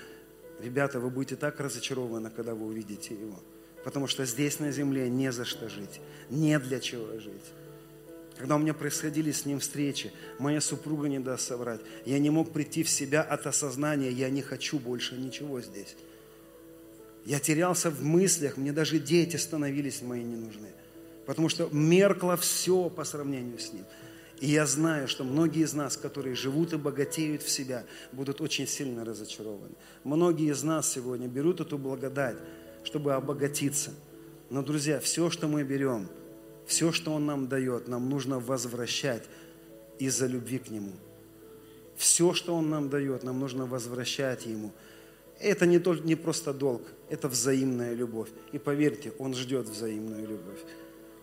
ребята, 0.60 1.00
вы 1.00 1.10
будете 1.10 1.36
так 1.36 1.60
разочарованы, 1.60 2.32
когда 2.32 2.56
вы 2.56 2.66
увидите 2.66 3.14
Его. 3.14 3.40
Потому 3.84 4.08
что 4.08 4.26
здесь 4.26 4.60
на 4.60 4.72
земле 4.72 5.10
не 5.10 5.32
за 5.32 5.46
что 5.46 5.70
жить, 5.70 6.02
не 6.30 6.58
для 6.60 6.80
чего 6.80 7.20
жить. 7.20 7.52
Когда 8.38 8.56
у 8.56 8.60
меня 8.60 8.74
происходили 8.74 9.32
с 9.32 9.46
ним 9.46 9.60
встречи, 9.60 10.12
моя 10.40 10.62
супруга 10.62 11.08
не 11.08 11.20
даст 11.20 11.48
соврать. 11.48 11.82
Я 12.06 12.18
не 12.20 12.30
мог 12.30 12.52
прийти 12.52 12.84
в 12.84 12.90
себя 12.90 13.22
от 13.22 13.46
осознания, 13.46 14.10
я 14.10 14.30
не 14.30 14.42
хочу 14.42 14.80
больше 14.80 15.16
ничего 15.16 15.62
здесь. 15.62 15.96
Я 17.26 17.40
терялся 17.40 17.92
в 17.92 18.04
мыслях, 18.04 18.58
мне 18.58 18.74
даже 18.74 19.00
дети 19.00 19.36
становились 19.36 20.02
мои 20.02 20.24
ненужные. 20.24 20.74
Потому 21.26 21.50
что 21.50 21.70
меркло 21.72 22.36
все 22.36 22.90
по 22.90 23.04
сравнению 23.04 23.60
с 23.60 23.74
ним. 23.74 23.86
И 24.40 24.48
я 24.48 24.66
знаю, 24.66 25.08
что 25.08 25.24
многие 25.24 25.64
из 25.64 25.74
нас, 25.74 25.98
которые 25.98 26.36
живут 26.36 26.74
и 26.74 26.78
богатеют 26.78 27.44
в 27.44 27.50
себя, 27.50 27.86
будут 28.12 28.42
очень 28.42 28.68
сильно 28.68 29.06
разочарованы. 29.06 29.76
Многие 30.04 30.52
из 30.52 30.64
нас 30.64 30.92
сегодня 30.92 31.28
берут 31.28 31.62
эту 31.62 31.78
благодать, 31.78 32.38
чтобы 32.84 33.14
обогатиться. 33.14 33.92
Но, 34.50 34.64
друзья, 34.64 35.00
все, 35.00 35.30
что 35.30 35.48
мы 35.48 35.64
берем, 35.64 36.10
все, 36.72 36.94
что 36.94 37.14
Он 37.14 37.26
нам 37.26 37.50
дает, 37.50 37.90
нам 37.90 38.10
нужно 38.10 38.40
возвращать 38.40 39.24
из-за 40.00 40.26
любви 40.26 40.58
к 40.58 40.70
Нему. 40.70 40.94
Все, 41.98 42.34
что 42.34 42.56
Он 42.56 42.70
нам 42.70 42.90
дает, 42.90 43.24
нам 43.24 43.42
нужно 43.42 43.66
возвращать 43.66 44.46
Ему. 44.46 44.72
Это 45.38 45.66
не, 45.66 45.80
только, 45.80 46.08
не 46.08 46.16
просто 46.16 46.54
долг, 46.54 46.84
это 47.10 47.28
взаимная 47.28 47.94
любовь. 47.94 48.30
И 48.54 48.58
поверьте, 48.58 49.12
Он 49.20 49.36
ждет 49.36 49.68
взаимную 49.68 50.22
любовь. 50.22 50.60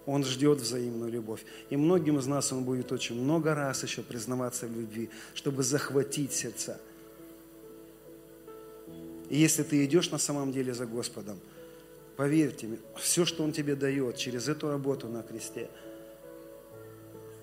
Он 0.04 0.22
ждет 0.22 0.60
взаимную 0.60 1.10
любовь. 1.10 1.42
И 1.70 1.78
многим 1.78 2.18
из 2.18 2.26
нас 2.26 2.52
Он 2.52 2.64
будет 2.64 2.92
очень 2.92 3.18
много 3.18 3.54
раз 3.54 3.82
еще 3.82 4.02
признаваться 4.02 4.66
в 4.66 4.76
любви, 4.76 5.08
чтобы 5.34 5.62
захватить 5.62 6.34
сердца. 6.34 6.78
И 9.30 9.38
если 9.38 9.62
ты 9.62 9.82
идешь 9.86 10.10
на 10.10 10.18
самом 10.18 10.52
деле 10.52 10.74
за 10.74 10.84
Господом, 10.84 11.38
поверьте 12.18 12.66
мне, 12.66 12.78
все, 12.96 13.24
что 13.24 13.44
Он 13.44 13.52
тебе 13.52 13.76
дает 13.76 14.16
через 14.16 14.48
эту 14.48 14.68
работу 14.68 15.06
на 15.06 15.22
кресте, 15.22 15.70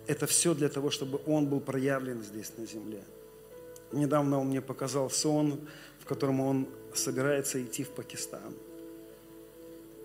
это 0.06 0.28
все 0.28 0.54
для 0.54 0.68
того, 0.68 0.92
чтобы 0.92 1.22
Он 1.26 1.48
был 1.48 1.62
проявлен 1.62 2.22
здесь 2.22 2.52
на 2.58 2.66
земле. 2.66 3.02
Недавно 3.94 4.38
Он 4.38 4.48
мне 4.48 4.62
показал 4.62 5.10
сон, 5.10 5.62
в 6.00 6.06
котором 6.06 6.42
Он 6.42 6.68
собирается 6.94 7.64
идти 7.64 7.86
в 7.86 7.90
Пакистан. 7.92 8.54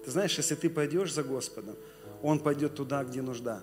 Ты 0.05 0.13
знаешь, 0.13 0.37
если 0.39 0.55
ты 0.55 0.71
пойдешь 0.71 1.13
за 1.13 1.25
Господом, 1.25 1.75
он 2.23 2.39
пойдет 2.39 2.77
туда, 2.77 3.03
где 3.03 3.23
нужда. 3.23 3.63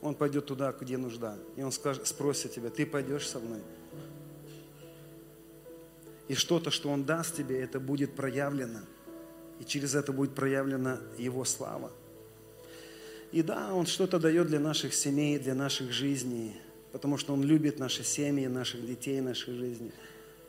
Он 0.00 0.16
пойдет 0.16 0.46
туда, 0.46 0.72
где 0.72 0.98
нужда. 0.98 1.38
И 1.54 1.62
он 1.62 1.70
скажет, 1.70 2.06
спросит 2.08 2.52
тебя, 2.52 2.68
ты 2.68 2.84
пойдешь 2.84 3.28
со 3.28 3.38
мной? 3.38 3.60
И 6.28 6.34
что-то, 6.34 6.70
что 6.70 6.90
Он 6.90 7.04
даст 7.04 7.36
тебе, 7.36 7.60
это 7.60 7.80
будет 7.80 8.14
проявлено. 8.14 8.80
И 9.60 9.64
через 9.64 9.94
это 9.94 10.12
будет 10.12 10.34
проявлена 10.34 11.00
Его 11.18 11.44
слава. 11.44 11.90
И 13.32 13.42
да, 13.42 13.74
Он 13.74 13.86
что-то 13.86 14.18
дает 14.18 14.46
для 14.48 14.60
наших 14.60 14.94
семей, 14.94 15.38
для 15.38 15.54
наших 15.54 15.92
жизней, 15.92 16.56
потому 16.92 17.18
что 17.18 17.32
Он 17.32 17.42
любит 17.42 17.78
наши 17.78 18.04
семьи, 18.04 18.46
наших 18.46 18.86
детей, 18.86 19.20
нашей 19.20 19.54
жизни. 19.54 19.92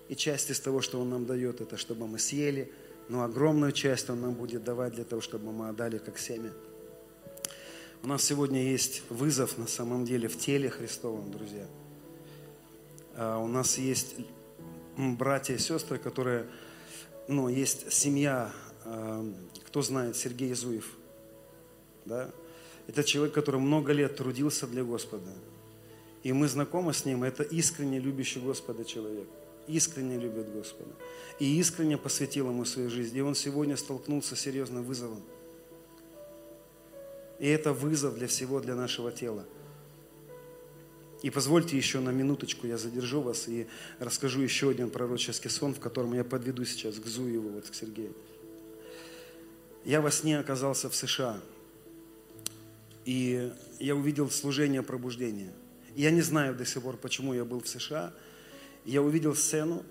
И 0.09 0.15
часть 0.15 0.49
из 0.49 0.59
того, 0.59 0.81
что 0.81 0.99
Он 0.99 1.09
нам 1.09 1.25
дает, 1.25 1.61
это 1.61 1.77
чтобы 1.77 2.07
мы 2.07 2.19
съели– 2.19 2.71
но 3.09 3.23
огромную 3.23 3.71
часть 3.71 4.09
Он 4.09 4.21
нам 4.21 4.33
будет 4.33 4.63
давать 4.63 4.93
для 4.93 5.03
того, 5.03 5.21
чтобы 5.21 5.51
мы 5.51 5.69
отдали 5.69 5.97
как 5.97 6.17
семя. 6.17 6.51
У 8.01 8.07
нас 8.07 8.23
сегодня 8.23 8.63
есть 8.63 9.01
вызов 9.09 9.57
на 9.57 9.67
самом 9.67 10.05
деле 10.05 10.27
в 10.27 10.37
теле 10.37 10.69
Христовом, 10.69 11.31
друзья. 11.31 11.65
А, 13.15 13.37
у 13.39 13.47
нас 13.47 13.77
есть 13.77 14.15
братья 14.97 15.55
и 15.55 15.57
сестры, 15.57 15.97
которые, 15.97 16.47
ну, 17.27 17.47
есть 17.49 17.91
семья, 17.91 18.51
а, 18.85 19.25
кто 19.65 19.81
знает, 19.81 20.15
Сергей 20.15 20.53
Зуев, 20.53 20.89
да? 22.05 22.29
Это 22.87 23.03
человек, 23.03 23.33
который 23.33 23.61
много 23.61 23.93
лет 23.93 24.17
трудился 24.17 24.67
для 24.67 24.83
Господа. 24.83 25.31
И 26.21 26.33
мы 26.33 26.47
знакомы 26.47 26.93
с 26.93 27.05
ним, 27.05 27.23
это 27.23 27.43
искренне 27.43 27.99
любящий 27.99 28.39
Господа 28.39 28.83
человек– 28.83 29.27
искренне 29.67 30.17
любит 30.17 30.51
Господа 30.51 30.91
и 31.39 31.59
искренне 31.59 31.97
посвятил 31.97 32.49
Ему 32.49 32.65
свою 32.65 32.89
жизнь. 32.89 33.17
И 33.17 33.21
он 33.21 33.35
сегодня 33.35 33.77
столкнулся 33.77 34.35
с 34.35 34.39
серьезным 34.39 34.83
вызовом. 34.83 35.21
И 37.39 37.47
это 37.47 37.73
вызов 37.73 38.15
для 38.15 38.27
всего, 38.27 38.59
для 38.59 38.75
нашего 38.75 39.11
тела. 39.11 39.45
И 41.23 41.31
позвольте 41.31 41.75
еще 41.75 41.99
на 41.99 42.11
минуточку 42.11 42.67
я 42.67 42.77
задержу 42.77 43.21
вас 43.21 43.47
и 43.47 43.65
расскажу 43.97 44.41
еще 44.41 44.69
один 44.69 44.91
пророческий 44.91 45.49
сон, 45.49 45.73
в 45.73 45.79
котором 45.79 46.13
я 46.13 46.23
подведу 46.23 46.63
сейчас 46.65 46.99
к 46.99 47.05
Зуеву, 47.07 47.49
вот 47.49 47.67
к 47.67 47.73
Сергею. 47.73 48.13
Я 49.85 50.01
во 50.01 50.11
сне 50.11 50.37
оказался 50.37 50.89
в 50.89 50.95
США, 50.95 51.39
и 53.05 53.51
я 53.79 53.95
увидел 53.95 54.29
служение 54.29 54.83
пробуждения. 54.83 55.51
Я 55.95 56.11
не 56.11 56.21
знаю 56.21 56.55
до 56.55 56.65
сих 56.65 56.83
пор, 56.83 56.97
почему 56.97 57.33
я 57.33 57.43
был 57.43 57.61
в 57.61 57.67
США– 57.67 58.13
я 58.85 59.01
увидел 59.01 59.35
сцену, 59.35 59.83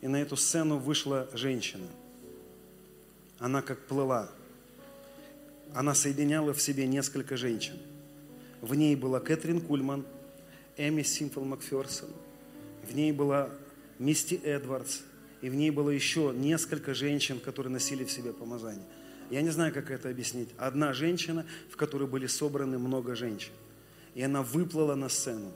и 0.00 0.08
на 0.08 0.16
эту 0.16 0.36
сцену 0.36 0.78
вышла 0.78 1.28
женщина. 1.32 1.86
Она 3.38 3.62
как 3.62 3.86
плыла. 3.86 4.30
Она 5.74 5.94
соединяла 5.94 6.52
в 6.52 6.60
себе 6.60 6.86
несколько 6.86 7.36
женщин. 7.36 7.78
В 8.60 8.74
ней 8.74 8.96
была 8.96 9.20
Кэтрин 9.20 9.60
Кульман, 9.60 10.04
Эми 10.76 11.02
Симфол 11.02 11.44
Макферсон, 11.44 12.10
в 12.88 12.94
ней 12.94 13.12
была 13.12 13.50
Мисти 13.98 14.34
Эдвардс, 14.34 15.00
и 15.40 15.48
в 15.48 15.54
ней 15.54 15.70
было 15.70 15.90
еще 15.90 16.32
несколько 16.34 16.94
женщин, 16.94 17.40
которые 17.40 17.72
носили 17.72 18.04
в 18.04 18.10
себе 18.10 18.32
помазание. 18.32 18.86
Я 19.30 19.42
не 19.42 19.50
знаю, 19.50 19.72
как 19.72 19.90
это 19.90 20.08
объяснить. 20.08 20.48
Одна 20.56 20.92
женщина, 20.92 21.46
в 21.70 21.76
которой 21.76 22.06
были 22.06 22.26
собраны 22.26 22.78
много 22.78 23.14
женщин. 23.14 23.52
И 24.14 24.22
она 24.22 24.42
выплыла 24.42 24.94
на 24.94 25.08
сцену 25.08 25.52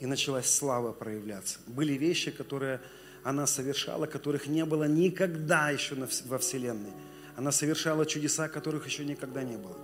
и 0.00 0.06
началась 0.06 0.50
слава 0.50 0.92
проявляться. 0.92 1.58
Были 1.66 1.92
вещи, 1.94 2.30
которые 2.30 2.80
она 3.22 3.46
совершала, 3.46 4.06
которых 4.06 4.46
не 4.46 4.64
было 4.64 4.84
никогда 4.84 5.70
еще 5.70 5.96
во 6.26 6.38
Вселенной. 6.38 6.92
Она 7.36 7.52
совершала 7.52 8.04
чудеса, 8.04 8.48
которых 8.48 8.86
еще 8.86 9.04
никогда 9.04 9.42
не 9.42 9.56
было. 9.56 9.76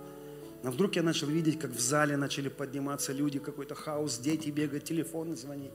Но 0.65 0.71
вдруг 0.71 0.95
я 0.95 1.03
начал 1.03 1.27
видеть, 1.27 1.59
как 1.59 1.69
в 1.69 1.79
зале 1.79 2.17
начали 2.17 2.49
подниматься 2.49 3.13
люди, 3.13 3.37
какой-то 3.37 3.75
хаос, 3.75 4.17
дети 4.17 4.49
бегать, 4.49 4.83
телефоны 4.83 5.35
звонить. 5.35 5.69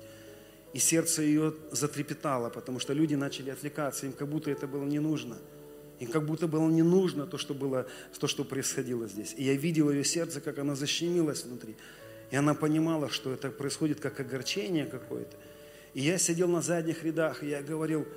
И 0.72 0.80
сердце 0.80 1.22
ее 1.22 1.54
затрепетало, 1.70 2.50
потому 2.50 2.80
что 2.80 2.92
люди 2.92 3.14
начали 3.14 3.50
отвлекаться, 3.50 4.06
им 4.06 4.12
как 4.12 4.26
будто 4.26 4.50
это 4.50 4.66
было 4.66 4.84
не 4.84 4.98
нужно. 4.98 5.38
Им 6.00 6.10
как 6.10 6.26
будто 6.26 6.48
было 6.48 6.68
не 6.68 6.82
нужно 6.82 7.28
то, 7.28 7.38
что, 7.38 7.54
было, 7.54 7.86
то, 8.18 8.26
что 8.26 8.42
происходило 8.42 9.06
здесь. 9.06 9.32
И 9.38 9.44
я 9.44 9.54
видел 9.54 9.90
ее 9.90 10.02
сердце, 10.02 10.40
как 10.40 10.58
оно 10.58 10.74
защемилось 10.74 11.44
внутри. 11.44 11.76
И 12.32 12.36
она 12.36 12.54
понимала, 12.54 13.08
что 13.10 13.32
это 13.32 13.52
происходит 13.52 14.00
как 14.00 14.18
огорчение 14.18 14.86
какое-то. 14.86 15.36
И 15.94 16.00
я 16.00 16.18
сидел 16.18 16.48
на 16.48 16.62
задних 16.62 17.04
рядах, 17.04 17.44
и 17.44 17.48
я 17.50 17.62
говорил, 17.62 18.08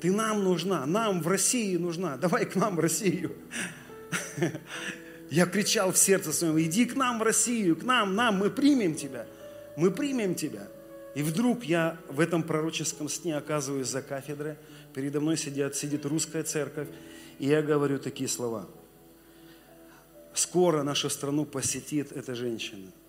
ты 0.00 0.10
нам 0.10 0.42
нужна, 0.42 0.86
нам 0.86 1.20
в 1.20 1.28
России 1.28 1.76
нужна, 1.76 2.16
давай 2.16 2.46
к 2.46 2.56
нам 2.56 2.76
в 2.76 2.80
Россию. 2.80 3.36
Я 5.32 5.46
кричал 5.46 5.92
в 5.92 5.98
сердце 5.98 6.32
своем, 6.32 6.60
иди 6.60 6.84
к 6.84 6.94
нам 6.94 7.18
в 7.18 7.22
Россию, 7.22 7.76
к 7.76 7.82
нам, 7.82 8.14
нам, 8.14 8.36
мы 8.36 8.50
примем 8.50 8.94
тебя, 8.94 9.26
мы 9.76 9.90
примем 9.90 10.34
тебя. 10.34 10.68
И 11.14 11.22
вдруг 11.22 11.64
я 11.64 11.98
в 12.08 12.20
этом 12.20 12.42
пророческом 12.42 13.08
сне 13.08 13.36
оказываюсь 13.36 13.88
за 13.88 14.02
кафедрой, 14.02 14.56
передо 14.94 15.20
мной 15.20 15.36
сидят, 15.36 15.74
сидит 15.74 16.06
русская 16.06 16.42
церковь, 16.42 16.88
и 17.38 17.46
я 17.46 17.62
говорю 17.62 17.98
такие 17.98 18.28
слова. 18.28 18.68
Скоро 20.34 20.82
нашу 20.82 21.10
страну 21.10 21.44
посетит 21.44 22.12
эта 22.12 22.34
женщина– 22.34 22.92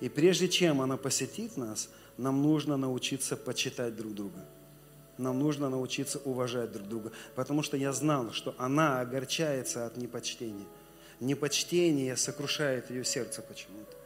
и 0.00 0.08
прежде 0.08 0.48
чем 0.48 0.80
она 0.80 0.96
посетит 0.96 1.56
нас, 1.56 1.88
нам 2.18 2.42
нужно 2.42 2.76
научиться 2.76 3.36
почитать 3.36 3.96
друг 3.96 4.14
друга. 4.14 4.44
Нам 5.18 5.38
нужно 5.38 5.70
научиться 5.70 6.18
уважать 6.24 6.72
друг 6.72 6.88
друга. 6.88 7.12
Потому 7.34 7.62
что 7.62 7.76
я 7.76 7.92
знал, 7.92 8.32
что 8.32 8.54
она 8.58 9.00
огорчается 9.00 9.86
от 9.86 9.96
непочтения. 9.96 10.66
Непочтение 11.20 12.16
сокрушает 12.16 12.90
ее 12.90 13.04
сердце 13.04 13.42
почему-то. 13.42 13.96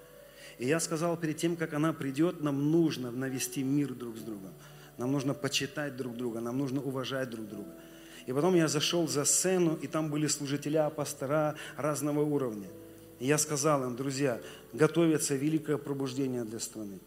И 0.58 0.66
я 0.66 0.78
сказал, 0.78 1.16
перед 1.16 1.38
тем, 1.38 1.56
как 1.56 1.72
она 1.74 1.92
придет, 1.92 2.42
нам 2.42 2.70
нужно 2.70 3.10
навести 3.10 3.62
мир 3.62 3.94
друг 3.94 4.16
с 4.18 4.20
другом. 4.20 4.52
Нам 4.98 5.12
нужно 5.12 5.32
почитать 5.32 5.96
друг 5.96 6.16
друга, 6.16 6.40
нам 6.40 6.58
нужно 6.58 6.82
уважать 6.82 7.30
друг 7.30 7.48
друга. 7.48 7.70
И 8.26 8.32
потом 8.32 8.54
я 8.54 8.68
зашел 8.68 9.08
за 9.08 9.24
сцену, 9.24 9.78
и 9.80 9.86
там 9.86 10.10
были 10.10 10.26
служителя, 10.26 10.90
пастора 10.90 11.56
разного 11.76 12.20
уровня. 12.20 12.68
И 13.18 13.26
я 13.26 13.38
сказал 13.38 13.84
им, 13.84 13.96
друзья, 13.96 14.40
готовится 14.72 15.34
великое 15.34 15.78
пробуждение 15.78 16.44
для 16.44 16.60
страны. 16.60 17.00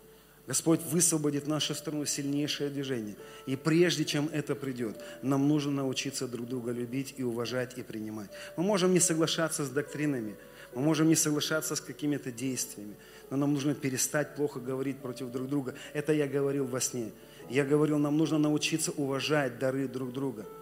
Господь 0.45 0.81
высвободит 0.81 1.47
нашу 1.47 1.73
страну 1.73 2.05
сильнейшее 2.05 2.69
движение. 2.69 3.15
И 3.45 3.55
прежде 3.55 4.03
чем 4.03 4.29
это 4.33 4.55
придет, 4.55 4.97
нам 5.21 5.47
нужно 5.47 5.71
научиться 5.71 6.27
друг 6.27 6.47
друга 6.47 6.71
любить 6.71 7.15
и 7.17 7.23
уважать 7.23 7.77
и 7.77 7.83
принимать. 7.83 8.29
Мы 8.57 8.63
можем 8.63 8.93
не 8.93 8.99
соглашаться 8.99 9.63
с 9.63 9.69
доктринами, 9.69 10.35
мы 10.75 10.81
можем 10.81 11.07
не 11.07 11.15
соглашаться 11.15 11.75
с 11.75 11.81
какими-то 11.81 12.31
действиями, 12.31 12.95
но 13.29 13.37
нам 13.37 13.53
нужно 13.53 13.73
перестать 13.73 14.35
плохо 14.35 14.59
говорить 14.59 14.97
против 14.97 15.31
друг 15.31 15.47
друга. 15.47 15.75
Это 15.93 16.11
я 16.11 16.27
говорил 16.27 16.65
во 16.65 16.81
сне. 16.81 17.11
Я 17.49 17.63
говорил, 17.63 17.97
нам 17.97 18.17
нужно 18.17 18.37
научиться 18.37 18.91
уважать 18.91 19.59
дары 19.59 19.87
друг 19.87 20.11
друга– 20.11 20.45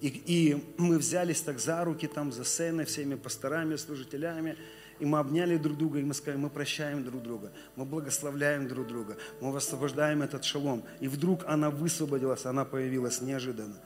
и, 0.00 0.08
и 0.26 0.64
мы 0.78 0.98
взялись 0.98 1.40
так 1.42 1.58
за 1.58 1.84
руки, 1.84 2.06
там, 2.06 2.32
за 2.32 2.44
сценой, 2.44 2.86
всеми 2.86 3.16
пасторами, 3.16 3.76
служителями, 3.76 4.56
и 5.00 5.06
мы 5.06 5.18
обняли 5.18 5.56
друг 5.56 5.78
друга, 5.78 5.98
и 5.98 6.02
мы 6.02 6.14
сказали, 6.14 6.40
мы 6.40 6.50
прощаем 6.50 7.02
друг 7.02 7.22
друга, 7.22 7.50
мы 7.74 7.84
благословляем 7.84 8.68
друг 8.68 8.86
друга, 8.86 9.16
мы 9.40 9.50
высвобождаем 9.50 10.22
этот 10.22 10.44
шалом. 10.44 10.84
И 11.00 11.08
вдруг 11.08 11.44
она 11.46 11.70
высвободилась, 11.70 12.44
она 12.44 12.64
появилась 12.64 13.20
неожиданно. 13.20 13.76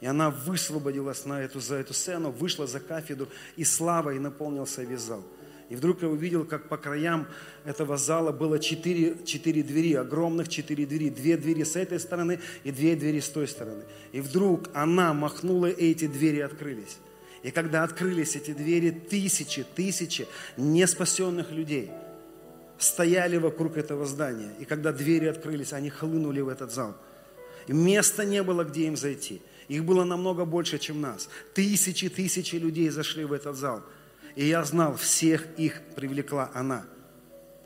И 0.00 0.06
она 0.06 0.30
высвободилась 0.30 1.24
на 1.26 1.40
эту, 1.40 1.60
за 1.60 1.76
эту 1.76 1.94
сцену, 1.94 2.30
вышла 2.30 2.66
за 2.66 2.80
кафедру, 2.80 3.28
и 3.56 3.64
славой 3.64 4.18
наполнился 4.18 4.82
весь 4.82 5.00
зал. 5.00 5.22
И 5.68 5.76
вдруг 5.76 6.02
я 6.02 6.08
увидел, 6.08 6.44
как 6.44 6.68
по 6.68 6.76
краям 6.76 7.26
этого 7.64 7.96
зала 7.96 8.32
было 8.32 8.58
четыре, 8.58 9.16
четыре 9.24 9.62
двери, 9.62 9.94
огромных 9.94 10.48
четыре 10.48 10.86
двери. 10.86 11.08
Две 11.08 11.36
двери 11.36 11.62
с 11.62 11.76
этой 11.76 12.00
стороны 12.00 12.40
и 12.64 12.72
две 12.72 12.96
двери 12.96 13.20
с 13.20 13.28
той 13.28 13.46
стороны. 13.48 13.84
И 14.12 14.20
вдруг 14.20 14.68
она 14.74 15.14
махнула, 15.14 15.66
и 15.70 15.92
эти 15.92 16.06
двери 16.08 16.40
открылись. 16.40 16.98
И 17.42 17.50
когда 17.50 17.82
открылись 17.82 18.36
эти 18.36 18.52
двери, 18.52 18.90
тысячи, 18.90 19.64
тысячи 19.64 20.26
неспасенных 20.56 21.50
людей 21.50 21.90
стояли 22.78 23.36
вокруг 23.36 23.76
этого 23.76 24.06
здания. 24.06 24.52
И 24.60 24.64
когда 24.64 24.92
двери 24.92 25.26
открылись, 25.26 25.72
они 25.72 25.90
хлынули 25.90 26.40
в 26.40 26.48
этот 26.48 26.72
зал. 26.72 26.96
И 27.66 27.72
места 27.72 28.24
не 28.24 28.42
было, 28.42 28.64
где 28.64 28.86
им 28.86 28.96
зайти. 28.96 29.42
Их 29.68 29.84
было 29.84 30.04
намного 30.04 30.44
больше, 30.44 30.78
чем 30.78 31.00
нас. 31.00 31.28
Тысячи, 31.54 32.08
тысячи 32.08 32.56
людей 32.56 32.88
зашли 32.90 33.24
в 33.24 33.32
этот 33.32 33.56
зал– 33.56 33.82
и 34.34 34.46
я 34.46 34.64
знал, 34.64 34.96
всех 34.96 35.46
их 35.58 35.82
привлекла 35.94 36.50
она. 36.54 36.86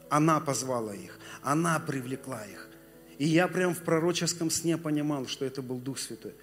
Она 0.09 0.41
позвала 0.41 0.95
их, 0.95 1.19
она 1.43 1.79
привлекла 1.79 2.45
их. 2.45 2.69
И 3.19 3.27
я 3.27 3.49
прям 3.49 3.75
в 3.75 3.83
пророческом 3.83 4.51
сне 4.51 4.77
понимал, 4.77 5.27
что 5.27 5.45
это 5.45 5.63
был 5.63 5.79
Дух 5.79 5.99
Святой, 5.99 6.35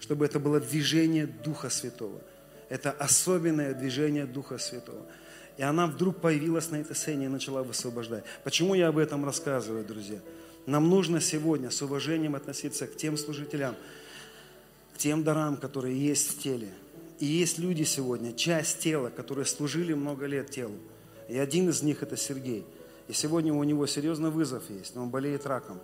чтобы 0.00 0.24
это 0.24 0.40
было 0.40 0.60
движение 0.60 1.26
Духа 1.26 1.70
Святого. 1.70 2.20
Это 2.68 2.90
особенное 2.90 3.74
движение 3.74 4.26
Духа 4.26 4.58
Святого. 4.58 5.06
И 5.56 5.62
она 5.62 5.86
вдруг 5.86 6.20
появилась 6.20 6.70
на 6.70 6.76
этой 6.76 6.94
сцене 6.94 7.26
и 7.26 7.28
начала 7.28 7.62
высвобождать. 7.62 8.24
Почему 8.44 8.74
я 8.74 8.88
об 8.88 8.98
этом 8.98 9.24
рассказываю, 9.24 9.84
друзья? 9.84 10.18
Нам 10.66 10.90
нужно 10.90 11.20
сегодня 11.20 11.70
с 11.70 11.80
уважением 11.80 12.34
относиться 12.34 12.86
к 12.86 12.96
тем 12.96 13.16
служителям, 13.16 13.74
к 14.94 14.98
тем 14.98 15.22
дарам, 15.22 15.56
которые 15.56 15.98
есть 15.98 16.30
в 16.30 16.42
теле– 16.42 16.68
и 17.18 17.24
есть 17.24 17.58
люди 17.58 17.82
сегодня, 17.82 18.32
часть 18.32 18.80
тела, 18.80 19.08
которые 19.08 19.46
служили 19.46 19.94
много 19.94 20.26
лет 20.26 20.50
телу. 20.50 20.74
И 21.28 21.38
один 21.38 21.68
из 21.70 21.82
них 21.82 22.02
это 22.02 22.16
Сергей. 22.16 22.66
И 23.08 23.12
сегодня 23.12 23.54
у 23.54 23.64
него 23.64 23.86
серьезный 23.86 24.30
вызов 24.30 24.68
есть, 24.68 24.96
он 24.96 25.08
болеет 25.08 25.46
раком. 25.46 25.80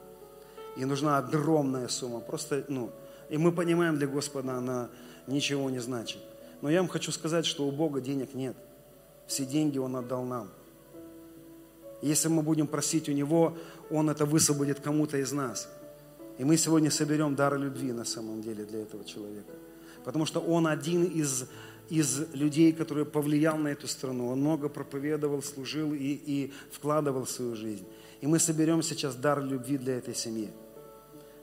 И 0.77 0.85
нужна 0.85 1.19
огромная 1.19 1.89
сумма. 1.89 2.21
Просто, 2.21 2.65
ну, 2.69 2.91
и 3.31 3.39
мы 3.39 3.53
понимаем, 3.53 3.97
для 3.97 4.07
Господа 4.07 4.55
она 4.55 4.91
ничего 5.27 5.71
не 5.71 5.79
значит. 5.79 6.21
Но 6.63 6.71
я 6.71 6.81
вам 6.81 6.89
хочу 6.89 7.13
сказать, 7.13 7.45
что 7.45 7.67
у 7.67 7.71
Бога 7.71 8.01
денег 8.01 8.35
нет. 8.35 8.57
Все 9.27 9.45
деньги 9.45 9.79
Он 9.79 9.95
отдал 9.97 10.25
нам. 10.25 10.49
Если 12.01 12.29
мы 12.29 12.43
будем 12.43 12.67
просить 12.67 13.09
у 13.09 13.13
Него, 13.13 13.59
Он 13.91 14.09
это 14.09 14.25
высвободит 14.25 14.81
кому-то 14.81 15.19
из 15.19 15.33
нас. 15.33 15.69
И 16.39 16.45
мы 16.45 16.57
сегодня 16.57 16.91
соберем 16.91 17.35
дар 17.35 17.59
любви 17.59 17.93
на 17.93 18.05
самом 18.05 18.41
деле 18.41 18.65
для 18.65 18.81
этого 18.81 19.05
человека 19.05 19.53
потому 20.05 20.27
что 20.27 20.41
он 20.41 20.67
один 20.67 21.05
из, 21.05 21.47
из 21.89 22.33
людей, 22.35 22.73
который 22.73 23.05
повлиял 23.05 23.57
на 23.57 23.69
эту 23.69 23.89
страну. 23.89 24.29
Он 24.29 24.41
много 24.41 24.69
проповедовал, 24.69 25.43
служил 25.43 25.93
и, 25.93 25.99
и 25.99 26.53
вкладывал 26.71 27.25
в 27.25 27.31
свою 27.31 27.55
жизнь. 27.55 27.87
И 28.21 28.27
мы 28.27 28.39
соберем 28.39 28.83
сейчас 28.83 29.15
дар 29.15 29.43
любви 29.43 29.79
для 29.79 29.99
этой 29.99 30.15
семьи. 30.15 30.51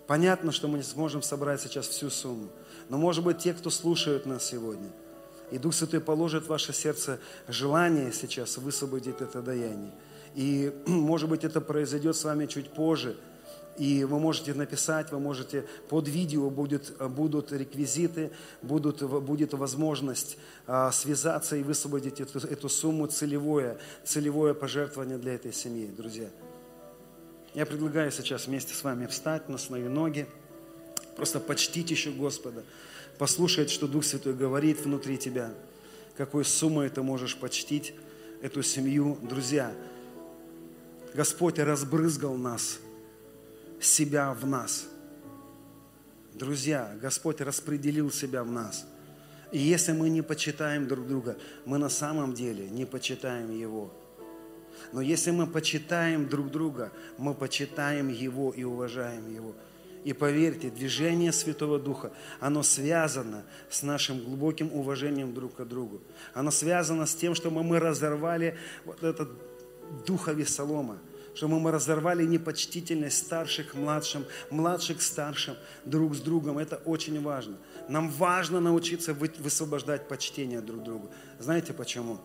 Понятно, 0.07 0.51
что 0.51 0.67
мы 0.67 0.77
не 0.77 0.83
сможем 0.83 1.21
собрать 1.21 1.61
сейчас 1.61 1.87
всю 1.87 2.09
сумму, 2.09 2.49
но, 2.89 2.97
может 2.97 3.23
быть, 3.23 3.37
те, 3.37 3.53
кто 3.53 3.69
слушают 3.69 4.25
нас 4.25 4.43
сегодня, 4.43 4.89
и 5.51 5.57
Дух 5.57 5.73
Святой 5.73 5.99
положит 5.99 6.45
в 6.45 6.47
ваше 6.47 6.73
сердце 6.73 7.19
желание 7.47 8.11
сейчас 8.11 8.57
высвободить 8.57 9.21
это 9.21 9.41
даяние. 9.41 9.91
И, 10.35 10.73
может 10.85 11.29
быть, 11.29 11.43
это 11.43 11.61
произойдет 11.61 12.15
с 12.15 12.23
вами 12.23 12.45
чуть 12.45 12.69
позже– 12.69 13.17
и 13.79 14.03
вы 14.03 14.19
можете 14.19 14.53
написать, 14.53 15.09
вы 15.11 15.19
можете, 15.19 15.65
под 15.87 16.09
видео 16.09 16.49
будет, 16.49 16.93
будут 17.11 17.53
реквизиты, 17.53 18.31
будут, 18.61 19.01
будет 19.01 19.53
возможность 19.53 20.37
а, 20.67 20.91
связаться 20.91 21.55
и 21.55 21.63
высвободить 21.63 22.19
эту, 22.19 22.39
эту 22.39 22.67
сумму 22.67 23.07
целевое, 23.07 23.77
целевое 24.03 24.53
пожертвование 24.53 25.17
для 25.17 25.35
этой 25.35 25.53
семьи, 25.53 25.87
друзья. 25.87 26.29
Я 27.53 27.65
предлагаю 27.65 28.11
сейчас 28.11 28.47
вместе 28.47 28.73
с 28.73 28.83
вами 28.83 29.07
встать 29.07 29.47
на 29.47 29.57
свои 29.57 29.83
ноги, 29.83 30.27
просто 31.15 31.39
почтить 31.39 31.89
еще 31.89 32.11
Господа, 32.11 32.65
послушать, 33.19 33.69
что 33.69 33.87
Дух 33.87 34.03
Святой 34.03 34.33
говорит 34.33 34.79
внутри 34.79 35.19
тебя, 35.19 35.53
какой 36.17 36.43
суммой 36.43 36.89
ты 36.89 37.03
можешь 37.03 37.37
почтить 37.37 37.93
эту 38.41 38.63
семью. 38.63 39.19
Друзья, 39.21 39.71
Господь 41.13 41.59
разбрызгал 41.59 42.35
нас– 42.35 42.79
себя 43.79 44.33
в 44.33 44.45
нас. 44.45 44.87
Друзья, 46.33 46.95
Господь 47.01 47.41
распределил 47.41 48.11
себя 48.11 48.43
в 48.43 48.51
нас. 48.51 48.85
И 49.51 49.57
если 49.57 49.93
мы 49.93 50.09
не 50.09 50.21
почитаем 50.21 50.87
друг 50.87 51.07
друга, 51.07 51.37
мы 51.65 51.77
на 51.77 51.89
самом 51.89 52.33
деле 52.33 52.69
не 52.69 52.85
почитаем 52.85 53.51
Его. 53.51 53.91
Но 54.93 55.01
если 55.01 55.31
мы 55.31 55.47
почитаем 55.47 56.29
друг 56.29 56.51
друга, 56.51 56.91
мы 57.17 57.33
почитаем 57.33 58.09
Его 58.09 58.51
и 58.51 58.63
уважаем 58.63 59.33
Его. 59.33 59.55
И 60.03 60.13
поверьте, 60.13 60.69
движение 60.69 61.31
Святого 61.31 61.77
Духа, 61.77 62.11
оно 62.39 62.63
связано 62.63 63.43
с 63.69 63.83
нашим 63.83 64.19
глубоким 64.19 64.71
уважением 64.73 65.33
друг 65.33 65.55
к 65.55 65.65
другу. 65.65 66.01
Оно 66.33 66.51
связано 66.51 67.05
с 67.05 67.15
тем, 67.15 67.35
что 67.35 67.51
мы 67.51 67.79
разорвали 67.79 68.57
вот 68.85 69.03
этот 69.03 69.29
духа 70.05 70.31
Весолома– 70.31 70.97
чтобы 71.39 71.57
мы 71.59 71.71
разорвали 71.71 72.25
непочтительность 72.25 73.17
старших 73.17 73.71
к 73.71 73.73
младшим, 73.75 74.25
младших 74.49 74.97
к 74.97 75.01
старшим, 75.01 75.55
друг 75.85 76.13
с 76.13 76.19
другом. 76.19 76.57
Это 76.57 76.75
очень 76.83 77.21
важно. 77.21 77.55
Нам 77.87 78.09
важно 78.09 78.59
научиться 78.59 79.13
высвобождать 79.13 80.09
почтение 80.09 80.59
друг 80.59 80.83
другу. 80.83 81.09
Знаете 81.39 81.71
почему? 81.71 82.19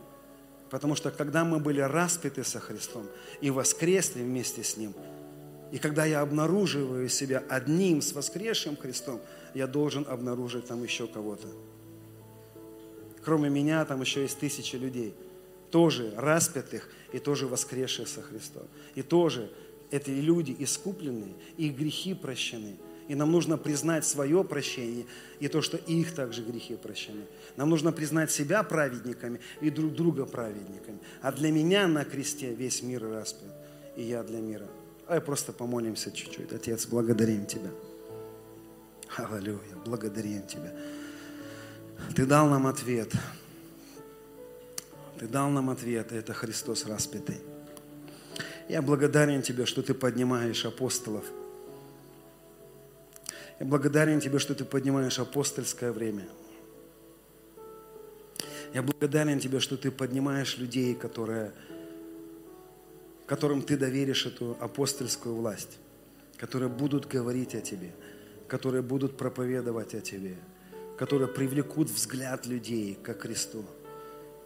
Потому 0.68 0.96
что 0.96 1.12
когда 1.12 1.44
мы 1.44 1.60
были 1.60 1.80
распяты 1.80 2.42
со 2.42 2.59
Христом 2.59 3.06
и 3.40 3.51
воскресли 3.51 4.22
вместе 4.22 4.64
с 4.64 4.76
Ним, 4.76 4.94
и 5.74 5.78
когда 5.78 6.05
я 6.05 6.20
обнаруживаю 6.20 7.09
себя 7.09 7.42
одним 7.48 8.01
с 8.01 8.12
воскресшим 8.12 8.76
Христом, 8.76 9.20
я 9.55 9.66
должен 9.66 10.06
обнаружить 10.09 10.68
там 10.68 10.84
еще 10.84 11.09
кого-то. 11.09 11.48
Кроме 13.24 13.51
меня 13.51 13.84
там 13.84 14.01
еще 14.01 14.22
есть 14.22 14.38
тысячи 14.38 14.76
людей, 14.76 15.14
тоже 15.72 16.14
распятых 16.16 16.88
и 17.12 17.18
тоже 17.18 17.48
воскресшие 17.48 18.06
со 18.06 18.22
Христом. 18.22 18.68
И 18.94 19.02
тоже 19.02 19.51
эти 19.90 20.10
люди 20.10 20.55
искупленные, 20.60 21.34
их 21.56 21.76
грехи 21.76 22.14
прощены. 22.14 22.76
И 23.09 23.16
нам 23.16 23.32
нужно 23.32 23.59
признать 23.59 24.06
свое 24.06 24.44
прощение 24.44 25.06
и 25.40 25.48
то, 25.48 25.60
что 25.60 25.76
их 25.76 26.14
также 26.14 26.44
грехи 26.44 26.76
прощены. 26.76 27.24
Нам 27.56 27.68
нужно 27.68 27.90
признать 27.90 28.30
себя 28.30 28.62
праведниками 28.62 29.40
и 29.60 29.70
друг 29.70 29.92
друга 29.92 30.24
праведниками. 30.24 31.01
А 31.20 31.32
для 31.32 31.51
меня 31.51 31.88
на 31.88 32.05
кресте 32.05 32.55
весь 32.55 32.80
мир 32.80 33.02
распят, 33.02 33.51
и 33.96 34.05
я 34.05 34.22
для 34.22 34.38
мира. 34.38 34.68
А 35.06 35.20
просто 35.20 35.52
помолимся 35.52 36.10
чуть-чуть. 36.10 36.52
Отец, 36.52 36.86
благодарим 36.86 37.47
Тебя. 37.47 37.70
Аллилуйя, 39.16 39.76
благодарим 39.85 40.47
Тебя. 40.47 40.72
Ты 42.14 42.26
дал 42.26 42.48
нам 42.48 42.66
ответ. 42.66 43.12
Ты 45.18 45.28
дал 45.28 45.51
нам 45.51 45.70
ответ, 45.70 46.12
и 46.12 46.16
это 46.16 46.32
Христос 46.32 46.86
распятый. 46.86 47.40
Я 48.68 48.82
благодарен 48.82 49.43
Тебе, 49.43 49.66
что 49.66 49.82
Ты 49.82 49.94
поднимаешь 49.94 50.64
апостолов. 50.64 51.24
Я 53.60 53.66
благодарен 53.66 54.20
Тебе, 54.20 54.39
что 54.39 54.55
Ты 54.55 54.64
поднимаешь 54.64 55.18
апостольское 55.18 55.93
время. 55.93 56.26
Я 58.72 58.82
благодарен 58.82 59.39
Тебе, 59.39 59.60
что 59.60 59.76
Ты 59.76 59.90
поднимаешь 59.90 60.59
людей, 60.59 60.94
которые, 60.94 61.52
которым 63.26 63.62
Ты 63.62 63.76
доверишь 63.76 64.26
эту 64.26 64.56
апостольскую 64.60 65.34
власть, 65.34 65.78
которые 66.36 66.68
будут 66.68 67.06
говорить 67.06 67.55
о 67.55 67.60
Тебе, 67.60 67.92
которые 68.48 68.82
будут 68.82 69.16
проповедовать 69.16 69.94
о 69.94 70.01
Тебе, 70.01 70.36
которые 70.98 71.28
привлекут 71.28 71.90
взгляд 71.90 72.46
людей 72.46 72.98
к 73.02 73.14
Христу 73.14 73.64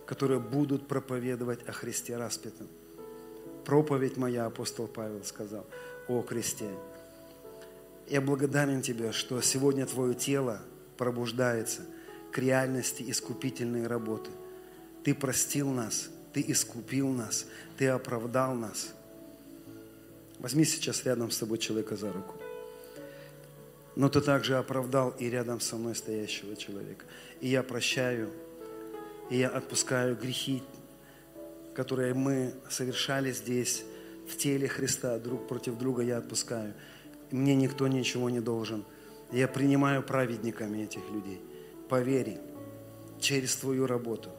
которые 0.09 0.40
будут 0.40 0.88
проповедовать 0.88 1.68
о 1.68 1.72
Христе 1.72 2.16
распятом. 2.16 2.66
Проповедь 3.66 4.16
моя, 4.16 4.46
апостол 4.46 4.88
Павел 4.88 5.22
сказал, 5.22 5.66
о 6.09 6.22
кресте. 6.22 6.70
Я 8.09 8.22
благодарен 8.22 8.80
Тебе, 8.80 9.12
что 9.12 9.42
сегодня 9.42 9.84
Твое 9.84 10.14
тело 10.14 10.62
пробуждается 10.96 11.82
к 12.32 12.38
реальности 12.38 13.05
искупительной 13.06 13.86
работы. 13.86 14.30
Ты 15.05 15.14
простил 15.14 15.68
нас, 15.68 16.09
Ты 16.39 16.44
искупил 16.52 17.09
нас, 17.09 17.47
Ты 17.77 17.89
оправдал 17.89 18.55
нас. 18.55 18.94
Возьми 20.39 20.65
сейчас 20.65 21.05
рядом 21.05 21.32
с 21.32 21.39
тобой 21.39 21.59
человека 21.59 21.97
за 21.97 22.12
руку. 22.12 22.36
Но 23.97 24.09
Ты 24.09 24.20
также 24.20 24.56
оправдал 24.56 25.10
и 25.19 25.28
рядом 25.28 25.59
со 25.59 25.74
мной 25.74 25.97
стоящего 25.97 26.55
человека. 26.55 27.05
И 27.40 27.48
я 27.48 27.65
прощаю 27.65 28.31
и 29.31 29.39
я 29.39 29.48
отпускаю 29.48 30.15
грехи, 30.16 30.62
которые 31.74 32.15
мы 32.15 32.55
совершали 32.70 33.32
здесь, 33.32 33.82
в 34.28 34.36
теле 34.36 34.69
Христа, 34.69 35.19
друг 35.19 35.48
против 35.48 35.77
друга 35.77 36.05
я 36.05 36.19
отпускаю. 36.19 36.73
Мне 37.32 37.56
никто 37.56 37.89
ничего 37.89 38.31
не 38.31 38.39
должен. 38.39 38.85
Я 39.32 39.48
принимаю 39.48 40.05
праведниками 40.05 40.85
этих 40.85 41.02
людей 41.10 41.43
по 41.89 42.01
вере, 42.01 42.40
через 43.19 43.56
твою 43.56 43.89
работу. 43.89 44.31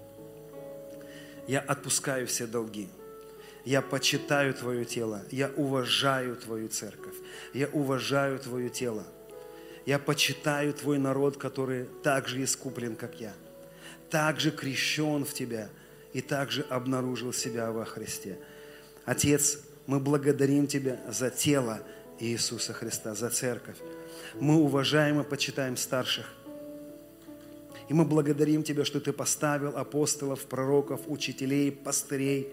Я 1.50 1.62
отпускаю 1.62 2.28
все 2.28 2.46
долги. 2.46 2.90
Я 3.66 3.82
почитаю 3.82 4.54
Твое 4.54 4.86
тело. 4.86 5.24
Я 5.32 5.50
уважаю 5.58 6.36
Твою 6.36 6.68
церковь. 6.68 7.16
Я 7.56 7.68
уважаю 7.70 8.38
Твое 8.38 8.70
тело. 8.70 9.04
Я 9.88 9.98
почитаю 9.98 10.76
Твой 10.76 11.00
народ, 11.00 11.38
который 11.38 11.86
также 12.04 12.44
искуплен, 12.44 12.96
как 12.96 13.20
я. 13.20 13.34
Также 14.12 14.52
крещен 14.52 15.26
в 15.26 15.34
Тебя 15.34 15.70
и 16.14 16.22
также 16.22 16.62
обнаружил 16.70 17.34
себя 17.34 17.72
во 17.72 17.84
Христе. 17.84 18.38
Отец, 19.06 19.58
мы 19.88 20.00
благодарим 20.00 20.68
Тебя 20.68 21.00
за 21.10 21.32
тело 21.32 21.82
Иисуса 22.20 22.74
Христа, 22.74 23.16
за 23.16 23.32
церковь. 23.32 23.78
Мы 24.40 24.58
уважаем 24.58 25.20
и 25.20 25.24
почитаем 25.24 25.78
старших. 25.78 26.28
И 27.90 27.94
мы 27.94 28.06
благодарим 28.06 28.64
Тебя, 28.64 28.86
что 28.86 29.02
Ты 29.02 29.12
поставил 29.12 29.76
апостолов, 29.76 30.46
пророков, 30.46 31.02
учителей, 31.08 31.72
пастырей. 31.72 32.48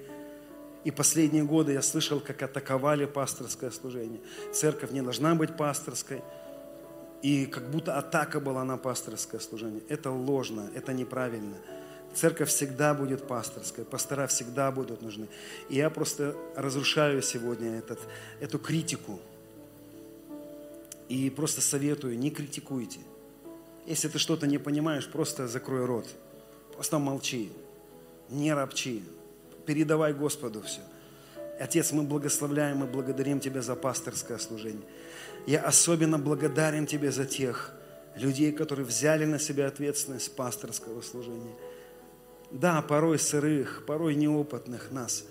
И 0.84 0.90
последние 0.90 1.44
годы 1.44 1.72
я 1.72 1.82
слышал, 1.82 2.20
как 2.20 2.42
атаковали 2.42 3.04
пасторское 3.04 3.70
служение. 3.70 4.20
Церковь 4.52 4.92
не 4.92 5.02
должна 5.02 5.34
быть 5.34 5.56
пасторской. 5.56 6.22
И 7.22 7.46
как 7.46 7.70
будто 7.70 7.98
атака 7.98 8.40
была 8.40 8.64
на 8.64 8.78
пасторское 8.78 9.40
служение. 9.40 9.82
Это 9.88 10.10
ложно, 10.10 10.70
это 10.74 10.92
неправильно. 10.92 11.56
Церковь 12.14 12.48
всегда 12.48 12.94
будет 12.94 13.26
пасторской, 13.26 13.84
пастора 13.84 14.26
всегда 14.26 14.70
будут 14.70 15.02
нужны. 15.02 15.28
И 15.68 15.76
я 15.76 15.90
просто 15.90 16.34
разрушаю 16.54 17.20
сегодня 17.20 17.76
этот, 17.78 17.98
эту 18.40 18.58
критику. 18.58 19.20
И 21.10 21.28
просто 21.28 21.60
советую, 21.60 22.18
не 22.18 22.30
критикуйте. 22.30 23.00
Если 23.86 24.08
ты 24.08 24.18
что-то 24.18 24.46
не 24.46 24.58
понимаешь, 24.58 25.06
просто 25.08 25.46
закрой 25.46 25.84
рот. 25.84 26.06
Просто 26.74 26.98
молчи. 26.98 27.52
Не 28.28 28.52
ропчи. 28.52 29.02
Передавай 29.64 30.12
Господу 30.12 30.62
все. 30.62 30.80
Отец, 31.58 31.92
мы 31.92 32.02
благословляем 32.02 32.84
и 32.84 32.86
благодарим 32.86 33.40
Тебя 33.40 33.62
за 33.62 33.76
пасторское 33.76 34.38
служение. 34.38 34.86
Я 35.46 35.62
особенно 35.62 36.18
благодарен 36.18 36.86
Тебе 36.86 37.10
за 37.12 37.24
тех 37.24 37.72
людей, 38.16 38.52
которые 38.52 38.84
взяли 38.84 39.24
на 39.24 39.38
себя 39.38 39.68
ответственность 39.68 40.34
пасторского 40.34 41.00
служения. 41.00 41.54
Да, 42.50 42.82
порой 42.82 43.18
сырых, 43.18 43.84
порой 43.86 44.14
неопытных 44.16 44.90
нас. 44.90 45.24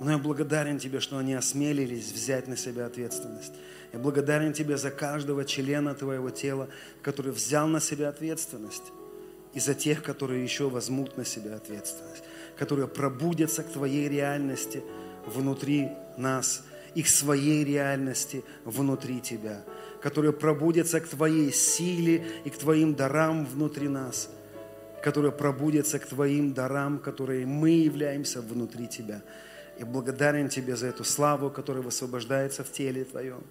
Но 0.00 0.12
я 0.12 0.18
благодарен 0.18 0.78
Тебе, 0.78 1.00
что 1.00 1.18
они 1.18 1.34
осмелились 1.34 2.12
взять 2.12 2.48
на 2.48 2.56
себя 2.56 2.86
ответственность. 2.86 3.52
Я 3.96 4.02
благодарен 4.02 4.52
Тебе 4.52 4.76
за 4.76 4.90
каждого 4.90 5.46
члена 5.46 5.94
Твоего 5.94 6.28
тела, 6.28 6.68
который 7.00 7.32
взял 7.32 7.66
на 7.66 7.80
себя 7.80 8.10
ответственность, 8.10 8.92
и 9.54 9.58
за 9.58 9.72
тех, 9.72 10.02
которые 10.02 10.44
еще 10.44 10.68
возьмут 10.68 11.16
на 11.16 11.24
себя 11.24 11.56
ответственность, 11.56 12.22
которые 12.58 12.88
пробудятся 12.88 13.62
к 13.62 13.72
Твоей 13.72 14.06
реальности 14.06 14.82
внутри 15.24 15.88
нас, 16.18 16.62
и 16.94 17.02
к 17.02 17.08
своей 17.08 17.64
реальности 17.64 18.44
внутри 18.66 19.18
Тебя, 19.22 19.64
которые 20.02 20.34
пробудятся 20.34 21.00
к 21.00 21.08
Твоей 21.08 21.50
силе 21.50 22.26
и 22.44 22.50
к 22.50 22.58
Твоим 22.58 22.94
дарам 22.94 23.46
внутри 23.46 23.88
нас, 23.88 24.28
которые 25.02 25.32
пробудятся 25.32 25.98
к 25.98 26.04
Твоим 26.04 26.52
дарам, 26.52 26.98
которые 26.98 27.46
мы 27.46 27.70
являемся 27.70 28.42
внутри 28.42 28.88
Тебя. 28.88 29.22
И 29.78 29.84
благодарен 29.84 30.50
Тебе 30.50 30.76
за 30.76 30.88
эту 30.88 31.02
славу, 31.02 31.48
которая 31.48 31.82
высвобождается 31.82 32.62
в 32.62 32.70
теле 32.70 33.02
Твоем. 33.04 33.42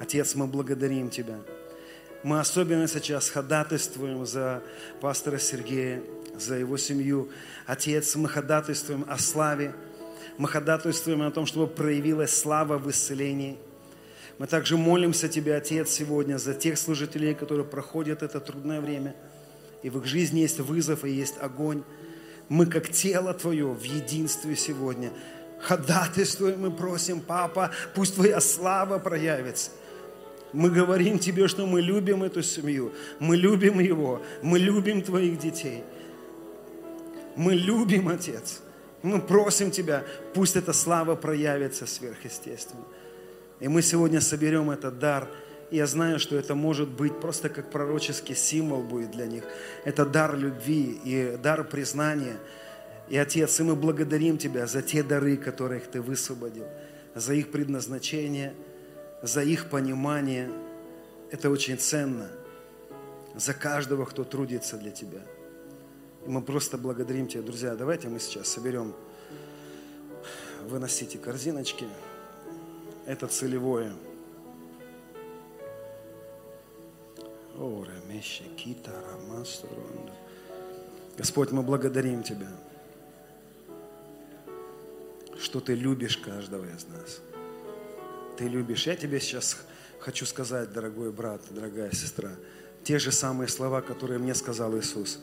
Отец, 0.00 0.34
мы 0.34 0.46
благодарим 0.46 1.10
Тебя. 1.10 1.38
Мы 2.22 2.40
особенно 2.40 2.88
сейчас 2.88 3.28
ходатайствуем 3.28 4.24
за 4.24 4.62
пастора 5.00 5.38
Сергея, 5.38 6.02
за 6.34 6.56
его 6.56 6.78
семью. 6.78 7.28
Отец, 7.66 8.16
мы 8.16 8.28
ходатайствуем 8.28 9.04
о 9.08 9.18
славе. 9.18 9.74
Мы 10.38 10.48
ходатайствуем 10.48 11.20
о 11.20 11.30
том, 11.30 11.44
чтобы 11.44 11.66
проявилась 11.66 12.34
слава 12.34 12.78
в 12.78 12.90
исцелении. 12.90 13.58
Мы 14.38 14.46
также 14.46 14.78
молимся 14.78 15.28
Тебе, 15.28 15.54
Отец, 15.54 15.90
сегодня 15.90 16.38
за 16.38 16.54
тех 16.54 16.78
служителей, 16.78 17.34
которые 17.34 17.66
проходят 17.66 18.22
это 18.22 18.40
трудное 18.40 18.80
время. 18.80 19.14
И 19.82 19.90
в 19.90 19.98
их 19.98 20.06
жизни 20.06 20.40
есть 20.40 20.60
вызов 20.60 21.04
и 21.04 21.10
есть 21.10 21.34
огонь. 21.42 21.82
Мы, 22.48 22.64
как 22.64 22.88
тело 22.88 23.34
Твое, 23.34 23.66
в 23.66 23.82
единстве 23.82 24.56
сегодня 24.56 25.10
ходатайствуем 25.60 26.66
и 26.66 26.74
просим, 26.74 27.20
Папа, 27.20 27.70
пусть 27.94 28.14
Твоя 28.14 28.40
слава 28.40 28.98
проявится. 28.98 29.70
Мы 30.52 30.70
говорим 30.70 31.18
Тебе, 31.18 31.48
что 31.48 31.66
мы 31.66 31.80
любим 31.80 32.22
эту 32.22 32.42
семью, 32.42 32.92
мы 33.18 33.36
любим 33.36 33.78
его, 33.78 34.22
мы 34.42 34.58
любим 34.58 35.02
Твоих 35.02 35.38
детей. 35.38 35.84
Мы 37.36 37.54
любим, 37.54 38.08
Отец. 38.08 38.60
Мы 39.02 39.20
просим 39.20 39.70
Тебя, 39.70 40.04
пусть 40.34 40.56
эта 40.56 40.72
слава 40.72 41.14
проявится 41.14 41.86
сверхъестественно. 41.86 42.84
И 43.60 43.68
мы 43.68 43.82
сегодня 43.82 44.20
соберем 44.20 44.70
этот 44.70 44.98
дар. 44.98 45.28
И 45.70 45.76
я 45.76 45.86
знаю, 45.86 46.18
что 46.18 46.36
это 46.36 46.56
может 46.56 46.88
быть 46.88 47.20
просто 47.20 47.48
как 47.48 47.70
пророческий 47.70 48.34
символ 48.34 48.82
будет 48.82 49.12
для 49.12 49.26
них. 49.26 49.44
Это 49.84 50.04
дар 50.04 50.36
любви 50.36 51.00
и 51.04 51.38
дар 51.40 51.62
признания. 51.62 52.36
И, 53.08 53.16
Отец, 53.16 53.60
и 53.60 53.62
мы 53.62 53.76
благодарим 53.76 54.36
Тебя 54.36 54.66
за 54.66 54.82
те 54.82 55.04
дары, 55.04 55.36
которых 55.36 55.86
Ты 55.86 56.00
высвободил, 56.00 56.66
за 57.14 57.34
их 57.34 57.52
предназначение– 57.52 58.52
за 59.22 59.42
их 59.42 59.68
понимание. 59.68 60.50
Это 61.30 61.50
очень 61.50 61.78
ценно. 61.78 62.28
За 63.34 63.54
каждого, 63.54 64.04
кто 64.04 64.24
трудится 64.24 64.76
для 64.76 64.90
Тебя. 64.90 65.20
И 66.26 66.28
мы 66.28 66.42
просто 66.42 66.76
благодарим 66.76 67.28
Тебя, 67.28 67.42
друзья. 67.42 67.74
Давайте 67.74 68.08
мы 68.08 68.18
сейчас 68.18 68.48
соберем, 68.48 68.94
выносите 70.66 71.18
корзиночки. 71.18 71.86
Это 73.06 73.28
целевое. 73.28 73.92
Господь, 81.16 81.52
мы 81.52 81.62
благодарим 81.62 82.22
Тебя, 82.22 82.48
что 85.38 85.60
Ты 85.60 85.74
любишь 85.74 86.16
каждого 86.16 86.64
из 86.64 86.86
нас– 86.88 87.20
ты 88.40 88.48
любишь. 88.48 88.86
Я 88.86 88.96
тебе 88.96 89.20
сейчас 89.20 89.58
хочу 89.98 90.24
сказать, 90.24 90.72
дорогой 90.72 91.12
брат, 91.12 91.42
дорогая 91.50 91.92
сестра, 91.92 92.30
те 92.82 92.98
же 92.98 93.12
самые 93.12 93.48
слова, 93.48 93.82
которые 93.82 94.18
мне 94.18 94.34
сказал 94.34 94.74
Иисус. 94.78 95.20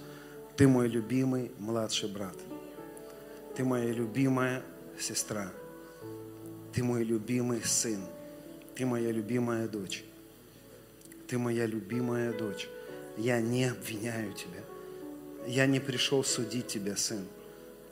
Ты 0.56 0.68
мой 0.68 0.88
любимый 0.88 1.52
младший 1.57 2.10
брат. 2.10 2.35
Ты 3.56 3.64
моя 3.64 3.91
любимая 3.91 4.61
сестра. 4.99 5.52
Ты 6.73 6.84
мой 6.84 7.03
любимый 7.03 7.64
сын. 7.64 7.99
Ты 8.76 8.85
моя 8.85 9.11
любимая 9.11 9.68
дочь. 9.68 10.03
Ты 11.27 11.39
моя 11.39 11.65
любимая 11.65 12.34
дочь. 12.38 12.69
Я 13.18 13.41
не 13.41 13.65
обвиняю 13.65 14.31
тебя. 14.34 14.61
Я 15.48 15.65
не 15.65 15.80
пришел 15.80 16.23
судить 16.23 16.68
тебя, 16.68 16.95
сын. 16.95 17.26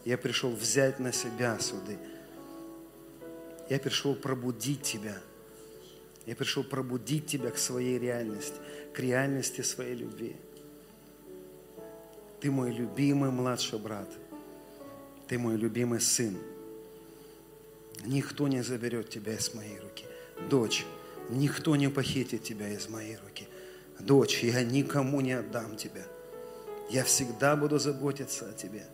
Я 0.04 0.20
пришел 0.20 0.52
взять 0.52 1.00
на 1.00 1.12
себя 1.12 1.58
суды. 1.60 1.98
Я 3.70 3.80
пришел 3.80 4.16
пробудить 4.16 4.84
тебя. 4.84 5.18
Я 6.26 6.36
пришел 6.36 6.64
пробудить 6.64 7.28
тебя 7.28 7.52
к 7.52 7.58
своей 7.58 8.00
реальности, 8.00 8.56
к 8.94 9.00
реальности 9.00 9.62
своей 9.62 9.96
любви. 9.96 10.36
Ты 12.40 12.52
мой 12.52 12.72
любимый 12.72 13.32
младший 13.32 13.80
брат. 13.80 14.10
Ты 15.28 15.40
мой 15.40 15.56
любимый 15.56 16.00
сын. 16.00 16.38
Никто 18.06 18.48
не 18.48 18.62
заберет 18.62 19.10
тебя 19.10 19.34
из 19.34 19.54
моей 19.54 19.80
руки. 19.80 20.06
Дочь, 20.50 20.86
никто 21.30 21.76
не 21.76 21.90
похитит 21.90 22.44
тебя 22.44 22.70
из 22.70 22.88
моей 22.88 23.18
руки. 23.18 23.48
Дочь, 24.00 24.44
я 24.44 24.64
никому 24.64 25.22
не 25.22 25.34
отдам 25.34 25.78
тебя. 25.78 26.04
Я 26.90 27.04
всегда 27.04 27.56
буду 27.56 27.80
заботиться 27.80 28.50
о 28.50 28.54
тебе. 28.54 28.86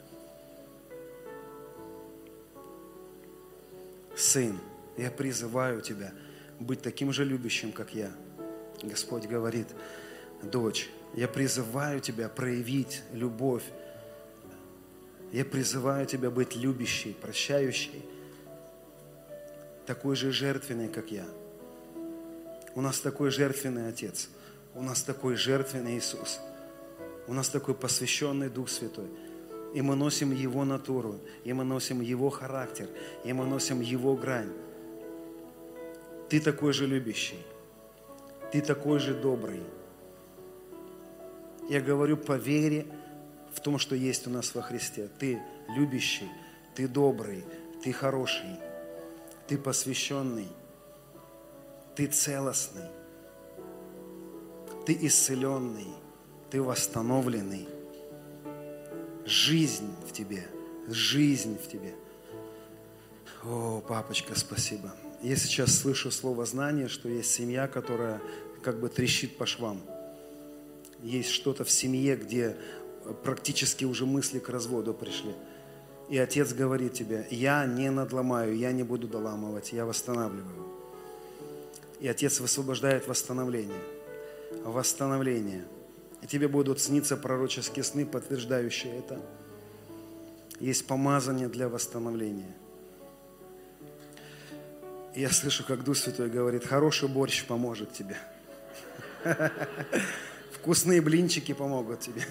Сын, 4.16 4.60
я 4.98 5.10
призываю 5.12 5.82
тебя 5.82 6.12
быть 6.60 6.82
таким 6.82 7.12
же 7.12 7.26
любящим, 7.26 7.72
как 7.72 7.94
я. 7.94 8.12
Господь 8.84 9.26
говорит, 9.26 9.68
дочь, 10.44 10.90
я 11.16 11.28
призываю 11.28 12.00
тебя 12.00 12.30
проявить 12.30 13.02
любовь. 13.14 13.64
Я 15.32 15.46
призываю 15.46 16.06
тебя 16.06 16.30
быть 16.30 16.56
любящей, 16.56 17.14
прощающей, 17.14 18.04
такой 19.86 20.16
же 20.16 20.32
жертвенной, 20.32 20.90
как 20.90 21.12
я. 21.12 21.26
У 22.76 22.82
нас 22.82 23.00
такой 23.00 23.32
жертвенный 23.32 23.88
Отец. 23.88 24.30
У 24.74 24.82
нас 24.82 25.04
такой 25.04 25.36
жертвенный 25.36 25.98
Иисус. 25.98 26.40
У 27.28 27.34
нас 27.34 27.50
такой 27.50 27.76
посвященный 27.76 28.50
Дух 28.50 28.70
Святой– 28.70 29.08
и 29.74 29.82
мы 29.82 29.96
носим 29.96 30.32
Его 30.32 30.66
натуру, 30.66 31.20
и 31.44 31.54
мы 31.54 31.64
носим 31.64 32.02
Его 32.02 32.30
характер, 32.30 32.90
и 33.24 33.34
мы 33.34 33.46
носим 33.46 33.82
Его 33.82 34.16
грань. 34.16 34.52
Ты 36.30 36.40
такой 36.40 36.74
же 36.74 36.88
любящий, 36.88 37.40
ты 38.52 38.62
такой 38.62 39.00
же 39.00 39.14
добрый. 39.14 39.62
Я 41.70 41.80
говорю 41.80 42.18
по 42.18 42.38
вере 42.38 42.86
в 43.54 43.60
том, 43.62 43.78
что 43.78 43.96
есть 43.96 44.28
у 44.28 44.30
нас 44.30 44.54
во 44.56 44.62
Христе. 44.62 45.10
Ты 45.20 45.42
любящий, 45.70 46.30
ты 46.76 46.88
добрый, 46.88 47.46
ты 47.84 47.94
хороший, 47.94 48.58
ты 49.48 49.58
посвященный, 49.58 50.48
ты 51.96 52.08
целостный, 52.08 52.90
ты 54.86 54.98
исцеленный, 55.02 55.94
ты 56.50 56.62
восстановленный. 56.62 57.68
Жизнь 59.32 59.96
в 60.06 60.12
тебе, 60.12 60.46
жизнь 60.90 61.58
в 61.58 61.72
тебе. 61.72 61.96
О, 63.46 63.82
папочка, 63.88 64.38
спасибо. 64.38 64.94
Я 65.22 65.38
сейчас 65.38 65.74
слышу 65.74 66.12
слово 66.12 66.46
знание, 66.46 66.90
что 66.90 67.08
есть 67.08 67.32
семья, 67.32 67.70
которая 67.70 68.22
как 68.62 68.82
бы 68.82 68.90
трещит 68.90 69.38
по 69.38 69.46
швам. 69.46 69.82
Есть 71.02 71.30
что-то 71.30 71.64
в 71.64 71.72
семье, 71.72 72.18
где 72.18 72.58
практически 73.24 73.86
уже 73.86 74.06
мысли 74.06 74.40
к 74.40 74.50
разводу 74.50 74.94
пришли. 74.94 75.34
И 76.10 76.18
отец 76.18 76.52
говорит 76.52 76.92
тебе, 76.92 77.26
я 77.32 77.66
не 77.66 77.90
надломаю, 77.90 78.58
я 78.58 78.74
не 78.74 78.84
буду 78.84 79.08
доламывать, 79.08 79.72
я 79.72 79.86
восстанавливаю. 79.86 80.68
И 82.02 82.08
отец 82.10 82.42
высвобождает 82.42 83.08
восстановление. 83.08 83.80
Восстановление. 84.66 85.64
И 86.22 86.28
тебе 86.28 86.48
будут 86.48 86.80
сниться 86.80 87.18
пророческие 87.18 87.84
сны, 87.84 88.06
подтверждающие 88.06 89.00
это. 89.00 89.20
Есть 90.60 90.86
помазание 90.86 91.48
для 91.48 91.68
восстановления. 91.68 92.56
И 95.16 95.22
я 95.22 95.30
слышу, 95.32 95.66
как 95.66 95.84
Дух 95.84 95.98
Святой 95.98 96.30
говорит, 96.30 96.66
хороший 96.66 97.10
борщ 97.10 97.46
поможет 97.46 97.92
тебе. 97.94 98.16
Вкусные 100.52 101.02
блинчики 101.02 101.54
помогут 101.54 102.02
тебе. 102.02 102.24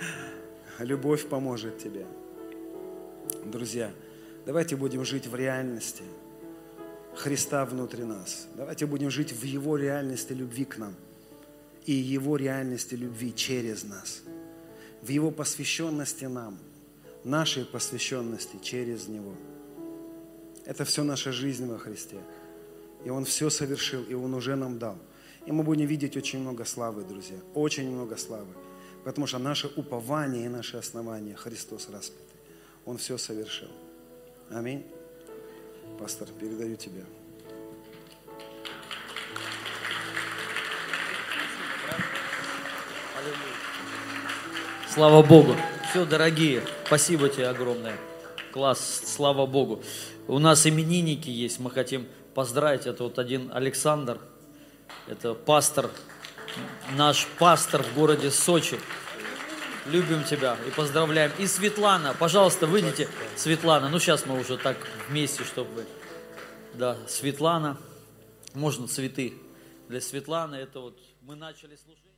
Любовь 0.78 1.28
поможет 1.28 1.78
тебе. 1.78 2.04
Друзья, 3.44 3.92
давайте 4.44 4.74
будем 4.76 5.04
жить 5.04 5.28
в 5.28 5.34
реальности 5.36 6.02
Христа 7.14 7.64
внутри 7.64 8.02
нас. 8.04 8.48
Давайте 8.56 8.86
будем 8.86 9.10
жить 9.10 9.32
в 9.32 9.44
Его 9.44 9.76
реальности 9.76 10.32
любви 10.32 10.64
к 10.64 10.76
нам 10.78 10.96
и 11.86 11.92
Его 11.92 12.36
реальности 12.36 12.94
любви 12.94 13.34
через 13.34 13.84
нас. 13.84 14.22
В 15.02 15.08
Его 15.08 15.30
посвященности 15.30 16.26
нам, 16.26 16.58
нашей 17.24 17.64
посвященности 17.64 18.58
через 18.62 19.08
Него– 19.08 19.34
это 20.70 20.84
все 20.84 21.02
наша 21.02 21.32
жизнь 21.32 21.66
во 21.66 21.78
Христе. 21.78 22.18
И 23.04 23.10
Он 23.10 23.24
все 23.24 23.50
совершил, 23.50 24.04
и 24.04 24.14
Он 24.14 24.34
уже 24.34 24.56
нам 24.56 24.78
дал. 24.78 24.98
И 25.46 25.52
мы 25.52 25.64
будем 25.64 25.86
видеть 25.86 26.16
очень 26.16 26.38
много 26.38 26.64
славы, 26.64 27.02
друзья. 27.02 27.38
Очень 27.54 27.90
много 27.90 28.16
славы. 28.16 28.54
Потому 29.04 29.26
что 29.26 29.38
наше 29.38 29.68
упование 29.74 30.44
и 30.44 30.48
наше 30.48 30.76
основание 30.76 31.34
Христос 31.34 31.88
распятый. 31.88 32.36
Он 32.84 32.98
все 32.98 33.18
совершил. 33.18 33.70
Аминь. 34.50 34.84
Пастор, 35.98 36.28
передаю 36.38 36.76
тебе. 36.76 37.04
Слава 44.92 45.22
Богу. 45.22 45.54
Все, 45.90 46.04
дорогие, 46.04 46.62
спасибо 46.86 47.28
тебе 47.28 47.48
огромное. 47.48 47.96
Класс, 48.52 49.02
слава 49.06 49.46
Богу. 49.46 49.82
У 50.26 50.38
нас 50.38 50.66
именинники 50.66 51.30
есть, 51.30 51.60
мы 51.60 51.70
хотим 51.70 52.06
поздравить. 52.34 52.86
Это 52.86 53.04
вот 53.04 53.18
один 53.18 53.50
Александр, 53.52 54.20
это 55.06 55.34
пастор, 55.34 55.90
наш 56.96 57.26
пастор 57.38 57.82
в 57.82 57.94
городе 57.94 58.30
Сочи. 58.30 58.78
Любим 59.86 60.24
тебя 60.24 60.56
и 60.66 60.70
поздравляем. 60.70 61.32
И 61.38 61.46
Светлана, 61.46 62.14
пожалуйста, 62.18 62.66
выйдите, 62.66 63.08
Светлана. 63.36 63.88
Ну, 63.88 63.98
сейчас 63.98 64.26
мы 64.26 64.38
уже 64.38 64.58
так 64.58 64.76
вместе, 65.08 65.44
чтобы. 65.44 65.86
Да, 66.74 66.96
Светлана. 67.08 67.78
Можно 68.54 68.88
цветы 68.88 69.34
для 69.88 70.00
Светланы. 70.00 70.56
Это 70.56 70.80
вот 70.80 70.98
мы 71.22 71.34
начали 71.34 71.76
слушать. 71.76 72.09